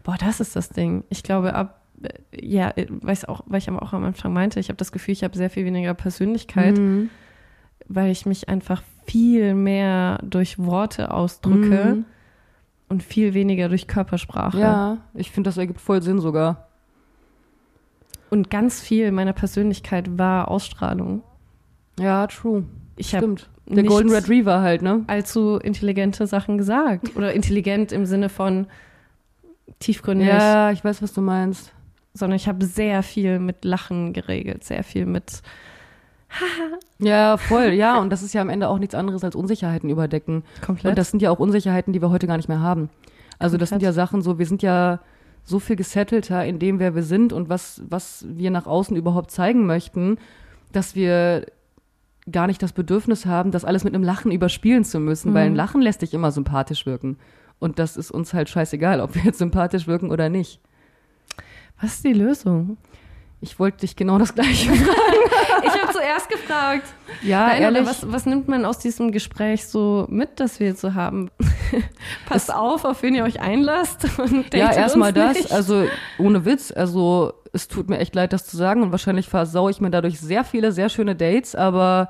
Boah, 0.04 0.16
das 0.18 0.40
ist 0.40 0.56
das 0.56 0.70
Ding. 0.70 1.04
Ich 1.10 1.24
glaube, 1.24 1.54
ab, 1.54 1.82
äh, 2.02 2.14
ja, 2.32 2.72
weiß 2.78 3.26
auch, 3.26 3.42
weil 3.46 3.58
ich 3.58 3.68
aber 3.68 3.84
auch 3.84 3.92
am 3.92 4.06
Anfang 4.06 4.32
meinte, 4.32 4.62
ich 4.62 4.70
habe 4.70 4.78
das 4.78 4.94
Gefühl, 4.94 5.12
ich 5.12 5.26
habe 5.26 5.36
sehr 5.36 5.50
viel 5.50 5.66
weniger 5.66 5.94
Persönlichkeit, 5.96 6.78
mhm. 6.78 7.10
weil 7.90 8.10
ich 8.10 8.26
mich 8.26 8.48
einfach 8.48 8.82
viel 9.06 9.54
mehr 9.54 10.20
durch 10.24 10.58
Worte 10.58 11.12
ausdrücke 11.12 11.96
mhm. 11.96 12.06
und 12.88 13.04
viel 13.04 13.34
weniger 13.34 13.68
durch 13.68 13.90
Körpersprache. 13.90 14.62
Ja, 14.62 14.98
ich 15.14 15.32
finde, 15.32 15.50
das 15.50 15.58
ergibt 15.58 15.82
voll 15.82 16.02
Sinn 16.02 16.22
sogar. 16.22 16.67
Und 18.30 18.50
ganz 18.50 18.82
viel 18.82 19.12
meiner 19.12 19.34
Persönlichkeit 19.34 20.18
war 20.18 20.50
Ausstrahlung. 20.50 21.24
Ja, 22.00 22.28
true. 22.28 22.66
Ich 22.96 23.10
Stimmt. 23.10 23.50
Der 23.66 23.84
Golden 23.84 24.12
Retriever 24.12 24.62
halt, 24.62 24.82
ne? 24.82 25.04
Allzu 25.08 25.58
intelligente 25.58 26.26
Sachen 26.26 26.58
gesagt. 26.58 27.16
Oder 27.16 27.34
intelligent 27.34 27.92
im 27.92 28.06
Sinne 28.06 28.30
von 28.30 28.68
tiefgründig. 29.80 30.28
Ja, 30.28 30.72
ich 30.72 30.84
weiß, 30.84 31.02
was 31.02 31.14
du 31.14 31.22
meinst. 31.22 31.74
Sondern 32.14 32.38
ich 32.38 32.48
habe 32.48 32.66
sehr 32.66 33.04
viel 33.04 33.40
mit 33.40 33.66
Lachen 33.66 34.14
geregelt, 34.14 34.64
sehr 34.64 34.84
viel 34.84 35.06
mit 35.06 35.42
ja, 37.00 37.38
voll, 37.38 37.70
ja. 37.70 38.00
Und 38.00 38.10
das 38.10 38.24
ist 38.24 38.34
ja 38.34 38.42
am 38.42 38.50
Ende 38.50 38.70
auch 38.70 38.80
nichts 38.80 38.96
anderes 38.96 39.24
als 39.24 39.36
Unsicherheiten 39.36 39.90
überdecken. 39.90 40.44
Komplett. 40.66 40.92
Und 40.92 40.98
das 40.98 41.12
sind 41.12 41.22
ja 41.22 41.32
auch 41.32 41.40
Unsicherheiten, 41.40 41.94
die 41.94 42.02
wir 42.02 42.10
heute 42.10 42.28
gar 42.28 42.38
nicht 42.38 42.50
mehr 42.50 42.62
haben. 42.62 42.90
Also 43.40 43.54
Komplett. 43.54 43.62
das 43.62 43.70
sind 43.70 43.82
ja 43.82 43.94
Sachen 43.94 44.22
so, 44.22 44.40
wir 44.40 44.46
sind 44.46 44.62
ja 44.62 45.00
so 45.48 45.60
viel 45.60 45.78
gesettelter 45.78 46.46
in 46.46 46.60
dem, 46.60 46.80
wer 46.80 46.94
wir 46.94 47.04
sind 47.04 47.32
und 47.32 47.48
was, 47.48 47.82
was 47.88 48.26
wir 48.28 48.52
nach 48.52 48.68
außen 48.68 48.98
überhaupt 48.98 49.32
zeigen 49.32 49.66
möchten, 49.66 50.18
dass 50.74 50.94
wir 50.94 51.46
gar 52.30 52.48
nicht 52.48 52.62
das 52.62 52.74
Bedürfnis 52.74 53.26
haben, 53.26 53.52
das 53.52 53.64
alles 53.64 53.86
mit 53.86 53.96
einem 53.96 54.04
Lachen 54.04 54.32
überspielen 54.32 54.84
zu 54.84 55.00
müssen, 55.00 55.32
mhm. 55.32 55.34
weil 55.36 55.46
ein 55.46 55.52
mhm. 55.52 55.58
Lachen 55.58 55.82
lässt 55.82 56.02
dich 56.02 56.14
immer 56.14 56.32
sympathisch 56.32 56.86
wirken. 56.86 57.18
Und 57.60 57.80
das 57.80 57.96
ist 57.96 58.12
uns 58.12 58.34
halt 58.34 58.50
scheißegal, 58.50 59.00
ob 59.00 59.16
wir 59.16 59.24
jetzt 59.24 59.40
sympathisch 59.40 59.88
wirken 59.88 60.12
oder 60.12 60.28
nicht. 60.28 60.60
Was 61.80 61.96
ist 61.96 62.04
die 62.04 62.14
Lösung? 62.14 62.78
Ich 63.40 63.60
wollte 63.60 63.80
dich 63.82 63.96
genau 63.96 64.18
das 64.18 64.34
gleiche 64.34 64.72
fragen. 64.74 65.64
ich 65.64 65.82
habe 65.82 65.94
zuerst 65.94 66.30
gefragt. 66.30 66.88
Ja, 67.22 67.48
Nein, 67.48 67.62
ehrlich. 67.62 67.86
Was, 67.86 68.12
was, 68.12 68.26
nimmt 68.26 68.48
man 68.48 68.66
aus 68.66 68.80
diesem 68.80 69.12
Gespräch 69.12 69.68
so 69.68 70.08
mit, 70.10 70.40
das 70.40 70.60
wir 70.60 70.68
jetzt 70.68 70.82
so 70.82 70.96
haben? 70.96 71.30
Passt 72.26 72.54
auf, 72.54 72.84
auf 72.84 73.04
wen 73.04 73.14
ihr 73.14 73.24
euch 73.24 73.40
einlasst. 73.40 74.08
ja, 74.54 74.72
erstmal 74.72 75.14
das. 75.14 75.52
Also 75.52 75.86
ohne 76.18 76.46
Witz. 76.46 76.72
Also 76.72 77.34
es 77.54 77.68
tut 77.68 77.90
mir 77.90 78.00
echt 78.00 78.16
leid, 78.16 78.34
das 78.34 78.48
zu 78.48 78.58
sagen 78.58 78.82
und 78.82 78.92
wahrscheinlich 78.92 79.30
versaue 79.30 79.70
ich 79.70 79.82
mir 79.82 79.92
dadurch 79.92 80.20
sehr 80.20 80.44
viele, 80.44 80.72
sehr 80.72 80.90
schöne 80.90 81.16
Dates, 81.16 81.54
aber 81.54 82.10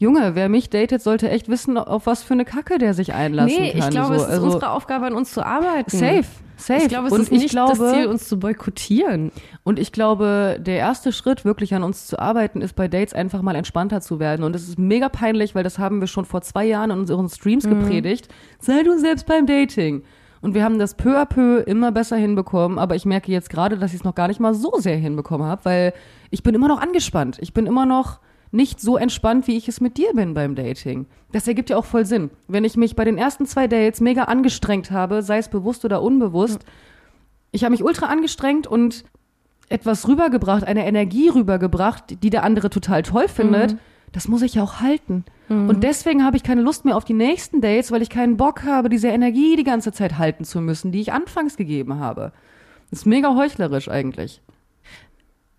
Junge, 0.00 0.36
wer 0.36 0.48
mich 0.48 0.70
datet, 0.70 1.02
sollte 1.02 1.28
echt 1.28 1.48
wissen, 1.48 1.76
auf 1.76 2.06
was 2.06 2.22
für 2.22 2.34
eine 2.34 2.44
Kacke 2.44 2.78
der 2.78 2.94
sich 2.94 3.14
einlassen 3.14 3.60
nee, 3.60 3.70
kann. 3.70 3.78
Nee, 3.80 3.84
ich 3.84 3.90
glaube, 3.90 4.18
so. 4.18 4.22
es 4.22 4.28
ist 4.28 4.34
also, 4.34 4.46
unsere 4.46 4.70
Aufgabe, 4.70 5.06
an 5.06 5.14
uns 5.14 5.32
zu 5.32 5.44
arbeiten. 5.44 5.90
Safe. 5.90 6.24
Safe. 6.56 6.82
Ich 6.82 6.88
glaube, 6.88 7.08
es 7.08 7.12
und 7.12 7.20
ist 7.20 7.32
nicht 7.32 7.50
glaube, 7.50 7.76
das 7.76 7.92
Ziel, 7.92 8.06
uns 8.06 8.28
zu 8.28 8.38
boykottieren. 8.38 9.32
Und 9.64 9.78
ich 9.78 9.90
glaube, 9.90 10.58
der 10.60 10.76
erste 10.76 11.12
Schritt, 11.12 11.44
wirklich 11.44 11.74
an 11.74 11.82
uns 11.82 12.06
zu 12.06 12.18
arbeiten, 12.18 12.62
ist 12.62 12.74
bei 12.74 12.88
Dates 12.88 13.12
einfach 13.12 13.42
mal 13.42 13.54
entspannter 13.54 14.00
zu 14.00 14.20
werden. 14.20 14.44
Und 14.44 14.54
es 14.54 14.68
ist 14.68 14.78
mega 14.78 15.08
peinlich, 15.08 15.54
weil 15.54 15.64
das 15.64 15.78
haben 15.78 16.00
wir 16.00 16.06
schon 16.08 16.24
vor 16.24 16.42
zwei 16.42 16.64
Jahren 16.64 16.90
in 16.90 16.98
unseren 16.98 17.28
Streams 17.28 17.64
mhm. 17.64 17.80
gepredigt. 17.80 18.28
Sei 18.60 18.82
du 18.82 18.98
selbst 18.98 19.26
beim 19.26 19.46
Dating. 19.46 20.02
Und 20.40 20.54
wir 20.54 20.62
haben 20.62 20.78
das 20.78 20.96
peu 20.96 21.20
à 21.20 21.26
peu 21.26 21.58
immer 21.60 21.90
besser 21.90 22.16
hinbekommen. 22.16 22.78
Aber 22.78 22.94
ich 22.94 23.04
merke 23.04 23.32
jetzt 23.32 23.50
gerade, 23.50 23.78
dass 23.78 23.92
ich 23.92 23.98
es 23.98 24.04
noch 24.04 24.14
gar 24.14 24.28
nicht 24.28 24.40
mal 24.40 24.54
so 24.54 24.72
sehr 24.78 24.96
hinbekommen 24.96 25.46
habe, 25.46 25.64
weil 25.64 25.92
ich 26.30 26.42
bin 26.42 26.54
immer 26.54 26.68
noch 26.68 26.80
angespannt. 26.80 27.38
Ich 27.40 27.52
bin 27.52 27.66
immer 27.66 27.86
noch 27.86 28.20
nicht 28.50 28.80
so 28.80 28.96
entspannt, 28.96 29.46
wie 29.46 29.56
ich 29.56 29.68
es 29.68 29.80
mit 29.80 29.96
dir 29.96 30.12
bin 30.14 30.34
beim 30.34 30.54
Dating. 30.54 31.06
Das 31.32 31.46
ergibt 31.46 31.70
ja 31.70 31.76
auch 31.76 31.84
voll 31.84 32.06
Sinn. 32.06 32.30
Wenn 32.46 32.64
ich 32.64 32.76
mich 32.76 32.96
bei 32.96 33.04
den 33.04 33.18
ersten 33.18 33.46
zwei 33.46 33.66
Dates 33.66 34.00
mega 34.00 34.24
angestrengt 34.24 34.90
habe, 34.90 35.22
sei 35.22 35.38
es 35.38 35.48
bewusst 35.48 35.84
oder 35.84 36.02
unbewusst, 36.02 36.60
mhm. 36.60 36.70
ich 37.52 37.64
habe 37.64 37.72
mich 37.72 37.84
ultra 37.84 38.06
angestrengt 38.06 38.66
und 38.66 39.04
etwas 39.68 40.08
rübergebracht, 40.08 40.64
eine 40.64 40.86
Energie 40.86 41.28
rübergebracht, 41.28 42.22
die 42.22 42.30
der 42.30 42.42
andere 42.42 42.70
total 42.70 43.02
toll 43.02 43.28
findet, 43.28 43.72
mhm. 43.72 43.78
das 44.12 44.28
muss 44.28 44.42
ich 44.42 44.54
ja 44.54 44.62
auch 44.62 44.80
halten. 44.80 45.24
Mhm. 45.48 45.68
Und 45.68 45.82
deswegen 45.84 46.24
habe 46.24 46.36
ich 46.36 46.42
keine 46.42 46.62
Lust 46.62 46.86
mehr 46.86 46.96
auf 46.96 47.04
die 47.04 47.14
nächsten 47.14 47.60
Dates, 47.60 47.92
weil 47.92 48.00
ich 48.00 48.08
keinen 48.08 48.38
Bock 48.38 48.64
habe, 48.64 48.88
diese 48.88 49.08
Energie 49.08 49.56
die 49.56 49.64
ganze 49.64 49.92
Zeit 49.92 50.16
halten 50.16 50.44
zu 50.44 50.60
müssen, 50.60 50.90
die 50.90 51.00
ich 51.00 51.12
anfangs 51.12 51.56
gegeben 51.56 51.98
habe. 51.98 52.32
Das 52.90 53.00
ist 53.00 53.06
mega 53.06 53.34
heuchlerisch 53.34 53.90
eigentlich. 53.90 54.40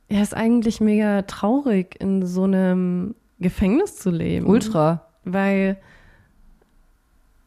Ja, 0.10 0.22
ist 0.22 0.36
eigentlich 0.36 0.82
mega 0.82 1.22
traurig, 1.24 1.96
in 2.00 2.26
so 2.26 2.44
einem 2.44 3.16
Gefängnis 3.40 3.96
zu 3.96 4.10
leben. 4.10 4.48
Ultra. 4.48 5.08
Weil 5.24 5.78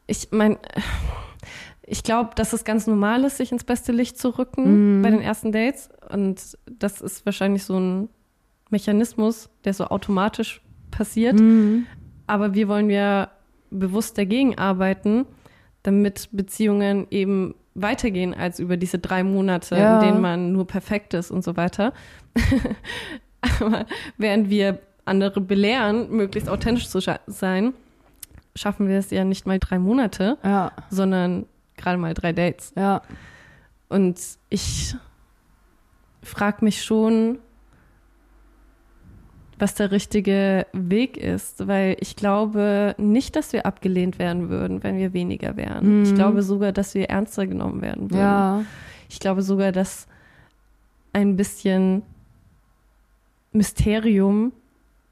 ich 0.07 0.29
meine, 0.31 0.57
ich 1.85 2.03
glaube, 2.03 2.31
dass 2.35 2.53
es 2.53 2.63
ganz 2.63 2.87
normal 2.87 3.23
ist, 3.25 3.37
sich 3.37 3.51
ins 3.51 3.63
beste 3.63 3.91
Licht 3.91 4.17
zu 4.17 4.37
rücken 4.37 4.99
mm. 4.99 5.01
bei 5.01 5.09
den 5.09 5.21
ersten 5.21 5.51
Dates. 5.51 5.89
Und 6.09 6.57
das 6.65 7.01
ist 7.01 7.25
wahrscheinlich 7.25 7.63
so 7.65 7.77
ein 7.79 8.09
Mechanismus, 8.69 9.49
der 9.65 9.73
so 9.73 9.85
automatisch 9.85 10.61
passiert. 10.91 11.39
Mm. 11.39 11.85
Aber 12.27 12.53
wir 12.53 12.67
wollen 12.69 12.89
ja 12.89 13.29
bewusst 13.69 14.17
dagegen 14.17 14.57
arbeiten, 14.57 15.25
damit 15.83 16.29
Beziehungen 16.31 17.07
eben 17.11 17.55
weitergehen 17.75 18.33
als 18.33 18.59
über 18.59 18.77
diese 18.77 18.99
drei 18.99 19.23
Monate, 19.23 19.75
ja. 19.77 19.99
in 19.99 20.07
denen 20.07 20.21
man 20.21 20.51
nur 20.51 20.67
perfekt 20.67 21.13
ist 21.13 21.31
und 21.31 21.43
so 21.43 21.55
weiter. 21.57 21.93
Aber 23.59 23.85
während 24.17 24.49
wir 24.49 24.79
andere 25.05 25.41
belehren, 25.41 26.09
möglichst 26.11 26.49
authentisch 26.49 26.87
zu 26.87 26.99
scha- 26.99 27.19
sein, 27.27 27.73
schaffen 28.55 28.87
wir 28.87 28.97
es 28.97 29.09
ja 29.11 29.23
nicht 29.25 29.45
mal 29.45 29.59
drei 29.59 29.79
Monate, 29.79 30.37
Ja, 30.43 30.71
sondern 30.89 31.45
gerade 31.75 31.97
mal 31.97 32.13
drei 32.13 32.31
Dates. 32.33 32.73
ja. 32.77 33.01
Und 33.89 34.19
ich 34.49 34.95
frage 36.23 36.63
mich 36.65 36.83
schon, 36.83 37.37
was 39.59 39.75
der 39.75 39.91
richtige 39.91 40.65
Weg 40.73 41.17
ist, 41.17 41.67
weil 41.67 41.97
ich 41.99 42.15
glaube 42.15 42.95
nicht, 42.97 43.35
dass 43.35 43.53
wir 43.53 43.65
abgelehnt 43.65 44.19
werden 44.19 44.49
würden, 44.49 44.83
wenn 44.83 44.97
wir 44.97 45.13
weniger 45.13 45.55
wären. 45.57 45.99
Mhm. 45.99 46.03
Ich 46.03 46.15
glaube 46.15 46.41
sogar, 46.41 46.71
dass 46.71 46.95
wir 46.95 47.09
ernster 47.09 47.47
genommen 47.47 47.81
werden 47.81 48.09
würden. 48.11 48.19
Ja, 48.19 48.63
Ich 49.09 49.19
glaube 49.19 49.41
sogar, 49.41 49.71
dass 49.71 50.07
ein 51.13 51.35
bisschen 51.35 52.01
Mysterium 53.51 54.51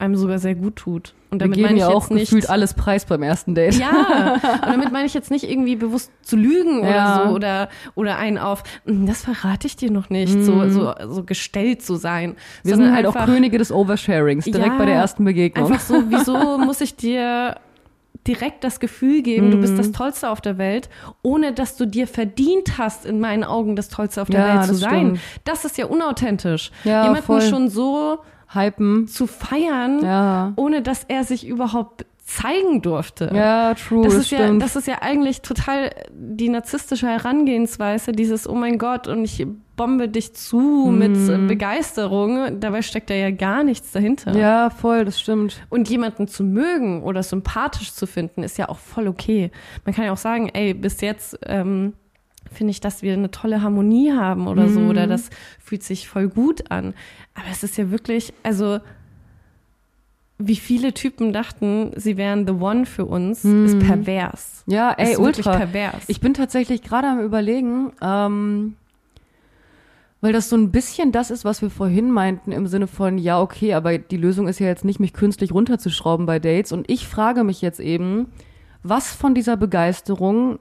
einem 0.02 0.16
sogar 0.16 0.40
sehr 0.40 0.56
gut 0.56 0.76
tut. 0.76 1.14
Und 1.30 1.40
wir 1.40 1.46
damit 1.46 1.56
geben 1.56 1.68
meine 1.68 1.78
ich 1.78 1.82
ja 1.82 1.88
jetzt 1.88 1.96
auch 1.96 2.10
nicht 2.10 2.22
gefühlt 2.30 2.50
alles 2.50 2.74
preis 2.74 3.06
beim 3.06 3.24
ersten 3.24 3.56
Date. 3.56 3.76
ja, 3.80 4.34
und 4.34 4.66
damit 4.66 4.92
meine 4.92 5.06
ich 5.06 5.14
jetzt 5.14 5.32
nicht 5.32 5.50
irgendwie 5.50 5.76
bewusst 5.78 6.12
zu 6.24 6.36
lügen 6.36 6.84
Ja. 6.84 6.90
oder 7.22 7.28
so 7.30 7.36
oder, 7.36 7.70
oder 7.96 8.18
einen 8.18 8.38
auf, 8.38 8.64
"Hm, 8.86 9.06
das 9.06 9.24
verrate 9.24 9.68
ich 9.68 9.78
dir 9.78 9.92
noch 9.92 10.10
nicht, 10.10 10.36
Mhm. 10.36 10.44
so, 10.44 10.70
so, 10.70 10.94
so 11.10 11.24
gestellt 11.24 11.82
zu 11.84 11.96
sein. 11.96 12.36
Wir 12.64 12.72
sondern 12.72 12.90
sind 12.90 12.96
halt 12.98 13.06
einfach, 13.08 13.22
auch 13.22 13.26
Könige 13.26 13.58
des 13.58 13.72
Oversharings, 13.72 14.46
direkt 14.46 14.66
Ja, 14.74 14.78
bei 14.78 14.86
der 14.86 14.96
ersten 14.96 15.24
Begegnung. 15.24 15.66
Einfach 15.72 15.80
so, 15.80 16.04
wieso 16.10 16.58
muss 16.58 16.82
ich 16.82 16.96
dir 16.98 17.56
direkt 18.28 18.64
das 18.64 18.80
Gefühl 18.80 19.24
geben, 19.24 19.50
du 19.50 19.58
bist 19.58 19.74
Mhm. 19.74 19.78
das 19.78 19.92
Tollste 19.94 20.30
auf 20.30 20.42
der 20.42 20.58
Welt, 20.60 20.90
ohne 21.24 21.54
dass 21.54 21.76
du 21.78 21.88
dir 21.88 22.06
verdient 22.08 22.78
hast, 22.78 23.06
in 23.06 23.20
meinen 23.20 23.44
Augen 23.44 23.76
das 23.76 23.90
Tollste 23.90 24.22
auf 24.22 24.30
der 24.30 24.40
Ja, 24.42 24.56
Welt 24.60 24.66
zu 24.68 24.76
sein. 24.76 24.92
stimmt. 25.16 25.20
Das 25.46 25.66
ist 25.66 25.78
ja 25.80 25.86
unauthentisch. 25.86 26.72
Ja, 26.84 27.04
Jemanden 27.04 27.24
voll. 27.24 27.42
schon 27.42 27.70
so 27.70 28.20
Hypen. 28.54 29.08
zu 29.08 29.28
feiern, 29.28 30.04
Ja. 30.04 30.54
ohne 30.56 30.82
dass 30.82 31.04
er 31.08 31.24
sich 31.24 31.48
überhaupt 31.48 32.06
zeigen 32.24 32.82
durfte. 32.82 33.30
Ja, 33.34 33.74
true, 33.74 34.04
Das 34.06 34.14
das, 34.14 34.24
ist, 34.24 34.32
ja, 34.32 34.38
stimmt. 34.40 34.62
das 34.62 34.76
ist 34.78 34.88
ja 34.88 35.02
eigentlich 35.02 35.42
total 35.42 35.90
die 36.14 36.48
narzisstische 36.50 37.08
Herangehensweise, 37.08 38.14
dieses, 38.14 38.48
oh 38.48 38.56
mein 38.56 38.78
Gott, 38.78 39.08
und 39.08 39.26
ich 39.26 39.46
bombe 39.76 40.08
dich 40.08 40.34
zu 40.34 40.94
mit 40.96 41.18
äh, 41.30 41.38
Begeisterung. 41.48 42.60
Dabei 42.62 42.84
steckt 42.84 43.10
da 43.10 43.16
ja 43.16 43.32
gar 43.32 43.64
nichts 43.64 43.92
dahinter. 43.92 44.36
ja, 44.38 44.70
voll, 44.70 45.04
das 45.06 45.20
stimmt. 45.20 45.62
Und 45.70 45.90
jemanden 45.90 46.28
zu 46.28 46.44
mögen 46.44 47.04
oder 47.04 47.24
sympathisch 47.24 47.92
zu 47.94 48.06
finden, 48.06 48.44
ist 48.44 48.58
ja 48.58 48.70
auch 48.70 48.78
voll 48.80 49.08
okay. 49.08 49.52
Man 49.86 49.94
kann 49.96 50.06
ja 50.06 50.14
auch 50.14 50.18
sagen, 50.18 50.50
ey, 50.54 50.74
bis 50.74 51.02
jetzt 51.02 51.38
ähm, 51.46 51.94
finde 52.52 52.72
ich, 52.72 52.80
dass 52.80 53.02
wir 53.02 53.14
eine 53.14 53.32
tolle 53.32 53.62
Harmonie 53.62 54.12
haben 54.12 54.48
oder 54.48 54.68
so, 54.70 54.82
oder 54.82 55.08
das 55.08 55.30
fühlt 55.60 55.84
sich 55.84 56.08
voll 56.08 56.28
gut 56.28 56.70
an. 56.70 56.94
Aber 57.34 57.46
es 57.52 57.64
ist 57.64 57.78
ja 57.78 57.90
wirklich, 57.92 58.34
also 58.44 58.80
wie 60.38 60.56
viele 60.56 60.94
Typen 60.94 61.34
dachten, 61.34 61.92
sie 61.96 62.18
wären 62.18 62.48
the 62.48 62.54
one 62.54 62.86
für 62.86 63.06
uns, 63.06 63.46
ist 63.46 63.80
pervers. 63.80 64.64
Ja, 64.68 64.92
ey, 64.92 65.14
ist 65.14 65.20
ultra. 65.20 65.58
pervers. 65.58 66.04
Ich 66.08 66.20
bin 66.20 66.34
tatsächlich 66.34 66.82
gerade 66.82 67.08
am 67.08 67.20
überlegen, 67.20 67.92
ähm, 68.02 68.76
weil 70.20 70.34
das 70.34 70.50
so 70.50 70.56
ein 70.56 70.72
bisschen 70.72 71.12
das 71.12 71.32
ist, 71.32 71.46
was 71.46 71.62
wir 71.62 71.70
vorhin 71.70 72.12
meinten, 72.12 72.52
im 72.52 72.68
Sinne 72.68 72.88
von, 72.88 73.18
ja, 73.18 73.42
okay, 73.42 73.74
aber 73.74 73.98
die 73.98 74.18
Lösung 74.18 74.48
ist 74.48 74.60
ja 74.60 74.68
jetzt 74.68 74.86
nicht, 74.86 75.00
mich 75.00 75.14
künstlich 75.14 75.52
runterzuschrauben 75.52 76.26
bei 76.26 76.40
Dates. 76.40 76.72
Und 76.72 76.90
ich 76.90 77.08
frage 77.08 77.44
mich 77.44 77.62
jetzt 77.62 77.80
eben, 77.80 78.28
was 78.84 79.14
von 79.14 79.34
dieser 79.34 79.58
Begeisterung 79.58 80.60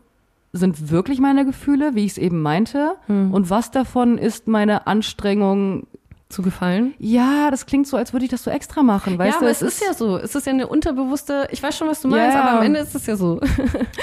sind 0.53 0.90
wirklich 0.90 1.20
meine 1.20 1.44
Gefühle, 1.44 1.94
wie 1.94 2.05
ich 2.05 2.12
es 2.12 2.18
eben 2.18 2.42
meinte, 2.42 2.96
und 3.09 3.51
was 3.51 3.70
davon 3.70 4.18
ist 4.18 4.48
meine 4.48 4.86
Anstrengung. 4.86 5.86
zu 6.28 6.42
gefallen. 6.42 6.94
Ja, 7.01 7.51
das 7.51 7.66
klingt 7.66 7.88
so, 7.88 7.96
als 7.96 8.12
würde 8.12 8.24
ich 8.24 8.30
das 8.30 8.44
so 8.44 8.51
extra 8.53 8.84
machen, 8.84 9.18
weißt 9.18 9.34
ja, 9.34 9.38
du? 9.40 9.44
aber 9.46 9.51
es 9.51 9.62
ist 9.62 9.82
ja 9.84 9.92
so. 9.94 10.16
Es 10.16 10.32
ist 10.36 10.46
ja 10.46 10.53
eine 10.53 10.68
unterbewusste, 10.68 11.48
ich 11.51 11.61
weiß 11.61 11.76
schon, 11.76 11.88
was 11.88 12.01
du 12.03 12.07
meinst, 12.09 12.34
Ja. 12.36 12.42
aber 12.44 12.59
am 12.59 12.62
Ende 12.64 12.78
ist 12.78 12.94
es 12.94 13.05
ja 13.07 13.16
so. 13.16 13.40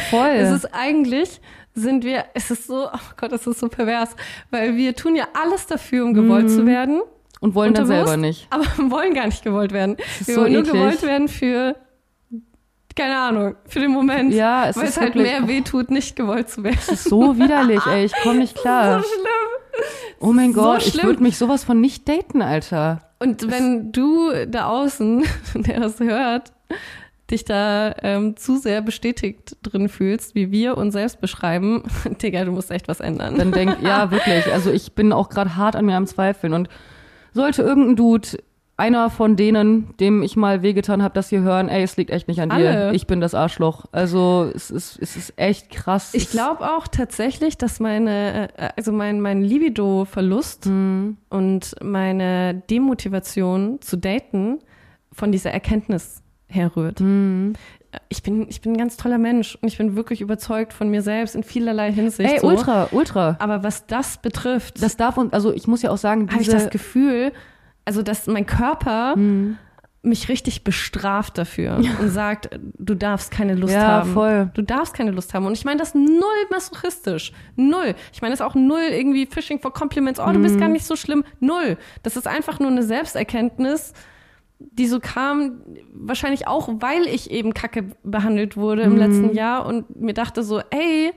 voll. 0.09 0.27
Es 0.35 0.51
ist 0.51 0.65
eigentlich, 0.73 1.39
sind 1.73 2.03
wir, 2.03 2.25
es 2.33 2.51
ist 2.51 2.67
so, 2.67 2.87
oh 2.87 2.99
Gott, 3.15 3.31
es 3.31 3.47
ist 3.47 3.59
so 3.61 3.69
pervers, 3.69 4.13
weil 4.51 4.75
wir 4.75 4.93
tun 4.93 5.15
ja 5.15 5.25
alles 5.41 5.67
dafür, 5.67 6.03
um 6.03 6.13
gewollt 6.13 6.49
zu 6.51 6.65
werden, 6.65 7.01
und 7.39 7.55
wollen 7.55 7.73
dann 7.73 7.85
selber 7.87 8.17
nicht. 8.17 8.47
aber 8.49 8.65
wollen 8.91 9.13
gar 9.13 9.27
nicht 9.27 9.43
gewollt 9.43 9.71
werden. 9.71 9.95
ist 10.19 10.27
Wir 10.27 10.35
so 10.35 10.41
wollen 10.41 10.51
nur 10.53 10.61
eklig. 10.63 10.73
gewollt 10.73 11.03
werden 11.03 11.27
für, 11.29 11.75
keine 12.97 13.17
Ahnung, 13.17 13.55
für 13.67 13.79
den 13.79 13.91
Moment. 13.91 14.33
Ja, 14.33 14.67
es 14.67 14.75
weil 14.75 14.85
ist 14.85 14.89
es 14.91 14.97
halt 14.97 15.15
mehr 15.15 15.47
wehtut, 15.47 15.91
nicht 15.91 16.15
gewollt 16.15 16.49
zu 16.49 16.63
werden. 16.63 16.77
Das 16.77 16.89
ist 16.89 17.03
so 17.05 17.37
widerlich, 17.37 17.85
ey, 17.85 18.05
ich 18.05 18.13
komme 18.23 18.39
nicht 18.39 18.55
klar. 18.61 19.01
So 19.01 19.07
schlimm. 19.07 19.87
Oh 20.19 20.33
mein 20.33 20.53
so 20.53 20.61
Gott, 20.61 20.85
ich 20.85 20.93
schlimm. 20.93 21.05
würde 21.05 21.23
mich 21.23 21.37
sowas 21.37 21.63
von 21.63 21.79
nicht 21.79 22.09
daten, 22.09 22.41
Alter. 22.41 23.03
Und 23.19 23.49
wenn 23.49 23.91
du 23.91 24.31
da 24.47 24.67
außen, 24.67 25.23
der 25.53 25.79
das 25.79 25.99
hört, 25.99 26.51
dich 27.29 27.45
da 27.45 27.93
ähm, 28.01 28.37
zu 28.37 28.57
sehr 28.57 28.81
bestätigt 28.81 29.57
drin 29.61 29.89
fühlst, 29.89 30.33
wie 30.33 30.51
wir 30.51 30.77
uns 30.77 30.93
selbst 30.93 31.21
beschreiben, 31.21 31.83
Digga, 32.21 32.45
du 32.45 32.51
musst 32.51 32.71
echt 32.71 32.87
was 32.87 32.99
ändern. 32.99 33.37
Dann 33.37 33.51
denk, 33.51 33.77
ja, 33.81 34.11
wirklich. 34.11 34.51
Also 34.51 34.71
ich 34.71 34.93
bin 34.93 35.13
auch 35.13 35.29
gerade 35.29 35.55
hart 35.55 35.75
an 35.75 35.85
mir 35.85 35.97
am 35.97 36.07
Zweifeln. 36.07 36.53
Und 36.53 36.69
sollte 37.33 37.61
irgendein 37.61 37.95
Dude, 37.95 38.29
einer 38.78 39.09
von 39.09 39.36
denen, 39.36 39.97
dem 39.97 40.21
ich 40.21 40.36
mal 40.36 40.61
wehgetan 40.61 41.01
habe, 41.01 41.15
das 41.15 41.30
hier 41.30 41.41
hören, 41.41 41.67
ey, 41.67 41.82
es 41.82 41.97
liegt 41.97 42.11
echt 42.11 42.28
nicht 42.28 42.39
an 42.39 42.49
dir. 42.49 42.55
Alle. 42.55 42.93
Ich 42.93 43.07
bin 43.07 43.19
das 43.19 43.34
Arschloch. 43.34 43.86
Also 43.91 44.51
es 44.53 44.69
ist, 44.69 44.99
es 45.01 45.17
ist 45.17 45.34
echt 45.36 45.71
krass. 45.71 46.13
Ich 46.13 46.30
glaube 46.30 46.63
auch 46.63 46.88
tatsächlich, 46.88 47.57
dass 47.57 47.80
meine, 47.80 48.49
äh, 48.55 48.69
also 48.78 48.91
mein, 48.91 49.19
mein 49.19 49.41
Libido-Verlust 49.43 50.67
und 50.67 51.75
meine 51.82 52.61
Demotivation 52.69 53.82
zu 53.82 53.97
daten 53.97 54.59
von 55.11 55.32
dieser 55.32 55.51
Erkenntnis 55.51 56.21
herrührt. 56.47 57.01
Ich 58.09 58.21
bin, 58.21 58.47
ich 58.47 58.61
bin 58.61 58.73
ein 58.73 58.78
ganz 58.78 58.95
toller 58.95 59.17
Mensch 59.17 59.57
und 59.59 59.67
ich 59.67 59.78
bin 59.80 59.95
wirklich 59.95 60.21
überzeugt 60.21 60.71
von 60.71 60.89
mir 60.89 61.01
selbst 61.01 61.36
in 61.36 61.41
vielerlei 61.41 61.91
Hinsicht. 61.91 62.32
Ey, 62.32 62.39
so. 62.39 62.47
ultra, 62.47 62.89
ultra. 62.91 63.38
Aber 63.39 63.63
was 63.63 63.88
das 63.88 64.19
betrifft, 64.19 64.84
Das 64.84 64.97
darf 64.97 65.17
uns, 65.17 65.34
also 65.34 65.51
ich 65.51 65.65
muss 65.65 65.82
ja 65.82 65.89
auch 65.89 65.97
sagen, 65.97 66.30
habe 66.30 66.41
ich 66.41 66.47
diese, 66.47 66.59
das 66.59 66.69
Gefühl, 66.69 67.32
also 67.88 68.01
dass 68.03 68.27
mein 68.27 68.45
Körper 68.45 69.13
Hm. 69.15 69.57
mich 70.03 70.29
richtig 70.29 70.63
bestraft 70.63 71.38
dafür 71.38 71.77
und 71.99 72.09
sagt, 72.09 72.49
du 72.77 72.93
darfst 72.95 73.31
keine 73.31 73.55
Lust 73.55 73.73
Ja, 73.73 73.88
haben. 73.88 74.13
voll. 74.13 74.51
Du 74.53 74.61
darfst 74.61 74.93
keine 74.93 75.11
Lust 75.11 75.33
haben. 75.33 75.45
Und 75.45 75.53
ich 75.53 75.65
meine 75.65 75.79
das 75.79 75.95
null 75.95 76.45
masochistisch. 76.51 77.33
Null. 77.55 77.95
Ich 78.13 78.21
meine 78.21 78.31
das 78.33 78.41
auch 78.41 78.55
null 78.55 78.85
irgendwie 78.91 79.25
Fishing 79.25 79.59
for 79.59 79.73
Compliments. 79.73 80.19
Oh, 80.19 80.31
du 80.31 80.39
bist 80.39 80.55
Hm. 80.55 80.61
gar 80.61 80.69
nicht 80.69 80.85
so 80.85 80.95
schlimm. 80.95 81.23
Null. 81.41 81.77
Das 82.03 82.15
ist 82.15 82.27
einfach 82.27 82.59
nur 82.59 82.69
eine 82.69 82.83
Selbsterkenntnis, 82.83 83.91
die 84.59 84.88
so 84.88 84.99
kam, 84.99 85.61
wahrscheinlich 85.93 86.47
auch, 86.47 86.69
weil 86.79 87.05
ich 87.07 87.29
eben 87.31 87.53
kacke 87.53 87.85
behandelt 88.03 88.55
wurde 88.55 88.83
im 88.83 88.95
letzten 88.97 89.33
Jahr 89.33 89.65
und 89.65 89.99
mir 89.99 90.13
dachte 90.13 90.41
so, 90.43 90.61
ey, 90.69 91.11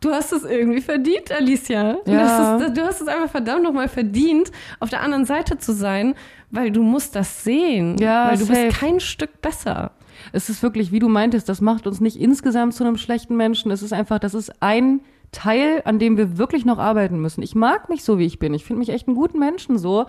du 0.00 0.10
hast 0.10 0.32
es 0.32 0.44
irgendwie 0.44 0.80
verdient, 0.80 1.30
Alicia. 1.30 1.98
Ja. 2.06 2.56
Ist, 2.56 2.76
du 2.76 2.82
hast 2.82 3.00
es 3.00 3.08
einfach 3.08 3.30
verdammt 3.30 3.62
nochmal 3.62 3.88
verdient, 3.88 4.50
auf 4.80 4.90
der 4.90 5.02
anderen 5.02 5.24
Seite 5.24 5.58
zu 5.58 5.72
sein, 5.72 6.14
weil 6.50 6.70
du 6.70 6.82
musst 6.82 7.14
das 7.14 7.44
sehen. 7.44 7.96
Ja, 7.98 8.28
weil 8.28 8.38
du 8.38 8.44
safe. 8.44 8.66
bist 8.66 8.78
kein 8.78 9.00
Stück 9.00 9.40
besser. 9.40 9.92
es 10.32 10.48
ist 10.48 10.62
wirklich, 10.62 10.92
wie 10.92 10.98
du 10.98 11.08
meintest, 11.08 11.48
das 11.48 11.60
macht 11.60 11.86
uns 11.86 12.00
nicht 12.00 12.20
insgesamt 12.20 12.74
zu 12.74 12.84
einem 12.84 12.96
schlechten 12.96 13.36
Menschen. 13.36 13.70
Es 13.70 13.82
ist 13.82 13.92
einfach, 13.92 14.18
das 14.18 14.34
ist 14.34 14.62
ein 14.62 15.00
Teil, 15.32 15.82
an 15.84 15.98
dem 15.98 16.16
wir 16.16 16.38
wirklich 16.38 16.64
noch 16.64 16.78
arbeiten 16.78 17.20
müssen. 17.20 17.42
Ich 17.42 17.54
mag 17.54 17.88
mich 17.88 18.02
so, 18.02 18.18
wie 18.18 18.26
ich 18.26 18.38
bin. 18.38 18.54
Ich 18.54 18.64
finde 18.64 18.80
mich 18.80 18.88
echt 18.88 19.06
einen 19.06 19.16
guten 19.16 19.38
Menschen 19.38 19.78
so. 19.78 20.06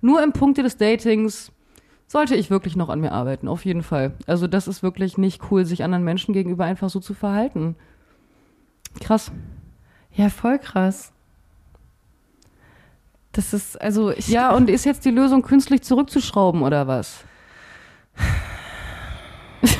Nur 0.00 0.22
im 0.22 0.32
Punkte 0.32 0.62
des 0.62 0.78
Datings 0.78 1.52
sollte 2.06 2.34
ich 2.34 2.50
wirklich 2.50 2.76
noch 2.76 2.88
an 2.88 3.00
mir 3.00 3.12
arbeiten, 3.12 3.48
auf 3.48 3.64
jeden 3.64 3.82
Fall. 3.82 4.12
Also 4.26 4.46
das 4.46 4.68
ist 4.68 4.82
wirklich 4.82 5.18
nicht 5.18 5.50
cool, 5.50 5.64
sich 5.64 5.84
anderen 5.84 6.04
Menschen 6.04 6.34
gegenüber 6.34 6.64
einfach 6.64 6.90
so 6.90 7.00
zu 7.00 7.14
verhalten. 7.14 7.76
Krass. 9.00 9.30
Ja, 10.14 10.28
voll 10.28 10.58
krass. 10.58 11.12
Das 13.32 13.54
ist, 13.54 13.80
also 13.80 14.10
ich. 14.10 14.28
Ja, 14.28 14.52
und 14.54 14.68
ist 14.68 14.84
jetzt 14.84 15.04
die 15.06 15.10
Lösung, 15.10 15.42
künstlich 15.42 15.82
zurückzuschrauben 15.82 16.62
oder 16.62 16.86
was? 16.86 17.24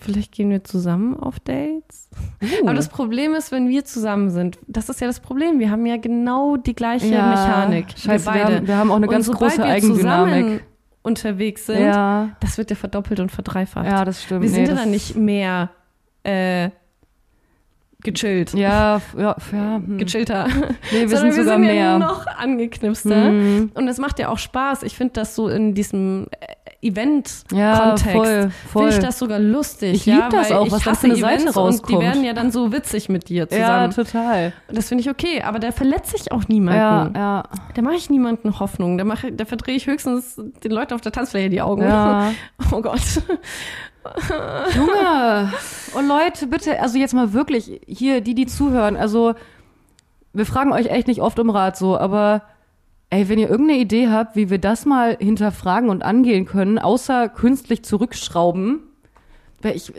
Vielleicht 0.00 0.32
gehen 0.32 0.50
wir 0.50 0.62
zusammen 0.64 1.16
auf 1.18 1.40
Dates. 1.40 2.08
Uh. 2.42 2.46
Aber 2.68 2.74
das 2.74 2.88
Problem 2.88 3.34
ist, 3.34 3.50
wenn 3.50 3.68
wir 3.68 3.84
zusammen 3.84 4.30
sind, 4.30 4.58
das 4.68 4.88
ist 4.88 5.00
ja 5.00 5.06
das 5.08 5.18
Problem. 5.20 5.58
Wir 5.58 5.70
haben 5.70 5.84
ja 5.86 5.96
genau 5.96 6.56
die 6.56 6.74
gleiche 6.74 7.06
Ja, 7.08 7.28
Mechanik. 7.30 7.86
scheiße, 7.96 8.26
wir 8.26 8.34
wir 8.34 8.42
beide. 8.44 8.56
haben- 8.56 8.66
wir 8.68 8.76
haben 8.76 8.90
auch 8.92 8.96
eine 8.96 9.06
Und 9.06 9.12
ganz 9.12 9.30
große 9.30 9.58
wir 9.58 9.64
Eigendynamik. 9.64 10.34
zusammen 10.44 10.60
unterwegs 11.02 11.66
sind, 11.66 11.80
ja, 11.80 12.30
das 12.40 12.58
wird 12.58 12.70
ja 12.70 12.76
verdoppelt 12.76 13.18
und 13.20 13.32
verdreifacht. 13.32 13.86
ja, 13.86 14.04
das 14.04 14.22
stimmt. 14.22 14.42
wir 14.42 14.48
sind 14.50 14.62
Nee, 14.64 14.68
ja 14.68 14.74
dann 14.76 14.90
nicht 14.90 15.16
mehr 15.16 15.70
äh, 16.24 16.70
gechillt. 18.02 18.54
Ja, 18.54 19.00
ja, 19.16 19.36
ja. 19.52 19.76
Hm. 19.76 19.98
Gechillter. 19.98 20.46
Nee, 20.92 21.00
wir 21.00 21.08
Sondern 21.08 21.32
sind 21.32 21.44
sogar 21.44 21.58
wir 21.60 21.66
sind 21.66 21.74
mehr. 21.74 21.74
ja 21.74 21.98
noch 21.98 22.26
angeknipster. 22.26 23.30
Mhm. 23.32 23.72
Und 23.74 23.88
es 23.88 23.98
macht 23.98 24.18
ja 24.18 24.28
auch 24.28 24.38
Spaß. 24.38 24.84
Ich 24.84 24.96
finde 24.96 25.14
das 25.14 25.34
so 25.34 25.48
in 25.48 25.74
diesem, 25.74 26.26
äh, 26.40 26.46
Event-Kontext 26.80 27.52
Ja, 27.52 27.96
voll, 27.96 28.50
voll. 28.70 28.82
finde 28.84 28.96
ich 29.00 29.04
das 29.04 29.18
sogar 29.18 29.40
lustig. 29.40 29.94
Ich 29.94 30.06
lieb 30.06 30.14
ja, 30.16 30.28
das 30.28 30.52
auch, 30.52 30.70
was 30.70 30.84
da 30.84 30.94
für 30.94 31.06
eine 31.06 31.16
Seite 31.16 31.34
Events 31.42 31.56
Und 31.56 31.62
rauskommt. 31.64 31.90
die 31.90 32.06
werden 32.06 32.22
ja 32.22 32.32
dann 32.34 32.52
so 32.52 32.70
witzig 32.72 33.08
mit 33.08 33.28
dir 33.28 33.48
Ja, 33.50 33.88
zusammen. 33.90 33.90
total. 33.94 34.52
das 34.68 34.86
finde 34.88 35.02
ich 35.02 35.10
okay, 35.10 35.42
aber 35.42 35.58
da 35.58 35.72
verletze 35.72 36.14
ich 36.14 36.30
auch 36.30 36.46
niemanden. 36.46 36.78
Ja, 36.80 37.10
ja. 37.16 37.42
Da 37.74 37.82
mache 37.82 37.96
ich 37.96 38.10
niemanden 38.10 38.60
Hoffnung. 38.60 38.96
Da, 38.96 39.04
da 39.04 39.44
verdrehe 39.44 39.74
ich 39.74 39.88
höchstens 39.88 40.40
den 40.62 40.70
Leuten 40.70 40.94
auf 40.94 41.00
der 41.00 41.10
Tanzfläche 41.10 41.50
die 41.50 41.60
Augen. 41.60 41.82
Ja. 41.82 42.30
Oh 42.70 42.80
Gott. 42.80 43.00
Junge, 44.76 45.52
oh 45.94 46.00
Leute, 46.00 46.46
bitte, 46.46 46.80
also 46.80 46.98
jetzt 46.98 47.14
mal 47.14 47.32
wirklich, 47.32 47.80
hier, 47.86 48.20
die, 48.20 48.34
die 48.34 48.46
zuhören, 48.46 48.96
also 48.96 49.34
wir 50.32 50.46
fragen 50.46 50.72
euch 50.72 50.86
echt 50.86 51.08
nicht 51.08 51.20
oft 51.20 51.38
um 51.38 51.50
Rat 51.50 51.76
so, 51.76 51.98
aber 51.98 52.42
ey, 53.10 53.28
wenn 53.28 53.38
ihr 53.38 53.48
irgendeine 53.48 53.80
Idee 53.80 54.08
habt, 54.08 54.36
wie 54.36 54.50
wir 54.50 54.58
das 54.58 54.84
mal 54.84 55.16
hinterfragen 55.18 55.88
und 55.88 56.02
angehen 56.02 56.44
können, 56.46 56.78
außer 56.78 57.28
künstlich 57.28 57.84
zurückschrauben, 57.84 58.80
weil 59.62 59.76
ich, 59.76 59.92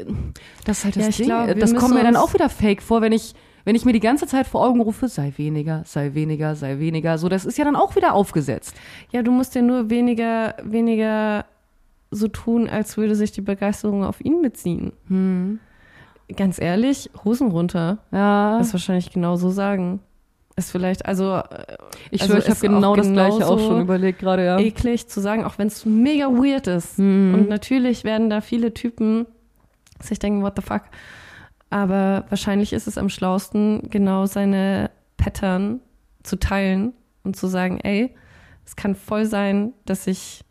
das 0.66 0.80
ist 0.80 0.86
halt 0.86 0.96
das 0.96 1.18
Ja, 1.18 1.46
Ding, 1.46 1.56
glaub, 1.56 1.60
das 1.60 1.76
kommt 1.76 1.96
mir 1.96 2.04
dann 2.04 2.16
auch 2.16 2.34
wieder 2.34 2.50
fake 2.50 2.82
vor, 2.82 3.02
wenn 3.02 3.12
ich, 3.12 3.34
wenn 3.66 3.76
ich 3.76 3.84
mir 3.84 3.94
die 3.94 4.00
ganze 4.00 4.26
Zeit 4.28 4.48
vor 4.48 4.66
Augen 4.66 4.80
rufe, 4.80 5.08
sei 5.10 5.34
weniger, 5.36 5.84
sei 5.86 6.14
weniger, 6.14 6.56
sei 6.56 6.80
weniger, 6.80 7.18
so, 7.18 7.28
das 7.28 7.46
ist 7.46 7.58
ja 7.58 7.66
dann 7.66 7.76
auch 7.76 7.96
wieder 7.96 8.14
aufgesetzt. 8.14 8.76
Ja, 9.12 9.22
du 9.22 9.32
musst 9.32 9.56
ja 9.56 9.62
nur 9.62 9.90
weniger, 9.90 10.56
weniger 10.64 11.46
so 12.12 12.28
tun, 12.28 12.70
als 12.70 12.98
würde 12.98 13.16
sich 13.16 13.32
die 13.32 13.42
Begeisterung 13.42 14.04
auf 14.04 14.22
ihn 14.22 14.42
beziehen. 14.42 14.94
Hm. 15.08 15.60
Ganz 16.36 16.60
ehrlich, 16.60 17.10
Hosen 17.24 17.52
runter. 17.52 18.00
Ja, 18.12 18.58
Das 18.60 18.74
wahrscheinlich 18.74 19.12
genau 19.12 19.36
so 19.36 19.50
sagen. 19.50 20.00
Ist 20.56 20.72
vielleicht, 20.72 21.06
also 21.06 21.36
äh, 21.36 21.78
ich 22.12 22.22
also 22.22 22.34
schwöre, 22.34 22.44
ich 22.44 22.50
habe 22.50 22.60
genau 22.60 22.96
das 22.96 23.12
Gleiche 23.12 23.48
auch 23.48 23.60
schon 23.60 23.82
überlegt 23.82 24.20
gerade, 24.20 24.46
ja. 24.46 24.60
eklig 24.60 25.08
zu 25.08 25.22
sagen, 25.22 25.46
auch 25.46 25.58
wenn 25.58 25.68
es 25.68 25.86
mega 25.86 26.28
weird 26.28 26.68
ist. 26.68 26.98
Hm. 26.98 27.34
Und 27.34 27.50
natürlich 27.50 28.04
werden 28.04 28.30
da 28.30 28.42
viele 28.42 28.74
Typen 28.74 29.26
sich 30.02 30.20
denken, 30.20 30.44
what 30.44 30.54
the 30.56 30.62
fuck. 30.62 30.84
Aber 31.70 32.26
wahrscheinlich 32.30 32.74
ist 32.74 32.88
es 32.88 32.98
am 32.98 33.10
schlausten, 33.10 33.90
genau 33.90 34.26
seine 34.26 34.90
Pattern 35.18 35.82
zu 36.24 36.38
teilen 36.38 36.94
und 37.24 37.36
zu 37.36 37.48
sagen, 37.48 37.80
ey, 37.82 38.16
es 38.66 38.76
kann 38.76 38.96
voll 38.96 39.26
sein, 39.26 39.74
dass 39.86 40.08
ich 40.08 40.44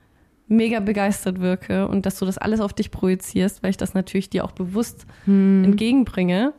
mega 0.48 0.80
begeistert 0.80 1.40
wirke 1.40 1.86
und 1.88 2.06
dass 2.06 2.18
du 2.18 2.24
das 2.26 2.38
alles 2.38 2.60
auf 2.60 2.72
dich 2.72 2.90
projizierst, 2.90 3.62
weil 3.62 3.70
ich 3.70 3.76
das 3.76 3.94
natürlich 3.94 4.30
dir 4.30 4.44
auch 4.44 4.52
bewusst 4.52 5.06
Hm. 5.24 5.64
entgegenbringe. 5.64 6.52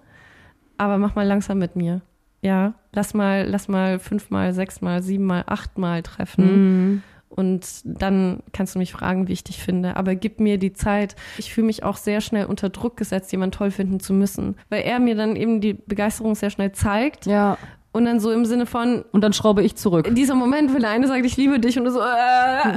Aber 0.78 0.98
mach 0.98 1.16
mal 1.16 1.28
langsam 1.28 1.58
mit 1.60 1.76
mir. 1.76 2.02
Ja, 2.42 2.74
lass 2.94 3.14
mal, 3.14 3.46
lass 3.50 3.68
mal 3.68 4.00
fünfmal, 4.00 4.54
sechsmal, 4.54 5.04
siebenmal, 5.04 5.44
achtmal 5.48 6.04
treffen. 6.04 6.46
Hm. 6.46 7.04
Und 7.28 7.82
dann 7.84 8.42
kannst 8.54 8.76
du 8.76 8.80
mich 8.80 8.92
fragen, 8.92 9.28
wie 9.28 9.34
ich 9.34 9.44
dich 9.44 9.62
finde. 9.62 9.98
Aber 9.98 10.16
gib 10.16 10.40
mir 10.40 10.58
die 10.58 10.74
Zeit. 10.74 11.16
Ich 11.38 11.54
fühle 11.54 11.68
mich 11.68 11.84
auch 11.84 11.98
sehr 11.98 12.22
schnell 12.22 12.46
unter 12.46 12.70
Druck 12.70 12.98
gesetzt, 12.98 13.32
jemanden 13.32 13.52
toll 13.56 13.72
finden 13.72 14.00
zu 14.00 14.14
müssen. 14.14 14.56
Weil 14.70 14.82
er 14.84 15.00
mir 15.00 15.16
dann 15.16 15.36
eben 15.36 15.62
die 15.62 15.74
Begeisterung 15.74 16.34
sehr 16.36 16.50
schnell 16.50 16.72
zeigt. 16.72 17.26
Ja, 17.28 17.58
Und 17.92 18.06
dann 18.06 18.20
so 18.20 18.32
im 18.32 18.46
Sinne 18.46 18.68
von, 18.68 19.04
und 19.12 19.22
dann 19.22 19.34
schraube 19.34 19.64
ich 19.64 19.76
zurück. 19.76 20.06
in 20.06 20.14
diesem 20.14 20.38
Moment, 20.38 20.72
wenn 20.76 20.82
der 20.82 20.92
eine 20.92 21.08
sagt, 21.08 21.26
ich 21.26 21.38
liebe 21.38 21.60
dich, 21.60 21.78
und 21.80 21.86
du 21.86 21.92
so, 21.92 22.00
äh, 22.00 22.04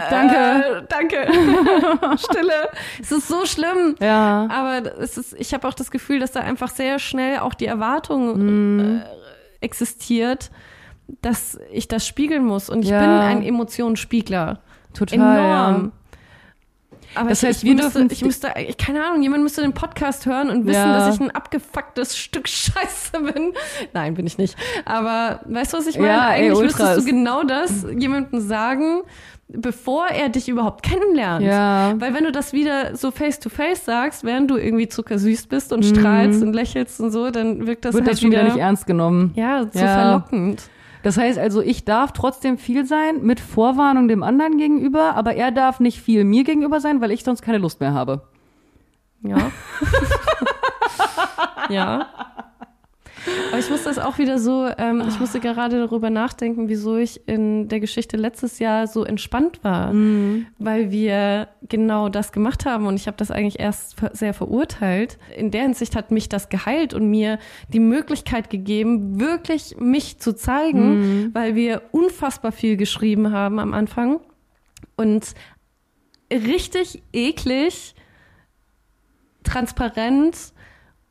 Danke. 0.09 0.35
Äh, 0.37 0.83
danke. 0.89 1.27
Stille. 2.19 2.71
Es 3.01 3.13
ist 3.13 3.29
so 3.29 3.45
schlimm. 3.45 3.95
Ja. 4.01 4.49
Aber 4.51 4.81
es 5.01 5.19
ist, 5.19 5.35
ich 5.39 5.53
habe 5.53 5.69
auch 5.69 5.75
das 5.75 5.91
Gefühl, 5.91 6.19
dass 6.19 6.33
da 6.33 6.41
einfach 6.41 6.69
sehr 6.71 6.99
schnell 6.99 7.41
auch 7.41 7.53
die 7.53 7.67
Erwartung 7.67 8.39
Mhm. 8.39 9.03
äh, 9.03 9.65
existiert, 9.65 10.51
dass 11.21 11.59
ich 11.71 11.89
das 11.89 12.07
spiegeln 12.07 12.45
muss. 12.47 12.71
Und 12.71 12.83
ich 12.83 12.89
Ja. 12.91 13.01
bin 13.01 13.11
ein 13.11 13.43
Emotionsspiegler. 13.43 14.61
Total. 14.95 15.19
Enorm. 15.19 15.93
Aber 17.15 17.29
Das 17.29 17.43
ich, 17.43 17.49
heißt, 17.49 17.63
ich, 17.63 17.69
wir 17.69 17.75
müsste, 17.75 17.99
dürfen- 18.01 18.09
ich 18.13 18.25
müsste, 18.25 18.53
ich, 18.69 18.77
keine 18.77 19.05
Ahnung, 19.05 19.23
jemand 19.23 19.43
müsste 19.43 19.61
den 19.63 19.73
Podcast 19.75 20.27
hören 20.27 20.51
und 20.51 20.67
wissen, 20.67 20.75
Ja. 20.81 20.99
dass 21.07 21.15
ich 21.15 21.21
ein 21.21 21.31
abgefucktes 21.31 22.17
Stück 22.19 22.49
Scheiße 22.49 23.21
bin. 23.21 23.53
Nein, 23.93 24.15
bin 24.15 24.27
ich 24.27 24.39
nicht. 24.39 24.57
Aber 24.85 25.41
weißt 25.47 25.73
du, 25.73 25.79
was 25.79 25.87
ich 25.87 25.97
meine? 25.99 26.09
Ja, 26.09 26.31
ey, 26.33 26.47
Eigentlich 26.47 26.59
ultra. 26.59 26.85
müsstest 26.87 27.01
du 27.09 27.11
genau 27.13 27.43
das 27.45 27.87
jemandem 27.97 28.41
sagen, 28.41 29.03
bevor 29.55 30.07
er 30.07 30.31
dich 30.31 30.49
überhaupt 30.49 30.83
kennenlernt. 30.83 31.45
Ja. 31.45 31.93
Weil 31.99 32.15
wenn 32.15 32.25
du 32.25 32.33
das 32.33 32.55
wieder 32.55 32.97
so 32.97 33.11
face 33.11 33.39
to 33.39 33.51
face 33.51 33.85
sagst, 33.85 34.25
während 34.25 34.51
du 34.51 34.57
irgendwie 34.57 34.89
zuckersüß 34.89 35.47
bist 35.47 35.73
und 35.75 35.81
Mhm. 35.85 35.95
strahlst 35.95 36.43
und 36.43 36.55
lächelst 36.55 37.01
und 37.01 37.11
so, 37.11 37.31
dann 37.31 37.67
wirkt 37.67 37.85
das 37.85 37.93
Wird 37.95 38.05
halt 38.05 38.13
das 38.15 38.21
schon 38.23 38.31
wieder 38.31 38.45
nicht 38.45 38.57
ernst 38.57 38.87
genommen. 38.87 39.33
ja, 39.35 39.67
so 39.71 39.79
Ja. 39.79 39.95
verlockend. 39.95 40.63
Das 41.03 41.17
heißt 41.17 41.39
also, 41.39 41.61
ich 41.61 41.85
darf 41.85 42.13
trotzdem 42.13 42.59
viel 42.59 42.87
sein, 42.87 43.23
mit 43.23 43.41
Vorwarnung 43.41 44.09
dem 44.09 44.23
anderen 44.23 44.57
gegenüber, 44.57 45.15
aber 45.17 45.35
er 45.35 45.51
darf 45.51 45.81
nicht 45.81 46.01
viel 46.01 46.25
mir 46.25 46.45
gegenüber 46.45 46.81
sein, 46.81 47.01
weil 47.01 47.11
ich 47.11 47.25
sonst 47.25 47.43
keine 47.43 47.59
Lust 47.59 47.81
mehr 47.81 47.93
habe. 47.93 48.23
Ja. 49.23 49.51
ja. 51.69 52.07
Aber 53.49 53.59
ich 53.59 53.71
muss 53.71 53.85
das 53.85 53.99
auch 53.99 54.19
wieder 54.19 54.39
so, 54.39 54.69
ähm, 54.79 55.03
ich 55.09 55.21
musste 55.21 55.41
gerade 55.41 55.79
darüber 55.79 56.11
nachdenken, 56.11 56.69
wieso 56.69 56.97
ich 56.97 57.27
in 57.29 57.69
der 57.69 57.81
Geschichte 57.81 58.17
letztes 58.17 58.59
Jahr 58.59 58.87
so 58.87 59.05
entspannt 59.05 59.63
war, 59.63 59.93
weil 60.59 60.91
wir 60.91 61.49
genau 61.69 62.09
das 62.09 62.33
gemacht 62.33 62.65
haben 62.65 62.87
und 62.87 62.97
ich 62.97 63.07
habe 63.07 63.17
das 63.17 63.31
eigentlich 63.31 63.61
erst 63.61 63.97
sehr 64.13 64.35
verurteilt. 64.35 65.19
In 65.37 65.51
der 65.51 65.63
Hinsicht 65.63 65.95
hat 65.97 66.11
mich 66.11 66.29
das 66.29 66.49
geheilt 66.49 66.95
und 66.95 67.09
mir 67.09 67.39
die 67.73 67.81
Möglichkeit 67.81 68.51
gegeben, 68.51 69.21
wirklich 69.21 69.77
mich 69.79 70.19
zu 70.19 70.35
zeigen, 70.35 71.31
weil 71.35 71.55
wir 71.55 71.83
unfassbar 71.93 72.53
viel 72.53 72.77
geschrieben 72.77 73.33
haben 73.33 73.59
am 73.59 73.75
Anfang 73.75 74.21
und 74.97 75.35
richtig 76.33 77.03
eklig 77.13 77.95
transparent 79.45 80.53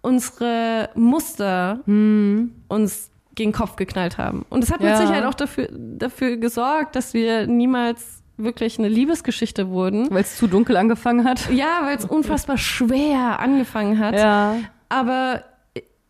unsere 0.02 0.90
Muster 0.96 1.80
uns 1.86 3.12
gegen 3.36 3.52
den 3.52 3.56
Kopf 3.58 3.76
geknallt 3.76 4.18
haben. 4.18 4.46
Und 4.50 4.64
es 4.64 4.72
hat 4.72 4.82
mit 4.82 4.90
Ja. 4.90 4.98
Sicherheit 4.98 5.24
auch 5.26 5.34
dafür, 5.34 5.70
dafür 5.72 6.38
gesorgt, 6.38 6.96
dass 6.96 7.14
wir 7.14 7.48
niemals 7.48 8.22
wirklich 8.38 8.80
eine 8.80 8.88
Liebesgeschichte 8.90 9.70
wurden. 9.70 10.08
Weil 10.10 10.24
es 10.24 10.36
zu 10.38 10.48
dunkel 10.48 10.76
angefangen 10.78 11.26
hat. 11.28 11.50
Ja, 11.52 11.82
weil 11.84 11.98
es 11.98 12.06
unfassbar 12.06 12.58
schwer 12.58 13.40
angefangen 13.40 14.00
hat. 14.00 14.16
Ja. 14.16 14.56
Aber 14.90 15.44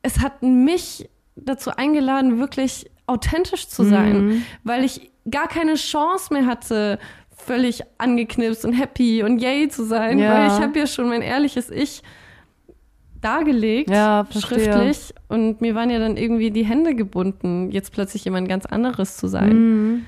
es 0.01 0.19
hat 0.19 0.41
mich 0.41 1.09
dazu 1.35 1.71
eingeladen, 1.71 2.39
wirklich 2.39 2.89
authentisch 3.07 3.67
zu 3.67 3.83
sein, 3.83 4.25
Mhm. 4.27 4.45
weil 4.63 4.83
ich 4.83 5.11
gar 5.29 5.47
keine 5.47 5.75
Chance 5.75 6.33
mehr 6.33 6.45
hatte, 6.45 6.97
völlig 7.35 7.81
angeknipst 7.97 8.63
und 8.65 8.73
happy 8.73 9.23
und 9.23 9.39
yay 9.39 9.67
zu 9.67 9.83
sein, 9.83 10.17
Ja. 10.19 10.33
weil 10.33 10.47
ich 10.47 10.53
habe 10.63 10.79
ja 10.79 10.87
schon 10.87 11.09
mein 11.09 11.21
ehrliches 11.21 11.69
Ich 11.69 12.01
dargelegt, 13.21 13.89
Ja, 13.89 14.25
schriftlich, 14.31 15.13
und 15.27 15.61
mir 15.61 15.75
waren 15.75 15.89
ja 15.89 15.99
dann 15.99 16.17
irgendwie 16.17 16.51
die 16.51 16.65
Hände 16.65 16.95
gebunden, 16.95 17.71
jetzt 17.71 17.91
plötzlich 17.93 18.25
jemand 18.25 18.47
ganz 18.49 18.65
anderes 18.65 19.17
zu 19.17 19.27
sein. 19.27 19.53
Mhm. 19.53 20.05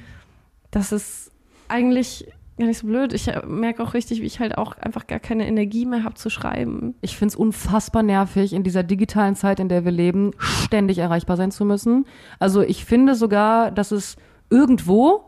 Das 0.71 0.91
ist 0.91 1.31
eigentlich 1.67 2.27
gar 2.57 2.67
nicht 2.67 2.79
so 2.79 2.87
blöd. 2.87 3.13
Ich 3.13 3.29
merke 3.47 3.83
auch 3.83 3.93
richtig, 3.93 4.21
wie 4.21 4.25
ich 4.25 4.39
halt 4.39 4.57
auch 4.57 4.77
einfach 4.77 5.07
gar 5.07 5.19
keine 5.19 5.47
Energie 5.47 5.85
mehr 5.85 6.03
habe 6.03 6.15
zu 6.15 6.29
schreiben. 6.29 6.95
Ich 7.01 7.17
find's 7.17 7.35
unfassbar 7.35 8.03
nervig, 8.03 8.53
in 8.53 8.63
dieser 8.63 8.83
digitalen 8.83 9.35
Zeit, 9.35 9.59
in 9.59 9.69
der 9.69 9.85
wir 9.85 9.91
leben, 9.91 10.31
ständig 10.37 10.99
erreichbar 10.99 11.37
sein 11.37 11.51
zu 11.51 11.65
müssen. 11.65 12.05
Also 12.39 12.61
ich 12.61 12.85
finde 12.85 13.15
sogar, 13.15 13.71
dass 13.71 13.91
es 13.91 14.17
irgendwo 14.49 15.23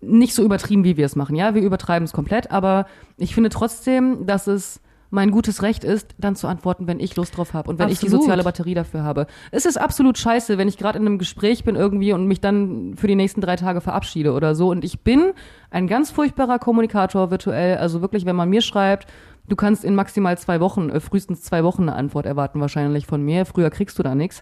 nicht 0.00 0.34
so 0.34 0.42
übertrieben, 0.42 0.82
wie 0.84 0.96
wir 0.96 1.06
es 1.06 1.14
machen. 1.14 1.36
Ja, 1.36 1.54
wir 1.54 1.62
übertreiben 1.62 2.04
es 2.04 2.12
komplett, 2.12 2.50
aber 2.50 2.86
ich 3.18 3.34
finde 3.34 3.50
trotzdem, 3.50 4.26
dass 4.26 4.48
es 4.48 4.80
mein 5.12 5.30
gutes 5.30 5.62
Recht 5.62 5.84
ist, 5.84 6.14
dann 6.16 6.36
zu 6.36 6.48
antworten, 6.48 6.86
wenn 6.86 6.98
ich 6.98 7.14
Lust 7.16 7.36
drauf 7.36 7.52
habe 7.52 7.68
und 7.68 7.78
wenn 7.78 7.90
ich 7.90 8.00
die 8.00 8.06
Absolut. 8.06 8.22
soziale 8.24 8.44
Batterie 8.44 8.72
dafür 8.72 9.02
habe. 9.02 9.26
Es 9.50 9.66
ist 9.66 9.76
absolut 9.76 10.16
scheiße, 10.16 10.56
wenn 10.56 10.68
ich 10.68 10.78
gerade 10.78 10.98
in 10.98 11.06
einem 11.06 11.18
Gespräch 11.18 11.64
bin 11.64 11.76
irgendwie 11.76 12.14
und 12.14 12.26
mich 12.26 12.40
dann 12.40 12.94
für 12.96 13.08
die 13.08 13.14
nächsten 13.14 13.42
drei 13.42 13.56
Tage 13.56 13.82
verabschiede 13.82 14.32
oder 14.32 14.54
so. 14.54 14.70
Und 14.70 14.84
ich 14.84 15.00
bin 15.00 15.32
ein 15.70 15.86
ganz 15.86 16.10
furchtbarer 16.10 16.58
Kommunikator 16.58 17.30
virtuell. 17.30 17.76
Also 17.76 18.00
wirklich, 18.00 18.24
wenn 18.24 18.36
man 18.36 18.48
mir 18.48 18.62
schreibt, 18.62 19.06
du 19.46 19.54
kannst 19.54 19.84
in 19.84 19.94
maximal 19.94 20.38
zwei 20.38 20.60
Wochen, 20.60 20.88
äh, 20.88 20.98
frühestens 20.98 21.42
zwei 21.42 21.62
Wochen 21.62 21.82
eine 21.82 21.94
Antwort 21.94 22.24
erwarten 22.24 22.58
wahrscheinlich 22.62 23.06
von 23.06 23.22
mir. 23.22 23.44
Früher 23.44 23.68
kriegst 23.68 23.98
du 23.98 24.02
da 24.02 24.14
nichts. 24.14 24.40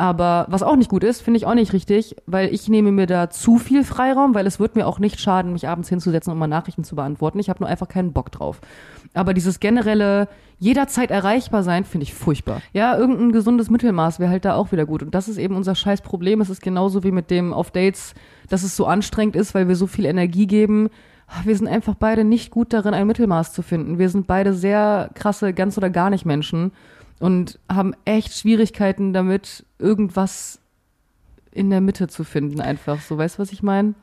Aber 0.00 0.46
was 0.48 0.62
auch 0.62 0.76
nicht 0.76 0.88
gut 0.88 1.04
ist, 1.04 1.20
finde 1.20 1.36
ich 1.36 1.44
auch 1.44 1.52
nicht 1.52 1.74
richtig, 1.74 2.16
weil 2.24 2.54
ich 2.54 2.70
nehme 2.70 2.90
mir 2.90 3.06
da 3.06 3.28
zu 3.28 3.58
viel 3.58 3.84
Freiraum, 3.84 4.34
weil 4.34 4.46
es 4.46 4.58
wird 4.58 4.74
mir 4.74 4.86
auch 4.86 4.98
nicht 4.98 5.20
schaden, 5.20 5.52
mich 5.52 5.68
abends 5.68 5.90
hinzusetzen 5.90 6.32
und 6.32 6.38
mal 6.38 6.46
Nachrichten 6.46 6.84
zu 6.84 6.96
beantworten. 6.96 7.38
Ich 7.38 7.50
habe 7.50 7.60
nur 7.60 7.68
einfach 7.68 7.86
keinen 7.86 8.14
Bock 8.14 8.32
drauf. 8.32 8.62
Aber 9.12 9.34
dieses 9.34 9.60
generelle 9.60 10.26
jederzeit 10.58 11.10
erreichbar 11.10 11.62
sein, 11.62 11.84
finde 11.84 12.04
ich 12.04 12.14
furchtbar. 12.14 12.62
Ja, 12.72 12.96
irgendein 12.96 13.32
gesundes 13.32 13.68
Mittelmaß 13.68 14.20
wäre 14.20 14.30
halt 14.30 14.46
da 14.46 14.54
auch 14.54 14.72
wieder 14.72 14.86
gut. 14.86 15.02
Und 15.02 15.14
das 15.14 15.28
ist 15.28 15.36
eben 15.36 15.54
unser 15.54 15.74
scheiß 15.74 16.00
Problem. 16.00 16.40
Es 16.40 16.48
ist 16.48 16.62
genauso 16.62 17.04
wie 17.04 17.12
mit 17.12 17.30
dem 17.30 17.52
auf 17.52 17.70
Dates, 17.70 18.14
dass 18.48 18.62
es 18.62 18.76
so 18.76 18.86
anstrengend 18.86 19.36
ist, 19.36 19.54
weil 19.54 19.68
wir 19.68 19.76
so 19.76 19.86
viel 19.86 20.06
Energie 20.06 20.46
geben. 20.46 20.88
Wir 21.44 21.56
sind 21.58 21.68
einfach 21.68 21.94
beide 21.94 22.24
nicht 22.24 22.50
gut 22.50 22.72
darin, 22.72 22.94
ein 22.94 23.06
Mittelmaß 23.06 23.52
zu 23.52 23.60
finden. 23.60 23.98
Wir 23.98 24.08
sind 24.08 24.26
beide 24.26 24.54
sehr 24.54 25.10
krasse 25.12 25.52
ganz 25.52 25.76
oder 25.76 25.90
gar 25.90 26.08
nicht 26.08 26.24
Menschen 26.24 26.72
und 27.20 27.60
haben 27.72 27.94
echt 28.04 28.32
Schwierigkeiten 28.36 29.12
damit, 29.12 29.64
irgendwas 29.78 30.58
in 31.52 31.70
der 31.70 31.80
Mitte 31.80 32.08
zu 32.08 32.24
finden, 32.24 32.60
einfach 32.60 33.00
so. 33.00 33.16
Weißt 33.18 33.38
du, 33.38 33.42
was 33.42 33.52
ich 33.52 33.62
meine? 33.62 33.94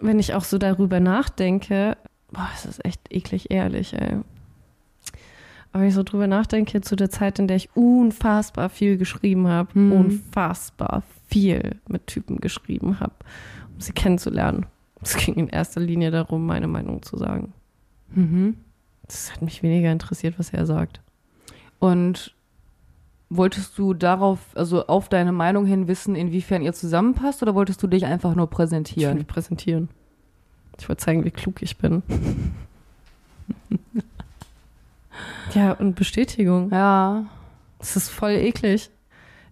Wenn 0.00 0.20
ich 0.20 0.34
auch 0.34 0.44
so 0.44 0.58
darüber 0.58 1.00
nachdenke, 1.00 1.96
boah, 2.30 2.48
es 2.54 2.64
ist 2.66 2.84
echt 2.84 3.00
eklig 3.10 3.50
ehrlich, 3.50 3.94
ey. 3.94 4.18
Aber 5.72 5.82
wenn 5.82 5.88
ich 5.88 5.94
so 5.94 6.02
drüber 6.02 6.26
nachdenke, 6.26 6.80
zu 6.80 6.96
der 6.96 7.10
Zeit, 7.10 7.38
in 7.38 7.46
der 7.48 7.56
ich 7.56 7.68
unfassbar 7.74 8.68
viel 8.68 8.96
geschrieben 8.96 9.48
habe, 9.48 9.74
Hm. 9.74 9.92
unfassbar 9.92 11.02
viel 11.28 11.76
mit 11.88 12.06
Typen 12.06 12.38
geschrieben 12.38 13.00
habe, 13.00 13.14
um 13.74 13.80
sie 13.80 13.92
kennenzulernen. 13.92 14.66
Es 15.02 15.16
ging 15.16 15.34
in 15.34 15.48
erster 15.48 15.80
Linie 15.80 16.10
darum, 16.10 16.46
meine 16.46 16.66
Meinung 16.66 17.02
zu 17.02 17.16
sagen. 17.16 17.52
Mhm. 18.10 18.56
Das 19.06 19.32
hat 19.32 19.42
mich 19.42 19.62
weniger 19.62 19.92
interessiert, 19.92 20.38
was 20.38 20.50
er 20.52 20.66
sagt. 20.66 21.00
Und 21.78 22.34
wolltest 23.30 23.78
du 23.78 23.94
darauf, 23.94 24.38
also 24.54 24.86
auf 24.86 25.08
deine 25.08 25.32
Meinung 25.32 25.66
hin 25.66 25.88
wissen, 25.88 26.14
inwiefern 26.14 26.62
ihr 26.62 26.72
zusammenpasst 26.72 27.42
oder 27.42 27.54
wolltest 27.54 27.82
du 27.82 27.86
dich 27.86 28.06
einfach 28.06 28.34
nur 28.34 28.46
Ich 28.46 28.50
will 28.50 28.56
präsentieren? 28.56 29.18
mich 29.18 29.26
präsentieren. 29.26 29.88
Ich 30.78 30.88
wollte 30.88 31.02
zeigen, 31.04 31.24
wie 31.24 31.30
klug 31.30 31.62
ich 31.62 31.76
bin. 31.78 32.02
ja, 35.54 35.72
und 35.72 35.94
Bestätigung. 35.96 36.70
Ja. 36.70 37.26
Das 37.78 37.96
ist 37.96 38.08
voll 38.08 38.32
eklig. 38.32 38.90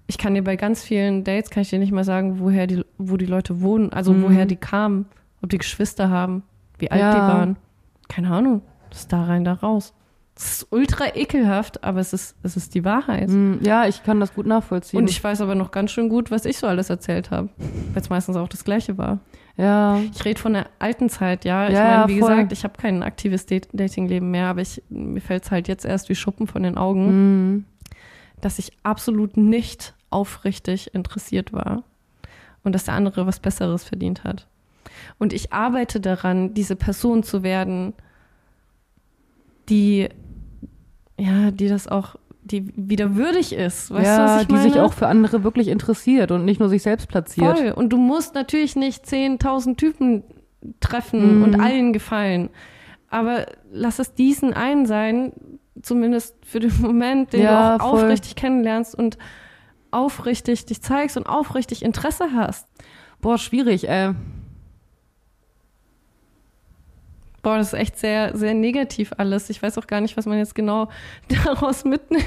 Ich 0.08 0.18
kann 0.18 0.34
dir 0.34 0.44
bei 0.44 0.56
ganz 0.56 0.82
vielen 0.82 1.24
Dates, 1.24 1.50
kann 1.50 1.62
ich 1.62 1.70
dir 1.70 1.78
nicht 1.80 1.92
mal 1.92 2.04
sagen, 2.04 2.38
woher 2.38 2.66
die, 2.66 2.84
wo 2.98 3.16
die 3.16 3.26
Leute 3.26 3.60
wohnen, 3.60 3.92
also 3.92 4.12
Mhm. 4.12 4.22
woher 4.22 4.46
die 4.46 4.56
kamen, 4.56 5.06
ob 5.42 5.50
die 5.50 5.58
Geschwister 5.58 6.10
haben, 6.10 6.42
wie 6.78 6.90
alt 6.90 7.00
Ja. 7.00 7.10
die 7.12 7.18
waren. 7.18 7.56
Keine 8.08 8.30
Ahnung. 8.30 8.62
Das 8.90 9.00
ist 9.00 9.12
da 9.12 9.24
rein, 9.24 9.44
da 9.44 9.54
raus. 9.54 9.92
Das 10.36 10.52
ist 10.58 10.66
ultra 10.70 11.16
ekelhaft, 11.16 11.82
aber 11.82 11.98
es 11.98 12.12
ist, 12.12 12.36
es 12.42 12.56
ist 12.58 12.74
die 12.74 12.84
Wahrheit. 12.84 13.28
Hm, 13.30 13.58
Ja, 13.62 13.86
ich 13.86 14.02
kann 14.04 14.20
das 14.20 14.34
gut 14.34 14.44
nachvollziehen. 14.46 15.00
Und 15.00 15.08
ich 15.10 15.24
weiß 15.24 15.40
aber 15.40 15.54
noch 15.54 15.70
ganz 15.70 15.90
schön 15.90 16.10
gut, 16.10 16.30
was 16.30 16.44
ich 16.44 16.58
so 16.58 16.66
alles 16.66 16.90
erzählt 16.90 17.30
habe. 17.30 17.48
Weil 17.94 18.02
es 18.02 18.10
meistens 18.10 18.36
auch 18.36 18.46
das 18.48 18.62
Gleiche 18.62 18.98
war. 18.98 19.18
ja. 19.56 19.98
Ich 20.12 20.22
rede 20.26 20.38
von 20.38 20.52
der 20.52 20.66
alten 20.78 21.08
Zeit, 21.08 21.46
ja. 21.46 21.68
Ich 21.68 21.74
Ja, 21.74 21.84
meine, 22.06 22.08
wie 22.12 22.20
voll. 22.20 22.28
gesagt, 22.34 22.52
ich 22.52 22.64
habe 22.64 22.74
kein 22.78 23.02
aktives 23.02 23.46
Dat- 23.46 23.68
Datingleben 23.72 24.30
mehr, 24.30 24.48
aber 24.48 24.60
ich, 24.60 24.82
mir 24.90 25.22
fällt 25.22 25.44
es 25.44 25.50
halt 25.50 25.68
jetzt 25.68 25.86
erst 25.86 26.10
wie 26.10 26.14
Schuppen 26.14 26.46
von 26.46 26.62
den 26.62 26.76
Augen, 26.76 27.06
Hm. 27.08 27.64
dass 28.42 28.58
ich 28.58 28.72
absolut 28.82 29.38
nicht 29.38 29.94
aufrichtig 30.10 30.94
interessiert 30.94 31.54
war 31.54 31.82
und 32.62 32.74
dass 32.74 32.84
der 32.84 32.92
andere 32.94 33.26
was 33.26 33.40
Besseres 33.40 33.84
verdient 33.84 34.22
hat. 34.22 34.46
Und 35.18 35.32
ich 35.32 35.54
arbeite 35.54 35.98
daran, 35.98 36.52
diese 36.52 36.76
Person 36.76 37.22
zu 37.22 37.42
werden, 37.42 37.94
die, 39.70 40.08
ja, 41.18 41.50
die 41.50 41.68
das 41.68 41.88
auch, 41.88 42.16
die 42.42 42.72
wieder 42.76 43.16
würdig 43.16 43.52
ist. 43.52 43.90
Weißt 43.90 44.04
du, 44.06 44.08
ja, 44.10 44.26
was 44.26 44.42
ich 44.42 44.48
die 44.48 44.54
meine? 44.54 44.70
sich 44.70 44.80
auch 44.80 44.92
für 44.92 45.06
andere 45.08 45.42
wirklich 45.44 45.68
interessiert 45.68 46.30
und 46.30 46.44
nicht 46.44 46.60
nur 46.60 46.68
sich 46.68 46.82
selbst 46.82 47.08
platziert. 47.08 47.58
Voll. 47.58 47.72
Und 47.72 47.90
du 47.92 47.96
musst 47.96 48.34
natürlich 48.34 48.76
nicht 48.76 49.04
10.000 49.04 49.76
Typen 49.76 50.22
treffen 50.80 51.38
Mhm. 51.38 51.42
und 51.44 51.60
allen 51.60 51.92
gefallen. 51.92 52.50
Aber 53.08 53.46
lass 53.72 53.98
es 53.98 54.14
diesen 54.14 54.52
einen 54.52 54.86
sein, 54.86 55.32
zumindest 55.82 56.34
für 56.44 56.60
den 56.60 56.72
Moment, 56.80 57.32
den 57.32 57.42
Ja, 57.42 57.78
du 57.78 57.84
auch 57.84 57.90
voll. 57.90 58.02
aufrichtig 58.04 58.34
kennenlernst 58.36 58.94
und 58.94 59.16
aufrichtig 59.90 60.66
dich 60.66 60.82
zeigst 60.82 61.16
und 61.16 61.26
aufrichtig 61.26 61.82
Interesse 61.84 62.26
hast. 62.34 62.66
Boah, 63.20 63.38
schwierig, 63.38 63.88
ey. 63.88 64.12
Boah, 67.46 67.58
das 67.58 67.68
ist 67.68 67.78
echt 67.78 67.96
sehr, 67.96 68.36
sehr 68.36 68.54
negativ 68.54 69.12
alles. 69.18 69.48
Ich 69.50 69.62
weiß 69.62 69.78
auch 69.78 69.86
gar 69.86 70.00
nicht, 70.00 70.16
was 70.16 70.26
man 70.26 70.36
jetzt 70.36 70.56
genau 70.56 70.88
daraus 71.44 71.84
mitnimmt. 71.84 72.26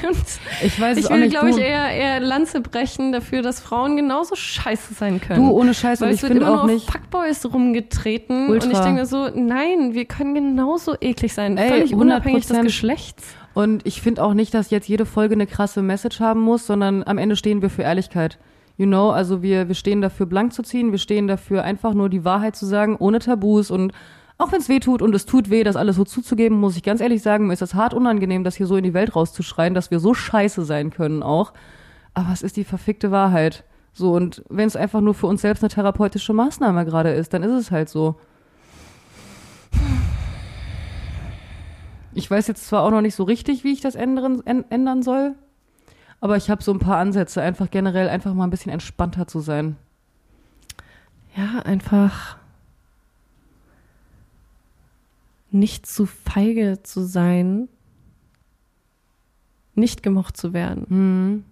Ich 0.63 0.79
weiß 0.79 0.97
es 0.97 1.03
Ich 1.03 1.05
auch 1.07 1.15
will, 1.15 1.19
nicht. 1.19 1.31
glaube 1.31 1.49
ich, 1.49 1.57
eher, 1.57 1.89
eher 1.91 2.21
Lanze 2.21 2.61
brechen 2.61 3.11
dafür, 3.11 3.41
dass 3.41 3.59
Frauen 3.59 3.97
genauso 3.97 4.37
scheiße 4.37 4.93
sein 4.93 5.19
können. 5.19 5.45
du 5.45 5.51
ohne 5.51 5.73
Scheiße, 5.73 6.03
Weil 6.03 6.11
und 6.11 6.15
es 6.15 6.23
ich 6.23 6.29
immer 6.31 6.61
auch 6.61 6.67
nicht. 6.67 6.89
Fuckboys 6.89 7.45
rumgetreten. 7.53 8.47
Ultra. 8.49 8.67
Und 8.67 8.71
ich 8.71 8.79
denke 8.79 9.01
mir 9.01 9.05
so, 9.05 9.27
nein, 9.35 9.93
wir 9.93 10.05
können 10.05 10.35
genauso 10.35 10.95
eklig 11.01 11.33
sein. 11.33 11.57
Ey, 11.57 11.67
völlig 11.67 11.93
unabhängig 11.93 12.47
des 12.47 12.55
100%. 12.55 12.63
Geschlechts. 12.63 13.35
Und 13.53 13.85
ich 13.85 14.01
finde 14.01 14.23
auch 14.23 14.33
nicht, 14.33 14.53
dass 14.53 14.69
jetzt 14.69 14.87
jede 14.87 15.05
Folge 15.05 15.35
eine 15.35 15.47
krasse 15.47 15.81
Message 15.81 16.21
haben 16.21 16.39
muss, 16.39 16.65
sondern 16.65 17.03
am 17.03 17.17
Ende 17.17 17.35
stehen 17.35 17.61
wir 17.61 17.69
für 17.69 17.81
Ehrlichkeit. 17.81 18.39
You 18.77 18.85
know, 18.85 19.09
also 19.09 19.41
wir, 19.41 19.67
wir 19.67 19.75
stehen 19.75 19.99
dafür, 19.99 20.27
blank 20.27 20.53
zu 20.53 20.63
ziehen, 20.63 20.91
wir 20.91 20.99
stehen 20.99 21.27
dafür, 21.27 21.65
einfach 21.65 21.93
nur 21.93 22.07
die 22.07 22.23
Wahrheit 22.23 22.55
zu 22.55 22.65
sagen, 22.65 22.95
ohne 22.97 23.19
Tabus 23.19 23.69
und 23.69 23.91
auch 24.39 24.53
wenn 24.53 24.61
es 24.61 24.69
weh 24.69 24.79
tut 24.79 25.01
und 25.01 25.13
es 25.13 25.25
tut 25.25 25.49
weh, 25.49 25.63
das 25.63 25.75
alles 25.75 25.97
so 25.97 26.05
zuzugeben, 26.05 26.57
muss 26.59 26.77
ich 26.77 26.81
ganz 26.81 27.01
ehrlich 27.01 27.21
sagen, 27.21 27.47
mir 27.47 27.53
ist 27.53 27.61
das 27.61 27.73
hart 27.75 27.93
unangenehm, 27.93 28.45
das 28.45 28.55
hier 28.55 28.67
so 28.67 28.77
in 28.77 28.85
die 28.85 28.93
Welt 28.93 29.15
rauszuschreien, 29.15 29.73
dass 29.73 29.91
wir 29.91 29.99
so 29.99 30.13
scheiße 30.13 30.63
sein 30.63 30.91
können 30.91 31.21
auch. 31.21 31.53
Aber 32.13 32.31
es 32.31 32.41
ist 32.41 32.55
die 32.55 32.63
verfickte 32.63 33.11
Wahrheit. 33.11 33.65
So, 33.91 34.13
und 34.13 34.43
wenn 34.49 34.67
es 34.67 34.77
einfach 34.77 35.01
nur 35.01 35.13
für 35.13 35.27
uns 35.27 35.41
selbst 35.41 35.61
eine 35.61 35.69
therapeutische 35.69 36.31
Maßnahme 36.31 36.85
gerade 36.85 37.11
ist, 37.11 37.33
dann 37.33 37.43
ist 37.43 37.51
es 37.51 37.69
halt 37.69 37.89
so. 37.89 38.15
Ich 42.13 42.31
weiß 42.31 42.47
jetzt 42.47 42.65
zwar 42.65 42.83
auch 42.83 42.91
noch 42.91 43.01
nicht 43.01 43.15
so 43.15 43.23
richtig, 43.23 43.65
wie 43.65 43.73
ich 43.73 43.81
das 43.81 43.95
ändern, 43.95 44.41
änd- 44.43 44.65
ändern 44.69 45.03
soll, 45.03 45.35
aber 46.21 46.37
ich 46.37 46.49
habe 46.49 46.63
so 46.63 46.71
ein 46.71 46.79
paar 46.79 46.97
Ansätze, 46.97 47.41
einfach 47.41 47.69
generell 47.69 48.07
einfach 48.07 48.33
mal 48.33 48.45
ein 48.45 48.49
bisschen 48.49 48.71
entspannter 48.71 49.27
zu 49.27 49.41
sein. 49.41 49.75
Ja, 51.35 51.59
einfach 51.59 52.38
nicht 55.51 55.85
zu 55.85 56.05
feige 56.05 56.79
zu 56.83 57.01
sein, 57.01 57.67
nicht 59.75 60.03
gemocht 60.03 60.37
zu 60.37 60.53
werden. 60.53 60.85
Hm. 60.89 61.43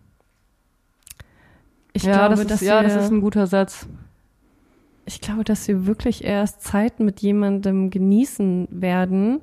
Ich 1.93 2.03
ja, 2.03 2.13
glaube, 2.27 2.31
das 2.33 2.39
ist, 2.41 2.51
dass 2.51 2.61
ja, 2.61 2.81
wir, 2.81 2.89
das 2.89 3.05
ist 3.05 3.11
ein 3.11 3.21
guter 3.21 3.47
Satz. 3.47 3.87
ich 5.05 5.21
glaube, 5.21 5.43
dass 5.43 5.67
wir 5.67 5.85
wirklich 5.87 6.23
erst 6.23 6.61
Zeit 6.61 6.99
mit 6.99 7.21
jemandem 7.21 7.89
genießen 7.89 8.67
werden, 8.69 9.39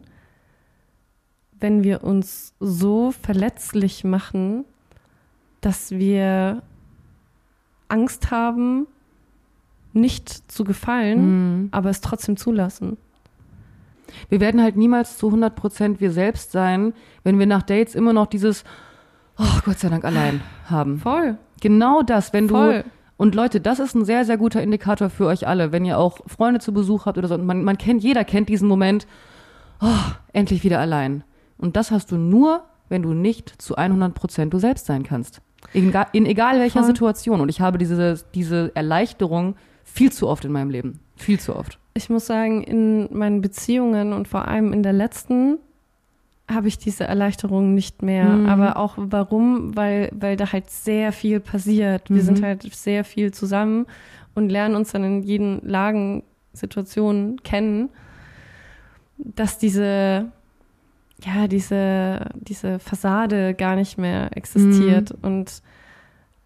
wenn 1.58 1.82
wir 1.82 2.04
uns 2.04 2.52
so 2.60 3.10
verletzlich 3.12 4.04
machen, 4.04 4.64
dass 5.62 5.90
wir 5.90 6.62
Angst 7.88 8.30
haben, 8.30 8.86
nicht 9.94 10.50
zu 10.50 10.64
gefallen, 10.64 11.18
Hm. 11.18 11.68
aber 11.70 11.88
es 11.90 12.00
trotzdem 12.00 12.36
zulassen. 12.36 12.98
Wir 14.28 14.40
werden 14.40 14.62
halt 14.62 14.76
niemals 14.76 15.18
zu 15.18 15.28
100% 15.28 16.00
wir 16.00 16.10
selbst 16.10 16.52
sein, 16.52 16.94
wenn 17.22 17.38
wir 17.38 17.46
nach 17.46 17.62
Dates 17.62 17.94
immer 17.94 18.12
noch 18.12 18.26
dieses, 18.26 18.64
oh 19.38 19.60
Gott 19.64 19.78
sei 19.78 19.88
Dank 19.88 20.04
allein 20.04 20.40
haben. 20.68 20.98
Voll, 20.98 21.38
Genau 21.60 22.02
das, 22.02 22.34
wenn 22.34 22.46
du 22.46 22.54
voll. 22.54 22.84
Und 23.16 23.34
Leute, 23.34 23.60
das 23.60 23.78
ist 23.78 23.94
ein 23.94 24.04
sehr, 24.04 24.24
sehr 24.24 24.36
guter 24.36 24.62
Indikator 24.62 25.08
für 25.08 25.26
euch 25.26 25.46
alle, 25.46 25.72
wenn 25.72 25.84
ihr 25.84 25.98
auch 25.98 26.18
Freunde 26.26 26.60
zu 26.60 26.74
Besuch 26.74 27.06
habt 27.06 27.16
oder 27.16 27.28
so. 27.28 27.34
Und 27.34 27.46
man, 27.46 27.64
man 27.64 27.78
kennt, 27.78 28.02
jeder 28.02 28.24
kennt 28.24 28.48
diesen 28.48 28.68
Moment, 28.68 29.06
oh, 29.80 30.12
endlich 30.32 30.64
wieder 30.64 30.80
allein. 30.80 31.24
Und 31.56 31.76
das 31.76 31.90
hast 31.90 32.10
du 32.10 32.16
nur, 32.16 32.64
wenn 32.88 33.02
du 33.02 33.14
nicht 33.14 33.62
zu 33.62 33.76
100 33.76 34.14
Prozent 34.14 34.52
du 34.52 34.58
selbst 34.58 34.86
sein 34.86 35.04
kannst. 35.04 35.40
In, 35.72 35.94
in 36.12 36.26
egal 36.26 36.58
welcher 36.58 36.80
Voll. 36.80 36.88
Situation. 36.88 37.40
Und 37.40 37.48
ich 37.48 37.60
habe 37.60 37.78
diese, 37.78 38.22
diese 38.34 38.72
Erleichterung 38.74 39.54
viel 39.84 40.12
zu 40.12 40.28
oft 40.28 40.44
in 40.44 40.52
meinem 40.52 40.70
Leben. 40.70 41.00
Viel 41.16 41.38
zu 41.38 41.56
oft. 41.56 41.78
Ich 41.94 42.10
muss 42.10 42.26
sagen, 42.26 42.62
in 42.64 43.08
meinen 43.16 43.40
Beziehungen 43.40 44.12
und 44.12 44.26
vor 44.26 44.48
allem 44.48 44.72
in 44.72 44.82
der 44.82 44.92
letzten 44.92 45.58
habe 46.50 46.68
ich 46.68 46.76
diese 46.76 47.04
Erleichterung 47.04 47.72
nicht 47.74 48.02
mehr. 48.02 48.24
Mhm. 48.24 48.46
Aber 48.46 48.76
auch 48.76 48.94
warum? 48.96 49.76
Weil, 49.76 50.10
weil 50.12 50.36
da 50.36 50.52
halt 50.52 50.68
sehr 50.70 51.12
viel 51.12 51.40
passiert. 51.40 52.10
Wir 52.10 52.16
Mhm. 52.16 52.26
sind 52.26 52.42
halt 52.42 52.62
sehr 52.74 53.04
viel 53.04 53.32
zusammen 53.32 53.86
und 54.34 54.48
lernen 54.50 54.74
uns 54.74 54.92
dann 54.92 55.04
in 55.04 55.22
jeden 55.22 55.60
Lagen, 55.66 56.22
Situationen 56.52 57.42
kennen, 57.42 57.88
dass 59.18 59.58
diese, 59.58 60.26
ja, 61.24 61.48
diese, 61.48 62.26
diese 62.34 62.78
Fassade 62.78 63.54
gar 63.54 63.74
nicht 63.76 63.98
mehr 63.98 64.36
existiert. 64.36 65.10
Mhm. 65.22 65.28
Und 65.28 65.62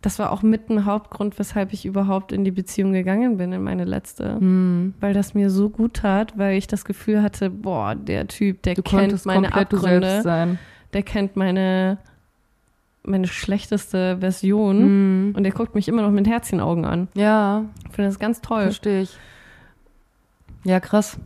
das 0.01 0.19
war 0.21 0.31
auch 0.31 0.43
mit 0.43 0.71
ein 0.71 0.85
Hauptgrund, 0.85 1.39
weshalb 1.41 1.73
ich 1.73 1.85
überhaupt 1.85 2.31
in 2.33 2.45
die 2.45 2.51
Beziehung 2.53 2.93
gegangen 2.93 3.37
bin, 3.37 3.53
in 3.53 3.63
meine 3.63 3.85
letzte 3.85 4.37
Hm. 4.37 4.95
weil 5.01 5.13
das 5.13 5.35
mir 5.35 5.51
so 5.51 5.69
gut 5.71 5.95
tat, 5.95 6.39
weil 6.39 6.57
ich 6.57 6.67
das 6.69 6.85
Gefühl 6.85 7.23
hatte, 7.23 7.51
boah, 7.51 7.95
der 7.97 8.29
Typ, 8.29 8.63
der 8.63 8.75
Du 8.75 8.83
kennt 8.83 9.27
meine 9.27 9.53
Abgründe, 9.55 10.57
der 10.93 11.03
kennt 11.03 11.37
meine 11.37 11.99
meine 13.05 13.27
schlechteste 13.27 14.19
Version 14.21 14.79
Hm. 14.81 15.33
und 15.37 15.43
der 15.43 15.53
guckt 15.53 15.75
mich 15.75 15.89
immer 15.89 16.03
noch 16.03 16.11
mit 16.11 16.29
Herzchenaugen 16.29 16.85
an. 16.85 17.09
Ja, 17.15 17.65
Ich 17.89 17.95
finde 17.95 18.11
das 18.11 18.19
ganz 18.19 18.41
toll. 18.43 18.65
verstehe 18.65 19.01
ich. 19.03 19.17
Ja, 20.65 20.79
krass. 20.79 21.19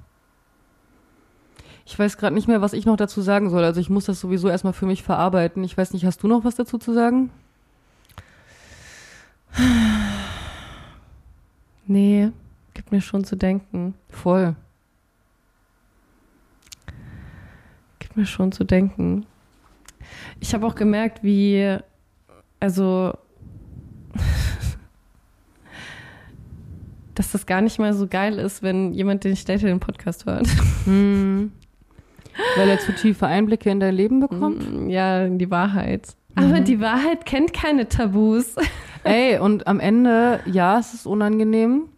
Ich 1.84 1.98
weiß 1.98 2.16
gerade 2.16 2.34
nicht 2.34 2.46
mehr, 2.48 2.60
was 2.60 2.72
ich 2.74 2.86
noch 2.86 2.96
dazu 2.96 3.20
sagen 3.20 3.50
soll. 3.50 3.64
Also 3.64 3.80
ich 3.80 3.90
muss 3.90 4.04
das 4.04 4.20
sowieso 4.20 4.48
erstmal 4.48 4.72
für 4.72 4.86
mich 4.86 5.02
verarbeiten. 5.02 5.64
Ich 5.64 5.76
weiß 5.76 5.92
nicht, 5.92 6.06
hast 6.06 6.22
du 6.22 6.28
noch 6.28 6.44
was 6.44 6.54
dazu 6.54 6.78
zu 6.78 6.92
sagen? 6.92 7.30
Nee, 11.86 12.30
gibt 12.74 12.92
mir 12.92 13.00
schon 13.00 13.24
zu 13.24 13.36
denken. 13.36 13.94
Voll. 14.08 14.54
Gibt 17.98 18.16
mir 18.16 18.26
schon 18.26 18.52
zu 18.52 18.64
denken. 18.64 19.26
Ich 20.40 20.54
habe 20.54 20.66
auch 20.66 20.74
gemerkt, 20.74 21.22
wie, 21.22 21.76
also, 22.60 23.12
dass 27.14 27.32
das 27.32 27.46
gar 27.46 27.60
nicht 27.60 27.78
mal 27.78 27.92
so 27.92 28.06
geil 28.06 28.38
ist, 28.38 28.62
wenn 28.62 28.92
jemand, 28.92 29.24
den 29.24 29.32
ich 29.32 29.44
date, 29.44 29.62
den 29.62 29.80
Podcast 29.80 30.26
hört. 30.26 30.48
Hm. 30.84 31.52
Weil 32.56 32.70
er 32.70 32.80
zu 32.80 32.92
tiefe 32.92 33.24
Einblicke 33.26 33.70
in 33.70 33.78
dein 33.78 33.94
Leben 33.94 34.18
bekommt? 34.18 34.68
Mm, 34.68 34.88
Ja, 34.88 35.28
die 35.28 35.48
Wahrheit. 35.48 36.16
Aber 36.34 36.58
die 36.60 36.80
Wahrheit 36.80 37.24
kennt 37.24 37.52
keine 37.52 37.88
Tabus. 37.88 38.56
Ey, 39.04 39.38
und 39.38 39.66
am 39.66 39.80
Ende, 39.80 40.40
ja, 40.46 40.78
es 40.78 40.94
ist 40.94 41.06
unangenehm, 41.06 41.88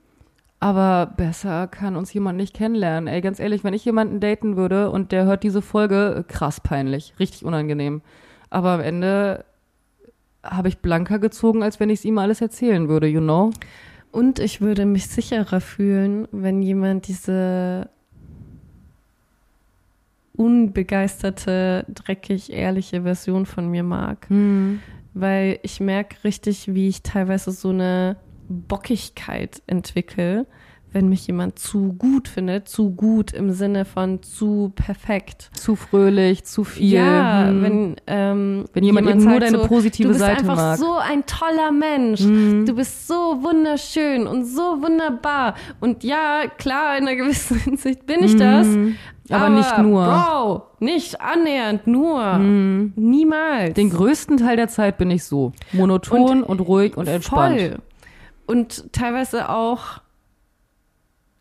aber 0.58 1.12
besser 1.16 1.66
kann 1.66 1.96
uns 1.96 2.12
jemand 2.14 2.38
nicht 2.38 2.54
kennenlernen. 2.54 3.06
Ey, 3.08 3.20
ganz 3.20 3.38
ehrlich, 3.38 3.62
wenn 3.64 3.74
ich 3.74 3.84
jemanden 3.84 4.20
daten 4.20 4.56
würde 4.56 4.90
und 4.90 5.12
der 5.12 5.26
hört 5.26 5.42
diese 5.42 5.60
Folge, 5.60 6.24
krass 6.28 6.60
peinlich, 6.60 7.14
richtig 7.18 7.44
unangenehm. 7.44 8.00
Aber 8.48 8.70
am 8.70 8.80
Ende 8.80 9.44
habe 10.42 10.68
ich 10.68 10.78
blanker 10.78 11.18
gezogen, 11.18 11.62
als 11.62 11.80
wenn 11.80 11.90
ich 11.90 12.00
es 12.00 12.04
ihm 12.04 12.18
alles 12.18 12.40
erzählen 12.40 12.88
würde, 12.88 13.06
you 13.06 13.20
know? 13.20 13.50
Und 14.10 14.38
ich 14.38 14.60
würde 14.60 14.86
mich 14.86 15.08
sicherer 15.08 15.60
fühlen, 15.60 16.28
wenn 16.30 16.62
jemand 16.62 17.08
diese 17.08 17.88
unbegeisterte, 20.36 21.84
dreckig 21.88 22.52
ehrliche 22.52 23.02
Version 23.02 23.44
von 23.44 23.70
mir 23.70 23.82
mag. 23.82 24.26
Weil 25.14 25.60
ich 25.62 25.80
merke 25.80 26.24
richtig, 26.24 26.74
wie 26.74 26.88
ich 26.88 27.02
teilweise 27.02 27.52
so 27.52 27.70
eine 27.70 28.16
Bockigkeit 28.48 29.62
entwickle, 29.66 30.46
wenn 30.94 31.08
mich 31.08 31.26
jemand 31.26 31.58
zu 31.58 31.92
gut 31.92 32.28
findet. 32.28 32.68
Zu 32.68 32.90
gut 32.90 33.32
im 33.32 33.50
Sinne 33.50 33.84
von 33.84 34.22
zu 34.22 34.72
perfekt. 34.74 35.50
Zu 35.54 35.74
fröhlich, 35.76 36.44
zu 36.44 36.62
viel. 36.62 36.94
Ja, 36.94 37.48
hm. 37.48 37.62
wenn, 37.62 37.96
ähm, 38.06 38.64
Wenn 38.72 38.84
jemand 38.84 39.08
eben 39.08 39.24
nur 39.24 39.40
deine 39.40 39.58
positive 39.58 40.08
du 40.08 40.08
bist 40.10 40.20
Seite 40.20 40.40
einfach 40.40 40.56
mag. 40.56 40.78
so 40.78 40.94
ein 40.94 41.26
toller 41.26 41.72
Mensch. 41.72 42.20
Mhm. 42.20 42.64
Du 42.64 42.74
bist 42.76 43.08
so 43.08 43.14
wunderschön 43.42 44.26
und 44.26 44.44
so 44.44 44.82
wunderbar. 44.82 45.56
Und 45.80 46.04
ja, 46.04 46.42
klar, 46.58 46.96
in 46.96 47.08
einer 47.08 47.16
gewissen 47.16 47.58
Hinsicht 47.64 48.06
bin 48.06 48.22
ich 48.22 48.36
das. 48.36 48.68
Mhm. 49.28 49.34
Aber 49.34 49.48
nicht 49.48 49.78
nur. 49.78 50.04
Bro, 50.04 50.62
nicht 50.80 51.20
annähernd 51.20 51.86
nur. 51.86 52.38
Niemals. 52.38 53.74
Den 53.74 53.90
größten 53.90 54.36
Teil 54.36 54.56
der 54.56 54.68
Zeit 54.68 54.98
bin 54.98 55.10
ich 55.10 55.24
so. 55.24 55.52
Monoton 55.72 56.42
und, 56.42 56.60
ruhig 56.60 56.96
und 56.96 57.08
entspannt. 57.08 57.60
Voll. 57.60 57.78
Und 58.46 58.92
teilweise 58.92 59.48
auch 59.48 60.00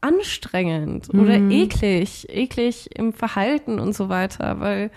anstrengend 0.01 1.10
oder 1.14 1.39
Mhm. 1.39 1.51
eklig, 1.51 2.27
eklig 2.30 2.89
im 2.97 3.14
Verhalten 3.14 3.80
und 3.80 3.93
so 3.95 4.10
weiter, 4.10 4.60
weil 4.60 4.91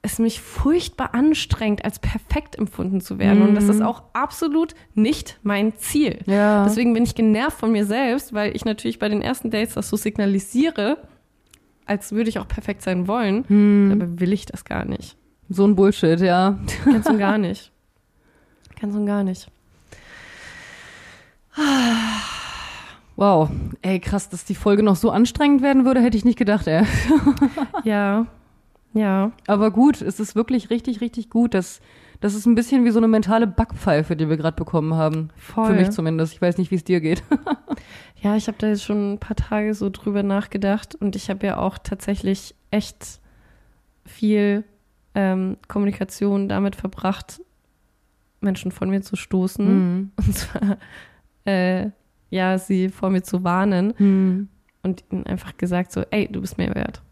es 0.00 0.18
mich 0.18 0.40
furchtbar 0.40 1.14
anstrengt, 1.14 1.84
als 1.84 1.98
perfekt 1.98 2.56
empfunden 2.58 3.00
zu 3.00 3.18
werden. 3.18 3.40
Und 3.42 3.54
das 3.54 3.68
ist 3.70 3.82
auch 3.82 4.02
absolut 4.12 4.74
nicht 4.94 5.38
mein 5.42 5.76
Ziel. 5.76 6.18
Mhm. 6.26 6.32
Ja. 6.32 6.64
Deswegen 6.64 6.92
bin 6.92 7.04
ich 7.04 7.14
genervt 7.14 7.58
von 7.58 7.72
mir 7.72 7.86
selbst, 7.86 8.34
weil 8.34 8.54
ich 8.54 8.64
natürlich 8.66 8.98
bei 8.98 9.08
den 9.08 9.22
ersten 9.22 9.50
Dates 9.50 9.74
das 9.74 9.88
so 9.88 9.96
signalisiere, 9.96 10.98
als 11.86 12.12
würde 12.12 12.28
ich 12.30 12.38
auch 12.38 12.48
perfekt 12.48 12.82
sein 12.82 13.06
wollen. 13.08 13.44
Mhm. 13.48 13.92
Aber 13.92 14.20
will 14.20 14.32
ich 14.32 14.46
das 14.46 14.64
gar 14.64 14.84
nicht. 14.84 15.16
So 15.48 15.66
ein 15.66 15.74
Bullshit, 15.76 16.20
ja. 16.20 16.58
Ganz 16.84 17.06
und 17.06 17.18
gar 17.18 17.38
nicht. 17.38 17.70
Ganz 18.80 18.94
und 18.94 19.06
gar 19.06 19.24
nicht. 19.24 19.48
Wow. 23.16 23.50
Ey, 23.82 24.00
krass, 24.00 24.28
dass 24.28 24.44
die 24.44 24.54
Folge 24.54 24.82
noch 24.82 24.96
so 24.96 25.10
anstrengend 25.10 25.62
werden 25.62 25.84
würde, 25.84 26.00
hätte 26.00 26.16
ich 26.16 26.24
nicht 26.24 26.38
gedacht, 26.38 26.66
ey. 26.66 26.84
Ja, 27.84 28.26
ja. 28.92 29.32
Aber 29.46 29.70
gut, 29.70 30.02
es 30.02 30.18
ist 30.18 30.34
wirklich 30.34 30.70
richtig, 30.70 31.00
richtig 31.00 31.30
gut. 31.30 31.54
Das, 31.54 31.80
das 32.20 32.34
ist 32.34 32.46
ein 32.46 32.54
bisschen 32.54 32.84
wie 32.84 32.90
so 32.90 32.98
eine 32.98 33.08
mentale 33.08 33.46
Backpfeife, 33.46 34.16
die 34.16 34.28
wir 34.28 34.36
gerade 34.36 34.56
bekommen 34.56 34.94
haben. 34.94 35.28
Voll. 35.36 35.66
Für 35.66 35.72
mich 35.74 35.90
zumindest. 35.90 36.32
Ich 36.34 36.40
weiß 36.42 36.58
nicht, 36.58 36.70
wie 36.70 36.76
es 36.76 36.84
dir 36.84 37.00
geht. 37.00 37.22
Ja, 38.22 38.36
ich 38.36 38.46
habe 38.46 38.56
da 38.56 38.68
jetzt 38.68 38.82
schon 38.84 39.12
ein 39.14 39.18
paar 39.18 39.36
Tage 39.36 39.74
so 39.74 39.90
drüber 39.90 40.22
nachgedacht 40.22 40.94
und 40.94 41.14
ich 41.14 41.28
habe 41.28 41.46
ja 41.46 41.58
auch 41.58 41.76
tatsächlich 41.76 42.54
echt 42.70 43.20
viel 44.06 44.64
ähm, 45.14 45.58
Kommunikation 45.68 46.48
damit 46.48 46.74
verbracht, 46.74 47.42
Menschen 48.40 48.70
von 48.72 48.88
mir 48.88 49.02
zu 49.02 49.16
stoßen. 49.16 49.66
Mhm. 49.66 50.10
Und 50.26 50.34
zwar, 50.38 50.78
äh, 51.44 51.90
ja, 52.30 52.56
sie 52.56 52.88
vor 52.88 53.10
mir 53.10 53.22
zu 53.22 53.44
warnen 53.44 53.92
Mhm. 53.98 54.48
und 54.82 55.04
ihnen 55.10 55.26
einfach 55.26 55.58
gesagt 55.58 55.92
so, 55.92 56.02
ey, 56.10 56.26
du 56.30 56.40
bist 56.40 56.56
mir 56.56 56.74
wert. 56.74 57.02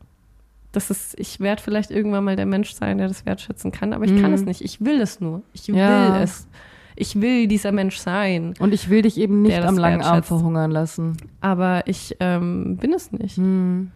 Das 0.73 0.90
ist, 0.90 1.19
ich 1.20 1.39
werde 1.40 1.61
vielleicht 1.62 1.90
irgendwann 1.90 2.24
mal 2.24 2.35
der 2.36 2.47
Mensch 2.47 2.73
sein, 2.73 2.99
der 2.99 3.09
das 3.09 3.27
wertschätzen 3.27 3.70
kann, 3.73 3.93
aber 3.93 4.05
ich 4.05 4.16
kann 4.20 4.31
Mhm. 4.31 4.35
es 4.36 4.44
nicht. 4.44 4.62
Ich 4.62 4.81
will 4.81 5.01
es 5.01 5.20
nur. 5.20 5.43
Ich 5.53 5.69
will 5.69 5.77
Ja. 5.77 6.23
es. 6.23 6.49
Ich 6.97 7.20
will 7.20 7.47
dieser 7.47 7.73
Mensch 7.73 7.97
sein, 7.99 8.55
Und 8.59 8.74
ich 8.74 8.89
will 8.90 9.03
dich 9.03 9.19
eben 9.19 9.40
nicht 9.43 9.59
am 9.62 9.78
langen 9.78 10.03
Arm 10.03 10.23
verhungern 10.23 10.70
lassen. 10.70 11.16
aber 11.40 11.86
ich 11.86 12.16
ähm, 12.20 12.77
bin 12.78 12.93
es 12.93 13.12
nicht. 13.12 13.39
Mhm. 13.39 13.90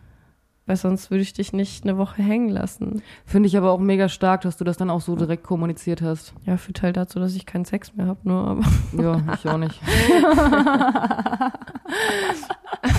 Weil 0.66 0.76
sonst 0.76 1.10
würde 1.10 1.22
ich 1.22 1.32
dich 1.32 1.52
nicht 1.52 1.84
eine 1.84 1.96
Woche 1.96 2.22
hängen 2.22 2.48
lassen. 2.48 3.02
Finde 3.24 3.46
ich 3.46 3.56
aber 3.56 3.70
auch 3.70 3.78
mega 3.78 4.08
stark, 4.08 4.40
dass 4.40 4.56
du 4.56 4.64
das 4.64 4.76
dann 4.76 4.90
auch 4.90 5.00
so 5.00 5.14
direkt 5.14 5.44
kommuniziert 5.44 6.02
hast. 6.02 6.34
Ja, 6.44 6.56
führt 6.56 6.82
halt 6.82 6.96
dazu, 6.96 7.20
dass 7.20 7.36
ich 7.36 7.46
keinen 7.46 7.64
Sex 7.64 7.94
mehr 7.94 8.06
habe, 8.06 8.18
nur 8.24 8.46
aber 8.46 8.64
Ja, 9.00 9.22
ich 9.34 9.48
auch 9.48 9.58
nicht. 9.58 9.80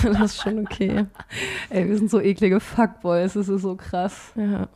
das 0.02 0.20
ist 0.20 0.42
schon 0.42 0.60
okay. 0.60 1.06
Ey, 1.68 1.86
wir 1.86 1.98
sind 1.98 2.10
so 2.10 2.20
eklige 2.20 2.60
Fuckboys, 2.60 3.36
es 3.36 3.48
ist 3.48 3.62
so 3.62 3.76
krass. 3.76 4.32
Ja. 4.34 4.68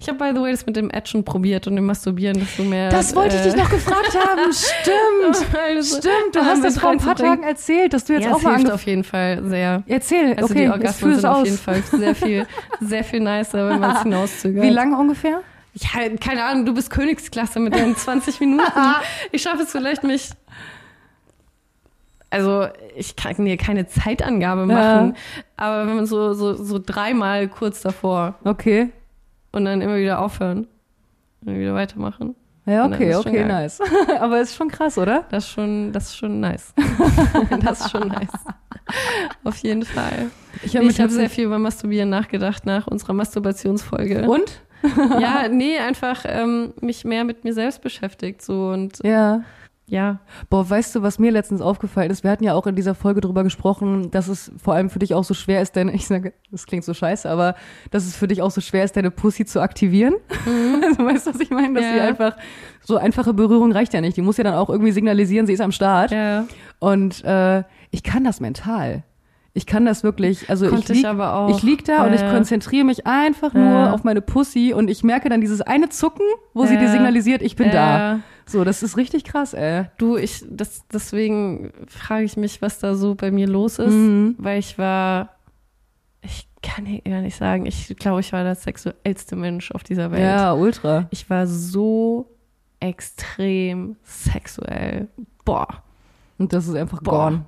Ich 0.00 0.08
habe, 0.08 0.18
by 0.18 0.30
the 0.34 0.42
way, 0.42 0.50
das 0.50 0.66
mit 0.66 0.76
dem 0.76 0.90
Edgen 0.90 1.24
probiert 1.24 1.66
und 1.66 1.76
dem 1.76 1.86
Masturbieren, 1.86 2.40
dass 2.40 2.56
du 2.56 2.64
mehr. 2.64 2.90
Das 2.90 3.14
wollte 3.14 3.36
ich 3.36 3.42
äh, 3.42 3.44
dich 3.44 3.56
noch 3.56 3.70
gefragt 3.70 4.16
haben. 4.16 4.52
Stimmt. 4.52 5.56
Also, 5.56 5.98
Stimmt, 5.98 6.34
du 6.34 6.40
hast 6.40 6.64
das 6.64 6.78
vor 6.78 6.90
ein 6.90 6.98
paar. 6.98 7.14
Tagen 7.14 7.42
erzählt, 7.42 7.92
dass 7.92 8.04
du 8.04 8.14
jetzt 8.14 8.24
ja, 8.24 8.32
auch 8.32 8.42
mal 8.42 8.56
hilft 8.56 8.70
angefangen 8.70 8.74
auf 8.74 8.86
jeden 8.86 9.04
Fall 9.04 9.42
sehr. 9.44 9.82
Erzähl, 9.86 10.34
Also 10.34 10.44
okay, 10.46 10.64
die 10.64 10.70
Orgasmen 10.70 11.14
sind 11.14 11.26
auf 11.26 11.44
jeden 11.44 11.58
Fall 11.58 11.82
sehr 11.82 12.14
viel, 12.14 12.46
sehr 12.80 13.04
viel 13.04 13.20
nicer, 13.20 13.68
wenn 13.68 13.80
man 13.80 13.96
es 13.96 14.02
hinauszögert. 14.02 14.64
Wie 14.64 14.70
lange 14.70 14.96
ungefähr? 14.96 15.42
Ja, 15.74 16.08
keine 16.20 16.44
Ahnung, 16.44 16.66
du 16.66 16.74
bist 16.74 16.90
Königsklasse 16.90 17.60
mit 17.60 17.74
deinen 17.74 17.96
20 17.96 18.40
Minuten. 18.40 18.62
Ich 19.32 19.42
schaffe 19.42 19.62
es 19.62 19.70
vielleicht 19.70 20.02
mich. 20.02 20.30
Also, 22.30 22.68
ich 22.96 23.16
kann 23.16 23.44
dir 23.44 23.56
keine 23.56 23.86
Zeitangabe 23.86 24.66
machen, 24.66 25.16
aber 25.56 25.86
wenn 25.86 25.96
man 25.96 26.06
so, 26.06 26.32
so, 26.32 26.54
so 26.54 26.80
dreimal 26.84 27.48
kurz 27.48 27.82
davor 27.82 28.36
Okay. 28.44 28.90
Und 29.52 29.64
dann 29.64 29.80
immer 29.80 29.96
wieder 29.96 30.20
aufhören 30.20 30.66
und 31.44 31.58
wieder 31.58 31.74
weitermachen. 31.74 32.34
Ja, 32.66 32.86
okay, 32.86 33.14
okay, 33.14 33.44
nice. 33.44 33.80
Aber 34.20 34.40
ist 34.40 34.54
schon 34.54 34.68
krass, 34.68 34.98
oder? 34.98 35.24
Das 35.30 35.44
ist 35.44 35.50
schon, 35.50 35.92
das 35.92 36.04
ist 36.08 36.16
schon 36.18 36.40
nice. 36.40 36.72
das 37.62 37.80
ist 37.80 37.90
schon 37.90 38.08
nice. 38.08 38.28
Auf 39.44 39.56
jeden 39.58 39.84
Fall. 39.84 40.30
Ich 40.62 40.76
habe 40.76 40.86
habe 40.86 41.08
sehr 41.08 41.30
viel 41.30 41.44
über 41.44 41.58
Masturbieren 41.58 42.10
nachgedacht 42.10 42.66
nach 42.66 42.86
unserer 42.86 43.14
Masturbationsfolge. 43.14 44.28
Und? 44.28 44.62
Ja, 45.20 45.48
nee, 45.48 45.78
einfach 45.78 46.24
ähm, 46.26 46.72
mich 46.80 47.04
mehr 47.04 47.24
mit 47.24 47.44
mir 47.44 47.52
selbst 47.52 47.82
beschäftigt 47.82 48.42
so 48.42 48.68
und 48.68 48.98
Ja. 49.04 49.42
Ja, 49.90 50.20
Boah, 50.48 50.68
weißt 50.70 50.94
du, 50.94 51.02
was 51.02 51.18
mir 51.18 51.30
letztens 51.32 51.60
aufgefallen 51.60 52.10
ist? 52.10 52.24
Wir 52.24 52.30
hatten 52.30 52.44
ja 52.44 52.54
auch 52.54 52.66
in 52.66 52.76
dieser 52.76 52.94
Folge 52.94 53.20
drüber 53.20 53.42
gesprochen, 53.42 54.10
dass 54.10 54.28
es 54.28 54.50
vor 54.56 54.74
allem 54.74 54.88
für 54.88 54.98
dich 55.00 55.14
auch 55.14 55.24
so 55.24 55.34
schwer 55.34 55.60
ist, 55.60 55.76
deine, 55.76 55.92
ich 55.94 56.06
sage, 56.06 56.32
das 56.50 56.66
klingt 56.66 56.84
so 56.84 56.94
scheiße, 56.94 57.28
aber 57.28 57.54
dass 57.90 58.06
es 58.06 58.16
für 58.16 58.26
dich 58.28 58.40
auch 58.40 58.50
so 58.50 58.60
schwer 58.60 58.84
ist, 58.84 58.96
deine 58.96 59.10
Pussy 59.10 59.44
zu 59.44 59.60
aktivieren. 59.60 60.14
Also, 60.82 61.04
weißt 61.04 61.26
du, 61.26 61.34
was 61.34 61.40
ich 61.40 61.50
meine? 61.50 61.74
Dass 61.74 61.84
Ja. 61.84 61.92
sie 61.92 62.00
einfach, 62.00 62.36
so 62.82 62.96
einfache 62.96 63.34
Berührung 63.34 63.70
reicht 63.72 63.92
ja 63.92 64.00
nicht. 64.00 64.16
Die 64.16 64.22
muss 64.22 64.38
ja 64.38 64.44
dann 64.44 64.54
auch 64.54 64.70
irgendwie 64.70 64.92
signalisieren, 64.92 65.46
sie 65.46 65.52
ist 65.52 65.60
am 65.60 65.72
Start. 65.72 66.10
ja. 66.10 66.46
Und 66.78 67.22
äh, 67.24 67.62
ich 67.90 68.02
kann 68.02 68.24
das 68.24 68.40
mental. 68.40 69.02
Ich 69.52 69.66
kann 69.66 69.84
das 69.84 70.04
wirklich, 70.04 70.48
also 70.48 70.66
ich 70.66 70.70
Konnte 70.70 70.92
ich 70.92 70.98
lieg, 71.00 71.06
aber 71.08 71.34
auch. 71.34 71.50
ich 71.56 71.62
lieg 71.64 71.84
da 71.84 72.06
und 72.06 72.12
ich 72.12 72.20
konzentriere 72.20 72.84
mich 72.84 73.06
einfach 73.06 73.52
nur 73.52 73.92
auf 73.92 74.04
meine 74.04 74.20
Pussy 74.20 74.72
und 74.72 74.88
ich 74.88 75.02
merke 75.02 75.28
dann 75.28 75.40
dieses 75.40 75.60
eine 75.60 75.88
Zucken, 75.88 76.24
wo 76.54 76.66
sie 76.66 76.74
Ja. 76.74 76.80
dir 76.80 76.88
signalisiert, 76.90 77.42
ich 77.42 77.56
bin 77.56 77.70
da. 77.72 78.20
So, 78.46 78.62
das 78.64 78.82
ist 78.84 78.96
richtig 78.96 79.24
krass, 79.24 79.52
ey. 79.54 79.86
Du, 79.98 80.16
ich, 80.16 80.44
das, 80.48 80.86
deswegen 80.92 81.72
frage 81.88 82.24
ich 82.24 82.36
mich, 82.36 82.62
was 82.62 82.78
da 82.78 82.94
so 82.94 83.14
bei 83.16 83.30
mir 83.32 83.48
los 83.48 83.78
ist, 83.80 83.92
Mhm. 83.92 84.36
weil 84.38 84.58
ich 84.60 84.78
war, 84.78 85.30
ich 86.22 86.46
kann 86.62 86.84
dir 86.84 87.00
gar 87.00 87.20
nicht 87.22 87.36
sagen, 87.36 87.66
ich 87.66 87.94
glaube, 87.96 88.20
ich 88.20 88.32
war 88.32 88.44
der 88.44 88.54
sexuellste 88.54 89.34
Mensch 89.34 89.70
auf 89.72 89.82
dieser 89.82 90.10
Welt. 90.12 90.22
Ja, 90.22 90.52
ultra. 90.52 91.06
Ich 91.10 91.28
war 91.30 91.46
so 91.46 92.28
extrem 92.80 93.96
sexuell. 94.02 95.08
Boah. 95.44 95.82
Und 96.40 96.52
das 96.54 96.66
ist 96.66 96.74
einfach 96.74 97.00
Boah. 97.02 97.30
gone. 97.30 97.44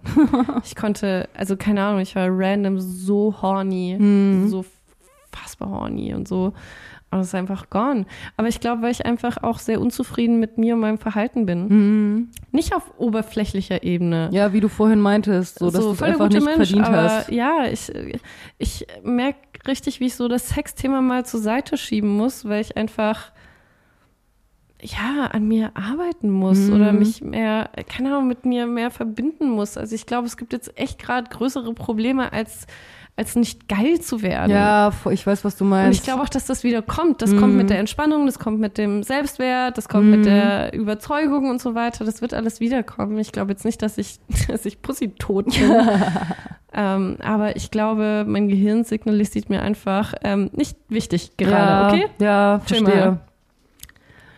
Ich 0.65 0.77
konnte, 0.77 1.29
also 1.35 1.57
keine 1.57 1.83
Ahnung, 1.83 2.01
ich 2.01 2.15
war 2.15 2.29
random 2.31 2.79
so 2.79 3.35
horny, 3.41 3.97
Mhm. 3.99 4.49
so 4.49 4.65
fassbar 5.33 5.71
horny 5.71 6.15
und 6.15 6.29
so. 6.29 6.53
Und 7.11 7.21
es 7.21 7.29
ist 7.29 7.35
einfach 7.35 7.69
gone. 7.71 8.05
Aber 8.37 8.49
ich 8.49 8.61
glaube, 8.61 8.83
weil 8.83 8.91
ich 8.91 9.05
einfach 9.07 9.43
auch 9.43 9.59
sehr 9.59 9.81
unzufrieden 9.81 10.41
mit 10.41 10.57
mir 10.59 10.75
und 10.75 10.81
meinem 10.81 10.99
Verhalten 10.99 11.45
bin. 11.47 11.69
Mhm. 11.69 12.29
Nicht 12.53 12.75
auf 12.77 12.91
oberflächlicher 12.99 13.83
Ebene. 13.83 14.29
Ja, 14.33 14.53
wie 14.53 14.61
du 14.61 14.69
vorhin 14.69 15.01
meintest, 15.01 15.59
so, 15.59 15.71
dass 15.71 15.83
du 15.83 15.91
es 15.93 15.99
voll 15.99 16.09
der 16.09 16.15
einfach 16.21 16.29
nicht 16.29 16.45
Mensch, 16.45 16.57
verdient 16.71 16.87
hast. 16.89 17.31
Ja, 17.31 17.65
ich, 17.71 17.91
ich 18.59 18.87
merke 19.03 19.39
richtig, 19.67 20.01
wie 20.01 20.07
ich 20.07 20.15
so 20.17 20.29
das 20.29 20.51
Sexthema 20.51 21.01
mal 21.01 21.25
zur 21.27 21.41
Seite 21.41 21.77
schieben 21.79 22.15
muss, 22.17 22.45
weil 22.47 22.61
ich 22.61 22.77
einfach 22.77 23.32
ja, 24.83 25.27
an 25.27 25.47
mir 25.47 25.71
arbeiten 25.75 26.31
muss 26.31 26.59
Mhm. 26.59 26.75
oder 26.75 26.93
mich 26.93 27.23
mehr, 27.23 27.71
keine 27.89 28.11
Ahnung, 28.11 28.27
mit 28.27 28.45
mir 28.45 28.67
mehr 28.67 28.91
verbinden 28.91 29.51
muss. 29.51 29.77
Also 29.77 29.95
ich 29.95 30.07
glaube, 30.07 30.27
es 30.27 30.37
gibt 30.37 30.53
jetzt 30.53 30.77
echt 30.79 30.99
gerade 30.99 31.31
größere 31.31 31.73
Probleme 31.73 32.33
als, 32.33 32.67
als 33.17 33.37
nicht 33.37 33.69
geil 33.69 34.01
zu 34.01 34.23
werden. 34.23 34.51
Ja, 34.51 34.93
ich 35.11 35.27
weiß, 35.27 35.45
was 35.45 35.57
du 35.57 35.65
meinst. 35.65 35.87
Und 35.87 35.93
ich 35.93 36.03
glaube 36.03 36.23
auch, 36.23 36.29
dass 36.29 36.47
das 36.47 36.65
wieder 36.65 36.83
kommt. 36.83 37.23
Das 37.23 37.31
mm. 37.33 37.39
kommt 37.39 37.55
mit 37.55 37.71
der 37.71 37.79
Entspannung, 37.79 38.27
das 38.27 38.39
kommt 38.39 38.59
mit 38.59 38.77
dem 38.77 39.03
Selbstwert, 39.05 39.79
das 39.79 39.89
kommt 39.89 40.07
mm. 40.07 40.11
mit 40.11 40.25
der 40.27 40.73
Überzeugung 40.75 41.49
und 41.49 41.61
so 41.61 41.75
weiter. 41.75 42.05
Das 42.05 42.21
wird 42.21 42.35
alles 42.35 42.59
wiederkommen. 42.59 43.19
Ich 43.19 43.31
glaube 43.31 43.53
jetzt 43.53 43.65
nicht, 43.65 43.83
dass 43.83 43.99
ich, 43.99 44.19
dass 44.49 44.65
ich 44.65 44.83
Pussy 44.83 45.11
tot 45.11 45.45
bin. 45.47 45.77
ähm, 46.75 47.19
aber 47.23 47.55
ich 47.55 47.71
glaube, 47.71 48.25
mein 48.27 48.49
Gehirn 48.49 48.83
signalisiert 48.83 49.49
mir 49.49 49.63
einfach, 49.63 50.15
ähm, 50.25 50.51
nicht 50.53 50.77
wichtig 50.89 51.37
gerade, 51.37 51.97
ja, 51.97 52.03
okay? 52.03 52.07
Ja, 52.19 52.61
verstehe. 52.65 53.21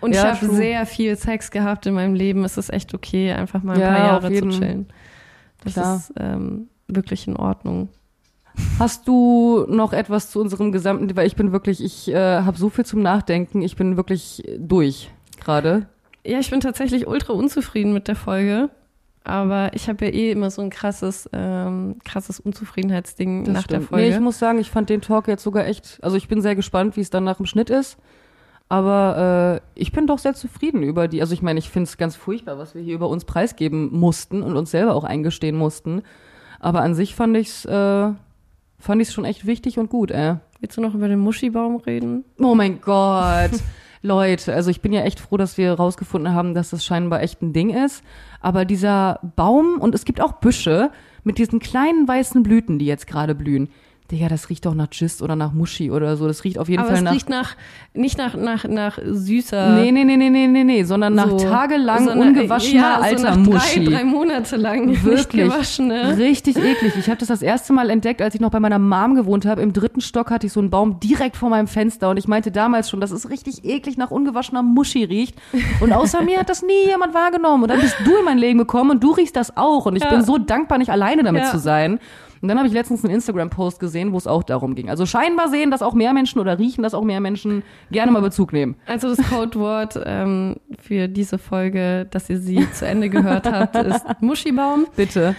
Und 0.04 0.14
ja, 0.14 0.34
ich 0.34 0.42
habe 0.42 0.54
sehr 0.54 0.84
viel 0.84 1.16
Sex 1.16 1.50
gehabt 1.50 1.86
in 1.86 1.94
meinem 1.94 2.14
Leben. 2.14 2.44
Es 2.44 2.58
ist 2.58 2.70
echt 2.70 2.92
okay, 2.92 3.32
einfach 3.32 3.62
mal 3.62 3.72
ein 3.72 3.80
ja, 3.80 3.88
paar 3.88 4.06
Jahre 4.06 4.32
zu 4.34 4.48
chillen. 4.50 4.86
Das 5.64 5.72
Klar. 5.72 5.96
ist 5.96 6.12
ähm, 6.18 6.68
wirklich 6.88 7.26
in 7.26 7.36
Ordnung. 7.36 7.88
Hast 8.78 9.08
du 9.08 9.64
noch 9.66 9.94
etwas 9.94 10.30
zu 10.30 10.42
unserem 10.42 10.72
gesamten, 10.72 11.16
weil 11.16 11.26
ich 11.26 11.36
bin 11.36 11.52
wirklich, 11.52 11.82
ich 11.82 12.08
äh, 12.08 12.42
habe 12.42 12.58
so 12.58 12.68
viel 12.68 12.84
zum 12.84 13.00
Nachdenken, 13.00 13.62
ich 13.62 13.76
bin 13.76 13.96
wirklich 13.96 14.44
durch 14.58 15.10
gerade. 15.40 15.86
Ja, 16.22 16.38
ich 16.38 16.50
bin 16.50 16.60
tatsächlich 16.60 17.06
ultra 17.06 17.32
unzufrieden 17.32 17.94
mit 17.94 18.06
der 18.06 18.16
Folge. 18.16 18.68
Aber 19.26 19.70
ich 19.72 19.88
habe 19.88 20.04
ja 20.04 20.12
eh 20.12 20.32
immer 20.32 20.50
so 20.50 20.60
ein 20.60 20.68
krasses, 20.68 21.30
ähm, 21.32 21.96
krasses 22.04 22.40
Unzufriedenheitsding 22.40 23.44
das 23.44 23.54
nach 23.54 23.62
stimmt. 23.62 23.80
der 23.80 23.88
Folge. 23.88 24.04
Nee, 24.06 24.14
ich 24.14 24.20
muss 24.20 24.38
sagen, 24.38 24.58
ich 24.58 24.70
fand 24.70 24.90
den 24.90 25.00
Talk 25.00 25.28
jetzt 25.28 25.42
sogar 25.42 25.66
echt, 25.66 25.98
also 26.02 26.18
ich 26.18 26.28
bin 26.28 26.42
sehr 26.42 26.54
gespannt, 26.54 26.94
wie 26.96 27.00
es 27.00 27.08
dann 27.08 27.24
nach 27.24 27.38
dem 27.38 27.46
Schnitt 27.46 27.70
ist. 27.70 27.96
Aber 28.74 29.60
äh, 29.62 29.80
ich 29.80 29.92
bin 29.92 30.08
doch 30.08 30.18
sehr 30.18 30.34
zufrieden 30.34 30.82
über 30.82 31.06
die. 31.06 31.20
Also 31.20 31.32
ich 31.32 31.42
meine, 31.42 31.60
ich 31.60 31.70
finde 31.70 31.84
es 31.84 31.96
ganz 31.96 32.16
furchtbar, 32.16 32.58
was 32.58 32.74
wir 32.74 32.82
hier 32.82 32.96
über 32.96 33.08
uns 33.08 33.24
preisgeben 33.24 33.90
mussten 33.92 34.42
und 34.42 34.56
uns 34.56 34.72
selber 34.72 34.96
auch 34.96 35.04
eingestehen 35.04 35.56
mussten. 35.56 36.02
Aber 36.58 36.80
an 36.80 36.96
sich 36.96 37.14
fand 37.14 37.36
ich's 37.36 37.64
äh, 37.66 38.10
fand 38.80 39.00
ich's 39.00 39.12
schon 39.12 39.24
echt 39.24 39.46
wichtig 39.46 39.78
und 39.78 39.90
gut, 39.90 40.10
ey. 40.10 40.38
Willst 40.58 40.76
du 40.76 40.80
noch 40.80 40.92
über 40.92 41.06
den 41.06 41.20
Muschibaum 41.20 41.76
reden? 41.76 42.24
Oh 42.40 42.56
mein 42.56 42.80
Gott. 42.80 43.52
Leute, 44.02 44.52
also 44.52 44.70
ich 44.70 44.80
bin 44.80 44.92
ja 44.92 45.02
echt 45.02 45.20
froh, 45.20 45.36
dass 45.36 45.56
wir 45.56 45.74
rausgefunden 45.74 46.34
haben, 46.34 46.52
dass 46.52 46.70
das 46.70 46.84
scheinbar 46.84 47.22
echt 47.22 47.42
ein 47.42 47.52
Ding 47.52 47.70
ist. 47.70 48.02
Aber 48.40 48.64
dieser 48.64 49.20
Baum 49.36 49.78
und 49.78 49.94
es 49.94 50.04
gibt 50.04 50.20
auch 50.20 50.32
Büsche 50.32 50.90
mit 51.22 51.38
diesen 51.38 51.60
kleinen 51.60 52.08
weißen 52.08 52.42
Blüten, 52.42 52.80
die 52.80 52.86
jetzt 52.86 53.06
gerade 53.06 53.36
blühen, 53.36 53.68
Digga, 54.10 54.28
das 54.28 54.50
riecht 54.50 54.66
doch 54.66 54.74
nach 54.74 54.90
Gist 54.90 55.22
oder 55.22 55.34
nach 55.34 55.52
Muschi 55.52 55.90
oder 55.90 56.18
so. 56.18 56.26
Das 56.26 56.44
riecht 56.44 56.58
auf 56.58 56.68
jeden 56.68 56.80
Aber 56.80 56.90
Fall 56.90 56.98
es 56.98 57.02
nach. 57.04 57.12
riecht 57.12 57.30
nach, 57.30 57.56
nicht 57.94 58.18
nach, 58.18 58.36
nach, 58.36 58.64
nach 58.64 58.98
süßer. 59.02 59.76
Nee, 59.76 59.92
nee, 59.92 60.04
nee, 60.04 60.18
nee, 60.18 60.28
nee, 60.28 60.46
nee, 60.46 60.62
nee, 60.62 60.84
sondern 60.84 61.14
nach 61.14 61.30
so, 61.30 61.38
tagelang 61.38 62.04
sondern, 62.04 62.28
ungewaschener 62.28 62.80
ja, 62.80 62.98
alter 63.00 63.18
so 63.18 63.24
nach 63.24 63.36
Muschi. 63.38 63.84
Drei, 63.86 63.92
drei 63.92 64.04
Monate 64.04 64.56
lang 64.56 65.02
Wirklich. 65.02 65.50
Richtig 66.18 66.56
eklig. 66.56 66.96
Ich 66.98 67.08
habe 67.08 67.16
das 67.16 67.28
das 67.28 67.40
erste 67.40 67.72
Mal 67.72 67.88
entdeckt, 67.88 68.20
als 68.20 68.34
ich 68.34 68.42
noch 68.42 68.50
bei 68.50 68.60
meiner 68.60 68.78
Mom 68.78 69.14
gewohnt 69.14 69.46
habe. 69.46 69.62
Im 69.62 69.72
dritten 69.72 70.02
Stock 70.02 70.30
hatte 70.30 70.46
ich 70.48 70.52
so 70.52 70.60
einen 70.60 70.68
Baum 70.68 71.00
direkt 71.00 71.36
vor 71.36 71.48
meinem 71.48 71.66
Fenster 71.66 72.10
und 72.10 72.18
ich 72.18 72.28
meinte 72.28 72.50
damals 72.50 72.90
schon, 72.90 73.00
dass 73.00 73.10
es 73.10 73.30
richtig 73.30 73.64
eklig 73.64 73.96
nach 73.96 74.10
ungewaschener 74.10 74.62
Muschi 74.62 75.04
riecht. 75.04 75.34
Und 75.80 75.94
außer 75.94 76.20
mir 76.20 76.40
hat 76.40 76.50
das 76.50 76.60
nie 76.60 76.88
jemand 76.88 77.14
wahrgenommen. 77.14 77.62
Und 77.62 77.70
dann 77.70 77.80
bist 77.80 77.96
du 78.04 78.18
in 78.18 78.24
mein 78.26 78.36
Leben 78.36 78.58
gekommen 78.58 78.90
und 78.90 79.02
du 79.02 79.12
riechst 79.12 79.34
das 79.34 79.56
auch. 79.56 79.86
Und 79.86 79.96
ich 79.96 80.02
ja. 80.02 80.10
bin 80.10 80.22
so 80.22 80.36
dankbar, 80.36 80.76
nicht 80.76 80.90
alleine 80.90 81.22
damit 81.22 81.44
ja. 81.44 81.50
zu 81.50 81.58
sein. 81.58 82.00
Und 82.44 82.48
dann 82.48 82.58
habe 82.58 82.68
ich 82.68 82.74
letztens 82.74 83.02
einen 83.02 83.14
Instagram-Post 83.14 83.80
gesehen, 83.80 84.12
wo 84.12 84.18
es 84.18 84.26
auch 84.26 84.42
darum 84.42 84.74
ging. 84.74 84.90
Also 84.90 85.06
scheinbar 85.06 85.48
sehen 85.48 85.70
das 85.70 85.80
auch 85.80 85.94
mehr 85.94 86.12
Menschen 86.12 86.40
oder 86.40 86.58
riechen 86.58 86.82
das 86.82 86.92
auch 86.92 87.02
mehr 87.02 87.18
Menschen 87.18 87.62
gerne 87.90 88.12
mal 88.12 88.20
Bezug 88.20 88.52
nehmen. 88.52 88.76
Also 88.84 89.08
das 89.08 89.26
Codewort 89.30 89.98
ähm, 90.04 90.56
für 90.78 91.08
diese 91.08 91.38
Folge, 91.38 92.06
dass 92.10 92.28
ihr 92.28 92.38
sie 92.38 92.70
zu 92.72 92.86
Ende 92.86 93.08
gehört 93.08 93.50
habt, 93.50 93.76
ist 93.76 94.04
Muschibaum. 94.20 94.86
Bitte. 94.94 95.34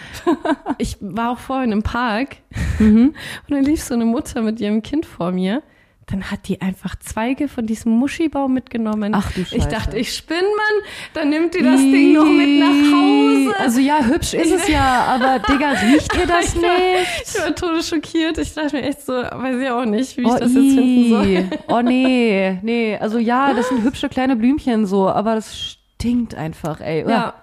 ich 0.80 0.98
war 1.00 1.30
auch 1.30 1.38
vorhin 1.38 1.74
im 1.74 1.84
Park 1.84 2.38
mhm. 2.80 3.14
und 3.48 3.52
dann 3.56 3.64
lief 3.64 3.84
so 3.84 3.94
eine 3.94 4.06
Mutter 4.06 4.42
mit 4.42 4.60
ihrem 4.60 4.82
Kind 4.82 5.06
vor 5.06 5.32
mir 5.32 5.62
dann 6.08 6.30
hat 6.30 6.48
die 6.48 6.62
einfach 6.62 6.96
Zweige 6.98 7.48
von 7.48 7.66
diesem 7.66 7.92
Muschibaum 7.94 8.54
mitgenommen. 8.54 9.14
Ach 9.16 9.32
du 9.32 9.44
Scheiße. 9.44 9.56
Ich 9.56 9.66
dachte, 9.66 9.98
ich 9.98 10.14
spinn, 10.14 10.38
Mann. 10.38 10.84
Dann 11.14 11.30
nimmt 11.30 11.56
die 11.56 11.64
das 11.64 11.80
Ding 11.80 12.14
noch 12.14 12.26
mit 12.26 12.60
nach 12.60 12.68
Hause. 12.68 13.60
Also 13.60 13.80
ja, 13.80 14.04
hübsch 14.06 14.36
ist 14.36 14.52
es 14.52 14.68
ja, 14.68 15.06
aber 15.06 15.40
Digga, 15.40 15.72
riecht 15.72 16.16
ihr 16.16 16.28
das 16.28 16.46
ich 16.56 16.62
war, 16.62 16.78
nicht? 16.78 17.24
Ich 17.26 17.42
war 17.42 17.56
total 17.56 17.84
schockiert. 17.84 18.38
Ich 18.38 18.54
dachte 18.54 18.76
mir 18.76 18.84
echt 18.84 19.02
so, 19.02 19.14
weiß 19.14 19.60
ich 19.60 19.70
auch 19.70 19.86
nicht, 19.86 20.16
wie 20.18 20.22
ich 20.22 20.28
oh, 20.28 20.38
das 20.38 20.54
jetzt 20.54 20.76
finden 20.76 21.10
soll. 21.10 21.50
Oh 21.68 21.82
nee, 21.82 22.60
nee. 22.64 22.98
Also 22.98 23.18
ja, 23.18 23.54
das 23.54 23.70
sind 23.70 23.84
hübsche 23.84 24.08
kleine 24.08 24.36
Blümchen 24.36 24.86
so, 24.86 25.10
aber 25.10 25.36
das 25.36 25.78
stinkt 25.98 26.36
einfach, 26.36 26.82
ey. 26.82 27.04
Ja. 27.10 27.34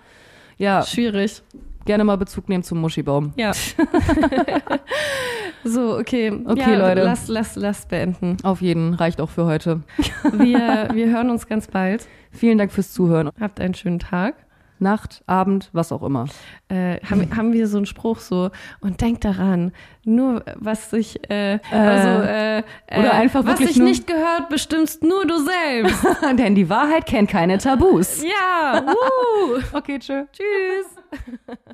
Ja. 0.59 0.85
Schwierig 0.85 1.43
gerne 1.85 2.05
mal 2.05 2.17
Bezug 2.17 2.49
nehmen 2.49 2.63
zum 2.63 2.81
Muschibaum. 2.81 3.33
Ja. 3.37 3.53
so, 5.65 5.99
okay. 5.99 6.33
Okay, 6.45 6.73
ja, 6.73 6.89
Leute. 6.89 7.03
Lass, 7.03 7.29
lass, 7.29 7.57
lass 7.57 7.87
beenden. 7.87 8.37
Auf 8.43 8.61
jeden, 8.61 8.95
reicht 8.95 9.21
auch 9.21 9.31
für 9.31 9.47
heute. 9.47 9.83
wir, 10.33 10.89
wir 10.93 11.07
hören 11.07 11.31
uns 11.31 11.47
ganz 11.47 11.67
bald. 11.67 12.07
Vielen 12.31 12.59
Dank 12.59 12.73
fürs 12.73 12.93
Zuhören. 12.93 13.31
Habt 13.41 13.61
einen 13.61 13.75
schönen 13.75 13.99
Tag. 13.99 14.35
Nacht, 14.83 15.23
Abend, 15.27 15.71
was 15.73 15.93
auch 15.93 16.03
immer. 16.03 16.27
Äh, 16.69 16.99
haben, 17.09 17.29
haben 17.37 17.53
wir 17.53 17.67
so 17.67 17.79
einen 17.79 17.87
Spruch 17.87 18.19
so, 18.19 18.51
und 18.81 19.01
denkt 19.01 19.25
daran, 19.25 19.73
nur 20.05 20.45
was 20.57 20.91
sich, 20.91 21.31
äh, 21.31 21.61
also, 21.71 22.23
äh, 22.23 22.59
äh, 22.59 22.63
oder 22.99 23.15
einfach 23.15 23.45
was 23.47 23.59
sich 23.59 23.77
nicht 23.79 24.07
gehört, 24.07 24.49
bestimmst 24.49 25.03
nur 25.03 25.27
du 25.27 25.39
selbst. 25.39 26.05
Denn 26.39 26.55
die 26.55 26.69
Wahrheit 26.69 27.07
kennt 27.07 27.31
keine 27.31 27.59
Tabus. 27.59 28.23
Ja, 28.23 28.85
okay, 29.73 29.99
tschö. 29.99 30.25
Tschüss. 30.33 31.67